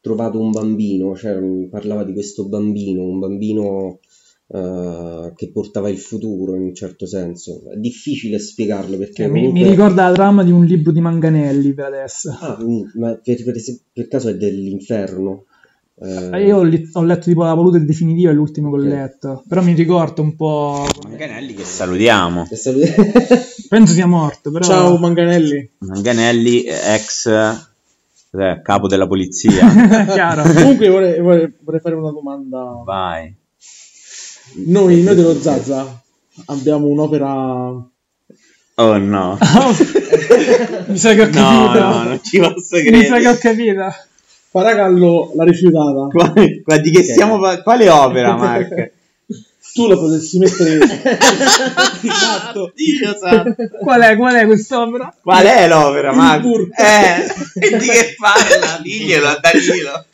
trovato 0.00 0.40
un 0.40 0.50
bambino, 0.50 1.16
cioè 1.16 1.34
mh, 1.38 1.68
parlava 1.68 2.04
di 2.04 2.12
questo 2.12 2.48
bambino, 2.48 3.02
un 3.04 3.18
bambino 3.18 3.98
eh, 4.48 5.32
che 5.34 5.50
portava 5.50 5.88
il 5.88 5.98
futuro 5.98 6.54
in 6.54 6.62
un 6.62 6.74
certo 6.74 7.06
senso. 7.06 7.62
È 7.70 7.76
difficile 7.76 8.38
spiegarlo 8.38 8.96
perché 8.98 9.26
mi, 9.28 9.40
comunque... 9.40 9.60
mi 9.62 9.68
ricorda 9.68 10.06
la 10.08 10.14
trama 10.14 10.44
di 10.44 10.50
un 10.52 10.64
libro 10.64 10.92
di 10.92 11.00
Manganelli 11.00 11.74
per 11.74 11.86
adesso. 11.86 12.30
Ah, 12.40 12.58
ma 12.94 13.14
per, 13.16 13.42
per, 13.44 13.56
per 13.92 14.08
caso 14.08 14.28
è 14.28 14.36
dell'inferno? 14.36 15.46
Eh, 16.04 16.44
Io 16.46 16.56
ho, 16.58 16.62
li- 16.62 16.88
ho 16.92 17.02
letto 17.02 17.24
tipo 17.26 17.44
La 17.44 17.54
voluta 17.54 17.78
definitiva, 17.78 18.30
è 18.30 18.34
l'ultimo 18.34 18.70
che 18.72 18.76
ho 18.80 18.82
letto. 18.82 19.42
Però 19.48 19.62
mi 19.62 19.72
ricorda 19.74 20.20
un 20.22 20.34
po'. 20.34 20.86
Manganelli 21.06 21.54
che 21.54 21.64
salutiamo. 21.64 22.46
e 22.50 22.56
salut- 22.56 23.66
Penso 23.68 23.92
sia 23.92 24.06
morto, 24.06 24.50
però. 24.50 24.64
Ciao 24.64 24.96
Manganelli. 24.98 25.70
Manganelli, 25.78 26.64
ex 26.64 27.30
capo 28.62 28.88
della 28.88 29.06
polizia. 29.06 29.68
Chiaro. 30.10 30.42
Comunque 30.52 30.88
vorrei, 30.88 31.20
vorrei- 31.20 31.52
vorrei 31.60 31.80
fare 31.80 31.94
una 31.94 32.10
domanda. 32.10 32.82
Vai. 32.84 33.34
Noi, 34.66 35.02
noi 35.02 35.14
dello 35.14 35.40
Zaza 35.40 36.02
abbiamo 36.46 36.86
un'opera... 36.86 37.28
Oh 38.76 38.96
no. 38.96 39.36
mi 40.86 40.96
sa 40.98 41.14
che 41.14 41.22
ho 41.22 41.26
No, 41.26 41.30
capito. 41.32 41.78
no, 41.84 42.02
non 42.04 42.20
ci 42.22 42.38
posso 42.38 42.76
Mi 42.90 43.04
sa 43.04 43.18
che 43.18 43.28
ho 43.28 43.36
credere. 43.36 43.38
capito. 43.38 43.94
Paragallo 44.52 45.32
l'ha 45.34 45.44
rifiutata. 45.44 46.06
Qua- 46.10 46.32
qua 46.62 46.76
di 46.78 46.90
che 46.90 47.02
stiamo 47.02 47.38
pa- 47.40 47.62
Quale 47.62 47.88
opera, 47.88 48.36
Mark? 48.36 48.90
Tu 49.74 49.86
la 49.88 49.96
potessi 49.96 50.38
mettere 50.38 50.78
esatto. 52.02 52.72
Dio 52.74 53.16
santo. 53.18 53.54
Qual 53.80 54.00
è, 54.02 54.16
qual 54.16 54.34
è 54.34 54.44
quest'opera? 54.44 55.14
Qual 55.22 55.44
è 55.44 55.66
l'opera, 55.66 56.12
burka. 56.38 56.76
Eh, 56.76 57.24
e 57.54 57.78
di 57.78 57.86
che 57.86 58.14
parla? 58.18 58.78
Diglielo 58.82 59.28
a 59.28 59.38
Danilo. 59.40 60.04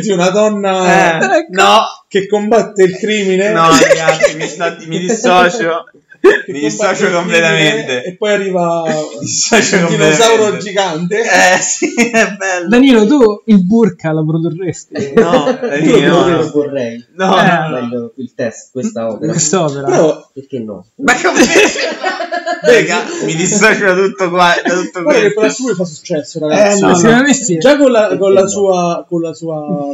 di 0.00 0.10
una 0.10 0.30
donna 0.30 1.18
Eh, 1.18 1.46
no, 1.50 1.80
che 2.08 2.26
combatte 2.26 2.84
il 2.84 2.96
crimine. 2.96 3.50
no, 3.52 3.68
ragazzi, 3.68 4.36
mi, 4.36 4.46
sto- 4.46 4.76
mi 4.86 4.98
dissocio. 4.98 5.90
Mi 6.48 6.60
dissocio 6.60 7.06
il 7.06 7.12
completamente. 7.12 8.04
E 8.04 8.16
poi 8.16 8.32
arriva 8.32 8.82
un 8.84 9.86
dinosauro 9.88 10.56
gigante. 10.58 11.20
Eh, 11.20 11.60
sì, 11.60 11.92
è 11.94 12.34
bello. 12.36 12.68
Danilo, 12.68 13.06
tu 13.06 13.42
il 13.46 13.64
burka 13.64 14.12
lo 14.12 14.24
produrresti? 14.24 15.12
No, 15.14 15.46
Io 15.48 15.68
Danilo, 15.68 16.28
lo 16.28 16.36
no. 16.44 16.50
vorrei. 16.50 17.04
No, 17.16 17.36
Eh. 17.38 17.68
no, 17.68 17.86
no. 17.86 18.10
Il 18.16 18.32
test, 18.34 18.70
questa 18.72 19.10
opera. 19.10 19.32
Quest'opera? 19.32 19.82
Però 19.86 20.30
Perché 20.32 20.58
no? 20.60 20.86
Ma 20.96 21.14
come? 21.20 21.40
Raga, 22.62 23.04
mi 23.24 23.34
dissocio 23.34 23.84
da 23.84 23.94
tutto 23.94 24.30
qua, 24.30 24.54
da 24.64 24.74
tutto 24.74 25.02
guarda 25.02 25.20
che 25.20 25.34
per 25.34 25.54
lui 25.58 25.74
fa 25.74 25.84
successo, 25.84 26.38
ragazzi. 26.40 26.78
Eh, 26.78 27.10
no, 27.10 27.22
me 27.22 27.34
sì. 27.34 27.58
Già 27.58 27.76
con 27.76 27.90
la, 27.90 28.16
con 28.16 28.32
la 28.32 28.42
No. 28.42 28.48
sua, 28.48 29.04
con 29.08 29.20
la 29.20 29.34
sua 29.34 29.90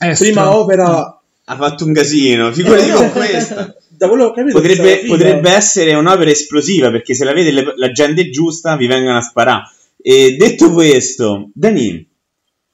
Eh, 0.00 0.08
Estro. 0.10 0.26
prima 0.26 0.54
opera, 0.56 1.20
ha 1.48 1.56
fatto 1.56 1.84
un 1.84 1.92
casino, 1.92 2.52
figurati 2.52 2.90
con 2.90 3.10
questa. 3.12 3.74
Da 3.96 4.08
quello 4.08 4.24
che 4.24 4.30
ho 4.30 4.34
capito, 4.44 4.58
Potrebbe, 4.60 5.04
potrebbe 5.06 5.50
essere 5.50 5.94
un'opera 5.94 6.30
esplosiva 6.30 6.90
perché 6.90 7.14
se 7.14 7.24
la 7.24 7.32
vede 7.32 7.50
le- 7.50 7.72
la 7.76 7.90
gente 7.92 8.30
giusta 8.30 8.76
vi 8.76 8.86
vengono 8.86 9.16
a 9.18 9.22
sparare. 9.22 9.62
E 10.00 10.36
detto 10.38 10.72
questo, 10.72 11.50
Dani, 11.54 12.06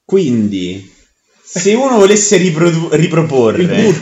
quindi 0.04 0.90
se 1.42 1.74
uno 1.74 1.96
volesse 1.96 2.36
riprodu- 2.36 2.92
riproporre, 2.94 3.92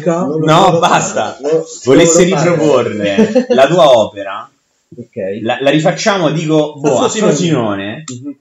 No, 0.45 0.79
basta. 0.79 1.37
lo- 1.41 1.67
volesse 1.85 2.25
riproporre 2.25 3.47
la 3.49 3.67
tua 3.69 3.91
opera, 3.99 4.51
Ok. 4.97 5.41
la, 5.43 5.59
la 5.61 5.71
rifacciamo, 5.71 6.31
dico, 6.31 6.75
boh, 6.79 6.99
A 6.99 7.05
a 7.05 7.09
Frosinone. 7.09 8.05
Mhm. 8.07 8.37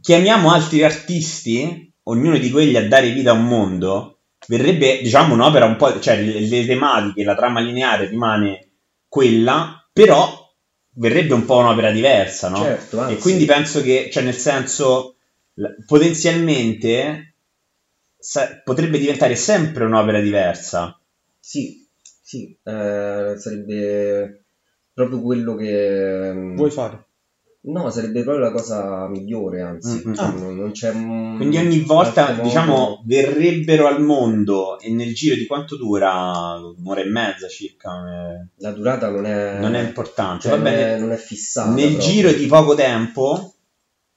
chiamiamo 0.00 0.52
altri 0.52 0.82
artisti, 0.84 1.92
ognuno 2.04 2.38
di 2.38 2.50
quelli 2.50 2.76
a 2.76 2.86
dare 2.86 3.10
vita 3.10 3.30
a 3.30 3.34
un 3.34 3.44
mondo, 3.46 4.13
verrebbe, 4.48 5.00
diciamo, 5.02 5.34
un'opera 5.34 5.64
un 5.66 5.76
po', 5.76 5.98
cioè 6.00 6.20
le, 6.20 6.40
le 6.40 6.66
tematiche, 6.66 7.24
la 7.24 7.34
trama 7.34 7.60
lineare 7.60 8.06
rimane 8.08 8.70
quella, 9.08 9.88
però 9.92 10.42
verrebbe 10.96 11.34
un 11.34 11.44
po' 11.44 11.58
un'opera 11.58 11.90
diversa, 11.90 12.48
no? 12.48 12.56
Certo, 12.56 13.00
anzi. 13.00 13.14
E 13.14 13.18
quindi 13.18 13.44
penso 13.44 13.82
che, 13.82 14.08
cioè 14.12 14.22
nel 14.22 14.34
senso, 14.34 15.16
potenzialmente 15.86 17.36
sa- 18.16 18.60
potrebbe 18.62 18.98
diventare 18.98 19.34
sempre 19.36 19.84
un'opera 19.84 20.20
diversa. 20.20 20.98
Sì, 21.40 21.86
sì, 22.22 22.58
eh, 22.62 23.34
sarebbe 23.38 24.44
proprio 24.92 25.20
quello 25.20 25.54
che... 25.56 26.32
mm, 26.32 26.56
Vuoi 26.56 26.70
fare? 26.70 27.06
No, 27.66 27.88
sarebbe 27.88 28.22
proprio 28.22 28.44
la 28.44 28.50
cosa 28.52 29.08
migliore, 29.08 29.62
anzi. 29.62 30.02
Mm, 30.06 30.10
mm, 30.10 30.14
Cioè, 30.14 30.28
mm. 30.32 30.38
non, 30.38 30.56
non 30.56 30.70
c'è... 30.72 30.90
un- 30.90 31.36
Quindi 31.36 31.56
ogni 31.56 31.80
volta, 31.80 32.32
diciamo, 32.32 32.76
modo. 32.76 33.02
verrebbero 33.06 33.86
al 33.86 34.02
mondo 34.02 34.78
e 34.78 34.90
nel 34.92 35.14
giro 35.14 35.34
di 35.34 35.46
quanto 35.46 35.76
dura? 35.78 36.32
Un'ora 36.76 37.00
e 37.00 37.04
mezza 37.08 37.48
circa. 37.48 37.90
eh, 37.90 38.46
La 38.56 38.70
durata 38.72 39.08
non 39.08 39.24
è... 39.24 39.58
Non 39.60 39.74
è 39.74 39.80
importante. 39.82 40.42
cioè, 40.48 40.50
Va 40.50 40.56
non, 40.56 40.64
bene. 40.64 40.94
è, 40.94 40.98
non 40.98 41.12
è 41.12 41.16
fissata. 41.16 41.70
Nel 41.70 41.92
proprio. 41.92 42.06
giro 42.10 42.32
di 42.32 42.46
poco 42.46 42.74
tempo 42.74 43.54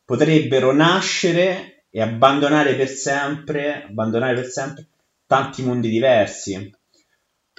potrebbero 0.04 0.74
nascere 0.74 1.86
e 1.90 2.02
abbandonare 2.02 2.76
per 2.76 2.90
sempre, 2.90 3.86
abbandonare 3.88 4.34
per 4.36 4.48
sempre 4.48 4.88
tanti 5.26 5.64
mondi 5.64 5.90
diversi. 5.90 6.76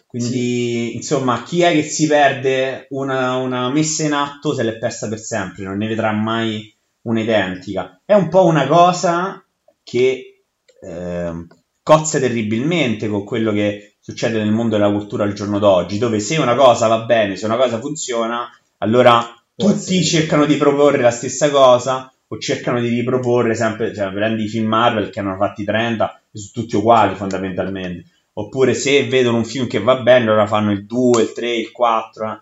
Quindi, 0.08 0.94
insomma, 0.94 1.42
chi 1.42 1.60
è 1.60 1.70
che 1.72 1.82
si 1.82 2.06
perde 2.06 2.86
una, 2.90 3.36
una 3.36 3.68
messa 3.70 4.04
in 4.04 4.14
atto 4.14 4.54
se 4.54 4.62
l'è 4.62 4.78
persa 4.78 5.06
per 5.06 5.18
sempre, 5.18 5.64
non 5.64 5.76
ne 5.76 5.86
vedrà 5.86 6.12
mai 6.12 6.74
un'identica. 7.02 8.00
È 8.06 8.14
un 8.14 8.30
po' 8.30 8.46
una 8.46 8.66
cosa 8.66 9.44
che 9.82 10.44
ehm, 10.80 11.46
cozza 11.82 12.18
terribilmente 12.18 13.06
con 13.06 13.22
quello 13.22 13.52
che 13.52 13.96
succede 14.00 14.38
nel 14.38 14.50
mondo 14.50 14.76
della 14.76 14.90
cultura 14.90 15.24
al 15.24 15.34
giorno 15.34 15.58
d'oggi, 15.58 15.98
dove 15.98 16.20
se 16.20 16.38
una 16.38 16.54
cosa 16.54 16.86
va 16.86 17.04
bene, 17.04 17.36
se 17.36 17.44
una 17.44 17.58
cosa 17.58 17.78
funziona, 17.78 18.48
allora 18.78 19.22
tutti 19.54 20.02
cercano 20.02 20.46
di 20.46 20.56
proporre 20.56 21.02
la 21.02 21.10
stessa 21.10 21.50
cosa 21.50 22.10
o 22.28 22.38
cercano 22.38 22.80
di 22.80 22.88
riproporre 22.88 23.54
sempre, 23.54 23.94
cioè 23.94 24.10
prendi 24.10 24.44
i 24.44 24.48
film 24.48 24.68
Marvel 24.68 25.10
che 25.10 25.20
hanno 25.20 25.36
fatti 25.36 25.64
30 25.64 26.22
e 26.30 26.38
sono 26.38 26.64
tutti 26.64 26.76
uguali 26.76 27.14
fondamentalmente. 27.14 28.04
Oppure 28.38 28.74
se 28.74 29.04
vedono 29.08 29.38
un 29.38 29.44
film 29.44 29.66
che 29.66 29.80
va 29.80 30.00
bene, 30.00 30.24
allora 30.26 30.46
fanno 30.46 30.70
il 30.70 30.86
2, 30.86 31.22
il 31.22 31.32
3, 31.32 31.56
il 31.56 31.72
4. 31.72 32.32
eh. 32.32 32.40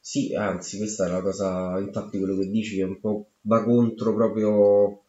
Sì, 0.00 0.34
anzi, 0.34 0.78
questa 0.78 1.06
è 1.06 1.08
la 1.08 1.20
cosa, 1.22 1.78
infatti 1.78 2.18
quello 2.18 2.36
che 2.36 2.48
dici 2.48 2.80
è 2.80 2.84
un 2.84 2.98
po' 2.98 3.28
va 3.42 3.62
contro 3.62 4.12
proprio 4.14 5.02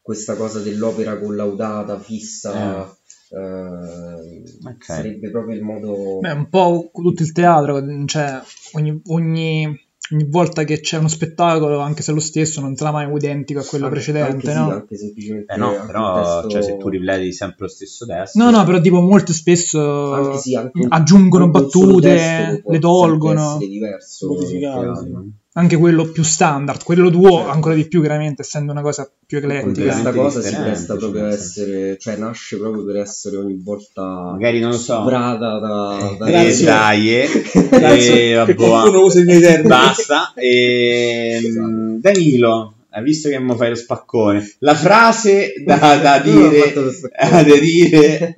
questa 0.00 0.36
cosa 0.36 0.60
dell'opera 0.60 1.18
collaudata, 1.18 1.98
fissa, 1.98 2.88
eh, 3.30 4.42
Ok. 4.64 4.84
sarebbe 4.84 5.30
proprio 5.30 5.56
il 5.56 5.62
modo... 5.62 6.18
Beh, 6.20 6.30
un 6.30 6.48
po' 6.48 6.88
tutto 6.92 7.22
il 7.24 7.32
teatro, 7.32 7.82
cioè 8.06 8.40
ogni, 8.74 9.00
ogni, 9.06 9.86
ogni 10.12 10.26
volta 10.28 10.64
che 10.64 10.80
c'è 10.80 10.98
uno 10.98 11.08
spettacolo, 11.08 11.78
anche 11.80 12.02
se 12.02 12.12
lo 12.12 12.20
stesso, 12.20 12.60
non 12.60 12.76
sarà 12.76 12.90
mai 12.92 13.12
identico 13.12 13.60
a 13.60 13.64
quello 13.64 13.86
Anche- 13.86 13.96
precedente, 13.98 14.50
anche 14.50 14.58
no? 14.58 14.64
sì, 14.66 14.70
anche 14.72 14.96
semplicemente 14.96 15.52
Eh 15.52 15.56
no, 15.56 15.66
anche 15.68 15.86
però 15.86 16.14
testo- 16.22 16.48
cioè, 16.48 16.62
se 16.62 16.76
tu 16.76 16.88
ripeti 16.88 17.32
sempre 17.32 17.66
lo 17.66 17.68
stesso 17.68 18.06
testo... 18.06 18.38
No, 18.42 18.50
no, 18.50 18.64
però 18.64 18.80
tipo 18.80 19.00
molto 19.00 19.32
spesso 19.32 20.12
anche 20.12 20.38
sì, 20.38 20.58
aggiungono 20.88 21.50
battute, 21.50 22.08
testo 22.08 22.70
le 22.70 22.78
tolgono. 22.78 23.40
essere 23.54 23.66
diverso, 23.68 24.26
Modificato. 24.28 25.24
Anche 25.54 25.76
quello 25.76 26.06
più 26.10 26.22
standard, 26.22 26.82
quello 26.82 27.10
tuo 27.10 27.30
Certo. 27.36 27.50
ancora 27.50 27.74
di 27.74 27.86
più, 27.86 28.00
chiaramente, 28.00 28.40
essendo 28.40 28.72
una 28.72 28.80
cosa 28.80 29.06
più 29.26 29.36
eclettica. 29.36 29.90
questa 29.90 30.12
cosa 30.12 30.40
si 30.40 30.54
presta 30.56 30.96
proprio 30.96 31.26
a 31.26 31.28
cioè, 31.30 31.38
essere, 31.38 31.98
cioè 31.98 32.16
nasce 32.16 32.56
proprio 32.56 32.84
per 32.86 32.96
essere 32.96 33.36
ogni 33.36 33.60
volta 33.62 34.02
Magari 34.32 34.60
non 34.60 34.70
lo 34.70 34.78
so. 34.78 34.96
superata 35.00 35.58
da, 35.58 36.14
da 36.18 36.26
Eh, 36.26 36.30
Grazie. 36.30 36.64
dai, 36.64 37.14
eh. 37.20 37.28
Grazie 37.68 38.12
Eh, 38.12 38.28
che 38.28 38.34
vabbè, 38.34 38.54
qualcuno 38.54 39.00
usa 39.04 39.20
i 39.20 39.24
miei 39.24 39.40
termini. 39.40 39.68
Basta. 39.68 40.32
Ehm, 40.40 42.00
Danilo, 42.00 42.74
hai 42.88 43.02
visto 43.02 43.28
che 43.28 43.38
mo 43.38 43.54
fai 43.54 43.68
lo 43.68 43.74
spaccone? 43.74 44.54
La 44.60 44.74
frase 44.74 45.52
da, 45.66 45.76
da 46.02 46.18
dire, 46.24 46.72
da 46.72 47.42
dire, 47.60 48.34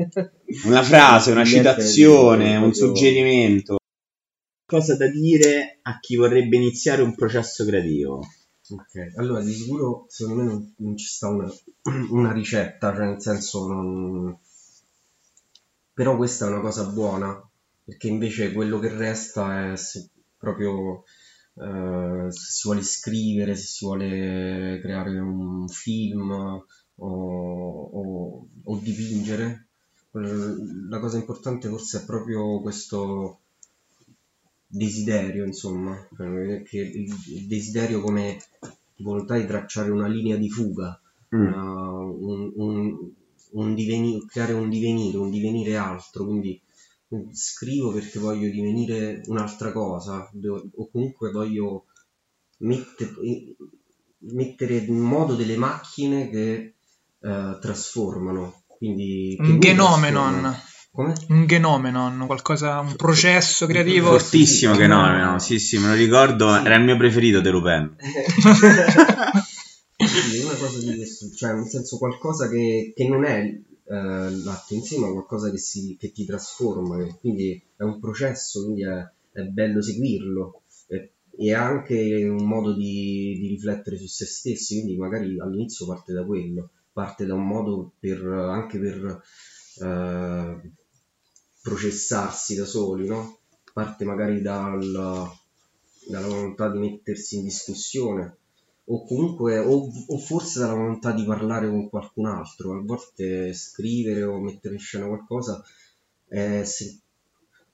una 0.64 0.82
frase, 0.82 1.30
una 1.30 1.44
citazione, 1.44 2.56
un 2.56 2.74
suggerimento. 2.74 3.76
Cosa 4.74 4.96
da 4.96 5.06
dire 5.08 5.78
a 5.82 5.98
chi 6.00 6.16
vorrebbe 6.16 6.56
iniziare 6.56 7.02
un 7.02 7.14
processo 7.14 7.64
creativo? 7.64 8.18
Ok, 8.70 9.12
allora 9.16 9.42
di 9.42 9.52
sicuro 9.52 10.06
secondo 10.08 10.42
me 10.42 10.48
non, 10.48 10.74
non 10.78 10.96
ci 10.96 11.06
sta 11.06 11.28
una, 11.28 11.48
una 12.10 12.32
ricetta, 12.32 12.94
cioè 12.94 13.06
nel 13.06 13.20
senso 13.22 13.66
non... 13.68 14.38
Però 15.94 16.16
questa 16.16 16.46
è 16.46 16.50
una 16.50 16.60
cosa 16.60 16.84
buona, 16.88 17.40
perché 17.84 18.08
invece 18.08 18.52
quello 18.52 18.78
che 18.80 18.88
resta 18.88 19.72
è 19.72 19.76
se- 19.76 20.10
proprio 20.36 21.04
eh, 21.56 22.26
se 22.30 22.50
si 22.50 22.62
vuole 22.64 22.82
scrivere, 22.82 23.54
se 23.56 23.64
si 23.66 23.84
vuole 23.84 24.80
creare 24.82 25.18
un 25.18 25.68
film 25.68 26.30
o, 26.30 26.66
o- 26.96 28.48
o 28.64 28.78
dipingere. 28.78 29.68
eh, 30.12 30.54
La 30.88 30.98
cosa 30.98 31.16
importante 31.18 31.68
forse 31.68 31.98
è 32.02 32.04
proprio 32.04 32.60
questo 32.60 33.40
desiderio, 34.76 35.44
insomma, 35.44 35.96
che 36.64 36.78
il, 36.78 37.46
desiderio 37.46 38.00
come 38.00 38.38
volontà 38.98 39.36
di 39.36 39.46
tracciare 39.46 39.90
una 39.90 40.08
linea 40.08 40.36
di 40.36 40.50
fuga, 40.50 40.98
Mm. 41.34 41.40
una- 41.46 41.90
un, 41.98 42.52
un- 42.56 43.12
un 43.52 43.74
diveni- 43.74 44.24
creare 44.26 44.52
un 44.52 44.68
divenire, 44.68 45.16
un 45.18 45.30
divenire 45.30 45.76
altro, 45.76 46.24
quindi 46.26 46.60
scrivo 47.32 47.92
perché 47.92 48.18
voglio 48.18 48.48
divenire 48.50 49.22
un'altra 49.26 49.70
cosa, 49.72 50.28
o 50.74 50.88
comunque 50.90 51.30
voglio 51.30 51.84
mette- 52.58 53.14
mettere 54.18 54.76
in 54.78 54.98
modo 54.98 55.34
delle 55.34 55.56
macchine 55.56 56.28
che 56.30 56.74
eh, 57.20 57.58
trasformano. 57.60 58.62
Quindi, 58.66 59.34
che 59.36 59.50
Un 59.50 59.60
genomenon. 59.60 60.10
trasformano. 60.10 60.56
Come? 60.95 61.12
Un 61.30 61.47
genomenon, 61.49 62.24
qualcosa, 62.26 62.78
un 62.78 62.95
processo 62.95 63.66
creativo. 63.66 64.11
Fortissimo 64.11 64.74
no, 64.86 65.38
sì, 65.40 65.59
sì, 65.59 65.76
me 65.78 65.88
lo 65.88 65.95
ricordo, 65.95 66.55
Sì. 66.55 66.64
era 66.66 66.76
il 66.76 66.84
mio 66.84 66.97
preferito 66.97 67.40
De 67.40 67.51
Lupin. 67.51 67.97
Sì, 69.97 70.38
una 70.45 70.55
cosa 70.55 70.78
di 70.80 70.97
questo, 70.97 71.30
cioè 71.30 71.53
nel 71.55 71.66
senso 71.66 71.99
qualcosa 71.99 72.49
che, 72.49 72.92
che 72.95 73.09
non 73.09 73.24
è 73.24 73.40
eh, 73.42 74.30
l'atto 74.45 74.74
in 74.74 74.82
sé, 74.82 74.99
ma 74.99 75.11
qualcosa 75.11 75.51
che, 75.51 75.57
si, 75.59 75.97
che 75.99 76.12
ti 76.12 76.24
trasforma, 76.24 76.97
che 77.03 77.16
quindi 77.20 77.61
è 77.76 77.82
un 77.84 78.01
processo, 78.01 78.64
quindi 78.64 78.84
è, 78.84 79.09
è 79.32 79.42
bello 79.45 79.80
seguirlo 79.80 80.62
e, 80.88 81.12
e 81.38 81.47
è 81.49 81.53
anche 81.53 82.26
un 82.28 82.45
modo 82.47 82.74
di, 82.74 83.36
di 83.40 83.47
riflettere 83.49 83.97
su 83.97 84.07
se 84.07 84.26
stessi, 84.26 84.80
quindi 84.80 84.97
magari 84.99 85.38
all'inizio 85.40 85.86
parte 85.86 86.12
da 86.12 86.24
quello, 86.24 86.70
parte 86.92 87.24
da 87.24 87.34
un 87.34 87.47
modo 87.47 87.92
per, 87.99 88.20
anche 88.26 88.78
per 88.78 89.22
eh, 89.80 90.61
processarsi 91.64 92.54
da 92.56 92.66
soli, 92.66 93.06
no? 93.06 93.38
Parte 93.72 94.04
magari 94.04 94.42
dal, 94.42 95.30
dalla 96.06 96.26
volontà 96.26 96.70
di 96.70 96.78
mettersi 96.78 97.36
in 97.36 97.44
discussione 97.44 98.36
o 98.86 99.06
comunque 99.06 99.58
o, 99.58 99.90
o 100.08 100.18
forse 100.18 100.60
dalla 100.60 100.74
volontà 100.74 101.12
di 101.12 101.24
parlare 101.24 101.70
con 101.70 101.88
qualcun 101.88 102.26
altro 102.26 102.76
a 102.76 102.82
volte 102.82 103.54
scrivere 103.54 104.24
o 104.24 104.38
mettere 104.40 104.74
in 104.74 104.80
scena 104.80 105.06
qualcosa 105.06 105.64
eh, 106.28 106.66
se 106.66 106.98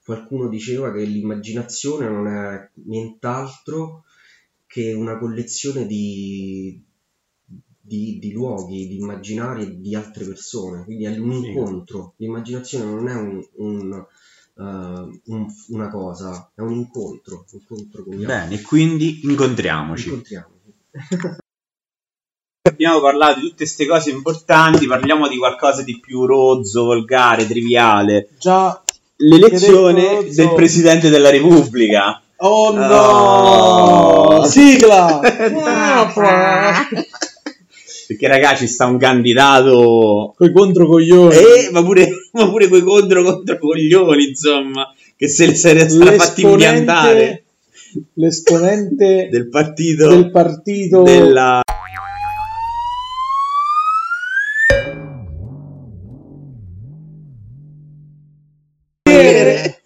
qualcuno 0.04 0.48
diceva 0.48 0.92
che 0.92 1.02
l'immaginazione 1.02 2.08
non 2.08 2.28
è 2.28 2.70
nient'altro 2.86 4.04
che 4.66 4.92
una 4.92 5.18
collezione 5.18 5.84
di, 5.84 6.80
di, 7.90 8.18
di 8.20 8.30
luoghi, 8.30 8.86
di 8.86 8.98
immaginari 8.98 9.80
di 9.80 9.96
altre 9.96 10.24
persone, 10.24 10.84
quindi 10.84 11.06
è 11.06 11.18
un 11.18 11.32
incontro. 11.32 12.14
L'immaginazione 12.18 12.84
non 12.84 13.08
è 13.08 13.14
un, 13.16 13.44
un, 13.56 14.06
eh, 14.56 15.20
un- 15.24 15.46
una 15.70 15.88
cosa, 15.88 16.52
è 16.54 16.60
un 16.60 16.70
incontro, 16.72 17.46
un 17.50 17.58
incontro 17.58 18.04
con 18.04 18.14
gli 18.14 18.22
altri. 18.24 18.48
Bene, 18.48 18.62
quindi 18.62 19.22
incontriamoci. 19.24 20.08
Incontriamoci. 20.08 20.72
Abbiamo 22.70 23.00
parlato 23.00 23.40
di 23.40 23.48
tutte 23.48 23.56
queste 23.56 23.86
cose 23.86 24.10
importanti, 24.10 24.86
parliamo 24.86 25.26
di 25.26 25.38
qualcosa 25.38 25.82
di 25.82 25.98
più 25.98 26.26
rozzo, 26.26 26.84
volgare, 26.84 27.44
triviale. 27.44 28.28
Già. 28.38 28.80
L'elezione 29.16 30.28
del 30.32 30.52
Presidente 30.54 31.08
della 31.08 31.30
Repubblica. 31.30 32.22
Oh 32.36 32.72
no! 32.72 32.86
Oh. 32.86 34.44
Sigla! 34.44 35.18
Perché 38.10 38.26
ragazzi 38.26 38.66
sta 38.66 38.86
un 38.86 38.98
candidato 38.98 40.34
Coi 40.36 40.50
controcoglioni. 40.50 41.32
Eh, 41.36 41.68
ma 41.70 41.80
pure, 41.84 42.08
ma 42.34 42.50
pure 42.50 42.66
quei 42.66 42.82
contro 42.82 43.22
contro 43.22 43.56
coglioni, 43.56 44.30
insomma, 44.30 44.92
che 45.16 45.28
se 45.28 45.46
li 45.46 45.54
sarei 45.54 45.88
fatti 46.16 46.42
impiantare 46.42 47.44
l'esponente 48.14 49.28
del 49.30 49.48
partito 49.48 50.08
del 50.08 50.28
partito 50.32 51.02
della 51.02 51.60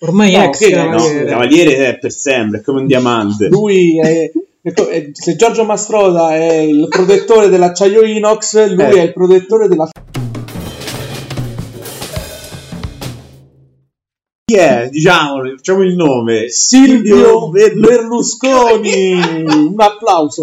Ormai 0.00 0.32
No, 0.32 0.44
ex 0.44 0.58
che- 0.58 0.74
no, 0.74 0.90
cavaliere. 0.90 1.24
cavaliere 1.24 1.86
è 1.88 1.98
per 1.98 2.12
sempre, 2.12 2.58
è 2.58 2.62
come 2.62 2.80
un 2.80 2.86
diamante. 2.86 3.48
lui 3.48 3.98
è- 3.98 4.30
se 5.12 5.36
Giorgio 5.36 5.64
Mastroda 5.64 6.34
è 6.34 6.54
il 6.54 6.88
protettore 6.88 7.48
dell'acciaio 7.48 8.02
inox 8.02 8.66
lui 8.72 8.82
Eh. 8.84 9.00
è 9.00 9.02
il 9.02 9.12
protettore 9.12 9.68
della 9.68 9.90
Chi 14.46 14.56
è? 14.56 14.88
Diciamolo, 14.90 15.56
facciamo 15.56 15.82
il 15.82 15.94
nome. 15.94 16.48
Silvio 16.48 17.50
Berlusconi. 17.50 17.80
Berlusconi 17.80 19.12
un 19.12 19.74
applauso 19.76 20.42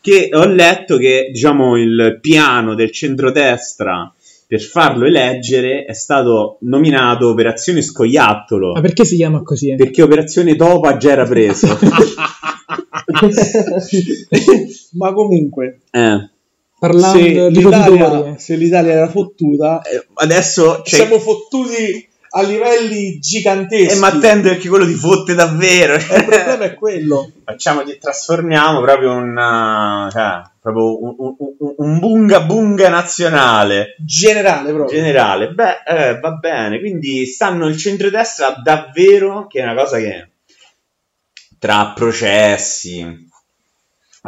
Che 0.00 0.28
ho 0.32 0.44
letto 0.46 0.98
che, 0.98 1.30
diciamo, 1.32 1.76
il 1.76 2.18
piano 2.20 2.74
del 2.74 2.92
centrodestra 2.92 4.12
per 4.46 4.60
farlo 4.60 5.06
eleggere 5.06 5.84
è 5.84 5.92
stato 5.94 6.58
nominato 6.62 7.28
Operazione 7.28 7.82
Scoiattolo. 7.82 8.72
Ma 8.72 8.80
perché 8.80 9.04
si 9.04 9.16
chiama 9.16 9.42
così? 9.42 9.74
Perché 9.74 10.02
Operazione 10.02 10.56
Topa 10.56 10.96
già 10.96 11.10
era 11.12 11.24
preso. 11.24 11.66
ma 14.92 15.12
comunque 15.12 15.80
Eh, 15.90 16.28
Parlando 16.78 17.18
se 17.18 17.48
di 17.50 17.62
l'Italia, 17.62 18.08
roditori. 18.08 18.34
se 18.38 18.56
l'Italia 18.56 18.92
era 18.92 19.08
fottuta 19.08 19.80
eh, 19.82 20.06
adesso 20.14 20.80
c'è... 20.82 20.96
siamo 20.96 21.18
fottuti 21.18 22.08
a 22.36 22.42
livelli 22.42 23.18
giganteschi 23.20 23.94
Eh, 23.96 23.98
ma 24.00 24.08
attendo 24.08 24.56
che 24.56 24.68
quello 24.68 24.86
ti 24.86 24.94
fotte 24.94 25.34
davvero. 25.34 25.94
il 25.94 26.04
problema 26.04 26.64
è 26.64 26.74
quello 26.74 27.30
Facciamo, 27.44 27.82
trasformiamo 27.84 28.80
proprio 28.80 29.12
un, 29.12 30.08
cioè, 30.10 30.42
proprio 30.60 31.02
un, 31.04 31.14
un, 31.18 31.34
un- 31.58 31.74
un 31.76 31.98
bunga 32.00 32.40
bunga 32.42 32.88
nazionale. 32.88 33.94
generale 33.98 34.72
proprio 34.72 34.98
generale. 34.98 35.48
Beh, 35.50 35.82
eh, 35.86 36.18
va 36.20 36.30
bene. 36.32 36.80
Quindi 36.80 37.24
stanno 37.26 37.68
il 37.68 37.76
centrodestra 37.76 38.60
davvero, 38.62 39.46
che 39.46 39.60
è 39.60 39.62
una 39.62 39.74
cosa 39.74 39.98
che 39.98 40.28
tra 41.58 41.92
processi, 41.94 43.28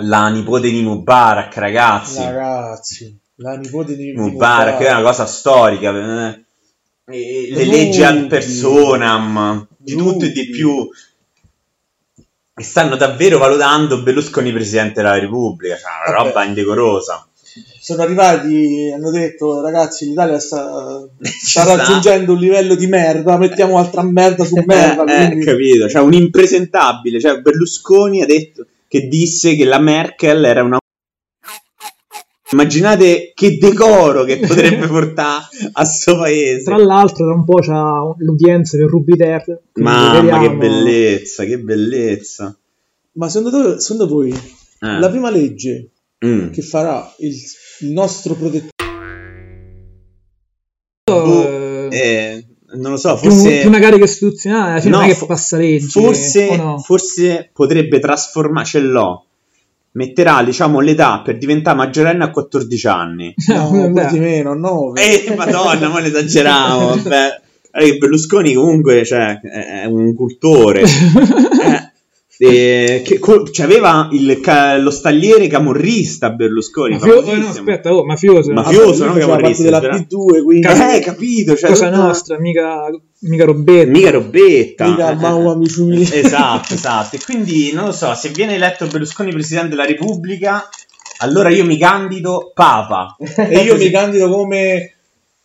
la 0.01 0.29
nipote 0.29 0.69
di 0.71 0.83
Mubarak, 0.83 1.57
ragazzi, 1.57 2.23
ragazzi 2.23 3.19
la 3.37 3.55
nipote 3.57 3.97
di 3.97 4.13
di 4.13 4.17
Mubarak 4.17 4.79
è 4.81 4.91
una 4.91 5.03
cosa 5.03 5.27
storica. 5.27 5.91
eh, 6.31 6.45
e 7.09 7.49
le 7.51 7.65
leggi 7.65 8.03
ad 8.03 8.27
personam, 8.27 9.67
di 9.77 9.95
tutto 9.95 10.25
e 10.25 10.33
di 10.33 10.49
più. 10.51 10.89
E 12.59 12.63
stanno 12.63 12.97
davvero 12.97 13.39
valutando 13.39 14.03
Berlusconi 14.03 14.51
presidente 14.53 15.03
della 15.03 15.19
Repubblica, 15.19 15.77
cioè 15.77 15.91
una 16.07 16.17
Vabbè. 16.17 16.29
roba 16.29 16.45
indecorosa. 16.45 17.29
sono 17.81 18.03
arrivati 18.03 18.91
hanno 18.95 19.11
detto 19.11 19.61
ragazzi 19.61 20.07
l'Italia 20.07 20.39
sta, 20.41 21.07
sta 21.21 21.65
raggiungendo 21.65 22.33
un 22.33 22.39
livello 22.39 22.75
di 22.75 22.87
merda 22.87 23.39
mettiamo 23.39 23.79
altra 23.79 24.03
merda 24.03 24.45
su 24.45 24.55
merda 24.67 25.05
Eh, 25.05 25.23
eh, 25.23 25.27
quindi- 25.29 25.45
capito, 25.45 25.89
cioè 25.89 26.03
un 26.03 26.15
impresentabile, 26.15 27.21
cioè 27.21 27.41
Berlusconi 27.41 28.23
ha 28.23 28.27
detto 28.27 28.67
che 28.89 29.07
disse 29.07 29.55
che 29.55 29.65
la 29.65 29.79
Merkel 29.79 30.45
era 30.45 30.63
una 30.63 30.79
Immaginate 32.53 33.33
che 33.35 33.59
decoro 33.59 34.23
che 34.25 34.39
potrebbe 34.39 34.87
portare 34.87 35.47
a 35.73 35.85
sto 35.85 36.17
paese. 36.17 36.63
Tra 36.63 36.77
l'altro, 36.77 37.27
tra 37.27 37.35
un 37.35 37.45
po' 37.45 37.59
c'ha 37.61 38.15
l'udienza 38.19 38.77
per 38.77 38.87
Rubiter. 38.89 39.43
quindi 39.73 39.91
Mamma 39.91 40.41
che 40.41 40.55
bellezza, 40.55 41.45
che 41.45 41.59
bellezza. 41.59 42.57
ma 43.13 43.29
secondo, 43.29 43.63
voi- 43.63 43.81
secondo 43.81 44.07
voi 44.07 44.31
Eh. 44.31 44.99
la 44.99 45.09
prima 45.11 45.31
legge 45.31 45.91
Mm. 46.25 46.49
che 46.51 46.63
farà 46.63 47.13
il, 47.19 47.35
il 47.81 47.91
nostro 47.93 48.35
protettore 48.35 48.71
Eh, 51.09 51.89
Eh, 51.91 52.47
non 52.79 52.93
lo 52.93 52.97
so, 52.97 53.19
più, 53.21 53.31
forse 53.31 53.61
più 53.61 53.69
una 53.69 53.79
carica 53.79 54.05
istituzionale, 54.05 54.71
alla 54.73 54.81
fine 54.81 54.93
No, 54.93 55.01
non 55.03 55.11
è 55.11 55.15
che 55.17 55.27
passa 55.27 55.57
leggi. 55.57 55.87
forse, 55.89 56.57
no? 56.57 56.79
forse 56.79 57.51
potrebbe 57.53 57.99
trasformare, 58.01 58.67
ce 58.67 58.81
l'ho. 58.81 59.26
Metterà, 59.97 60.43
diciamo, 60.43 60.81
l'età 60.81 61.23
per 61.25 61.39
diventare 61.39 61.77
maggiorenne 61.77 62.25
a 62.25 62.31
14 62.31 62.87
anni. 62.87 63.35
no, 63.49 63.71
Vabbè. 63.71 63.89
pure 63.89 64.09
di 64.13 64.19
meno 64.19 64.55
9 64.55 65.01
Eh, 65.01 65.35
madonna, 65.35 65.89
ma 65.89 66.01
ne 66.01 66.09
esageriamo. 66.09 66.97
Vabbè. 66.97 67.41
Eh, 67.73 67.97
Berlusconi 67.99 68.55
comunque 68.55 69.05
cioè, 69.05 69.39
è 69.41 69.83
è 69.83 69.85
un 69.87 70.15
cultore. 70.15 70.83
Eh, 71.67 71.86
eh, 72.39 73.03
che 73.05 73.19
cioè, 73.51 73.65
aveva 73.67 74.09
ca- 74.43 74.77
lo 74.79 74.91
stagliere 74.91 75.47
camorrista 75.47 76.31
Berlusconi. 76.31 76.95
Mafioso, 76.95 77.35
no, 77.35 77.49
aspetta, 77.49 77.95
oh, 77.95 78.05
mafioso. 78.05 78.53
Mafioso. 78.53 79.05
no, 79.05 79.13
faceva 79.13 79.27
parte 79.27 79.43
vorresti, 79.43 79.63
della 79.63 79.81
però. 79.81 79.97
P2 79.97 80.43
quindi 80.43 80.67
Eh, 80.67 81.01
capito? 81.01 81.57
Cioè, 81.57 81.71
Cosa 81.71 81.89
tutta- 81.91 82.03
nostra, 82.03 82.39
mica, 82.39 82.85
mica 83.21 83.45
robetta. 83.45 83.91
Mica 83.91 84.11
robetta. 84.11 84.87
mica 84.89 85.11
Eh, 85.11 85.15
mamma 85.15 85.53
amici 85.53 85.83
miei. 85.83 86.03
Esatto, 86.13 86.75
esatto. 86.75 87.17
E 87.17 87.21
quindi 87.25 87.73
non 87.73 87.87
lo 87.87 87.93
so, 87.93 88.15
se 88.15 88.29
viene 88.31 88.55
eletto 88.55 88.87
Berlusconi 88.87 89.31
presidente 89.33 89.71
della 89.71 89.87
Repubblica, 89.87 90.69
allora 91.19 91.49
io 91.49 91.65
mi 91.65 91.79
candido 91.79 92.51
Papa. 92.55 93.17
e 93.19 93.61
io 93.61 93.77
mi 93.77 93.91
candido 93.91 94.29
come 94.29 94.96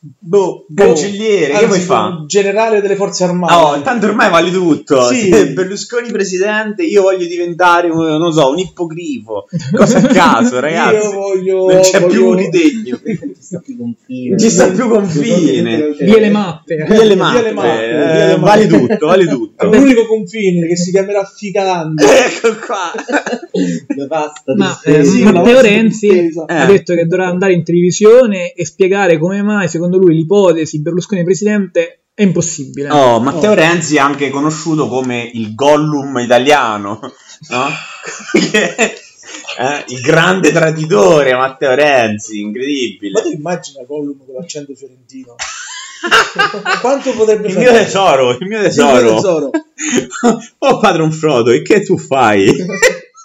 Boh, 0.04 0.66
boh, 0.68 0.84
cancelliere, 0.84 1.60
che 1.60 1.66
vuoi 1.68 2.26
generale 2.26 2.82
delle 2.82 2.96
forze 2.96 3.24
armate 3.24 3.54
Oh, 3.54 3.82
tanto 3.84 4.08
ormai 4.08 4.32
vale 4.32 4.50
tutto. 4.50 5.00
Sì. 5.04 5.30
Berlusconi 5.30 6.10
presidente, 6.10 6.82
io 6.82 7.04
voglio 7.04 7.28
diventare, 7.28 7.88
un- 7.92 8.08
non 8.08 8.20
lo 8.20 8.32
so, 8.32 8.50
un 8.50 8.58
ippogrifo. 8.58 9.46
Cosa 9.76 10.00
a 10.00 10.02
caso, 10.02 10.58
ragazzi. 10.60 11.06
io 11.06 11.12
voglio 11.12 11.72
non 11.72 11.82
c'è 11.82 12.00
voglio- 12.00 12.14
più 12.14 12.26
un 12.30 12.36
ritegno. 12.36 13.00
Non 13.04 13.34
ci 13.36 13.42
sta 13.44 13.60
più 13.60 13.78
confine. 13.78 14.30
Non 14.30 14.40
ci 14.40 14.50
sta 14.50 14.72
più 14.72 14.90
confine. 14.90 15.96
Via 16.00 16.18
le 16.20 16.30
mappe. 16.32 16.76
Via 16.78 17.04
le 17.04 17.06
Via 17.06 17.16
mappe, 17.16 17.42
le 17.44 17.52
mappe, 17.54 17.84
eh, 17.86 17.92
via 17.92 18.26
le 18.26 18.38
vale 18.40 18.68
tutto, 18.68 19.06
vale 19.06 19.28
tutto. 19.28 19.66
l'unico 19.68 20.08
confine 20.08 20.66
che 20.68 20.78
si 20.78 20.90
chiamerà 20.90 21.24
Ficalandi 21.26 22.02
ecco 22.10 22.56
qua. 22.66 22.92
La 23.98 24.08
pasta 24.08 24.56
Ma, 24.56 24.80
eh. 24.84 25.04
Sì, 25.04 25.22
Matteo 25.22 25.62
Renzi. 25.62 26.08
Eh. 26.08 26.32
ha 26.48 26.66
detto 26.66 26.96
che 26.96 27.06
dovrà 27.06 27.28
andare 27.28 27.54
in 27.54 27.64
televisione 27.64 28.54
e 28.54 28.66
spiegare 28.66 29.20
come 29.20 29.44
mai, 29.44 29.68
secondo 29.68 29.90
lui, 29.98 30.16
l'ipotesi 30.16 30.82
Berlusconi 30.82 31.24
presidente 31.24 32.04
è 32.14 32.24
impossibile. 32.24 32.90
Oh, 32.92 33.20
Matteo 33.20 33.52
Oh. 33.52 33.56
Renzi 33.56 33.96
è 33.96 34.00
anche 34.00 34.30
conosciuto 34.30 34.88
come 34.88 35.30
il 35.34 35.56
Gollum 35.56 36.18
italiano, 36.20 37.00
no? 37.50 37.68
Eh, 39.60 39.84
il 39.88 40.02
grande 40.02 40.52
traditore 40.52 41.34
Matteo 41.36 41.74
Renzi, 41.76 42.42
ma 42.42 42.48
incredibile. 42.48 43.22
tu 43.22 43.30
immagina 43.30 43.84
Gollum 43.86 44.18
con 44.26 44.36
l'accento 44.36 44.74
fiorentino 44.74 45.36
quanto 46.82 47.14
potrebbe 47.14 47.48
Il 47.48 47.54
fare 47.54 47.66
mio 47.70 47.74
tesoro, 47.74 48.32
il 48.32 48.48
mio 48.48 48.58
Il 48.58 48.64
tesoro. 48.64 49.02
mio 49.02 49.14
tesoro. 49.16 49.52
oh, 50.60 50.80
padron 50.80 51.12
Frodo, 51.12 51.52
e 51.52 51.62
che 51.62 51.84
tu 51.84 51.98
fai? 51.98 52.50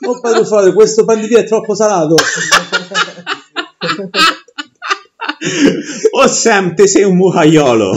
Oh, 0.06 0.20
padre 0.20 0.44
Frodo, 0.44 0.72
questo 0.74 1.04
pan 1.04 1.20
di 1.20 1.26
via 1.26 1.38
è 1.38 1.44
troppo 1.44 1.74
salato 1.74 2.16
oh, 6.12 6.26
Sam, 6.28 6.74
te 6.74 6.86
sei 6.86 7.04
un 7.04 7.16
mucaiolo. 7.16 7.92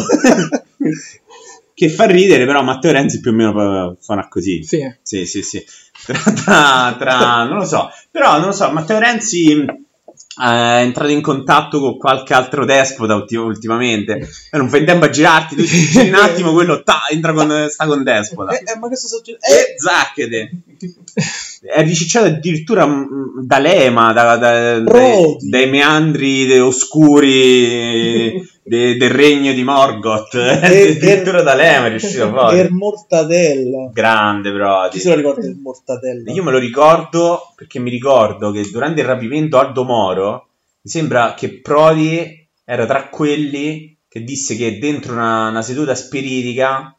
che 1.74 1.90
fa 1.90 2.06
ridere, 2.06 2.46
però 2.46 2.62
Matteo 2.62 2.92
Renzi 2.92 3.20
più 3.22 3.32
o 3.32 3.34
meno 3.34 3.96
suona 4.00 4.28
così. 4.28 4.64
Sì. 4.64 4.80
Sì, 5.02 5.26
sì, 5.26 5.42
sì. 5.42 5.64
Tra, 6.06 6.20
tra- 6.34 6.96
tra- 6.98 7.44
non 7.46 7.58
lo 7.58 7.66
so, 7.66 7.90
però 8.12 8.38
non 8.38 8.48
lo 8.48 8.52
so, 8.54 8.70
Matteo 8.72 9.00
Renzi 9.00 9.52
eh, 9.52 9.66
è 10.42 10.82
entrato 10.82 11.12
in 11.12 11.22
contatto 11.22 11.80
con 11.80 11.98
qualche 11.98 12.34
altro 12.34 12.66
despota 12.66 13.16
ulti- 13.16 13.36
ultimamente. 13.36 14.28
Non 14.52 14.70
fai 14.70 14.84
tempo 14.86 15.06
a 15.06 15.10
girarti, 15.10 15.56
tu 15.56 15.64
giri 15.64 16.10
un 16.10 16.16
attimo, 16.16 16.52
quello 16.54 16.84
ta, 16.84 17.02
entra 17.10 17.34
con, 17.34 17.68
sta 17.70 17.86
con 17.86 18.04
despota. 18.04 18.52
eh, 18.58 18.64
eh, 18.66 18.78
ma 18.78 18.88
questo 18.88 19.08
sto 19.08 19.22
E 19.26 19.34
eh, 19.34 19.76
zacchete! 19.78 20.52
È 21.62 21.82
ricicciato 21.84 22.28
addirittura 22.28 22.86
mm, 22.88 23.04
da 23.42 23.58
Lema, 23.60 24.14
da- 24.14 24.38
da- 24.38 24.80
dai, 24.80 25.36
dai 25.40 25.70
meandri 25.70 26.58
oscuri 26.60 28.48
de- 28.64 28.96
del 28.98 29.10
regno 29.10 29.52
di 29.54 29.64
Morgoth. 29.64 30.36
addirittura 30.36 31.42
da 31.42 31.56
Lema 31.56 31.88
è 31.88 31.90
riuscito 31.90 32.30
fuori. 32.30 32.58
er 32.60 32.72
mortadella 32.72 33.90
Grande, 33.92 34.52
chi 34.52 34.56
Brody. 34.58 35.00
se 35.00 35.10
lo 35.10 35.16
ricorda 35.16 35.46
il 35.48 35.58
mortadella 35.62 36.32
Io 36.32 36.44
me 36.44 36.52
lo 36.52 36.60
ricordo 36.60 37.54
perché 37.56 37.80
mi 37.80 37.90
ricordo 37.90 38.52
che 38.52 38.68
durante 38.72 39.02
il 39.02 39.08
rapimento 39.08 39.58
a 39.60 39.66
Domoro 39.72 40.48
mi 40.82 40.90
sembra 40.92 41.34
che 41.36 41.60
Prodi 41.62 42.48
era 42.64 42.86
tra 42.86 43.10
quelli 43.10 43.98
che 44.08 44.24
disse 44.24 44.56
che 44.56 44.80
dentro 44.80 45.14
una, 45.14 45.50
una 45.50 45.62
seduta 45.62 45.94
spiritica 45.96 46.96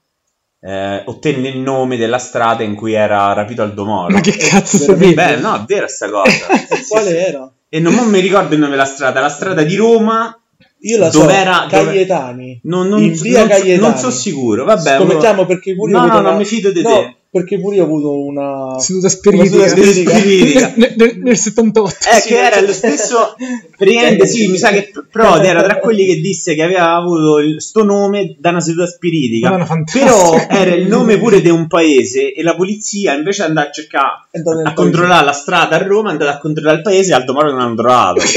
eh, 0.61 1.03
ottenne 1.07 1.49
il 1.49 1.59
nome 1.59 1.97
della 1.97 2.19
strada 2.19 2.63
in 2.63 2.75
cui 2.75 2.93
era 2.93 3.33
rapito 3.33 3.63
al 3.63 3.73
Domoro. 3.75 4.13
Ma 4.13 4.21
che 4.21 4.33
cazzo 4.37 4.77
sapete? 4.79 5.15
Beh, 5.15 5.37
no, 5.37 5.57
è 5.57 5.61
vera 5.67 5.89
sta 5.89 6.11
cosa. 6.11 6.47
E 6.69 6.85
quale 6.89 7.27
era? 7.27 7.51
E 7.69 7.81
non 7.81 7.95
mo 7.95 8.05
mi 8.05 8.21
ricordo 8.21 8.53
il 8.55 8.61
nome 8.61 8.73
della 8.73 8.85
strada, 8.85 9.21
la 9.21 9.29
strada 9.29 9.63
di 9.63 9.75
Roma. 9.77 10.35
io 10.81 10.99
la 10.99 11.11
so 11.11 11.21
Dov'era- 11.21 11.67
dove- 11.71 11.85
Caietani 11.85 12.61
Non, 12.65 12.89
non, 12.89 13.03
In 13.03 13.13
via 13.13 13.41
non 13.41 13.49
so- 13.49 13.55
Caietani. 13.61 13.79
non 13.89 13.97
so 13.99 14.11
sicuro. 14.11 14.65
Vabbè, 14.65 14.97
scommettiamo 14.97 15.47
perché 15.47 15.75
pure 15.75 15.93
No, 15.93 15.99
no, 16.01 16.05
una- 16.07 16.21
non 16.21 16.37
mi 16.37 16.45
fido 16.45 16.71
di 16.73 16.83
no, 16.83 16.89
te. 16.89 17.17
Perché 17.33 17.61
pure 17.61 17.77
io 17.77 17.83
ho 17.83 17.87
avuto 17.87 18.25
una 18.25 18.79
Seduta 18.81 19.07
una 19.07 19.15
spiritica. 19.15 19.69
seduta 19.69 20.15
spiritica. 20.17 20.73
Nel, 20.77 20.95
nel- 20.97 21.19
nel 21.19 21.37
78. 21.37 21.97
Eh, 22.17 22.23
che 22.27 22.41
era 22.43 22.61
lo 22.61 22.73
stesso. 22.73 23.37
Praticamente, 23.77 24.27
sì, 24.27 24.49
mi 24.49 24.59
sa 24.59 24.71
che 24.71 24.91
Prodi 25.11 25.47
era 25.47 25.63
tra 25.63 25.79
quelli 25.79 26.07
che 26.07 26.21
disse 26.21 26.55
che 26.57 26.63
aveva 26.63 26.95
avuto 26.97 27.39
il, 27.39 27.61
sto 27.63 27.85
nome 27.85 28.35
da 28.39 28.51
una 28.51 28.61
seduta 28.61 28.87
spiritica. 28.89 29.65
Fantastico. 29.65 30.05
Però 30.05 30.47
era 30.49 30.75
il 30.75 30.89
nome 30.89 31.19
pure 31.19 31.41
di 31.41 31.49
un 31.51 31.69
paese 31.69 32.33
e 32.33 32.43
la 32.43 32.57
polizia 32.57 33.15
invece 33.15 33.43
di 33.43 33.49
andare 33.49 33.69
a 33.69 33.73
cercare 33.73 34.09
a 34.65 34.73
controllare 34.75 35.25
la 35.25 35.33
strada 35.33 35.77
a 35.77 35.83
Roma, 35.87 36.09
è 36.09 36.13
andata 36.13 36.33
a 36.33 36.39
controllare 36.39 36.79
il 36.79 36.83
paese 36.83 37.13
e 37.13 37.15
al 37.15 37.25
domani 37.25 37.51
non 37.53 37.61
hanno 37.61 37.75
trovato. 37.77 38.23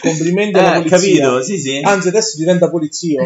complimenti 0.00 0.58
alla 0.58 0.76
Eh, 0.76 0.82
polizia 0.82 0.98
capito? 0.98 1.42
Sì, 1.42 1.58
sì. 1.58 1.80
anzi 1.82 2.08
adesso 2.08 2.36
diventa 2.36 2.68
polizio 2.68 3.22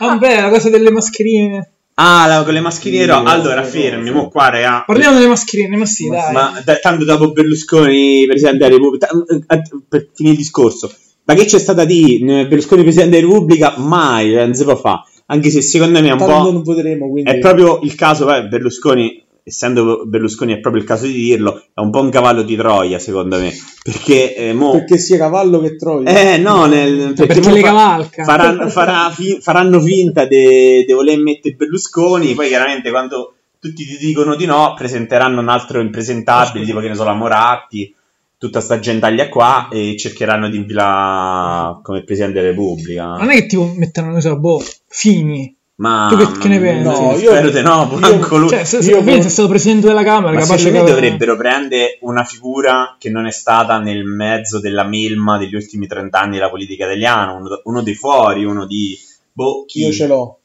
Vabbè, 0.00 0.40
la 0.42 0.48
cosa 0.48 0.68
delle 0.70 0.90
mascherine. 0.92 1.72
Ah, 2.00 2.26
la- 2.28 2.44
con 2.44 2.52
le 2.52 2.60
mascherine. 2.60 3.02
Sì, 3.02 3.08
no. 3.08 3.22
Allora, 3.24 3.64
sì, 3.64 3.78
fermi, 3.80 4.06
sì. 4.06 4.12
mo 4.12 4.28
qua, 4.28 4.50
raga. 4.50 4.84
Parliamo 4.86 5.16
delle 5.16 5.28
mascherine, 5.28 5.76
ma 5.76 5.84
sì, 5.84 6.06
Ma 6.08 6.16
dai. 6.16 6.32
Ma 6.32 6.62
da- 6.64 6.76
tanto 6.76 7.04
dopo 7.04 7.32
Berlusconi 7.32 8.24
presidente 8.26 8.58
della 8.58 8.76
Repubblica, 8.76 9.06
ta- 9.08 9.54
eh, 9.56 9.62
per 9.88 10.08
finire 10.14 10.34
il 10.36 10.40
discorso, 10.40 10.92
ma 11.24 11.34
che 11.34 11.44
c'è 11.44 11.58
stata 11.58 11.84
di 11.84 12.20
eh, 12.20 12.46
Berlusconi 12.46 12.82
presidente 12.82 13.16
della 13.16 13.28
Repubblica? 13.32 13.74
Mai, 13.78 14.32
eh, 14.34 14.44
non 14.44 14.54
si 14.54 14.62
può 14.64 14.76
fare. 14.76 15.00
Anche 15.26 15.50
se 15.50 15.60
secondo 15.60 16.00
me 16.00 16.08
è 16.08 16.12
un 16.12 16.18
tanto 16.18 16.34
po'. 16.34 16.52
non 16.52 16.62
voteremo 16.62 17.10
quindi 17.10 17.30
È 17.30 17.38
proprio 17.38 17.80
il 17.82 17.94
caso, 17.96 18.24
beh, 18.26 18.46
Berlusconi, 18.46 19.24
essendo 19.48 20.04
Berlusconi 20.06 20.54
è 20.54 20.60
proprio 20.60 20.82
il 20.82 20.88
caso 20.88 21.06
di 21.06 21.12
dirlo, 21.12 21.64
è 21.74 21.80
un 21.80 21.90
po' 21.90 22.00
un 22.00 22.10
cavallo 22.10 22.42
di 22.42 22.56
Troia, 22.56 22.98
secondo 22.98 23.38
me. 23.38 23.52
Perché, 23.82 24.34
eh, 24.34 24.52
mo- 24.52 24.70
perché 24.70 24.98
sia 24.98 25.16
cavallo 25.16 25.60
che 25.60 25.76
troia 25.76 26.34
eh, 26.34 26.38
no, 26.38 26.66
nel, 26.66 27.14
perché 27.14 27.40
mo 27.40 27.50
le 27.50 27.62
cavalca. 27.62 28.24
faranno, 28.24 28.68
farà 28.68 29.10
fi- 29.10 29.38
faranno 29.40 29.80
finta 29.80 30.26
di 30.26 30.84
voler 30.92 31.18
mettere 31.18 31.54
Berlusconi, 31.54 32.34
poi 32.34 32.48
chiaramente 32.48 32.90
quando 32.90 33.34
tutti 33.60 33.84
ti 33.84 33.96
dicono 33.98 34.36
di 34.36 34.46
no, 34.46 34.74
presenteranno 34.76 35.40
un 35.40 35.48
altro 35.48 35.80
impresentabile, 35.80 36.64
tipo 36.64 36.80
che 36.80 36.88
ne 36.88 36.94
so, 36.94 37.04
la 37.04 37.14
Moratti, 37.14 37.94
tutta 38.36 38.60
sta 38.60 38.78
gentaglia 38.78 39.28
qua, 39.28 39.68
e 39.70 39.96
cercheranno 39.98 40.48
di 40.48 40.58
infilare 40.58 41.80
come 41.82 42.04
Presidente 42.04 42.40
della 42.40 42.50
Repubblica. 42.50 43.04
Non 43.16 43.30
è 43.30 43.34
che 43.34 43.46
tipo 43.46 43.72
metteranno, 43.74 44.12
non 44.12 44.20
so, 44.20 44.38
boh, 44.38 44.62
fini. 44.86 45.56
Ma 45.80 46.08
Tu 46.10 46.16
che- 46.16 46.38
che 46.38 46.48
ne 46.48 46.58
pensi? 46.58 46.82
No, 47.00 47.12
io- 47.16 47.30
spero 47.30 47.50
di 47.50 47.62
no, 47.62 47.84
manco 48.00 48.36
lui. 48.36 48.48
Cioè, 48.48 48.64
se, 48.64 48.82
se, 48.82 48.90
Io 48.90 48.98
con- 49.04 49.08
è 49.08 49.28
stato 49.28 49.48
presidente 49.48 49.86
della 49.86 50.02
Camera, 50.02 50.32
Ma 50.32 50.40
capace 50.40 50.72
che- 50.72 50.82
dovrebbero 50.82 51.36
prendere 51.36 51.98
una 52.02 52.24
figura 52.24 52.96
che 52.98 53.10
non 53.10 53.26
è 53.26 53.30
stata 53.30 53.78
nel 53.78 54.02
mezzo 54.04 54.58
della 54.58 54.82
melma 54.82 55.38
degli 55.38 55.54
ultimi 55.54 55.86
30 55.86 56.18
anni 56.18 56.34
della 56.36 56.50
politica 56.50 56.84
italiana, 56.84 57.32
uno, 57.32 57.60
uno 57.64 57.82
dei 57.82 57.94
fuori, 57.94 58.44
uno 58.44 58.66
di... 58.66 58.98
Boh, 59.32 59.64
chi? 59.66 59.82
io 59.82 59.92
ce 59.92 60.06
l'ho 60.08 60.40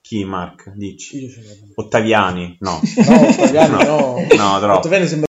Chi, 0.00 0.24
Mark? 0.24 0.72
Dici. 0.74 1.22
io 1.22 1.30
ce 1.30 1.40
l'ho 1.42 1.72
Ottaviani? 1.76 2.56
No. 2.60 2.80
no 3.06 3.20
Ottaviani 3.28 3.84
no 3.84 4.26
No, 4.36 4.58
troppo. 4.58 4.78
Ottaviani 4.78 5.06
sembra 5.06 5.28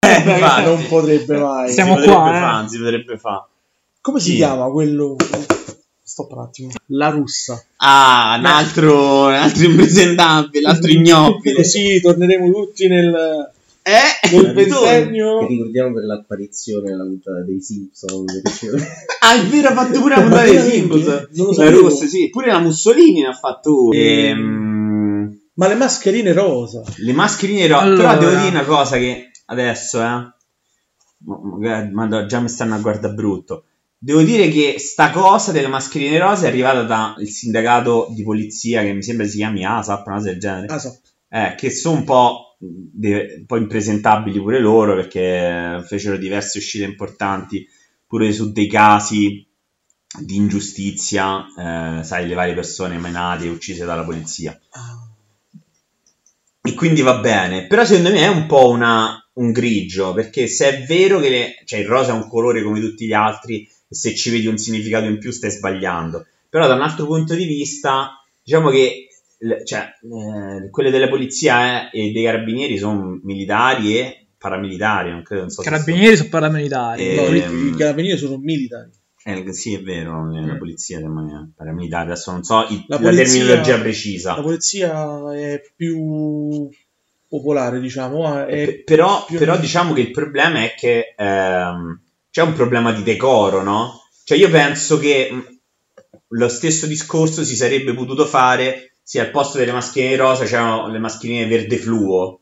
Eh, 0.00 0.62
non 0.64 0.84
potrebbe 0.88 1.36
mai. 1.38 1.70
Siamo 1.72 1.92
si 1.94 1.98
potrebbe 2.00 2.16
qua, 2.20 2.36
eh. 2.36 2.40
fa, 2.40 2.66
si 2.68 2.78
potrebbe 2.78 3.16
fare. 3.16 3.44
Come 4.00 4.18
si 4.18 4.30
Sì. 4.30 4.36
chiama 4.36 4.66
quello? 4.70 5.14
Stop 6.18 6.32
un 6.32 6.38
attimo. 6.40 6.70
La 6.86 7.10
russa. 7.10 7.62
Ah, 7.76 8.36
un 8.40 8.44
altro, 8.46 9.26
un 9.26 9.34
altro 9.34 9.64
impresentabile, 9.66 10.64
un 10.64 10.70
altro 10.74 10.90
ignobile. 10.92 11.54
Così 11.54 12.00
torneremo 12.00 12.50
tutti 12.50 12.88
nel, 12.88 13.52
Eh? 13.82 14.30
nel 14.32 14.52
ventennio. 14.52 15.38
Che 15.40 15.46
ricordiamo 15.46 15.92
per 15.94 16.02
l'apparizione 16.04 16.90
nella 16.90 17.04
puntata 17.04 17.42
dei 17.44 17.60
Simpson. 17.60 18.24
perché- 18.24 18.86
Ah, 19.20 19.34
è 19.40 19.44
vero, 19.46 19.68
ha 19.68 19.72
fatto 19.74 20.00
pure 20.00 20.16
la 20.16 20.22
puntata 20.22 20.42
dei? 20.42 20.58
Simpsons. 20.60 21.06
Non 21.06 21.46
lo 21.46 21.46
La 21.48 21.54
sapevo. 21.54 21.80
rossa, 21.82 22.06
sì. 22.06 22.28
Pure 22.30 22.46
la 22.48 22.58
Mussolini 22.58 23.20
ne 23.20 23.28
ha 23.28 23.32
fatto 23.34 23.84
una. 23.84 23.96
Ehm, 23.96 25.38
Ma 25.54 25.68
le 25.68 25.74
mascherine 25.76 26.32
rosa. 26.32 26.82
le 26.96 27.12
mascherine 27.12 27.66
rosse. 27.68 27.84
Allora. 27.84 28.16
Però 28.16 28.30
devo 28.30 28.40
dire 28.42 28.50
una 28.56 28.64
cosa 28.64 28.96
che 28.96 29.30
adesso, 29.46 30.00
eh. 30.00 30.04
ma- 30.04 31.40
magari- 31.42 31.90
ma 31.92 32.26
già 32.26 32.40
mi 32.40 32.48
stanno 32.48 32.74
a 32.74 32.78
guardare 32.78 33.14
brutto. 33.14 33.62
Devo 34.00 34.22
dire 34.22 34.48
che 34.48 34.76
sta 34.78 35.10
cosa 35.10 35.50
delle 35.50 35.66
mascherine 35.66 36.18
rose 36.18 36.44
è 36.46 36.48
arrivata 36.48 36.82
dal 36.84 37.26
sindacato 37.26 38.06
di 38.14 38.22
polizia 38.22 38.82
che 38.82 38.92
mi 38.92 39.02
sembra 39.02 39.26
si 39.26 39.38
chiami 39.38 39.64
ASAP, 39.64 40.06
una 40.06 40.16
cosa 40.16 40.30
del 40.30 40.38
genere. 40.38 40.66
Ah, 40.72 40.78
so. 40.78 41.00
Eh, 41.28 41.54
che 41.56 41.70
sono 41.70 41.98
un 41.98 42.04
po', 42.04 42.56
de- 42.58 43.36
un 43.40 43.46
po' 43.46 43.56
impresentabili 43.56 44.40
pure 44.40 44.60
loro 44.60 44.94
perché 44.94 45.82
fecero 45.86 46.16
diverse 46.16 46.58
uscite 46.58 46.84
importanti 46.84 47.66
pure 48.06 48.32
su 48.32 48.52
dei 48.52 48.68
casi 48.68 49.44
di 50.20 50.36
ingiustizia, 50.36 51.44
eh, 51.98 52.02
sai, 52.04 52.26
le 52.28 52.34
varie 52.34 52.54
persone 52.54 52.98
menate 52.98 53.46
e 53.46 53.50
uccise 53.50 53.84
dalla 53.84 54.04
polizia. 54.04 54.58
E 56.62 56.74
quindi 56.74 57.00
va 57.02 57.18
bene, 57.18 57.66
però 57.66 57.84
secondo 57.84 58.10
me 58.10 58.20
è 58.20 58.28
un 58.28 58.46
po' 58.46 58.68
una- 58.68 59.14
un 59.34 59.52
grigio, 59.52 60.12
perché 60.14 60.46
se 60.46 60.68
è 60.68 60.86
vero 60.86 61.18
che 61.20 61.28
le- 61.28 61.62
cioè, 61.64 61.80
il 61.80 61.86
rosa 61.86 62.12
è 62.12 62.14
un 62.14 62.28
colore 62.28 62.62
come 62.62 62.80
tutti 62.80 63.06
gli 63.06 63.12
altri 63.12 63.68
e 63.88 63.94
se 63.94 64.14
ci 64.14 64.30
vedi 64.30 64.46
un 64.46 64.58
significato 64.58 65.06
in 65.06 65.18
più 65.18 65.30
stai 65.30 65.50
sbagliando, 65.50 66.26
però 66.48 66.66
da 66.66 66.74
un 66.74 66.82
altro 66.82 67.06
punto 67.06 67.34
di 67.34 67.44
vista, 67.46 68.10
diciamo 68.42 68.70
che 68.70 69.08
cioè, 69.64 69.80
eh, 70.02 70.68
quelle 70.70 70.90
della 70.90 71.08
polizia 71.08 71.90
eh, 71.90 72.08
e 72.08 72.10
dei 72.12 72.24
carabinieri 72.24 72.76
sono 72.76 73.20
militari 73.22 73.96
e 73.98 74.26
paramilitari, 74.36 75.10
non 75.10 75.22
credo, 75.22 75.42
non 75.42 75.50
so 75.50 75.62
Carabinieri 75.62 76.16
sono 76.16 76.28
paramilitari. 76.28 77.02
Eh, 77.02 77.14
No, 77.16 77.26
Ehm, 77.26 77.68
i 77.72 77.76
carabinieri 77.76 78.18
sono 78.18 78.36
militari. 78.38 78.90
Eh, 79.24 79.52
sì, 79.52 79.74
è 79.74 79.80
vero, 79.82 80.28
la 80.32 80.56
polizia 80.56 80.98
sembra 80.98 81.46
paramilitare, 81.54 82.06
adesso 82.06 82.30
non 82.32 82.42
so 82.42 82.66
il- 82.70 82.84
La 82.88 82.96
la, 82.96 83.02
polizia- 83.10 83.24
terminologia 83.44 83.78
precisa. 83.80 84.34
La 84.36 84.42
polizia 84.42 85.34
è 85.36 85.60
più 85.76 86.68
popolare, 87.28 87.78
diciamo. 87.80 88.44
È 88.46 88.64
pe- 88.64 88.82
però, 88.84 89.24
più- 89.26 89.38
però 89.38 89.56
diciamo 89.58 89.92
che 89.92 90.00
il 90.00 90.10
problema 90.10 90.62
è 90.62 90.74
che 90.76 91.14
ehm, 91.16 92.00
c'è 92.38 92.44
un 92.44 92.52
problema 92.52 92.92
di 92.92 93.02
decoro, 93.02 93.62
no? 93.64 94.00
Cioè 94.22 94.38
io 94.38 94.48
penso 94.48 94.98
che 95.00 95.28
mh, 95.32 95.58
lo 96.28 96.48
stesso 96.48 96.86
discorso 96.86 97.42
si 97.42 97.56
sarebbe 97.56 97.92
potuto 97.94 98.26
fare 98.26 98.92
se 99.02 99.18
al 99.18 99.30
posto 99.30 99.58
delle 99.58 99.72
mascherine 99.72 100.14
rosa 100.16 100.44
c'erano 100.44 100.86
le 100.88 100.98
mascherine 101.00 101.46
verde 101.48 101.76
fluo, 101.78 102.40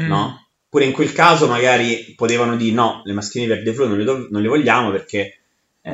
Mm. 0.00 0.06
no? 0.08 0.46
Pure 0.68 0.86
in 0.86 0.92
quel 0.92 1.12
caso 1.12 1.46
magari 1.46 2.14
potevano 2.16 2.56
dire 2.56 2.72
no, 2.74 3.02
le 3.04 3.12
mascherine 3.12 3.54
verde 3.54 3.72
fluo 3.74 3.86
non 3.86 3.98
le, 3.98 4.04
do- 4.04 4.26
non 4.30 4.40
le 4.42 4.48
vogliamo 4.48 4.90
perché... 4.90 5.38
eh, 5.82 5.92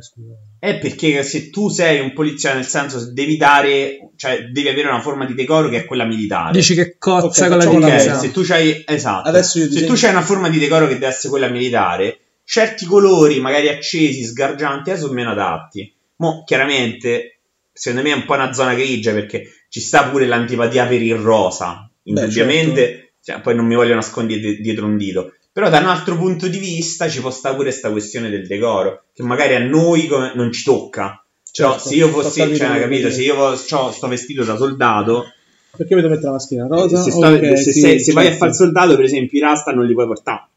scusa. 0.00 0.34
è 0.60 0.78
perché 0.78 1.22
se 1.24 1.50
tu 1.50 1.68
sei 1.70 1.98
un 2.00 2.12
poliziano, 2.12 2.56
nel 2.56 2.66
senso 2.66 3.10
devi 3.12 3.36
dare, 3.36 4.10
cioè 4.16 4.44
devi 4.52 4.68
avere 4.68 4.86
una 4.88 5.00
forma 5.00 5.24
di 5.24 5.34
decoro 5.34 5.68
che 5.70 5.78
è 5.78 5.84
quella 5.86 6.04
militare. 6.04 6.52
Dici 6.52 6.74
che 6.74 6.96
cozza 6.98 7.46
Ok, 7.46 7.48
con 7.48 7.56
la 7.58 7.64
facciamo 7.64 7.76
una 7.78 7.86
Ok, 7.86 7.92
divisa. 7.94 8.10
cosa. 8.12 8.20
se 8.26 8.30
tu 8.32 8.42
c'hai 8.44 8.84
esatto. 8.86 9.42
Se 9.42 9.66
disegno- 9.68 9.86
tu 9.86 9.92
c'hai 9.96 10.10
una 10.10 10.22
forma 10.22 10.48
di 10.50 10.58
decoro 10.58 10.86
che 10.86 10.92
deve 10.94 11.06
essere 11.06 11.28
quella 11.30 11.48
militare, 11.48 12.18
certi 12.50 12.84
colori, 12.84 13.38
magari 13.38 13.68
accesi, 13.68 14.24
sgargianti, 14.24 14.90
eh, 14.90 14.96
sono 14.96 15.12
meno 15.12 15.30
adatti. 15.30 15.94
Mo, 16.16 16.42
chiaramente, 16.44 17.42
secondo 17.72 18.04
me 18.04 18.12
è 18.12 18.16
un 18.16 18.24
po' 18.24 18.34
una 18.34 18.52
zona 18.52 18.74
grigia 18.74 19.12
perché 19.12 19.44
ci 19.68 19.78
sta 19.78 20.08
pure 20.08 20.26
l'antipatia 20.26 20.84
per 20.86 21.00
il 21.00 21.14
rosa. 21.14 21.88
Indubbiamente, 22.02 23.12
cioè, 23.22 23.40
poi 23.40 23.54
non 23.54 23.66
mi 23.66 23.76
voglio 23.76 23.94
nascondere 23.94 24.40
di- 24.40 24.60
dietro 24.60 24.86
un 24.86 24.96
dito. 24.96 25.32
Però 25.52 25.70
da 25.70 25.78
un 25.78 25.86
altro 25.86 26.16
punto 26.16 26.48
di 26.48 26.58
vista 26.58 27.08
ci 27.08 27.20
può 27.20 27.30
stare 27.30 27.54
pure 27.54 27.68
questa 27.68 27.90
questione 27.92 28.30
del 28.30 28.48
decoro, 28.48 29.04
che 29.14 29.22
magari 29.22 29.54
a 29.54 29.60
noi 29.60 30.08
come- 30.08 30.32
non 30.34 30.50
ci 30.50 30.64
tocca. 30.64 31.24
Cioè, 31.52 31.68
Certo, 31.70 31.88
se 31.88 31.94
io 31.94 32.08
fossi, 32.08 32.56
cioè, 32.56 32.80
capito, 32.80 33.10
se 33.10 33.22
io 33.22 33.54
sto 33.54 34.08
vestito 34.08 34.42
da 34.42 34.56
soldato, 34.56 35.32
Perché 35.76 35.94
mi 35.94 36.00
devo 36.00 36.14
mettere 36.14 36.30
la 36.32 36.36
mascherina 36.36 36.66
rosa? 36.66 37.00
se, 37.00 37.10
sto- 37.12 37.26
Ok, 37.28 37.56
se- 37.58 37.72
sì, 37.72 37.80
se- 37.80 37.98
se 38.00 38.12
vai 38.12 38.24
a 38.24 38.28
certo. 38.30 38.44
fare 38.44 38.54
soldato, 38.54 38.96
per 38.96 39.04
esempio, 39.04 39.38
i 39.38 39.42
rasta 39.42 39.70
non 39.70 39.86
li 39.86 39.92
puoi 39.92 40.06
portare. 40.06 40.48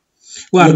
Guarda. 0.49 0.73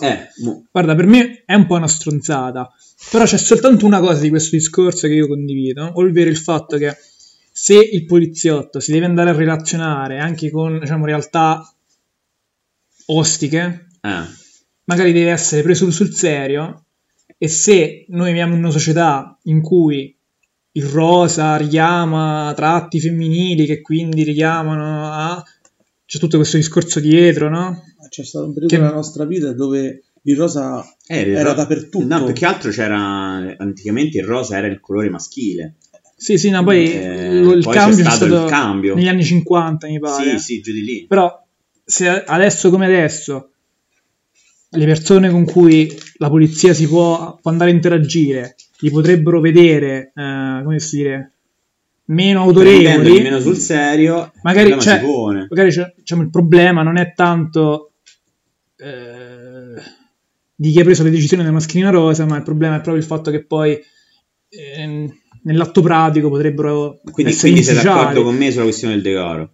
Eh, 0.00 0.28
mo- 0.42 0.66
guarda, 0.70 0.94
per 0.94 1.06
me 1.06 1.42
è 1.44 1.54
un 1.54 1.66
po' 1.66 1.76
una 1.76 1.88
stronzata. 1.88 2.72
Però 3.10 3.24
c'è 3.24 3.38
soltanto 3.38 3.86
una 3.86 4.00
cosa 4.00 4.20
di 4.20 4.28
questo 4.28 4.56
discorso 4.56 5.06
che 5.06 5.14
io 5.14 5.28
condivido, 5.28 5.90
ovvero 5.94 6.30
il 6.30 6.36
fatto 6.36 6.76
che 6.76 6.96
se 7.52 7.74
il 7.74 8.04
poliziotto 8.04 8.80
si 8.80 8.92
deve 8.92 9.06
andare 9.06 9.30
a 9.30 9.34
relazionare 9.34 10.18
anche 10.18 10.50
con, 10.50 10.78
diciamo, 10.78 11.04
realtà 11.04 11.72
ostiche, 13.06 13.88
eh. 14.00 14.24
magari 14.84 15.12
deve 15.12 15.30
essere 15.30 15.62
preso 15.62 15.90
sul 15.90 16.12
serio 16.14 16.84
e 17.36 17.48
se 17.48 18.04
noi 18.08 18.28
viviamo 18.28 18.54
in 18.54 18.60
una 18.60 18.70
società 18.70 19.38
in 19.44 19.60
cui 19.60 20.16
il 20.72 20.84
rosa 20.84 21.56
richiama 21.56 22.52
tratti 22.54 23.00
femminili 23.00 23.66
che 23.66 23.80
quindi 23.80 24.22
richiamano 24.22 25.12
a... 25.12 25.44
c'è 26.08 26.18
tutto 26.18 26.38
questo 26.38 26.56
discorso 26.56 27.00
dietro, 27.00 27.50
no? 27.50 27.82
C'è 28.08 28.24
stato 28.24 28.46
un 28.46 28.54
periodo 28.54 28.74
Che- 28.74 28.80
della 28.80 28.94
nostra 28.94 29.26
vita 29.26 29.52
dove 29.52 30.04
il 30.22 30.36
rosa 30.36 30.82
Eh, 31.06 31.30
era 31.32 31.50
ro- 31.50 31.54
dappertutto. 31.54 32.06
No, 32.06 32.24
più 32.24 32.32
che 32.32 32.46
altro 32.46 32.70
c'era 32.70 32.96
anticamente 33.58 34.16
il 34.16 34.24
rosa 34.24 34.56
era 34.56 34.66
il 34.68 34.80
colore 34.80 35.10
maschile. 35.10 35.74
Sì, 36.16 36.38
sì, 36.38 36.48
no, 36.48 36.64
poi 36.64 36.90
Eh, 36.92 37.38
il 37.40 37.60
poi 37.62 37.74
cambio 37.74 38.04
stato 38.04 38.24
stato 38.24 38.44
il 38.44 38.48
cambio. 38.50 38.94
negli 38.94 39.06
anni 39.08 39.22
50, 39.22 39.86
mi 39.86 39.98
pare. 40.00 40.38
Sì, 40.38 40.38
sì, 40.38 40.60
giù 40.62 40.72
di 40.72 40.82
lì. 40.82 41.06
Però 41.06 41.30
se 41.84 42.08
adesso 42.08 42.70
come 42.70 42.86
adesso 42.86 43.50
le 44.70 44.84
persone 44.86 45.30
con 45.30 45.44
cui 45.44 45.94
la 46.16 46.28
polizia 46.30 46.72
si 46.74 46.86
può, 46.88 47.38
può 47.40 47.50
andare 47.50 47.70
a 47.70 47.74
interagire 47.74 48.56
li 48.80 48.90
potrebbero 48.90 49.40
vedere, 49.40 50.12
eh, 50.14 50.60
come 50.64 50.78
si 50.80 50.96
dire, 50.96 51.32
meno 52.08 52.42
autorevoli, 52.42 53.20
meno 53.22 53.40
sul 53.40 53.56
serio, 53.56 54.32
magari 54.42 54.74
pone. 55.00 55.46
magari 55.48 55.70
c'è- 55.70 55.92
diciamo, 55.96 56.22
il 56.22 56.30
problema 56.30 56.82
non 56.82 56.96
è 56.96 57.12
tanto 57.14 57.92
eh, 58.76 59.82
di 60.54 60.70
chi 60.70 60.80
ha 60.80 60.84
preso 60.84 61.02
le 61.02 61.10
decisioni 61.10 61.42
della 61.42 61.54
mascherina 61.54 61.90
rosa, 61.90 62.24
ma 62.26 62.36
il 62.36 62.42
problema 62.42 62.76
è 62.76 62.80
proprio 62.80 63.02
il 63.02 63.08
fatto 63.08 63.30
che 63.30 63.44
poi 63.44 63.78
ehm, 64.48 65.18
nell'atto 65.42 65.82
pratico 65.82 66.28
potrebbero 66.28 67.00
Quindi, 67.10 67.32
essere 67.32 67.52
quindi 67.52 67.62
sei 67.62 67.82
d'accordo 67.82 68.22
con 68.22 68.36
me 68.36 68.50
sulla 68.50 68.64
questione 68.64 68.94
del 68.94 69.02
decoro? 69.02 69.50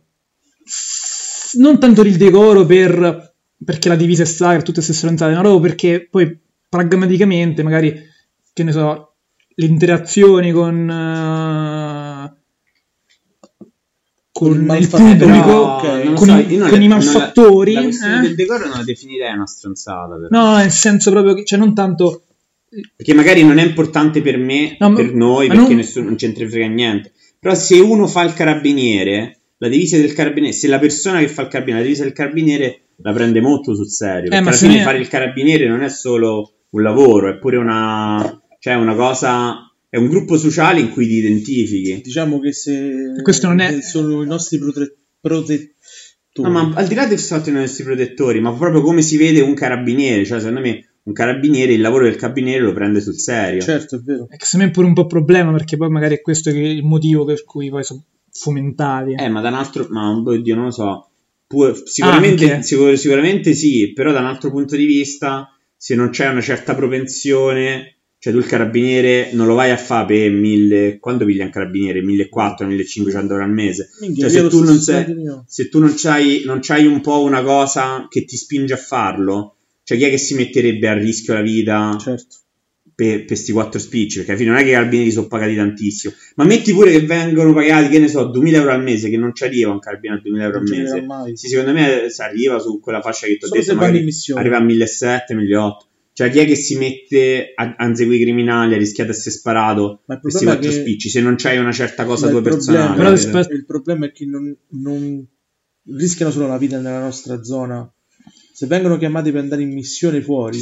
non 1.57 1.79
tanto 1.79 2.03
il 2.03 2.17
decoro 2.17 2.65
per, 2.67 3.35
perché 3.65 3.89
la 3.89 3.97
divisa 3.97 4.23
è 4.23 4.27
sacra, 4.27 4.59
tutte 4.59 4.75
queste 4.75 4.93
stronzate, 4.93 5.35
ma 5.35 5.41
proprio 5.41 5.61
perché 5.61 6.09
poi 6.11 6.39
pragmaticamente 6.69 7.63
magari, 7.63 7.95
che 8.53 8.63
ne 8.63 8.73
so, 8.73 9.15
le 9.55 9.67
interazioni 9.67 10.51
con, 10.53 10.91
eh, 10.91 12.44
con 14.37 14.53
Il 14.77 14.89
pubblico, 14.89 15.77
con, 16.15 16.27
so, 16.27 16.33
i, 16.39 16.47
io 16.53 16.59
non 16.59 16.69
con 16.69 16.79
le- 16.79 16.85
i 16.85 16.89
non 16.89 16.99
la- 16.99 17.05
malfattori, 17.05 17.73
La, 17.75 17.81
eh? 17.83 18.21
del 18.23 18.35
decoro 18.35 18.67
non 18.67 18.79
la 18.79 18.83
definirei 18.83 19.33
una 19.33 19.47
stronzata, 19.47 20.17
però. 20.17 20.29
no, 20.31 20.57
nel 20.57 20.71
senso 20.73 21.13
proprio 21.13 21.35
che, 21.35 21.45
cioè 21.45 21.57
non 21.59 21.73
tanto... 21.73 22.25
Perché 22.97 23.15
magari 23.15 23.45
non 23.45 23.59
è 23.59 23.65
importante 23.65 24.21
per 24.23 24.37
me, 24.37 24.77
No, 24.81 24.91
ma- 24.91 24.97
per 24.97 25.15
noi, 25.15 25.47
ma 25.47 25.55
perché 25.55 25.69
non- 25.69 25.77
nessuno 25.79 26.07
non 26.07 26.17
c'entra 26.17 26.49
frega 26.49 26.67
niente. 26.67 27.13
Però 27.39 27.55
se 27.55 27.79
uno 27.79 28.09
fa 28.09 28.25
il 28.25 28.33
carabiniere, 28.35 29.39
la 29.59 29.69
divisa 29.69 29.97
del 29.99 30.13
carabiniere, 30.13 30.53
se 30.57 30.67
la 30.67 30.81
persona 30.81 31.21
che 31.21 31.29
fa 31.29 31.43
il 31.43 31.49
carabiniere, 31.49 31.79
la 31.83 31.87
divisa 31.87 32.03
del 32.05 32.13
carabiniere 32.13 32.81
la 33.03 33.13
prende 33.13 33.41
molto 33.41 33.73
sul 33.77 33.89
serio. 33.89 34.31
perché 34.31 34.41
ma 34.43 34.49
alla 34.49 34.59
fine 34.59 34.77
ne- 34.79 34.83
fare 34.83 34.99
il 34.99 35.07
carabiniere 35.09 35.69
non 35.69 35.83
è 35.83 35.89
solo 35.89 36.55
un 36.71 36.83
lavoro, 36.83 37.29
è 37.31 37.37
pure 37.39 37.57
una, 37.57 38.43
cioè 38.59 38.75
una 38.75 38.95
cosa, 38.97 39.73
è 39.95 39.97
un 39.97 40.09
gruppo 40.09 40.37
sociale 40.37 40.81
in 40.81 40.91
cui 40.91 41.07
ti 41.07 41.15
identifichi. 41.19 42.01
Diciamo 42.03 42.41
che 42.41 42.53
se 42.53 43.13
Questo 43.23 43.47
non 43.47 43.61
è- 43.61 43.81
sono 43.81 44.25
i 44.25 44.27
nostri 44.27 44.59
prote- 44.59 44.97
protettori. 45.21 45.73
No, 46.37 46.51
ma 46.51 46.73
al 46.75 46.89
di 46.89 46.97
là 46.97 47.07
del 47.07 47.21
fatto 47.21 47.45
dei 47.53 47.61
nostri 47.61 47.85
protettori, 47.85 48.41
ma 48.41 48.53
proprio 48.53 48.81
come 48.83 49.03
si 49.03 49.17
vede 49.17 49.41
un 49.41 49.55
carabiniere, 49.55 50.25
cioè 50.25 50.41
secondo 50.41 50.59
me 50.59 50.85
un 51.05 51.13
carabiniere, 51.13 51.75
il 51.75 51.81
lavoro 51.81 52.05
del 52.07 52.17
carabiniere 52.17 52.61
lo 52.65 52.73
prende 52.73 53.01
sul 53.01 53.15
serio. 53.17 53.61
Certo, 53.61 53.95
è 53.95 53.99
vero. 54.01 54.27
È 54.29 54.37
che 54.37 54.45
secondo 54.45 54.65
me 54.65 54.71
è 54.73 54.75
pure 54.75 54.87
un 54.89 54.95
po' 54.95 55.07
problema 55.07 55.53
perché 55.53 55.77
poi 55.77 55.91
magari 55.91 56.17
è 56.17 56.21
questo 56.21 56.51
che 56.51 56.59
è 56.61 56.67
il 56.67 56.83
motivo 56.83 57.25
per 57.25 57.45
cui 57.45 57.71
poi 57.71 57.85
sono 57.85 58.03
fomentati. 58.33 59.13
Eh, 59.17 59.29
ma 59.29 59.41
da 59.41 59.49
un 59.51 59.55
altro, 59.55 59.87
ma 59.91 60.11
oddio, 60.11 60.57
non 60.57 60.65
lo 60.65 60.71
so. 60.73 61.09
Pu- 61.47 61.73
sicuramente, 61.85 62.65
sicur- 62.65 62.95
sicuramente 62.97 63.55
sì, 63.55 63.93
però 63.93 64.11
da 64.11 64.19
un 64.19 64.27
altro 64.27 64.51
punto 64.51 64.75
di 64.75 64.87
vista, 64.87 65.49
se 65.77 65.95
non 65.95 66.09
c'è 66.11 66.27
una 66.29 66.41
certa 66.41 66.75
propensione, 66.75 67.94
Cioè 68.25 68.33
tu 68.33 68.39
il 68.39 68.47
carabiniere 68.47 69.33
non 69.33 69.47
lo 69.47 69.53
vai 69.53 69.71
a 69.71 69.77
fare 69.77 70.07
per 70.07 70.31
1000... 70.31 70.99
Quanto 70.99 71.27
piglia 71.27 71.45
un 71.45 71.51
carabiniere? 71.51 72.01
1400, 72.01 72.65
1500 72.65 73.33
euro 73.35 73.45
al 73.45 73.53
mese? 73.53 73.91
Minchia, 74.01 74.31
Cioè, 74.31 74.39
io 74.39 74.45
se 74.45 74.57
tu 74.57 74.65
non 74.65 74.79
sei-. 74.81 75.15
Se 75.47 75.69
tu 75.69 75.79
non 75.79 75.93
c'hai, 75.95 76.43
non 76.47 76.61
c'hai 76.63 76.87
un 76.87 77.03
po' 77.03 77.23
una 77.23 77.43
cosa 77.43 78.07
che 78.09 78.25
ti 78.25 78.39
spinge 78.39 78.73
a 78.73 78.79
farlo, 78.79 79.57
cioè 79.83 79.99
chi 79.99 80.05
è 80.05 80.09
che 80.09 80.17
si 80.17 80.35
metterebbe 80.37 80.89
a 80.89 80.95
rischio 80.95 81.35
la 81.35 81.43
vita 81.43 81.99
Certo. 82.01 82.37
per 82.95 83.27
questi 83.27 83.53
quattro 83.53 83.79
spicci? 83.79 84.17
Perché 84.17 84.31
alla 84.31 84.41
fine 84.41 84.51
non 84.53 84.61
è 84.61 84.63
che 84.63 84.71
i 84.71 84.73
carabinieri 84.73 85.11
sono 85.11 85.27
pagati 85.27 85.55
tantissimo, 85.55 86.15
ma 86.37 86.45
metti 86.45 86.73
pure 86.73 86.93
che 86.93 87.01
vengono 87.01 87.53
pagati, 87.53 87.91
che 87.91 87.99
ne 87.99 88.09
so, 88.09 88.25
2000 88.25 88.57
euro 88.57 88.71
al 88.71 88.83
mese, 88.83 89.11
che 89.11 89.19
non 89.19 89.35
ci 89.35 89.45
arriva 89.45 89.71
un 89.71 89.81
carabiniere 89.81 90.21
a 90.21 90.23
2000 90.23 90.45
euro 90.45 90.57
al 90.61 90.65
Non 90.65 90.73
ci 90.75 90.81
mese. 90.81 91.37
Sì, 91.37 91.49
secondo 91.49 91.73
me 91.73 92.07
si 92.09 92.23
arriva 92.23 92.59
su 92.59 92.81
quella 92.81 93.03
fascia 93.03 93.27
che 93.27 93.37
ti 93.37 93.45
ho 93.45 93.49
Solo 93.49 93.61
detto, 93.61 93.75
magari 93.75 94.09
arriva 94.33 94.57
a 94.57 94.63
1700, 94.63 95.35
1800. 95.35 95.93
Cioè, 96.17 96.31
chi 96.31 96.39
è 96.39 96.47
che 96.47 96.55
si 96.55 96.77
mette 96.79 97.53
a, 97.57 97.75
a 97.77 97.87
inseguire 97.87 98.21
i 98.21 98.25
criminali, 98.25 98.75
a 98.75 98.79
rischiare 98.79 99.11
di 99.11 99.17
essere 99.17 99.35
sparato 99.35 100.05
questi 100.21 100.45
quattro 100.45 100.71
che- 100.71 100.77
spicci? 100.81 101.09
Se 101.09 101.21
non 101.21 101.35
c'hai 101.37 101.59
una 101.59 101.73
certa 101.73 102.05
cosa 102.05 102.29
tua 102.29 102.41
personale, 102.41 102.97
Però 102.97 103.11
rispetto- 103.11 103.53
Il 103.53 103.67
problema 103.67 104.07
è 104.07 104.13
che 104.13 104.25
non, 104.25 104.57
non 104.83 105.27
rischiano 105.97 106.31
solo 106.31 106.47
la 106.47 106.57
vita 106.57 106.77
nella 106.79 107.01
nostra 107.01 107.43
zona. 107.43 107.93
Se 108.55 108.67
vengono 108.69 108.97
chiamati 108.97 109.33
per 109.33 109.41
andare 109.41 109.63
in 109.63 109.73
missione 109.73 110.23
fuori, 110.23 110.57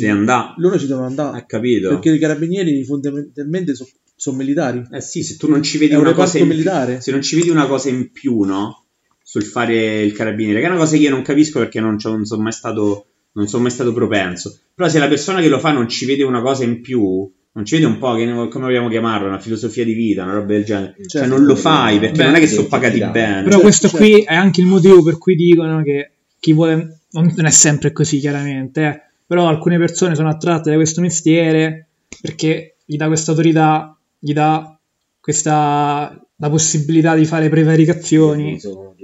loro 0.57 0.79
ci 0.79 0.87
devono 0.87 1.05
andare. 1.07 1.37
Hai 1.37 1.45
capito? 1.47 1.89
Perché 1.91 2.13
i 2.13 2.19
carabinieri 2.19 2.83
fondamentalmente 2.87 3.75
sono 4.17 4.37
militari. 4.39 4.83
Eh 4.91 5.03
sì, 5.03 5.23
se 5.23 5.37
tu 5.37 5.51
non 5.51 5.63
ci 5.63 5.77
vedi 5.77 5.93
È 5.93 5.97
un 5.97 6.01
una 6.05 6.15
cosa 6.15 6.39
reparto 6.39 6.39
in 6.39 6.45
più, 6.47 6.55
militare. 6.57 7.01
se 7.03 7.11
non 7.11 7.21
ci 7.21 7.37
vedi 7.37 7.51
una 7.51 7.67
cosa 7.67 7.91
in 7.91 8.11
più, 8.11 8.41
no? 8.45 8.87
Sul 9.23 9.43
fare 9.45 10.01
il 10.01 10.13
carabiniere, 10.15 10.61
che 10.61 10.67
è 10.67 10.71
una 10.71 10.79
cosa 10.79 10.97
che 10.97 11.03
io 11.03 11.11
non 11.11 11.21
capisco 11.21 11.59
perché 11.59 11.79
non, 11.81 11.99
non 12.03 12.25
sono 12.25 12.43
mai 12.43 12.53
stato 12.53 13.09
non 13.33 13.49
sono 13.49 13.63
mai 13.63 13.71
stato 13.71 13.93
propenso. 13.93 14.57
Però 14.75 14.89
se 14.89 14.99
la 14.99 15.09
persona 15.09 15.41
che 15.41 15.49
lo 15.49 15.59
fa 15.59 15.73
non 15.73 15.89
ci 15.89 16.07
vede 16.07 16.23
una 16.23 16.43
cosa 16.43 16.65
in 16.65 16.81
più, 16.81 17.31
non 17.55 17.65
ci 17.65 17.75
vede 17.75 17.87
un 17.87 17.99
po' 17.99 18.15
che 18.15 18.25
come 18.27 18.65
vogliamo 18.65 18.89
chiamarlo, 18.89 19.29
una 19.29 19.39
filosofia 19.39 19.85
di 19.85 19.93
vita, 19.93 20.25
una 20.25 20.35
roba 20.35 20.47
del 20.47 20.65
genere. 20.65 20.95
Cioè 20.97 21.23
Certo. 21.23 21.29
non 21.29 21.45
lo 21.45 21.55
fai 21.57 21.99
perché 21.99 22.17
Beh, 22.17 22.25
non 22.25 22.35
è 22.35 22.41
che 22.41 22.49
sono 22.49 22.67
pagati 22.67 22.99
bene. 22.99 23.43
Però 23.43 23.45
Certo, 23.45 23.61
questo 23.61 23.89
certo. 23.89 24.05
qui 24.05 24.23
è 24.23 24.35
anche 24.35 24.61
il 24.61 24.67
motivo 24.67 25.03
per 25.03 25.19
cui 25.19 25.35
dicono 25.35 25.83
che 25.83 26.11
chi 26.39 26.53
vuole, 26.53 27.01
non 27.11 27.47
è 27.47 27.51
sempre 27.51 27.93
così 27.93 28.19
chiaramente, 28.19 28.83
eh, 28.83 29.01
però 29.27 29.49
alcune 29.49 29.79
persone 29.79 30.15
sono 30.15 30.29
attratte 30.29 30.71
da 30.71 30.77
questo 30.77 31.01
mestiere 31.01 31.89
perché 32.21 32.77
gli 32.85 32.97
dà 32.97 33.07
questa 33.07 33.31
autorità, 33.31 33.97
gli 34.19 34.33
dà 34.33 34.77
questa 35.21 36.17
la 36.37 36.51
possibilità 36.51 37.15
di 37.15 37.25
fare 37.25 37.49
prevaricazioni, 37.49 38.53
Busano. 38.55 38.95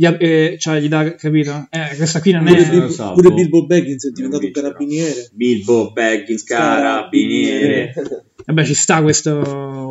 Gli, 0.00 0.06
eh, 0.18 0.56
cioè 0.58 0.80
gli 0.80 0.88
dà, 0.88 1.14
capito? 1.14 1.68
Eh, 1.68 1.94
questa 1.96 2.20
qui 2.20 2.32
non 2.32 2.44
Pure, 2.44 2.58
è... 2.62 2.70
Bilbo, 2.70 2.88
so, 2.88 3.12
pure. 3.12 3.34
Bilbo 3.34 3.66
Baggins 3.66 4.06
è 4.06 4.10
diventato 4.12 4.44
un 4.46 4.50
Non 4.54 4.62
carabiniere. 4.62 5.28
Bilbo, 5.34 5.92
Baggins, 5.92 6.42
carabiniere. 6.44 7.92
Vabbè, 8.46 8.64
ci 8.64 8.72
sta 8.74 9.02
questo 9.02 9.40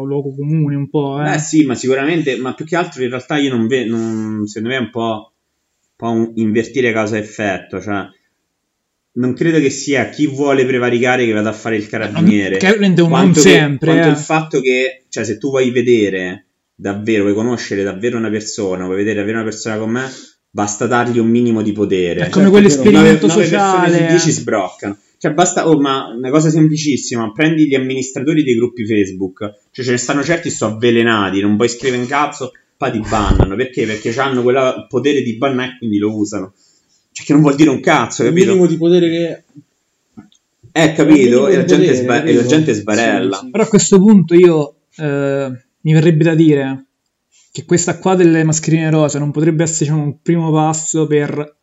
luogo 0.03 0.33
comune 0.35 0.75
un 0.75 0.89
po', 0.89 1.21
eh. 1.21 1.29
Beh 1.29 1.37
sì, 1.37 1.63
ma 1.63 1.75
sicuramente, 1.75 2.37
ma 2.37 2.55
più 2.55 2.65
che 2.65 2.75
altro 2.75 3.03
in 3.03 3.09
realtà 3.09 3.37
io 3.37 3.55
non 3.55 3.67
vedo, 3.67 4.47
secondo 4.47 4.69
me 4.69 4.75
è 4.77 4.79
un 4.79 4.89
po', 4.89 5.33
un 5.89 5.95
po' 5.95 6.09
un 6.09 6.31
invertire 6.35 6.91
causa 6.91 7.17
e 7.17 7.19
effetto, 7.19 7.79
cioè 7.79 8.07
non 9.11 9.33
credo 9.33 9.59
che 9.59 9.69
sia 9.69 10.09
chi 10.09 10.25
vuole 10.27 10.65
prevaricare 10.65 11.25
che 11.25 11.33
vada 11.33 11.49
a 11.49 11.53
fare 11.53 11.75
il 11.75 11.87
carabiniere. 11.87 12.57
Chiaramente 12.57 13.01
un 13.01 13.09
non 13.09 13.19
Quanto 13.19 13.41
che- 13.41 13.49
sempre, 13.49 13.91
quanto 13.91 14.07
eh. 14.07 14.11
il 14.11 14.17
fatto 14.17 14.61
che, 14.61 15.03
cioè 15.09 15.23
se 15.23 15.37
tu 15.37 15.49
vuoi 15.49 15.69
vedere 15.69 16.47
davvero, 16.79 17.23
vuoi 17.23 17.35
conoscere 17.35 17.83
davvero 17.83 18.17
una 18.17 18.29
persona, 18.29 18.85
vuoi 18.85 18.97
vedere 18.97 19.17
davvero 19.19 19.39
una 19.39 19.49
persona 19.49 19.77
con 19.77 19.89
me, 19.91 20.09
basta 20.49 20.87
dargli 20.87 21.19
un 21.19 21.27
minimo 21.27 21.61
di 21.61 21.73
potere. 21.73 22.21
È 22.21 22.29
come 22.29 22.45
Certo, 22.45 22.49
quell'esperimento 22.51 23.27
Nove- 23.27 23.39
nove 23.41 23.49
persone 23.49 23.87
sociale. 23.87 23.97
su 23.97 24.05
10 24.05 24.31
sbroccano. 24.31 24.97
Cioè, 25.17 25.33
basta, 25.33 25.67
oh, 25.67 25.77
ma 25.81 26.13
una 26.15 26.29
cosa 26.29 26.49
semplicissima: 26.49 27.31
prendi 27.33 27.67
gli 27.67 27.75
amministratori 27.75 28.43
dei 28.43 28.55
gruppi 28.55 28.85
Facebook, 28.85 29.39
cioè 29.71 29.83
ce 29.83 29.91
ne 29.91 29.97
stanno 29.97 30.23
certi, 30.23 30.49
sono 30.49 30.75
avvelenati, 30.75 31.41
non 31.41 31.57
puoi 31.57 31.67
scrivere 31.67 32.01
un 32.01 32.07
cazzo, 32.07 32.51
poi 32.77 32.91
ti 32.91 32.99
bannano. 32.99 33.55
Perché? 33.57 33.85
Perché 33.85 34.17
hanno 34.17 34.41
quel 34.41 34.85
potere 34.87 35.21
di 35.21 35.35
bannare 35.35 35.71
e 35.73 35.77
quindi 35.79 35.97
lo 35.97 36.15
usano. 36.15 36.53
Cioè, 37.11 37.25
che 37.25 37.33
non 37.33 37.41
vuol 37.41 37.55
dire 37.55 37.69
un 37.69 37.81
cazzo, 37.81 38.23
Il 38.23 38.29
capito? 38.29 38.47
minimo 38.51 38.65
di 38.67 38.77
potere 38.77 39.09
che 39.09 39.43
Eh, 40.71 40.93
capito? 40.93 41.47
E 41.49 41.55
la 41.57 41.63
potere, 41.63 41.93
sba- 41.95 42.15
e 42.15 42.19
capito? 42.19 42.41
la 42.41 42.47
gente 42.47 42.73
sbarella. 42.73 43.37
Sì, 43.37 43.43
sì. 43.45 43.49
Però 43.51 43.63
a 43.63 43.67
questo 43.67 43.97
punto 43.99 44.33
io 44.35 44.75
eh, 44.95 45.51
mi 45.81 45.93
verrebbe 45.93 46.23
da 46.23 46.35
dire 46.35 46.85
che 47.51 47.65
questa 47.65 47.97
qua 47.97 48.15
delle 48.15 48.43
mascherine 48.43 48.89
rosa 48.89 49.19
non 49.19 49.31
potrebbe 49.31 49.63
essere 49.63 49.85
diciamo, 49.85 50.03
un 50.03 50.21
primo 50.21 50.51
passo 50.51 51.07
per 51.07 51.57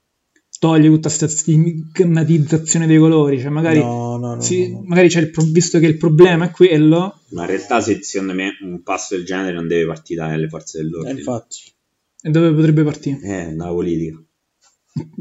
togliere 0.59 0.89
tutta 0.95 1.09
questa 1.09 1.29
stigmatizzazione 1.29 2.87
dei 2.87 2.99
colori. 2.99 3.39
Cioè, 3.41 3.51
magari, 3.51 3.79
No, 3.79 4.17
no, 4.17 4.35
no, 4.37 4.41
sì, 4.41 4.71
no, 4.71 4.79
no. 4.81 4.85
magari 4.87 5.09
c'è 5.09 5.21
il 5.21 5.31
pro- 5.31 5.45
visto 5.45 5.79
che 5.79 5.87
il 5.87 5.97
problema 5.97 6.47
è 6.47 6.51
quello, 6.51 7.21
Ma 7.31 7.43
in 7.43 7.49
realtà, 7.49 7.81
se- 7.81 8.03
secondo 8.03 8.33
me, 8.35 8.57
un 8.63 8.83
passo 8.83 9.15
del 9.17 9.25
genere 9.25 9.53
non 9.53 9.69
deve 9.69 9.87
partire 9.87 10.27
dalle 10.27 10.49
forze 10.49 10.79
Eh, 10.79 10.83
dell'ordine. 10.83 11.19
infatti, 11.19 11.59
e 12.23 12.31
dove 12.31 12.53
potrebbe 12.53 12.83
partire? 12.85 13.19
Eh, 13.23 13.53
dalla 13.55 13.71
politica. 13.73 14.21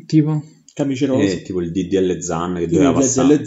Tipo. 0.05 0.43
camice 0.73 1.05
rosa. 1.05 1.23
Eh, 1.23 1.41
tipo 1.41 1.61
il 1.61 1.71
DDL 1.71 2.19
Zan 2.21 2.53
che 2.55 2.59
che 2.61 2.67
doveva 2.67 2.93
passare. 2.93 3.41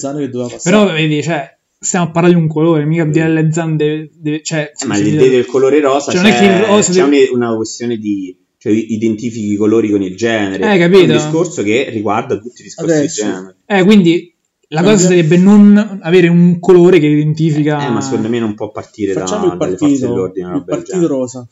Però 0.62 0.92
vedi, 0.92 1.22
cioè, 1.22 1.57
stiamo 1.78 2.06
a 2.06 2.10
parlare 2.10 2.34
di 2.34 2.40
un 2.40 2.48
colore, 2.48 2.84
mica 2.84 3.04
di 3.04 3.20
alle 3.20 3.46
deve, 3.48 4.10
deve- 4.14 4.42
cioè, 4.42 4.72
Eh, 4.76 4.86
ma 4.86 4.96
l'idea 4.96 5.28
del 5.28 5.46
colore 5.46 5.80
rosa 5.80 6.10
Cioè, 6.12 6.22
non 6.22 6.30
è 6.30 6.34
c'è, 6.34 6.38
che 6.40 6.44
il 6.46 6.64
rosa 6.64 6.92
c'è 6.92 7.04
deve- 7.04 7.28
una, 7.32 7.54
questione 7.54 7.96
di 7.96 8.36
cioè 8.60 8.72
identifichi 8.72 9.52
i 9.52 9.56
colori 9.56 9.88
con 9.90 10.02
il 10.02 10.16
genere 10.16 10.74
Eh, 10.74 10.78
capito? 10.78 11.00
è 11.00 11.04
un 11.04 11.12
discorso 11.12 11.62
che 11.62 11.88
riguarda 11.90 12.38
tutti 12.38 12.60
i 12.60 12.64
discorsi 12.64 12.92
Adesso. 12.92 13.22
di 13.24 13.30
genere 13.30 13.56
Eh, 13.66 13.84
quindi 13.84 14.34
la 14.70 14.82
cosa 14.82 15.06
sarebbe 15.06 15.36
non 15.38 16.00
avere 16.02 16.26
un 16.28 16.58
colore 16.58 16.98
che 16.98 17.06
identifica... 17.06 17.86
eh, 17.86 17.90
ma 17.90 18.00
secondo 18.00 18.28
me 18.28 18.38
non 18.40 18.54
può 18.54 18.70
partire 18.72 19.12
da, 19.14 19.20
Facciamo 19.20 19.52
il 19.52 19.56
dalle 19.58 19.76
forze 19.76 19.84
partito, 19.86 20.06
dell'ordine 20.08 20.46
una 20.46 20.56
il 20.56 20.64
partito 20.64 20.90
genere. 20.92 21.08
rosa. 21.08 21.48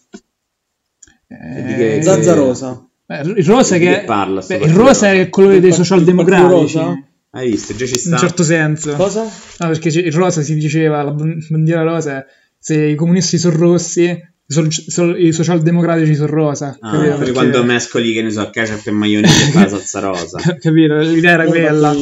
Eh, 1.29 2.03
Zanza 2.03 2.35
rosa. 2.35 2.89
eh, 3.07 3.21
il 3.21 3.45
rosa 3.45 3.79
che... 3.79 3.85
che 3.85 4.03
parla 4.05 4.45
beh, 4.47 4.57
il 4.57 4.73
rosa 4.75 5.11
è 5.13 5.17
il 5.19 5.29
colore 5.31 5.55
Il 5.55 5.61
dei 5.61 5.71
il 5.71 5.77
socialdemocratici. 5.77 6.51
rosa? 6.77 7.06
Hai 7.37 7.51
visto 7.51 7.75
già 7.75 7.87
ci 7.87 7.93
In 7.95 7.99
sta 7.99 8.11
un 8.11 8.19
certo 8.19 8.43
senso. 8.43 8.93
Cosa? 8.95 9.23
No, 9.23 9.69
perché 9.69 9.89
il 9.89 10.13
rosa 10.13 10.43
si 10.43 10.55
diceva, 10.55 11.03
la 11.03 11.11
ban- 11.13 11.39
bandiera 11.49 11.83
rosa, 11.83 12.25
se 12.59 12.87
i 12.87 12.95
comunisti 12.95 13.39
sono 13.39 13.57
rossi, 13.57 14.03
i, 14.05 14.19
so- 14.47 14.67
so- 14.71 15.17
i 15.17 15.33
socialdemocratici 15.33 16.15
sono 16.15 16.31
rosa. 16.33 16.77
Ah, 16.81 16.91
capito? 16.93 17.17
Perché- 17.17 17.33
quando 17.33 17.63
mescoli 17.65 18.13
che 18.13 18.23
ne 18.23 18.31
so 18.31 18.49
ketchup 18.51 18.87
e 18.87 18.91
maionese 18.91 19.49
e 19.49 19.51
fa 19.51 19.61
la 19.61 19.69
salsa 19.69 20.01
rosa 20.01 20.39
capito? 20.61 20.95
L'idea 20.99 21.33
era 21.33 21.45
quella. 21.47 21.95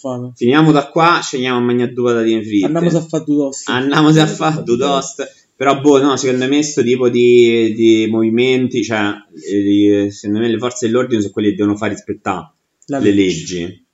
fame. 0.00 0.32
finiamo 0.34 0.72
da 0.72 0.88
qua 0.88 1.20
scendiamo 1.22 1.58
a 1.58 1.60
mangiare 1.60 1.92
due 1.92 2.12
patatine 2.12 2.42
fritte 2.44 2.66
Andiamo 2.66 2.88
a 2.98 3.00
fare 3.00 3.24
due 3.24 3.36
tosti. 3.36 3.70
andiamo 3.70 4.08
a 4.08 4.26
fare 4.26 4.62
due 4.62 4.76
toast 4.76 5.32
però 5.56 5.80
boh 5.80 6.00
no 6.00 6.16
secondo 6.16 6.44
me 6.46 6.56
questo 6.56 6.82
tipo 6.82 7.08
di, 7.08 7.72
di 7.74 8.06
movimenti 8.10 8.82
cioè 8.82 9.12
eh, 9.34 9.62
di- 9.62 10.10
secondo 10.10 10.40
me 10.42 10.48
le 10.50 10.58
forze 10.58 10.86
dell'ordine 10.86 11.20
sono 11.20 11.32
quelle 11.32 11.50
che 11.50 11.56
devono 11.56 11.76
fare 11.76 11.92
rispettare 11.92 12.52
le 12.96 13.12
legge. 13.12 13.58
leggi 13.60 13.86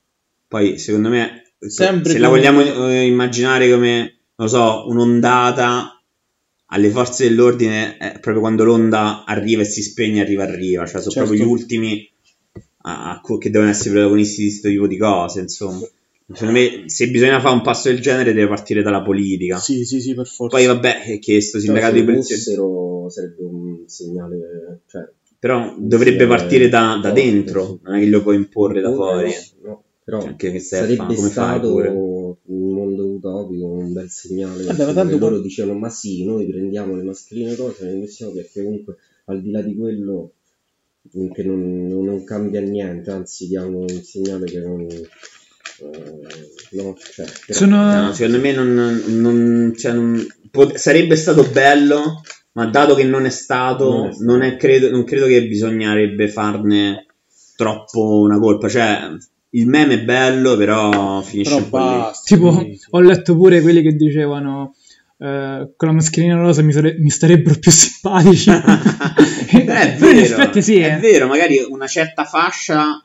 poi 0.49 0.79
secondo 0.79 1.09
me 1.09 1.43
Sempre 1.65 2.13
se 2.13 2.19
la 2.19 2.29
vogliamo 2.29 2.61
eh, 2.91 3.07
immaginare 3.07 3.71
come 3.71 3.97
non 4.37 4.47
lo 4.47 4.49
so 4.49 4.85
un'ondata 4.89 6.03
alle 6.67 6.91
forze 6.91 7.29
dell'ordine 7.29 7.97
è 7.97 8.13
proprio 8.21 8.41
quando 8.41 8.65
l'onda 8.65 9.25
arriva 9.25 9.63
e 9.63 9.65
si 9.65 9.83
spegne 9.83 10.21
arriva 10.21 10.43
arriva 10.45 10.87
cioè 10.87 11.01
sono 11.01 11.11
Certo. 11.13 11.29
proprio 11.29 11.45
gli 11.47 11.51
ultimi 11.51 12.11
a- 12.83 13.13
a- 13.13 13.21
che 13.39 13.51
devono 13.51 13.71
essere 13.71 13.91
protagonisti 13.91 14.43
di 14.43 14.49
questo 14.49 14.69
tipo 14.69 14.87
di 14.87 14.97
cose 14.99 15.41
insomma 15.41 15.81
secondo 16.33 16.53
me 16.53 16.83
se 16.87 17.09
bisogna 17.11 17.41
fare 17.41 17.55
un 17.55 17.63
passo 17.63 17.89
del 17.89 18.01
genere 18.01 18.33
deve 18.33 18.49
partire 18.49 18.83
dalla 18.83 19.03
politica 19.03 19.59
Sì, 19.59 19.85
sì, 19.85 20.01
sì, 20.01 20.15
per 20.15 20.27
forza. 20.27 20.57
poi 20.57 20.67
vabbè 20.67 21.03
è 21.05 21.19
che 21.19 21.41
sto 21.41 21.59
Però 21.59 21.65
sindacato 21.65 21.95
se 21.95 22.01
di 22.01 22.07
polizia 22.07 22.37
fossero 22.37 23.09
sarebbe 23.11 23.43
un 23.43 23.83
segnale, 23.87 24.81
cioè, 24.87 25.03
però 25.45 25.75
dovrebbe 25.77 26.21
segnale 26.21 26.37
partire 26.39 26.69
da, 26.71 26.99
da 27.03 27.11
dentro 27.11 27.67
sì. 27.67 27.79
non 27.83 27.97
è 27.97 28.01
che 28.01 28.07
lo 28.07 28.23
puoi 28.23 28.37
imporre 28.37 28.81
da 28.81 28.95
fuori 28.95 29.31
No, 29.63 29.83
però 30.03 30.21
Cioè, 30.21 30.29
anche 30.31 30.51
che 30.53 30.59
sarebbe 30.59 31.15
come 31.15 31.29
stato 31.29 31.77
un 32.47 32.73
mondo 32.73 33.07
utopico, 33.07 33.67
un 33.67 33.93
bel 33.93 34.09
segnale. 34.09 34.65
Vabbè, 34.65 34.85
ma 34.87 34.93
perché 34.93 34.95
tanto 34.95 35.19
loro 35.19 35.41
dicevano: 35.41 35.79
Ma 35.79 35.91
sì, 35.91 36.25
noi 36.25 36.47
prendiamo 36.47 36.95
le 36.97 37.03
mascherine 37.03 37.55
cose, 37.57 37.85
le 37.85 37.93
investiamo 37.93 38.33
perché 38.33 38.63
comunque 38.63 38.97
al 39.27 39.43
di 39.43 39.51
là 39.51 39.61
di 39.61 39.77
quello 39.77 40.33
che 41.35 41.43
non, 41.43 41.89
non- 41.89 42.05
non 42.05 42.25
cambia 42.25 42.61
niente, 42.63 43.11
anzi 43.11 43.47
diamo 43.47 43.81
un 43.81 44.03
segnale 44.03 44.47
che 44.47 44.61
non. 44.61 44.81
eh, 44.81 45.09
no, 46.71 46.97
cioè, 46.99 47.27
però- 47.47 47.59
Sono- 47.59 48.03
No, 48.07 48.13
secondo 48.15 48.41
me 48.41 48.53
non, 48.53 49.03
non- 49.07 49.73
cioè, 49.77 49.93
non- 49.93 50.27
pot- 50.51 50.77
sarebbe 50.77 51.17
stato 51.17 51.45
bello, 51.51 52.23
ma 52.55 52.67
dato 52.67 52.95
che 52.95 53.05
non 53.05 53.27
è 53.27 53.31
stato, 53.31 53.85
Non 53.85 54.07
è 54.07 54.13
stato. 54.13 54.25
non, 54.25 54.43
è 54.43 54.57
credo, 54.57 54.91
non 54.91 55.05
credo 55.05 55.27
che 55.27 55.47
bisognerebbe 55.47 56.29
farne 56.29 57.07
troppo 57.57 58.21
una 58.21 58.39
colpa. 58.39 58.69
Cioè, 58.69 59.11
il 59.51 59.67
meme 59.69 59.95
è 59.95 60.05
bello, 60.05 60.57
però 60.57 61.21
finisce 61.23 61.55
Però 61.55 61.65
un 61.65 61.69
po' 61.69 61.79
lì. 61.79 61.85
basta. 61.99 62.35
Tipo, 62.35 62.67
ho 62.91 63.01
letto 63.01 63.37
pure 63.37 63.61
quelli 63.61 63.83
che 63.83 63.93
dicevano 63.95 64.75
eh, 65.19 65.73
con 65.77 65.89
la 65.89 65.95
mascherina 65.95 66.37
rosa 66.37 66.63
mi, 66.63 66.73
sare- 66.73 66.97
mi 66.99 67.11
starebbero 67.11 67.59
più 67.59 67.71
simpatici. 67.71 68.51
Però 69.65 69.79
è 69.81 69.95
Però 69.99 70.11
in 70.11 70.21
vero, 70.21 70.21
effetti 70.21 70.63
sì, 70.63 70.79
è 70.79 70.95
eh. 70.95 70.99
vero, 70.99 71.27
magari 71.27 71.65
una 71.69 71.87
certa 71.87 72.25
fascia 72.25 73.05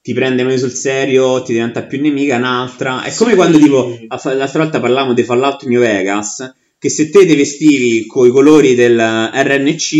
ti 0.00 0.12
prende 0.14 0.42
meno 0.44 0.56
sul 0.56 0.70
serio, 0.72 1.42
ti 1.42 1.52
diventa 1.52 1.82
più 1.82 2.00
nemica, 2.00 2.36
un'altra. 2.36 3.02
È 3.02 3.14
come 3.14 3.34
quando 3.34 3.58
tipo 3.58 3.96
l'altra 4.08 4.62
volta 4.62 4.80
parlavamo 4.80 5.12
di 5.12 5.22
Fallout 5.22 5.64
New 5.64 5.80
Vegas, 5.80 6.54
che 6.78 6.88
se 6.88 7.10
te 7.10 7.26
ti 7.26 7.34
vestivi 7.34 8.06
con 8.06 8.26
i 8.26 8.30
colori 8.30 8.74
del 8.74 8.96
RNC 8.98 9.92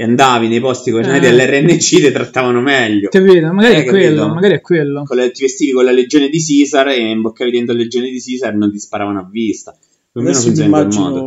e 0.00 0.04
andavi 0.04 0.46
nei 0.48 0.60
posti 0.60 0.90
con 0.90 1.02
i 1.02 1.16
Eh. 1.16 1.20
dell'RNC 1.20 1.78
ti 1.78 2.10
trattavano 2.12 2.60
meglio. 2.60 3.08
Capito? 3.08 3.52
Magari 3.52 3.74
Eh, 3.74 3.78
è 3.78 3.84
quello, 3.84 4.16
capito? 4.16 4.34
magari 4.34 4.54
è 4.54 4.60
quello. 4.60 5.02
Con 5.04 5.16
le- 5.16 5.30
ti 5.32 5.42
vestivi 5.42 5.72
con 5.72 5.84
la 5.84 5.90
legione 5.90 6.28
di 6.28 6.38
Caesar 6.44 6.88
e 6.88 6.98
imboccavi 7.10 7.50
dentro 7.50 7.74
la 7.74 7.80
legione 7.82 8.10
di 8.10 8.20
Caesar 8.22 8.52
e 8.52 8.56
non 8.56 8.70
ti 8.70 8.78
sparavano 8.78 9.18
a 9.20 9.28
vista. 9.30 9.72
Più 9.72 10.20
o 10.20 10.24
meno 10.24 10.30
Adesso 10.36 10.48
mi 10.50 10.54
funziona 10.54 10.80
in 10.82 10.86
quel 10.88 10.98
modo. 11.00 11.18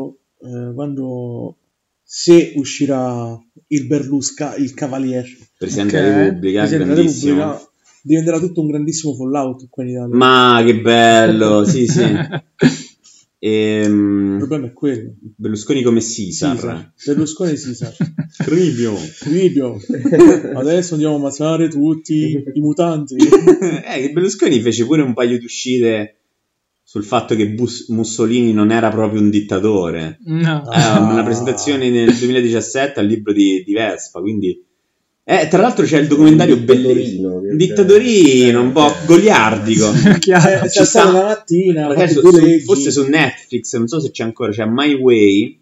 immagino 0.41 0.69
eh, 0.69 0.73
quando 0.73 1.55
se 2.03 2.53
uscirà 2.55 3.39
il 3.67 3.87
Berlusca, 3.87 4.55
il 4.55 4.73
Cavalier, 4.73 5.25
Presidente 5.57 5.97
Ok. 5.97 6.03
della 6.03 6.17
Repubblica, 6.23 6.59
Presidente 6.59 6.83
della 6.89 7.01
grandissimo. 7.01 7.35
Repubblica, 7.39 7.69
diventerà 8.03 8.39
tutto 8.39 8.61
un 8.61 8.67
grandissimo 8.67 9.13
Fallout 9.15 9.67
qua 9.69 9.83
in 9.83 9.89
Italia. 9.89 10.15
Ma 10.15 10.61
che 10.65 10.75
bello, 10.79 11.65
sì, 11.65 11.87
sì. 11.87 12.01
Il 13.43 13.49
Ehm, 13.49 14.35
problema 14.37 14.67
è 14.67 14.73
quello. 14.73 15.15
Berlusconi 15.35 15.81
come. 15.81 15.99
Caesar. 15.99 16.93
Berlusconi 17.05 17.51
e 17.51 17.59
Caesar. 17.59 17.95
Cribio. 18.37 18.93
Trivio. 19.19 19.79
Adesso 20.55 20.93
andiamo 20.93 21.15
a 21.15 21.17
ammazzare 21.17 21.67
tutti 21.67 22.33
i 22.53 22.59
mutanti. 22.59 23.15
eh, 23.17 24.01
che 24.01 24.11
Berlusconi 24.13 24.59
fece 24.61 24.85
pure 24.85 25.01
un 25.01 25.13
paio 25.15 25.39
di 25.39 25.45
uscite 25.45 26.17
sul 26.83 27.03
fatto 27.03 27.35
che 27.35 27.49
Bus- 27.49 27.87
Mussolini 27.89 28.53
non 28.53 28.69
era 28.69 28.89
proprio 28.89 29.21
un 29.21 29.31
dittatore. 29.31 30.19
No. 30.25 30.63
Eh, 30.71 30.99
una 30.99 31.23
presentazione 31.23 31.89
nel 31.89 32.15
2017 32.15 32.99
al 32.99 33.07
libro 33.07 33.33
di, 33.33 33.63
di 33.65 33.73
Vespa, 33.73 34.21
quindi... 34.21 34.69
Eh, 35.23 35.47
tra 35.47 35.61
l'altro 35.61 35.85
c'è 35.85 35.99
il 35.99 36.07
documentario 36.07 36.55
Un 36.55 36.65
bellissimo. 36.65 37.41
dittatorino, 37.55 38.59
Un 38.59 38.65
un 38.67 38.71
po' 38.71 38.91
goliardico. 39.05 39.91
Chiaro. 40.19 40.65
Eh, 40.65 40.69
ci 40.69 40.79
si 40.79 40.85
sta- 40.85 41.11
la 41.11 41.23
mattina, 41.23 41.87
Magari 41.87 42.11
su- 42.11 42.21
forse 42.65 42.91
su 42.91 43.03
Netflix, 43.07 43.75
non 43.77 43.87
so 43.87 43.99
se 43.99 44.09
c'è 44.11 44.23
ancora, 44.23 44.51
c'è 44.51 44.65
My 44.65 44.93
Way, 44.95 45.59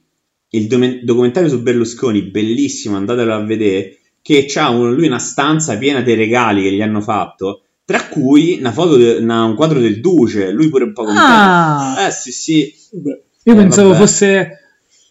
il 0.51 0.67
dome- 0.67 1.01
documentario 1.03 1.49
su 1.49 1.61
Berlusconi, 1.61 2.21
bellissimo, 2.23 2.95
andatelo 2.95 3.33
a 3.33 3.43
vedere, 3.43 3.97
che 4.21 4.47
ha 4.55 4.69
lui 4.71 5.07
una 5.07 5.19
stanza 5.19 5.77
piena 5.77 6.01
dei 6.01 6.15
regali 6.15 6.63
che 6.63 6.71
gli 6.71 6.81
hanno 6.81 7.01
fatto, 7.01 7.63
tra 7.85 8.07
cui 8.07 8.57
una 8.59 8.71
foto, 8.71 8.95
de- 8.95 9.17
una- 9.17 9.43
un 9.43 9.55
quadro 9.55 9.79
del 9.79 9.99
Duce, 9.99 10.51
lui 10.51 10.69
pure 10.69 10.85
un 10.85 10.93
po' 10.93 11.03
contento. 11.03 11.27
Ah, 11.29 12.05
Eh 12.07 12.11
sì 12.11 12.31
sì, 12.31 12.73
Vabbè. 12.93 13.21
io 13.43 13.53
eh, 13.53 13.55
pensavo 13.55 13.89
vabbè. 13.89 13.99
fosse. 13.99 14.49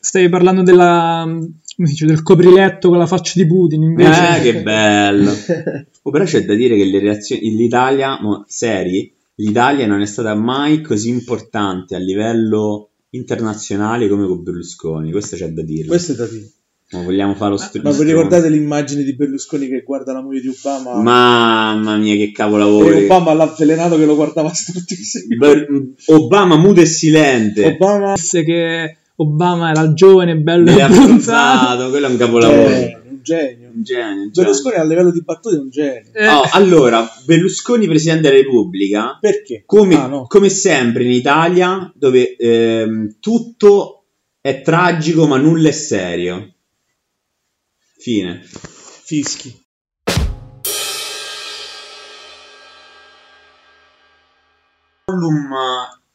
Stavi 0.01 0.29
parlando 0.31 0.63
della. 0.63 1.27
Come 1.79 1.91
dice, 1.91 2.07
del 2.07 2.23
copriletto 2.23 2.89
con 2.89 2.99
la 2.99 3.07
faccia 3.07 3.35
di 3.37 3.47
Putin. 3.47 3.83
Invece. 3.83 4.37
eh 4.37 4.41
che 4.43 4.63
bello. 4.63 5.31
Oh, 6.03 6.11
però 6.11 6.25
c'è 6.25 6.43
da 6.47 6.55
dire 6.55 6.75
che 6.75 6.85
le 6.85 7.01
reazioni, 7.01 7.55
l'Italia, 7.55 8.19
mo, 8.19 8.45
seri, 8.49 9.13
l'Italia 9.35 9.87
non 9.87 10.01
è 10.01 10.07
stata 10.07 10.35
mai 10.35 10.81
così 10.81 11.11
importante 11.11 11.95
a 11.95 11.99
livello 11.99 12.93
internazionale 13.11 14.09
come 14.09 14.27
con 14.27 14.43
Berlusconi, 14.43 15.11
questo 15.11 15.37
c'è 15.37 15.49
da 15.51 15.63
dire. 15.63 15.87
Questo 15.87 16.13
è 16.13 16.15
da 16.15 16.27
dire. 16.27 16.51
Ma 16.93 17.03
vogliamo 17.03 17.35
fare 17.35 17.51
lo 17.51 17.59
Ma 17.59 17.63
str- 17.63 18.03
vi 18.03 18.11
ricordate 18.11 18.49
l'immagine 18.49 19.03
di 19.03 19.15
Berlusconi 19.15 19.69
che 19.69 19.83
guarda 19.85 20.15
la 20.15 20.23
moglie 20.23 20.41
di 20.41 20.49
Obama? 20.49 21.03
Mamma 21.03 21.97
mia, 21.99 22.15
che 22.15 22.23
e 22.23 22.33
capolavori. 22.33 23.05
Obama 23.05 23.35
l'ha 23.35 23.45
avvelenato 23.45 23.99
che 23.99 24.07
lo 24.07 24.15
guardava 24.15 24.49
stortissimo. 24.55 25.37
Ber- 25.37 25.67
Obama 26.07 26.57
muto 26.57 26.81
e 26.81 26.87
silente. 26.87 27.67
Obama 27.67 28.15
Disse 28.15 28.43
che 28.43 28.97
Obama 29.21 29.71
era 29.71 29.93
giovane, 29.95 30.37
bello 30.37 30.71
e 30.71 30.81
abbronzato, 30.81 31.91
quello 31.91 32.07
è 32.07 32.11
un 32.11 32.17
capolavoro. 32.17 32.69
genio, 32.69 33.01
un 33.09 33.21
genio. 33.23 33.69
Un 33.75 33.83
genio, 33.83 34.21
un 34.25 34.31
genio. 34.31 34.31
Berlusconi 34.33 34.77
a 34.77 34.85
livello 34.85 35.11
di 35.11 35.23
battute 35.23 35.57
è 35.57 35.59
un 35.59 35.71
genio. 35.71 36.11
Eh, 36.13 36.29
Oh, 36.29 36.43
allora, 36.53 37.05
Berlusconi 37.25 37.87
presidente 37.89 38.29
della 38.29 38.41
Repubblica, 38.41 39.19
Perché? 39.21 39.65
come, 39.67 39.97
Ah, 39.97 40.07
no. 40.07 40.27
come 40.29 40.49
sempre 40.49 41.03
in 41.03 41.11
Italia, 41.11 41.93
dove 41.97 42.37
ehm, 42.37 43.17
tutto 43.19 44.05
è 44.41 44.63
tragico 44.63 45.27
ma 45.27 45.37
nulla 45.37 45.69
è 45.69 45.73
serio. 45.73 46.55
Fine. 47.97 48.41
Fischi. 48.45 49.53
column 55.05 55.53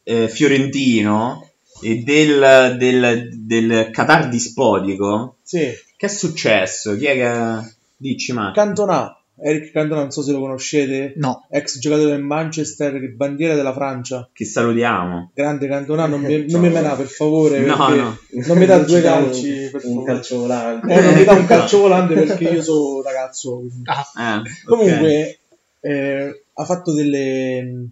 eh, 0.04 0.28
fiorentino 0.28 1.50
e 1.84 1.98
del, 2.04 2.76
del, 2.78 3.30
del 3.46 3.90
Qatar 3.92 4.30
dispotico, 4.30 5.38
Sì. 5.44 5.70
che 5.98 6.06
è 6.06 6.10
successo? 6.10 6.96
Chi 6.98 7.06
è 7.06 7.14
che... 7.14 7.72
Dici, 7.98 8.34
ma... 8.34 8.52
Cantona. 8.54 9.18
Eric 9.36 9.72
Cantona, 9.72 10.02
non 10.02 10.12
so 10.12 10.22
se 10.22 10.32
lo 10.32 10.40
conoscete. 10.40 11.14
No, 11.18 11.48
Ex 11.50 11.80
giocatore 11.80 12.12
del 12.12 12.22
Manchester, 12.24 13.00
che 13.00 13.10
bandiera 13.10 13.56
della 13.56 13.74
Francia. 13.74 14.30
Che 14.32 14.46
salutiamo. 14.46 15.32
Grande 15.34 15.68
Cantona, 15.68 16.06
non 16.06 16.22
mi, 16.22 16.46
non 16.52 16.62
mi 16.62 16.70
mena 16.70 16.96
per 16.96 17.08
favore. 17.08 17.60
No, 17.62 17.76
no. 17.90 18.18
Non 18.46 18.58
mi 18.58 18.66
dà 18.66 18.78
due 18.80 18.98
un- 18.98 19.04
calci. 19.04 19.70
per 19.72 19.82
un 19.86 19.94
favore. 19.96 20.06
calcio 20.14 20.38
volante. 20.38 20.94
Eh, 20.94 21.02
non 21.02 21.14
mi 21.16 21.24
dà 21.24 21.32
un 21.34 21.46
calcio 21.48 21.80
volante 21.80 22.14
perché 22.14 22.44
io 22.44 22.62
sono 22.62 23.02
ragazzo. 23.02 23.64
Ah, 23.86 24.38
Eh. 24.38 24.42
Comunque, 24.66 25.40
eh, 25.82 26.44
ha 26.54 26.64
fatto 26.66 26.94
delle, 26.94 27.88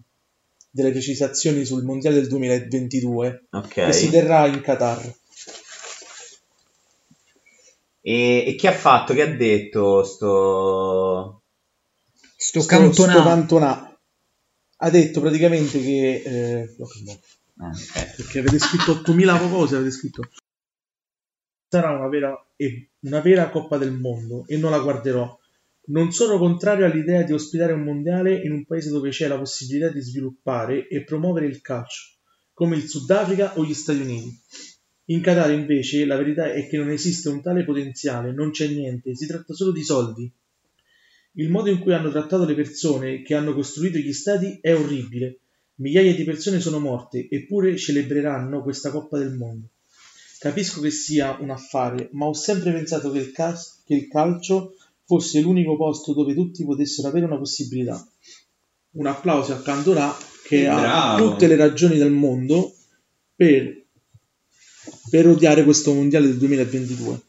delle 0.71 0.91
precisazioni 0.91 1.65
sul 1.65 1.83
mondiale 1.83 2.15
del 2.15 2.27
2022 2.29 3.47
Ok. 3.51 3.67
che 3.67 3.93
si 3.93 4.09
terrà 4.09 4.47
in 4.47 4.61
Qatar. 4.61 5.13
E, 8.03 8.43
e 8.47 8.55
che 8.55 8.67
ha 8.67 8.73
fatto? 8.73 9.13
Che 9.13 9.21
ha 9.21 9.35
detto 9.35 10.03
sto... 10.03 11.43
sto 12.35 12.61
Sto- 12.61 12.67
Cantona 13.23 13.85
ha 14.83 14.89
detto 14.89 15.21
praticamente 15.21 15.79
che 15.79 16.23
eh, 16.25 16.75
no, 16.77 17.69
eh, 17.69 18.13
perché 18.15 18.39
avete 18.39 18.57
scritto 18.57 18.93
8000 18.93 19.37
cose 19.49 19.75
avete 19.75 19.91
scritto 19.91 20.27
sarà 21.67 21.91
una 21.91 22.07
vera, 22.07 22.35
e- 22.55 22.89
una 23.01 23.19
vera 23.19 23.51
Coppa 23.51 23.77
del 23.77 23.91
Mondo 23.91 24.43
e 24.47 24.57
non 24.57 24.71
la 24.71 24.79
guarderò 24.79 25.37
non 25.91 26.11
sono 26.11 26.37
contrario 26.37 26.85
all'idea 26.85 27.23
di 27.23 27.33
ospitare 27.33 27.73
un 27.73 27.83
mondiale 27.83 28.35
in 28.35 28.51
un 28.51 28.65
paese 28.65 28.89
dove 28.89 29.09
c'è 29.09 29.27
la 29.27 29.37
possibilità 29.37 29.89
di 29.89 30.01
sviluppare 30.01 30.87
e 30.87 31.03
promuovere 31.03 31.45
il 31.45 31.61
calcio 31.61 32.09
come 32.53 32.75
il 32.75 32.87
Sudafrica 32.87 33.57
o 33.57 33.65
gli 33.65 33.73
Stati 33.73 33.99
Uniti 33.99 34.39
in 35.05 35.21
Qatar 35.21 35.51
invece 35.51 36.05
la 36.05 36.17
verità 36.17 36.51
è 36.51 36.67
che 36.67 36.77
non 36.77 36.89
esiste 36.89 37.29
un 37.29 37.41
tale 37.41 37.63
potenziale 37.63 38.31
non 38.31 38.51
c'è 38.51 38.67
niente 38.67 39.15
si 39.15 39.25
tratta 39.25 39.53
solo 39.53 39.71
di 39.71 39.83
soldi 39.83 40.31
il 41.35 41.49
modo 41.49 41.69
in 41.69 41.79
cui 41.79 41.93
hanno 41.93 42.11
trattato 42.11 42.43
le 42.43 42.55
persone 42.55 43.21
che 43.21 43.35
hanno 43.35 43.53
costruito 43.53 43.97
gli 43.97 44.11
stadi 44.11 44.57
è 44.59 44.75
orribile. 44.75 45.39
Migliaia 45.75 46.13
di 46.13 46.25
persone 46.25 46.59
sono 46.59 46.79
morte, 46.79 47.27
eppure 47.29 47.77
celebreranno 47.77 48.61
questa 48.61 48.91
Coppa 48.91 49.17
del 49.17 49.31
Mondo. 49.31 49.69
Capisco 50.39 50.81
che 50.81 50.91
sia 50.91 51.37
un 51.39 51.49
affare, 51.51 52.09
ma 52.11 52.25
ho 52.25 52.33
sempre 52.33 52.73
pensato 52.73 53.11
che 53.11 53.19
il, 53.19 53.31
cas- 53.31 53.81
che 53.85 53.93
il 53.93 54.09
calcio 54.09 54.75
fosse 55.11 55.41
l'unico 55.41 55.75
posto 55.75 56.13
dove 56.13 56.33
tutti 56.33 56.63
potessero 56.63 57.09
avere 57.09 57.25
una 57.25 57.37
possibilità. 57.37 58.01
Un 58.91 59.07
applauso 59.07 59.51
a 59.51 59.61
Cantona 59.61 60.15
che 60.45 60.67
ha 60.67 61.17
tutte 61.17 61.47
le 61.47 61.57
ragioni 61.57 61.97
del 61.97 62.11
mondo 62.11 62.73
per, 63.35 63.83
per 65.09 65.27
odiare 65.27 65.65
questo 65.65 65.93
mondiale 65.93 66.27
del 66.27 66.37
2022. 66.37 67.21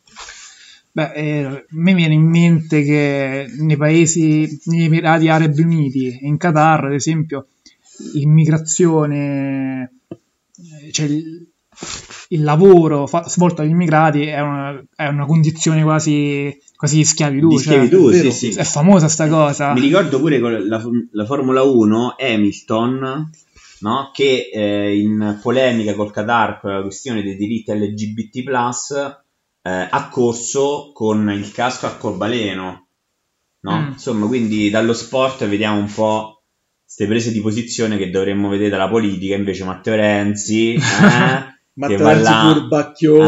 Beh, 0.93 1.13
eh, 1.13 1.45
a 1.45 1.65
me 1.71 1.95
viene 1.95 2.15
in 2.15 2.29
mente 2.29 2.85
che 2.85 3.51
nei 3.59 3.77
paesi, 3.77 4.61
negli 4.67 4.85
Emirati 4.85 5.27
Arabi 5.27 5.63
Uniti, 5.63 6.19
in 6.23 6.37
Qatar, 6.37 6.85
ad 6.85 6.93
esempio, 6.93 7.49
l'immigrazione, 8.13 10.03
eh, 10.09 10.93
cioè 10.93 11.07
il, 11.07 11.53
il 12.29 12.43
lavoro 12.43 13.07
fa- 13.07 13.29
svolto 13.29 13.63
dagli 13.63 13.71
immigrati 13.71 14.23
è 14.23 14.41
una, 14.41 14.83
è 14.95 15.07
una 15.07 15.27
condizione 15.27 15.83
quasi, 15.83 16.57
quasi 16.83 16.97
di 16.97 17.05
schiavitù. 17.05 17.49
di 17.49 17.55
cioè, 17.59 17.63
schiavitù, 17.63 18.11
vero. 18.11 18.31
sì, 18.33 18.51
sì. 18.51 18.59
È 18.59 18.65
famosa 18.65 19.07
sta 19.07 19.29
cosa. 19.29 19.73
Mi 19.73 19.81
ricordo 19.81 20.19
pure 20.19 20.41
con 20.41 20.67
la, 20.67 20.83
la 21.13 21.25
Formula 21.25 21.63
1, 21.63 22.17
Hamilton, 22.19 23.31
no? 23.79 24.11
che 24.13 24.51
eh, 24.53 24.99
in 24.99 25.39
polemica 25.41 25.95
col 25.95 26.11
Qatar 26.11 26.59
per 26.59 26.73
la 26.73 26.83
questione 26.83 27.23
dei 27.23 27.37
diritti 27.37 27.73
LGBT+, 27.73 28.37
eh, 29.63 29.89
ha 29.91 30.09
corso 30.09 30.91
con 30.93 31.31
il 31.31 31.53
casco 31.53 31.87
arcobaleno. 31.87 32.89
No? 33.61 33.81
Mm. 33.81 33.93
Insomma, 33.93 34.27
quindi 34.27 34.69
dallo 34.69 34.93
sport 34.93 35.47
vediamo 35.47 35.79
un 35.79 35.93
po' 35.93 36.43
queste 36.83 37.07
prese 37.07 37.31
di 37.31 37.41
posizione 37.41 37.97
che 37.97 38.11
dovremmo 38.11 38.49
vedere 38.49 38.71
dalla 38.71 38.89
politica, 38.89 39.37
invece 39.37 39.63
Matteo 39.63 39.95
Renzi... 39.95 40.75
Eh, 40.83 41.42
Matteo 41.75 41.99
va 41.99 42.13
Renzi 42.13 42.23
là 42.23 42.51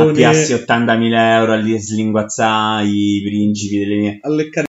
a 0.09 0.12
piassi 0.12 0.53
80.000 0.53 1.12
euro 1.39 1.53
a 1.53 1.57
li 1.57 1.79
slinguazzare 1.79 2.87
i 2.87 3.23
principi 3.25 3.79
delle 3.79 3.97
mie 3.97 4.19
a 4.21 4.29
leccare 4.29 4.66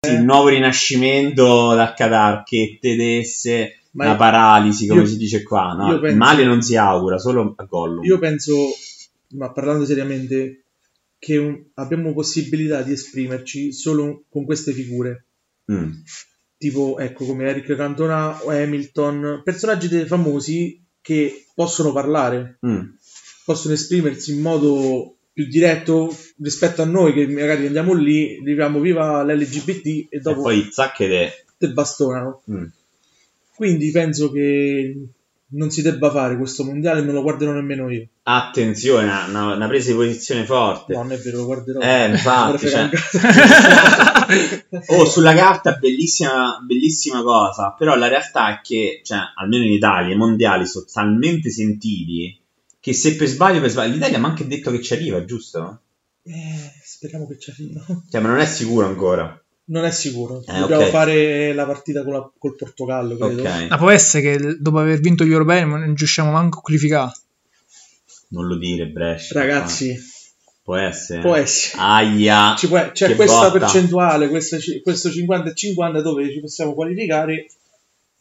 sì, 0.00 0.12
il 0.14 0.22
nuovo 0.24 0.48
rinascimento 0.48 1.74
dal 1.74 1.94
Qatar 1.94 2.42
che 2.44 2.78
te 2.80 2.96
desse 2.96 3.76
Ma 3.92 4.06
la 4.06 4.16
paralisi, 4.16 4.86
come 4.86 5.02
io- 5.02 5.06
si 5.06 5.16
dice 5.18 5.42
qua. 5.42 5.74
No, 5.74 5.88
io 5.88 5.94
il 5.96 6.00
penso- 6.00 6.16
male 6.16 6.44
non 6.44 6.62
si 6.62 6.76
augura, 6.76 7.18
solo 7.18 7.52
a 7.56 7.64
Gollum. 7.64 8.02
Io 8.04 8.18
penso, 8.18 8.54
ma 9.34 9.52
parlando 9.52 9.84
seriamente, 9.84 10.64
che 11.18 11.36
un- 11.36 11.62
abbiamo 11.74 12.14
possibilità 12.14 12.80
di 12.82 12.92
esprimerci 12.92 13.70
solo 13.72 14.24
con 14.30 14.44
queste 14.46 14.72
figure. 14.72 15.26
Mm. 15.70 15.90
tipo 16.56 16.98
ecco 16.98 17.24
come 17.24 17.48
Eric 17.48 17.74
Cantona 17.76 18.42
o 18.44 18.50
Hamilton, 18.50 19.42
personaggi 19.44 19.88
famosi 20.06 20.80
che 21.02 21.46
possono 21.54 21.92
parlare, 21.92 22.58
Mm. 22.66 22.80
possono 23.44 23.74
esprimersi 23.74 24.32
in 24.32 24.40
modo 24.40 25.16
più 25.32 25.46
diretto 25.46 26.14
rispetto 26.42 26.82
a 26.82 26.86
noi 26.86 27.12
che 27.12 27.26
magari 27.26 27.66
andiamo 27.66 27.92
lì, 27.94 28.38
diciamo 28.42 28.80
viva 28.80 29.22
l'LGBT 29.24 29.86
e 29.86 30.06
E 30.10 30.20
dopo 30.20 30.42
poi 30.42 30.68
zacchete. 30.70 31.44
te 31.58 31.68
bastonano. 31.70 32.42
Mm. 32.50 32.64
Quindi 33.54 33.90
penso 33.90 34.30
che 34.32 34.96
non 35.54 35.70
si 35.70 35.82
debba 35.82 36.10
fare 36.10 36.36
questo 36.38 36.64
mondiale, 36.64 37.02
non 37.02 37.14
lo 37.14 37.22
guarderò 37.22 37.52
nemmeno 37.52 37.90
io. 37.90 38.06
Attenzione, 38.22 39.04
una, 39.04 39.54
una 39.54 39.68
presa 39.68 39.90
di 39.90 39.96
posizione 39.96 40.44
forte. 40.46 40.94
No, 40.94 41.02
non 41.02 41.12
è 41.12 41.18
vero, 41.18 41.38
lo 41.38 41.44
guarderò. 41.44 41.80
Eh, 41.80 42.08
infatti, 42.08 42.68
cioè-. 42.68 42.88
Oh, 44.88 45.04
sulla 45.04 45.34
carta 45.34 45.72
bellissima, 45.74 46.58
bellissima 46.66 47.22
cosa, 47.22 47.74
però 47.76 47.94
la 47.96 48.08
realtà 48.08 48.56
è 48.56 48.60
che, 48.62 49.00
cioè, 49.04 49.18
almeno 49.36 49.64
in 49.64 49.72
Italia, 49.72 50.14
i 50.14 50.18
mondiali 50.18 50.66
sono 50.66 50.84
talmente 50.90 51.50
sentiti 51.50 52.38
che 52.80 52.92
se 52.92 53.14
per 53.16 53.28
sbaglio, 53.28 53.60
per 53.60 53.70
sbaglio, 53.70 53.92
l'Italia 53.94 54.18
mi 54.18 54.24
ha 54.24 54.28
anche 54.28 54.46
detto 54.46 54.70
che 54.70 54.82
ci 54.82 54.92
arriva, 54.94 55.24
giusto? 55.24 55.80
Eh, 56.24 56.72
speriamo 56.84 57.26
che 57.28 57.38
ci 57.38 57.50
arrivino. 57.50 57.84
Cioè, 58.10 58.20
ma 58.20 58.28
non 58.28 58.38
è 58.38 58.46
sicuro 58.46 58.86
ancora. 58.86 59.36
Non 59.64 59.84
è 59.84 59.90
sicuro. 59.92 60.42
Eh, 60.46 60.58
Dobbiamo 60.58 60.84
ok. 60.84 60.90
fare 60.90 61.52
la 61.54 61.64
partita 61.66 62.02
con 62.02 62.12
la- 62.14 62.30
col 62.36 62.56
Portogallo, 62.56 63.16
credo. 63.16 63.42
Ok, 63.42 63.66
Ma 63.68 63.78
può 63.78 63.90
essere 63.90 64.22
che 64.38 64.56
dopo 64.58 64.78
aver 64.78 64.98
vinto 65.00 65.24
gli 65.24 65.30
europei 65.30 65.64
non 65.66 65.94
riusciamo 65.94 66.30
manco 66.32 66.58
a 66.58 66.62
qualificare. 66.62 67.12
non 68.28 68.46
lo 68.46 68.56
dire, 68.56 68.86
Brescia. 68.88 69.38
Ragazzi, 69.38 69.94
Può 70.62 70.76
essere. 70.76 71.20
può 71.20 71.34
essere. 71.34 71.82
Aia. 71.82 72.54
Ci 72.56 72.68
può- 72.68 72.92
c'è 72.92 73.14
questa 73.16 73.48
botta. 73.48 73.58
percentuale, 73.58 74.28
questa 74.28 74.58
questo 74.82 75.10
50 75.10 75.50
e 75.50 75.54
50 75.54 76.00
dove 76.02 76.30
ci 76.32 76.40
possiamo 76.40 76.74
qualificare. 76.74 77.46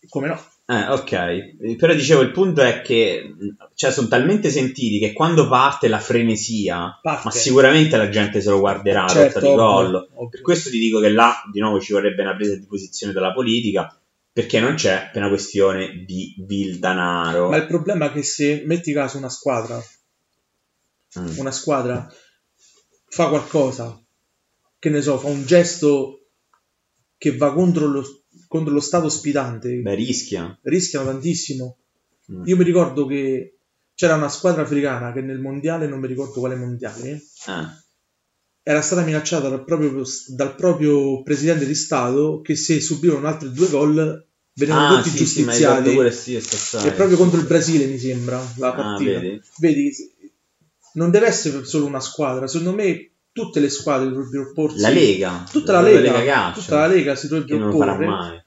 Come 0.10 0.28
no? 0.28 0.44
Eh, 0.66 0.88
ok, 0.90 1.12
Eh, 1.12 1.76
però 1.78 1.94
dicevo 1.94 2.22
il 2.22 2.32
punto 2.32 2.62
è 2.62 2.82
che 2.82 3.34
cioè, 3.76 3.92
sono 3.92 4.08
talmente 4.08 4.50
sentiti 4.50 4.98
che 5.00 5.12
quando 5.14 5.48
parte 5.48 5.88
la 5.88 6.00
frenesia, 6.00 6.98
Parte. 7.02 7.22
ma 7.26 7.32
sicuramente 7.32 7.98
la 7.98 8.10
gente 8.10 8.42
se 8.42 8.50
lo 8.50 8.60
guarderà 8.60 9.06
Certo, 9.08 9.40
rotta 9.40 9.54
di 9.54 9.60
ovvio. 9.60 10.28
Per 10.30 10.42
questo 10.42 10.70
ti 10.70 10.80
dico 10.80 11.00
che 11.00 11.10
là 11.10 11.44
di 11.52 11.60
nuovo 11.60 11.80
ci 11.80 11.92
vorrebbe 11.94 12.22
una 12.24 12.36
presa 12.36 12.56
di 12.56 12.66
posizione 12.66 13.12
della 13.14 13.34
politica, 13.34 13.96
perché 14.32 14.60
non 14.60 14.76
c'è 14.76 15.10
per 15.12 15.22
una 15.22 15.30
questione 15.30 16.04
di 16.08 16.34
vil 16.40 16.80
danaro. 16.80 17.50
Ma 17.50 17.58
il 17.58 17.68
problema 17.68 18.06
è 18.06 18.12
che 18.14 18.24
se 18.24 18.64
metti 18.66 18.94
caso 18.94 19.18
una 19.18 19.30
squadra, 19.30 19.80
Mm. 21.20 21.38
una 21.40 21.52
squadra 21.52 22.08
fa 23.14 23.28
qualcosa, 23.28 24.02
che 24.80 24.90
ne 24.90 25.02
so, 25.02 25.18
fa 25.18 25.28
un 25.28 25.46
gesto 25.46 26.28
che 27.18 27.36
va 27.36 27.54
contro 27.54 27.88
lo, 27.88 28.04
contro 28.48 28.74
lo 28.74 28.80
stato 28.80 29.08
ospitante, 29.08 29.82
Beh, 29.82 29.96
rischia. 29.96 30.58
rischiano 30.64 31.06
tantissimo. 31.08 31.78
Mm. 32.32 32.46
Io 32.46 32.56
mi 32.56 32.64
ricordo 32.64 33.06
che 33.06 33.58
c'era 33.94 34.16
una 34.16 34.30
squadra 34.30 34.62
africana 34.62 35.12
che 35.12 35.22
nel 35.22 35.40
mondiale, 35.40 35.88
non 35.88 36.00
mi 36.00 36.08
ricordo 36.08 36.40
quale 36.40 36.56
mondiale, 36.56 37.22
Eh, 37.48 37.68
era 38.64 38.82
stata 38.82 39.04
minacciata 39.04 39.50
dal 39.50 39.66
proprio, 39.66 40.04
dal 40.30 40.56
proprio 40.56 41.22
presidente 41.22 41.66
di 41.66 41.76
Stato 41.76 42.40
che 42.42 42.56
se 42.56 42.80
subivano 42.80 43.28
altri 43.28 43.52
due 43.52 43.68
gol 43.70 44.26
venivano 44.54 44.86
Ah, 44.88 45.02
tutti 45.02 45.10
sì, 45.10 45.26
sì, 45.26 45.44
giustiziati. 45.44 45.64
ricordo 45.66 45.92
pure 45.92 46.12
sì, 46.12 46.36
e 46.36 46.92
proprio 46.94 47.18
contro 47.18 47.40
il 47.40 47.46
Brasile, 47.46 47.86
mi 47.88 47.98
sembra, 48.00 48.42
la 48.58 48.70
Ah, 48.70 48.76
partita. 48.76 49.20
vedi? 49.20 49.42
Vedi, 49.60 49.92
non 50.94 51.12
deve 51.12 51.28
essere 51.28 51.64
solo 51.66 51.86
una 51.86 52.00
squadra, 52.00 52.48
secondo 52.48 52.74
me 52.74 53.10
tutte 53.32 53.60
le 53.60 53.70
squadre 53.70 54.10
dovrebbero 54.10 54.50
opporsi. 54.50 54.82
La 54.82 54.90
Lega. 54.90 55.46
Tutta 55.50 55.74
la 55.74 55.82
Lega, 55.82 56.24
Calcio, 56.24 56.62
tutta 56.62 56.76
la 56.80 56.88
Lega 56.88 57.16
si 57.16 57.28
dovrebbe 57.28 57.58
non 57.58 57.70
opporre, 57.70 58.06
mai. 58.06 58.44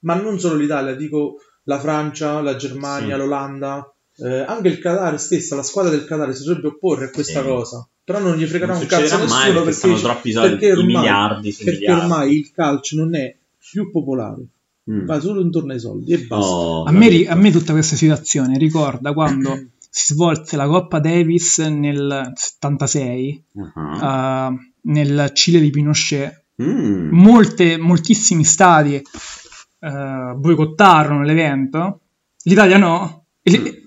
ma 0.00 0.14
non 0.14 0.38
solo 0.38 0.56
l'Italia, 0.56 0.94
dico 0.94 1.36
la 1.64 1.78
Francia, 1.80 2.40
la 2.42 2.56
Germania, 2.56 3.14
Sì. 3.14 3.20
l'Olanda, 3.20 3.92
eh, 4.18 4.40
anche 4.40 4.68
il 4.68 4.78
Qatar 4.78 5.18
stessa, 5.20 5.56
la 5.56 5.62
squadra 5.62 5.90
del 5.90 6.04
Qatar 6.04 6.34
si 6.34 6.44
dovrebbe 6.44 6.68
opporre 6.68 7.06
a 7.06 7.10
questa 7.10 7.40
Sì. 7.40 7.46
cosa. 7.46 7.88
Però 8.04 8.18
non 8.20 8.36
gli 8.36 8.46
fregherà 8.46 8.72
Non 8.74 8.82
un 8.82 8.86
cazzo 8.86 9.16
mai 9.16 9.26
nessuno 9.52 9.62
perché 9.64 9.80
perché, 9.88 10.00
troppi 10.00 10.32
soldi, 10.32 10.48
perché 10.50 10.70
ormai, 10.72 10.86
miliardi 10.86 11.52
perché 11.52 11.70
miliardi. 11.72 12.00
ormai 12.02 12.36
il 12.36 12.50
calcio 12.52 12.96
non 12.96 13.14
è 13.16 13.36
più 13.58 13.90
popolare, 13.90 14.42
Mm. 14.88 15.04
va 15.06 15.18
solo 15.18 15.40
intorno 15.40 15.72
ai 15.72 15.80
soldi 15.80 16.12
e 16.12 16.18
basta. 16.18 16.46
Oh, 16.54 16.84
A 16.84 16.92
me, 16.92 17.26
a 17.26 17.34
me 17.34 17.50
tutta 17.50 17.72
questa 17.72 17.96
situazione 17.96 18.56
ricorda 18.58 19.12
quando 19.12 19.60
si 19.98 20.12
svolse 20.12 20.56
la 20.56 20.66
Coppa 20.66 20.98
Davis 20.98 21.58
nel 21.58 22.32
76 22.34 23.44
Ah. 23.74 24.50
eh, 24.52 24.70
nel 24.82 25.30
Cile 25.32 25.58
di 25.60 25.70
Pinochet. 25.70 26.44
Mm. 26.62 27.08
Molte, 27.12 27.78
moltissimi 27.78 28.44
stati 28.44 28.94
eh, 28.94 30.34
boicottarono 30.36 31.22
l'evento, 31.22 32.00
l'Italia 32.44 32.76
no, 32.78 33.24
e, 33.42 33.50
le- 33.50 33.86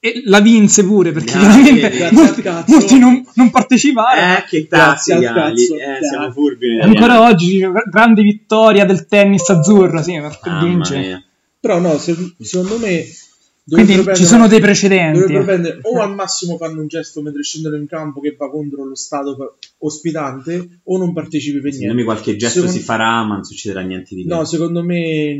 e 0.00 0.22
la 0.26 0.40
vinse 0.40 0.84
pure 0.84 1.12
perché 1.12 1.32
chiaramente. 1.32 1.90
Grazie 1.90 2.10
molti, 2.12 2.42
molti 2.72 2.98
non, 2.98 3.26
non 3.34 3.50
parteciparono. 3.50 4.36
Eh, 4.38 4.44
che 4.46 4.66
Grazie 4.68 5.14
tazzi, 5.20 5.34
cazzo. 5.34 5.74
eh, 5.76 6.04
siamo 6.06 6.30
furbi 6.32 6.78
ancora 6.80 7.22
oggi 7.22 7.58
grande 7.90 8.22
vittoria 8.22 8.84
del 8.84 9.06
tennis 9.06 9.48
azzurro, 9.48 10.02
sì, 10.02 10.18
perché 10.20 10.50
vince. 10.60 11.24
Però 11.60 11.78
no, 11.78 11.96
se- 11.98 12.34
secondo 12.38 12.78
me 12.78 13.02
Quindi 13.68 13.96
dovrebbero 13.96 14.16
ci 14.16 14.22
prendere- 14.22 14.26
sono 14.26 14.48
dei 14.48 14.60
precedenti. 14.60 15.32
prendere 15.44 15.78
o 15.82 16.00
al 16.00 16.14
massimo 16.14 16.56
fanno 16.56 16.80
un 16.80 16.86
gesto 16.86 17.20
mentre 17.22 17.42
scendono 17.42 17.76
in 17.76 17.86
campo 17.86 18.20
che 18.20 18.34
va 18.38 18.50
contro 18.50 18.84
lo 18.84 18.94
stato 18.94 19.58
ospitante 19.78 20.80
o 20.84 20.98
non 20.98 21.12
partecipi 21.12 21.60
per 21.60 21.72
Secondo 21.72 21.94
niente. 21.94 21.94
me 21.94 22.04
qualche 22.04 22.36
gesto 22.36 22.60
Secondo- 22.60 22.78
si 22.78 22.84
farà, 22.84 23.22
ma 23.24 23.34
non 23.34 23.44
succederà 23.44 23.80
niente 23.82 24.14
di 24.14 24.22
che. 24.22 24.28
No, 24.28 24.44
secondo 24.44 24.82
me 24.82 25.38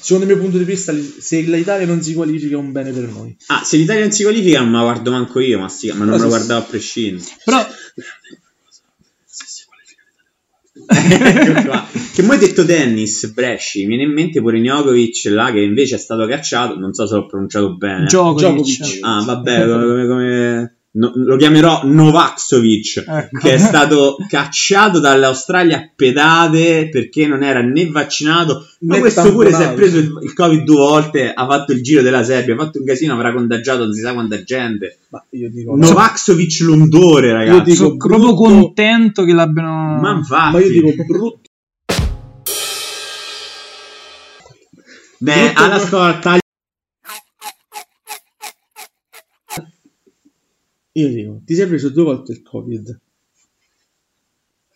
secondo 0.00 0.26
il 0.28 0.34
mio 0.34 0.42
punto 0.42 0.58
di 0.58 0.64
vista 0.64 0.92
se 1.18 1.40
l'Italia 1.40 1.86
non 1.86 2.02
si 2.02 2.12
qualifica 2.14 2.54
è 2.54 2.58
un 2.58 2.72
bene 2.72 2.90
per 2.92 3.08
noi. 3.08 3.36
Ah, 3.46 3.62
se 3.64 3.76
l'Italia 3.76 4.02
non 4.02 4.12
si 4.12 4.22
qualifica 4.22 4.60
non 4.60 4.70
me 4.70 4.76
la 4.78 4.82
guardo 4.82 5.10
manco 5.10 5.40
io, 5.40 5.58
ma, 5.58 5.68
sì, 5.68 5.88
ma 5.88 5.98
non 6.04 6.08
Ma 6.08 6.16
me 6.16 6.16
lo 6.16 6.22
se- 6.22 6.28
guardavo 6.28 6.60
a 6.60 6.64
prescindere. 6.64 7.24
Però. 7.44 7.66
Che 12.14 12.22
mo 12.22 12.32
hai 12.32 12.38
detto 12.38 12.64
tennis, 12.64 13.32
Bresci, 13.32 13.80
mi 13.80 13.96
viene 13.96 14.02
in 14.04 14.12
mente 14.12 14.40
pure 14.40 14.60
Djokovic 14.60 15.24
là 15.30 15.50
che 15.52 15.60
invece 15.60 15.96
è 15.96 15.98
stato 15.98 16.26
cacciato, 16.26 16.78
non 16.78 16.92
so 16.92 17.06
se 17.06 17.14
l'ho 17.14 17.26
pronunciato 17.26 17.76
bene. 17.76 18.04
Djokovic. 18.04 18.62
Djokovic. 18.62 18.98
Ah, 19.02 19.22
vabbè, 19.24 19.66
come- 19.66 20.06
come- 20.06 20.73
no- 20.96 21.12
lo 21.14 21.36
chiamerò 21.36 21.82
Novaksovic, 21.84 23.04
Ecco. 23.06 23.38
che 23.38 23.54
è 23.54 23.58
stato 23.58 24.16
cacciato 24.28 24.98
dall'Australia 25.00 25.76
a 25.78 25.90
pedate 25.94 26.88
perché 26.90 27.26
non 27.26 27.42
era 27.42 27.60
né 27.62 27.86
vaccinato. 27.88 28.66
Ma 28.80 28.94
Né 28.94 29.00
questo 29.00 29.30
pure 29.32 29.52
si 29.52 29.62
è 29.62 29.72
preso 29.74 29.98
il, 29.98 30.12
il 30.22 30.32
Covid 30.34 30.62
due 30.64 30.76
volte, 30.76 31.32
ha 31.32 31.46
fatto 31.46 31.72
il 31.72 31.82
giro 31.82 32.02
della 32.02 32.22
Serbia, 32.22 32.54
ha 32.54 32.58
fatto 32.58 32.78
un 32.78 32.84
casino, 32.84 33.14
avrà 33.14 33.32
contagiato 33.32 33.84
non 33.84 33.92
si 33.92 34.00
sa 34.00 34.12
quanta 34.12 34.42
gente. 34.42 34.98
Ma 35.10 35.24
io 35.30 35.50
dico 35.50 35.74
Novaksovic 35.76 36.60
l'ondore, 36.60 37.32
ragazzi. 37.32 37.56
Io 37.56 37.62
dico- 37.64 37.76
sono 37.84 37.96
proprio 37.96 38.34
brutto- 38.34 38.42
contento 38.50 39.24
che 39.24 39.32
l'abbiano... 39.32 39.98
Ma 40.00 40.12
infatti, 40.12 40.52
ma 40.52 40.60
io 40.60 40.70
dico 40.70 41.04
brutto 41.04 41.40
Beh, 45.18 45.52
alla 45.54 45.78
scorta 45.78 46.36
io 50.96 51.08
dico 51.08 51.40
ti 51.44 51.54
sei 51.54 51.66
preso 51.66 51.90
due 51.90 52.04
volte 52.04 52.32
il 52.32 52.42
Covid. 52.42 53.00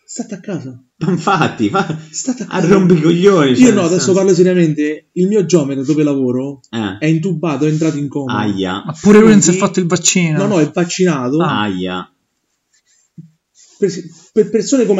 State 0.09 0.33
a 0.33 0.39
casa. 0.39 0.83
Ma 0.97 1.11
infatti, 1.11 1.69
ma 1.69 1.85
State 2.09 2.41
a 2.43 2.45
a 2.47 2.49
casa. 2.61 2.73
rompicoglioni. 2.73 3.55
cioè, 3.55 3.67
Io 3.67 3.73
no, 3.73 3.81
adesso 3.81 3.95
senso- 3.97 4.13
parlo 4.13 4.33
seriamente. 4.33 5.09
Il 5.13 5.27
mio 5.27 5.45
geometro 5.45 5.83
dove 5.83 6.01
lavoro 6.03 6.61
Eh, 6.71 6.97
è 6.97 7.05
intubato, 7.05 7.65
è 7.65 7.69
entrato 7.69 7.97
in 7.97 8.07
coma. 8.09 8.39
aia, 8.39 8.83
Ma 8.85 8.95
pure 8.99 9.19
lui 9.19 9.29
non 9.29 9.41
si 9.41 9.51
è 9.51 9.53
fatto 9.53 9.79
il 9.79 9.85
vaccino. 9.85 10.39
No, 10.39 10.47
no, 10.47 10.59
è 10.59 10.69
vaccinato. 10.71 11.39
Aia. 11.41 12.11
Per, 13.77 13.89
per 14.33 14.49
persone 14.49 14.85
come 14.87 14.99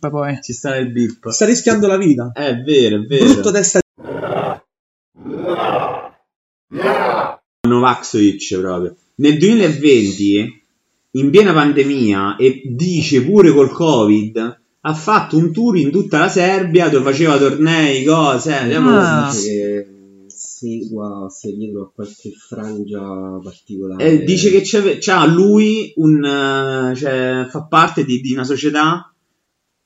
Poi. 0.00 0.38
Ci 0.40 0.52
sta 0.52 0.76
il 0.76 0.90
bip. 0.92 1.28
sta 1.28 1.44
rischiando 1.44 1.86
la 1.86 1.96
vita. 1.98 2.30
È 2.32 2.56
vero, 2.62 2.96
è 3.02 3.06
vero. 3.06 3.24
Brutto 3.32 3.50
testa 3.50 3.80
Novaksovic 7.68 8.58
proprio. 8.60 8.96
Nel 9.16 9.38
2020, 9.38 10.62
in 11.12 11.30
piena 11.30 11.52
pandemia, 11.52 12.36
e 12.36 12.62
dice 12.66 13.22
pure 13.24 13.52
col 13.52 13.70
Covid, 13.70 14.60
ha 14.80 14.94
fatto 14.94 15.36
un 15.36 15.52
tour 15.52 15.76
in 15.76 15.90
tutta 15.90 16.18
la 16.18 16.28
Serbia 16.28 16.88
dove 16.88 17.04
faceva 17.04 17.36
tornei, 17.38 18.04
cose. 18.04 18.58
eh, 18.60 18.66
diciamo- 18.66 18.90
Ah. 18.98 19.30
Dice 19.32 19.48
che 19.48 19.86
segua, 20.28 21.26
sia 21.30 21.54
dietro 21.54 21.82
a 21.82 21.90
qualche 21.94 22.30
frangia 22.36 23.00
particolare. 23.42 24.04
Eh, 24.04 24.24
dice 24.24 24.50
che 24.50 24.60
c'è, 24.62 24.98
c'ha 24.98 25.24
lui 25.26 25.92
un, 25.96 26.24
eh, 26.24 26.94
cioè, 26.96 27.46
fa 27.48 27.62
parte 27.64 28.04
di, 28.04 28.20
di 28.20 28.32
una 28.32 28.44
società 28.44 29.12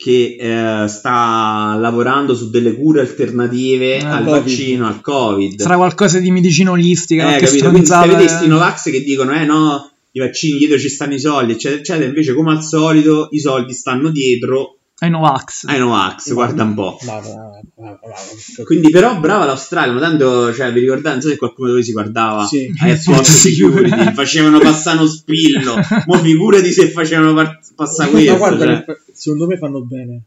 che 0.02 0.36
eh, 0.84 0.88
sta 0.88 1.76
lavorando 1.78 2.34
su 2.34 2.50
delle 2.50 2.74
cure 2.74 3.00
alternative 3.02 3.98
Ah, 4.00 4.16
al 4.16 4.24
Covid. 4.24 4.40
vaccino, 4.42 4.86
al 4.88 5.00
Covid. 5.00 5.60
Sarà 5.60 5.76
qualcosa 5.76 6.18
di 6.18 6.30
medicina 6.32 6.70
olistica, 6.72 7.36
Eh, 7.36 7.38
capito? 7.40 7.68
Quindi 7.68 7.84
stronzata. 7.86 8.02
stai 8.02 8.08
vedendo 8.16 8.32
sti 8.32 8.48
Novax 8.48 8.90
che 8.90 9.02
dicono, 9.02 9.32
eh 9.32 9.44
no, 9.44 9.90
i 10.12 10.18
vaccini, 10.18 10.58
dietro 10.58 10.78
ci 10.78 10.88
stanno 10.88 11.14
i 11.14 11.20
soldi, 11.20 11.52
eccetera, 11.52 11.80
eccetera. 11.80 12.06
Invece, 12.06 12.34
come 12.34 12.50
al 12.52 12.62
solito, 12.64 13.28
i 13.30 13.38
soldi 13.38 13.72
stanno 13.74 14.10
dietro 14.10 14.78
Ai 15.02 15.10
Novax. 15.10 15.64
ai 15.66 15.78
Novax, 15.80 16.32
guarda 16.32 16.62
un 16.62 16.74
po'. 16.74 16.96
Ma- 17.04 17.14
ma- 17.20 17.20
ma- 17.20 17.60
ma- 17.76 17.98
ma- 18.00 18.64
Quindi, 18.64 18.90
però, 18.90 19.18
brava 19.18 19.44
l'Australia, 19.46 19.92
ma 19.92 19.98
tanto, 20.00 20.54
cioè, 20.54 20.72
vi 20.72 20.78
ricordate, 20.80 21.10
non 21.14 21.20
so 21.22 21.28
se 21.28 21.36
qualcuno 21.36 21.68
di 21.68 21.72
voi 21.74 21.82
si 21.84 21.90
guardava 21.92 22.44
Sì. 22.44 22.72
ai 22.80 22.90
Airport. 22.92 23.24
Security, 23.24 24.12
facevano 24.14 24.60
passare 24.60 24.98
uno 24.98 25.08
spillo, 25.08 25.74
mo 26.06 26.18
figurati 26.18 26.70
se 26.72 26.88
facevano 26.90 27.34
par- 27.34 27.58
passare 27.74 28.10
Ma 28.10 28.16
questo. 28.16 28.36
guarda, 28.36 28.64
cioè. 28.84 28.96
secondo 29.12 29.46
me 29.46 29.56
fanno 29.58 29.82
bene. 29.84 30.22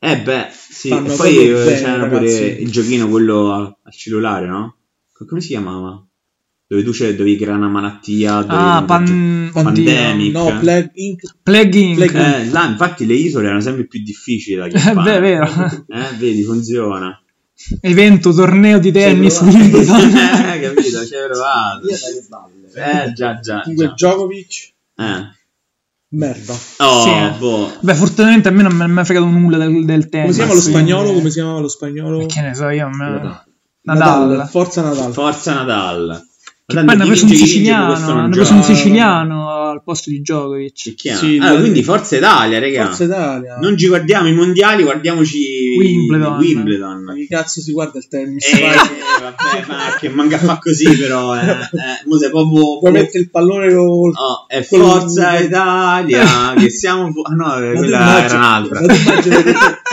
Eh 0.00 0.20
beh, 0.22 0.46
sì, 0.50 0.88
Fanno 0.88 1.12
e 1.12 1.16
poi 1.16 1.48
eh, 1.48 1.52
bene, 1.52 1.76
c'era 1.80 2.06
pure 2.08 2.30
il 2.32 2.70
giochino 2.70 3.08
quello 3.08 3.52
a- 3.52 3.76
al 3.82 3.92
cellulare, 3.92 4.46
no? 4.46 4.76
Co- 5.12 5.24
Come 5.24 5.40
si 5.40 5.48
chiamava? 5.48 6.04
Dove 6.70 6.82
tu 6.82 6.90
c'è, 6.90 7.14
dovevi 7.14 7.36
creare 7.36 7.56
una 7.56 7.68
malattia, 7.68 8.44
Ah, 8.46 8.82
pan... 8.86 9.48
Pandemic. 9.52 10.32
No, 10.32 10.58
Plague 10.60 10.90
Inc. 10.96 11.22
Plague 11.42 11.80
Inc. 11.80 11.96
Plague 11.96 12.42
Eh, 12.42 12.50
là, 12.50 12.66
infatti 12.66 13.06
le 13.06 13.14
isole 13.14 13.46
erano 13.46 13.62
sempre 13.62 13.86
più 13.86 14.02
difficili 14.02 14.56
da 14.56 14.66
Eh, 14.66 14.68
chiappare. 14.68 15.02
beh, 15.02 15.16
è 15.16 15.20
vero. 15.20 15.46
Eh, 15.88 16.16
vedi, 16.18 16.42
funziona. 16.42 17.18
Evento, 17.80 18.34
torneo 18.34 18.78
di 18.78 18.92
tennis. 18.92 19.40
Eh, 19.40 20.60
capito, 20.60 21.06
ci 21.06 21.14
hai 21.14 21.26
provato. 21.28 21.86
Eh, 21.88 23.12
già, 23.14 23.40
già, 23.40 23.60
Comunque. 23.62 23.92
Djokovic, 23.94 24.72
Eh. 24.96 25.30
merda. 26.10 26.54
Oh, 26.78 27.02
Sì. 27.02 27.38
boh. 27.38 27.72
Beh, 27.80 27.94
fortunatamente 27.94 28.48
a 28.48 28.50
me 28.50 28.62
non 28.62 28.74
mi 28.76 28.84
è 28.84 28.86
mai 28.86 29.04
fregato 29.06 29.26
nulla 29.26 29.56
del, 29.56 29.84
del 29.86 30.08
tennis. 30.10 30.36
Come 30.36 30.36
si 30.36 30.38
chiama 30.38 30.54
lo 30.54 30.60
spagnolo? 30.60 31.12
Come 31.14 31.30
si 31.30 31.34
chiama 31.40 31.58
lo 31.60 31.68
spagnolo? 31.68 32.26
Che 32.26 32.40
ne 32.42 32.54
so 32.54 32.68
io. 32.68 32.84
a 32.84 32.88
me- 32.90 33.44
Nadal. 33.82 34.28
Nadal. 34.28 34.48
Forza 34.48 34.82
Nadal. 34.82 35.12
Forza 35.14 35.54
Nadal. 35.54 36.26
Che 36.70 36.84
poi 36.84 36.94
hanno 36.96 37.06
preso 37.06 37.24
un 37.24 37.30
siciliano. 37.30 37.98
non 37.98 38.18
Hanno 38.18 38.28
preso 38.28 38.52
un 38.52 38.62
siciliano 38.62 39.50
al 39.70 39.82
posto 39.82 40.10
di 40.10 40.20
Djokovic. 40.20 40.92
Sì, 41.16 41.38
Ah, 41.40 41.56
quindi 41.56 41.82
Forza 41.82 42.16
Italia, 42.18 42.58
raga. 42.58 42.84
Forza 42.88 43.04
Italia. 43.04 43.56
Non 43.56 43.74
ci 43.78 43.86
guardiamo 43.88 44.28
i 44.28 44.34
mondiali, 44.34 44.82
guardiamoci 44.82 45.76
Wimbledon. 45.78 46.36
Wimbledon. 46.36 47.04
Ma 47.04 47.14
chi 47.14 47.26
cazzo 47.26 47.62
si 47.62 47.72
guarda 47.72 47.96
il 47.96 48.06
tennis? 48.08 48.52
Eh, 48.52 48.60
vabbè, 48.60 49.64
ma 49.66 49.96
che 49.98 50.10
manca 50.10 50.36
fa 50.36 50.58
così 50.58 50.94
però, 50.94 51.34
eh. 51.40 51.40
eh 51.48 51.56
mo 52.04 52.18
sei 52.18 52.28
proprio... 52.28 52.78
Poi 52.84 52.92
mette 52.92 53.16
il 53.16 53.30
pallone 53.30 53.72
col... 53.74 54.10
Oh, 54.14 54.44
è 54.46 54.62
Quello- 54.66 54.84
Forza 54.88 55.38
Italia, 55.38 56.52
che 56.54 56.68
siamo... 56.68 57.10
fu- 57.12 57.22
Ah 57.22 57.30
no, 57.32 57.46
Ma 57.46 57.54
quella 57.78 57.96
immagini- 57.98 58.24
era 58.26 58.36
un'altra. 58.36 58.80
Ma 58.82 58.86
tu 58.86 58.94
immagini, 58.94 59.34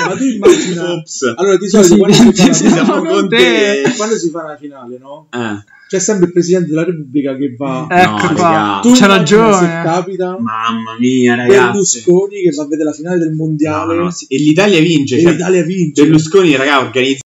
ma 0.10 0.16
tu 0.18 0.24
immagina... 0.28 0.92
Ops. 0.92 1.34
Allora, 1.38 1.56
di 1.56 1.70
solito 1.70 1.94
Sì, 1.94 1.98
quando, 2.00 2.16
si 2.18 2.34
sì, 2.34 2.48
fa 2.48 2.54
sì, 2.54 2.64
la 2.66 2.70
siamo 2.70 2.94
finale, 2.96 3.10
con 3.14 3.30
te. 3.30 3.94
quando 3.96 4.18
si 4.18 4.30
fa 4.30 4.44
una 4.44 4.58
finale, 4.58 4.98
no? 5.00 5.28
Eh, 5.32 5.74
C'è 5.88 6.00
sempre 6.00 6.26
il 6.28 6.32
Presidente 6.34 6.70
della 6.70 6.84
Repubblica 6.84 7.36
che 7.38 7.54
va... 7.56 7.86
Ecco 7.90 8.28
No, 8.28 8.34
qua. 8.34 8.80
Tu 8.82 8.88
immagina 8.88 9.08
ragione. 9.08 9.58
Se 9.58 9.66
capita 9.84 10.30
mamma 10.40 10.98
mia, 11.00 11.36
ragazzi. 11.36 12.02
Berlusconi 12.02 12.42
che 12.42 12.50
va 12.56 12.64
a 12.64 12.68
vedere 12.68 12.84
la 12.90 12.94
finale 12.96 13.18
del 13.20 13.30
No, 13.30 13.36
mondiale 13.36 13.96
no, 13.96 14.10
sì. 14.12 14.26
E 14.28 14.38
l'Italia 14.38 14.80
vince. 14.80 15.18
e 15.18 15.22
cioè, 15.22 15.32
l'Italia 15.34 15.64
vince. 15.64 16.02
Berlusconi, 16.04 16.56
raga, 16.56 16.80
organizza... 16.80 17.22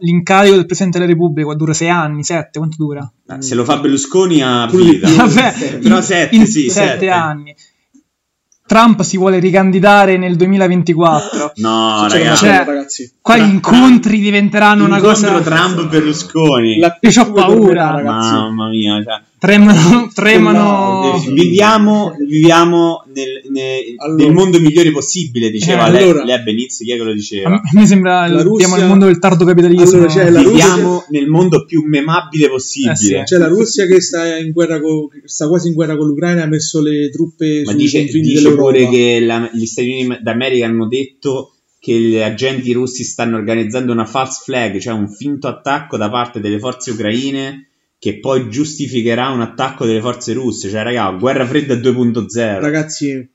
L'incarico 0.00 0.56
del 0.56 0.66
Presidente 0.66 0.98
della 0.98 1.10
Repubblica 1.10 1.54
dura 1.54 1.72
sei 1.72 1.88
anni, 1.88 2.24
sette, 2.24 2.58
quanto 2.58 2.76
dura? 2.78 3.12
Eh, 3.28 3.42
Se 3.42 3.54
lo 3.54 3.64
fa 3.64 3.78
Berlusconi 3.78 4.42
a 4.42 4.66
vita. 4.66 5.08
Vabbè, 5.08 5.78
Però 5.78 5.96
in- 5.98 6.02
sette, 6.02 6.34
in 6.34 6.46
sì, 6.46 6.68
sette 6.68 6.90
sette. 6.90 7.08
anni. 7.10 7.54
Trump 8.68 9.00
si 9.02 9.16
vuole 9.16 9.38
ricandidare 9.40 10.18
nel 10.18 10.36
2024. 10.36 11.52
No, 11.56 12.06
Cioè, 12.08 12.18
ragazzi. 12.18 12.44
Cioè, 12.44 12.64
ragazzi. 12.66 13.12
Qua 13.20 13.36
gli 13.38 13.48
incontri 13.50 14.20
diventeranno 14.20 14.84
una 14.84 15.00
cosa. 15.00 15.28
Incontro 15.28 15.54
Trump 15.54 15.88
Berlusconi. 15.88 16.78
La 16.78 16.98
Io 17.00 17.10
P2 17.10 17.32
paura. 17.32 17.90
ragazzi. 17.90 18.32
Mamma 18.32 18.68
mia, 18.68 19.02
cioè, 19.02 19.20
Tremano. 19.38 20.10
tremano... 20.12 21.12
No, 21.12 21.32
viviamo, 21.32 22.14
viviamo 22.18 23.04
nel, 23.14 23.40
nel- 23.50 23.94
Allora. 23.98 24.24
nel 24.24 24.32
mondo 24.32 24.58
migliore 24.60 24.90
possibile, 24.90 25.50
diceva 25.50 25.86
Eh, 25.86 25.92
lei, 25.92 26.02
allora. 26.02 26.24
lei 26.24 26.34
a 26.34 26.38
Benizio, 26.40 26.84
chi 26.84 26.92
è 26.92 26.96
che 26.96 27.02
lo 27.04 27.12
diceva? 27.12 27.50
a 27.54 27.60
me 27.72 27.86
sembra 27.86 28.26
La 28.26 28.40
il, 28.40 28.44
Russia- 28.46 28.76
nel 28.76 28.86
mondo 28.88 29.04
del 29.06 29.18
tardo 29.18 29.44
capitalismo. 29.44 29.84
Allora, 29.98 30.04
Russia- 30.04 30.30
Viviamo 30.30 31.04
nel 31.10 31.26
mondo 31.28 31.64
più 31.64 31.82
memabile 31.86 32.48
possibile. 32.48 32.92
Eh 32.92 32.96
sì. 32.96 33.34
C'è 33.34 33.38
la 33.38 33.46
Russia 33.48 33.86
che 33.86 34.00
sta, 34.00 34.36
in 34.38 34.50
guerra 34.50 34.80
co- 34.80 35.10
sta 35.24 35.46
quasi 35.48 35.68
in 35.68 35.74
guerra 35.74 35.96
con 35.96 36.06
l'Ucraina 36.08 36.42
ha 36.42 36.46
messo 36.46 36.80
le 36.82 37.08
truppe 37.10 37.62
Ma 37.64 37.70
sui 37.70 37.80
dice, 37.80 37.98
confini 38.00 38.28
dice 38.28 38.54
pure 38.54 38.88
che 38.88 39.20
la- 39.20 39.48
gli 39.52 39.66
Stati 39.66 39.88
Uniti 39.88 40.22
d'America 40.22 40.66
hanno 40.66 40.88
detto 40.88 41.52
che 41.80 41.92
gli 41.92 42.18
agenti 42.18 42.72
russi 42.72 43.04
stanno 43.04 43.36
organizzando 43.36 43.92
una 43.92 44.04
false 44.04 44.40
flag, 44.44 44.78
cioè 44.78 44.94
un 44.94 45.08
finto 45.08 45.46
attacco 45.46 45.96
da 45.96 46.10
parte 46.10 46.40
delle 46.40 46.58
forze 46.58 46.90
ucraine 46.90 47.67
che 47.98 48.20
poi 48.20 48.48
giustificherà 48.48 49.30
un 49.30 49.40
attacco 49.40 49.84
delle 49.84 50.00
forze 50.00 50.32
russe. 50.32 50.70
Cioè, 50.70 50.82
raga, 50.82 51.10
guerra 51.12 51.46
fredda 51.46 51.74
2.0. 51.74 52.60
Ragazzi, 52.60 53.08
eh, 53.10 53.30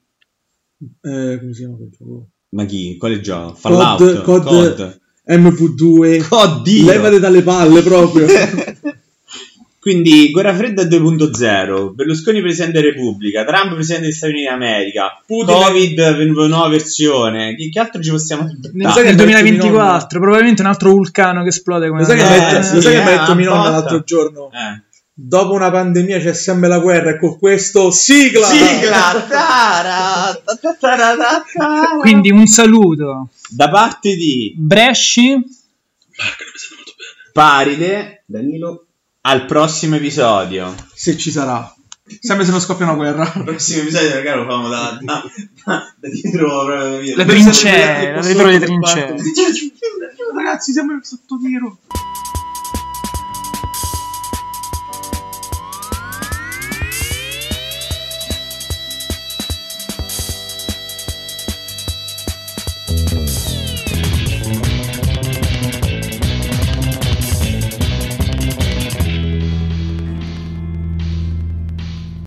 come 1.39 1.53
si 1.53 1.59
chiama 1.59 1.75
quel 1.75 1.89
gioco? 1.89 2.29
Ma 2.49 2.65
chi? 2.65 2.97
Quale 2.97 3.19
gioco? 3.19 3.55
Fallout? 3.55 4.21
COD, 4.21 4.23
COD, 4.23 4.75
COD. 4.75 5.01
MP2. 5.27 6.27
Oddio! 6.29 6.85
Levate 6.85 7.19
dalle 7.19 7.41
palle 7.41 7.81
proprio. 7.81 8.25
Quindi 9.83 10.31
guerra 10.31 10.55
fredda 10.55 10.83
2.0, 10.83 11.93
Berlusconi 11.93 12.39
presidente 12.39 12.79
della 12.79 12.93
Repubblica, 12.93 13.43
Trump 13.43 13.73
presidente 13.73 14.05
degli 14.05 14.15
Stati 14.15 14.31
Uniti 14.31 14.47
d'America, 14.47 15.21
Putin- 15.27 15.55
Covid 15.57 15.99
nuova 16.47 16.69
versione. 16.69 17.53
Che, 17.57 17.67
che 17.67 17.79
altro 17.81 18.01
ci 18.01 18.09
possiamo 18.09 18.43
Nel, 18.43 18.53
aspettare? 18.63 18.93
sai 18.93 19.03
che 19.03 19.09
nel 19.09 19.27
metto 19.27 19.41
2024, 19.41 20.19
probabilmente 20.21 20.61
un 20.61 20.67
altro 20.69 20.89
vulcano 20.91 21.43
che 21.43 21.49
esplode 21.49 21.89
come 21.89 21.99
Lo 21.99 22.05
sai 22.05 22.15
che 22.15 22.23
lo 22.23 22.63
sai 22.81 22.81
che 22.81 22.97
eh, 23.01 23.35
mia 23.35 23.49
nonna 23.49 23.57
botta. 23.57 23.69
l'altro 23.71 24.03
giorno? 24.05 24.49
Eh. 24.53 24.81
Dopo 25.15 25.51
una 25.53 25.69
pandemia 25.69 26.19
c'è 26.21 26.33
sempre 26.33 26.69
la 26.69 26.79
guerra 26.79 27.09
e 27.09 27.19
con 27.19 27.37
questo 27.37 27.91
sigla! 27.91 28.47
Sigla! 28.47 29.25
Tara, 29.27 30.41
ta, 30.45 30.55
ta, 30.61 30.77
tara, 30.79 31.15
ta, 31.17 31.43
tara. 31.53 31.97
Quindi 31.99 32.31
un 32.31 32.45
saluto. 32.47 33.27
da 33.49 33.69
parte 33.69 34.15
di 34.15 34.53
Bresci. 34.57 35.37
Paride 37.33 38.23
Danilo. 38.25 38.82
Al 39.25 39.45
prossimo 39.45 39.95
episodio. 39.95 40.73
Se 40.93 41.17
ci 41.17 41.31
sarà. 41.31 41.73
Sempre 42.19 42.45
se 42.45 42.51
non 42.51 42.59
scoppia 42.59 42.85
una 42.85 42.95
guerra. 42.95 43.31
Il 43.35 43.43
prossimo 43.43 43.81
episodio, 43.83 44.15
ragazzi, 44.15 44.37
lo 44.37 44.45
famo 44.45 44.67
da, 44.67 44.97
da, 45.01 45.23
da, 45.63 45.93
da 45.97 46.09
dietro 46.09 46.65
proprio. 46.65 47.15
Le 47.15 47.25
trincee, 47.25 48.13
da 48.13 48.21
dietro 48.21 48.47
le 48.47 48.59
trincee. 48.59 49.15
Ragazzi, 50.35 50.71
siamo 50.73 50.99
sotto 51.01 51.37
tiro. 51.37 51.77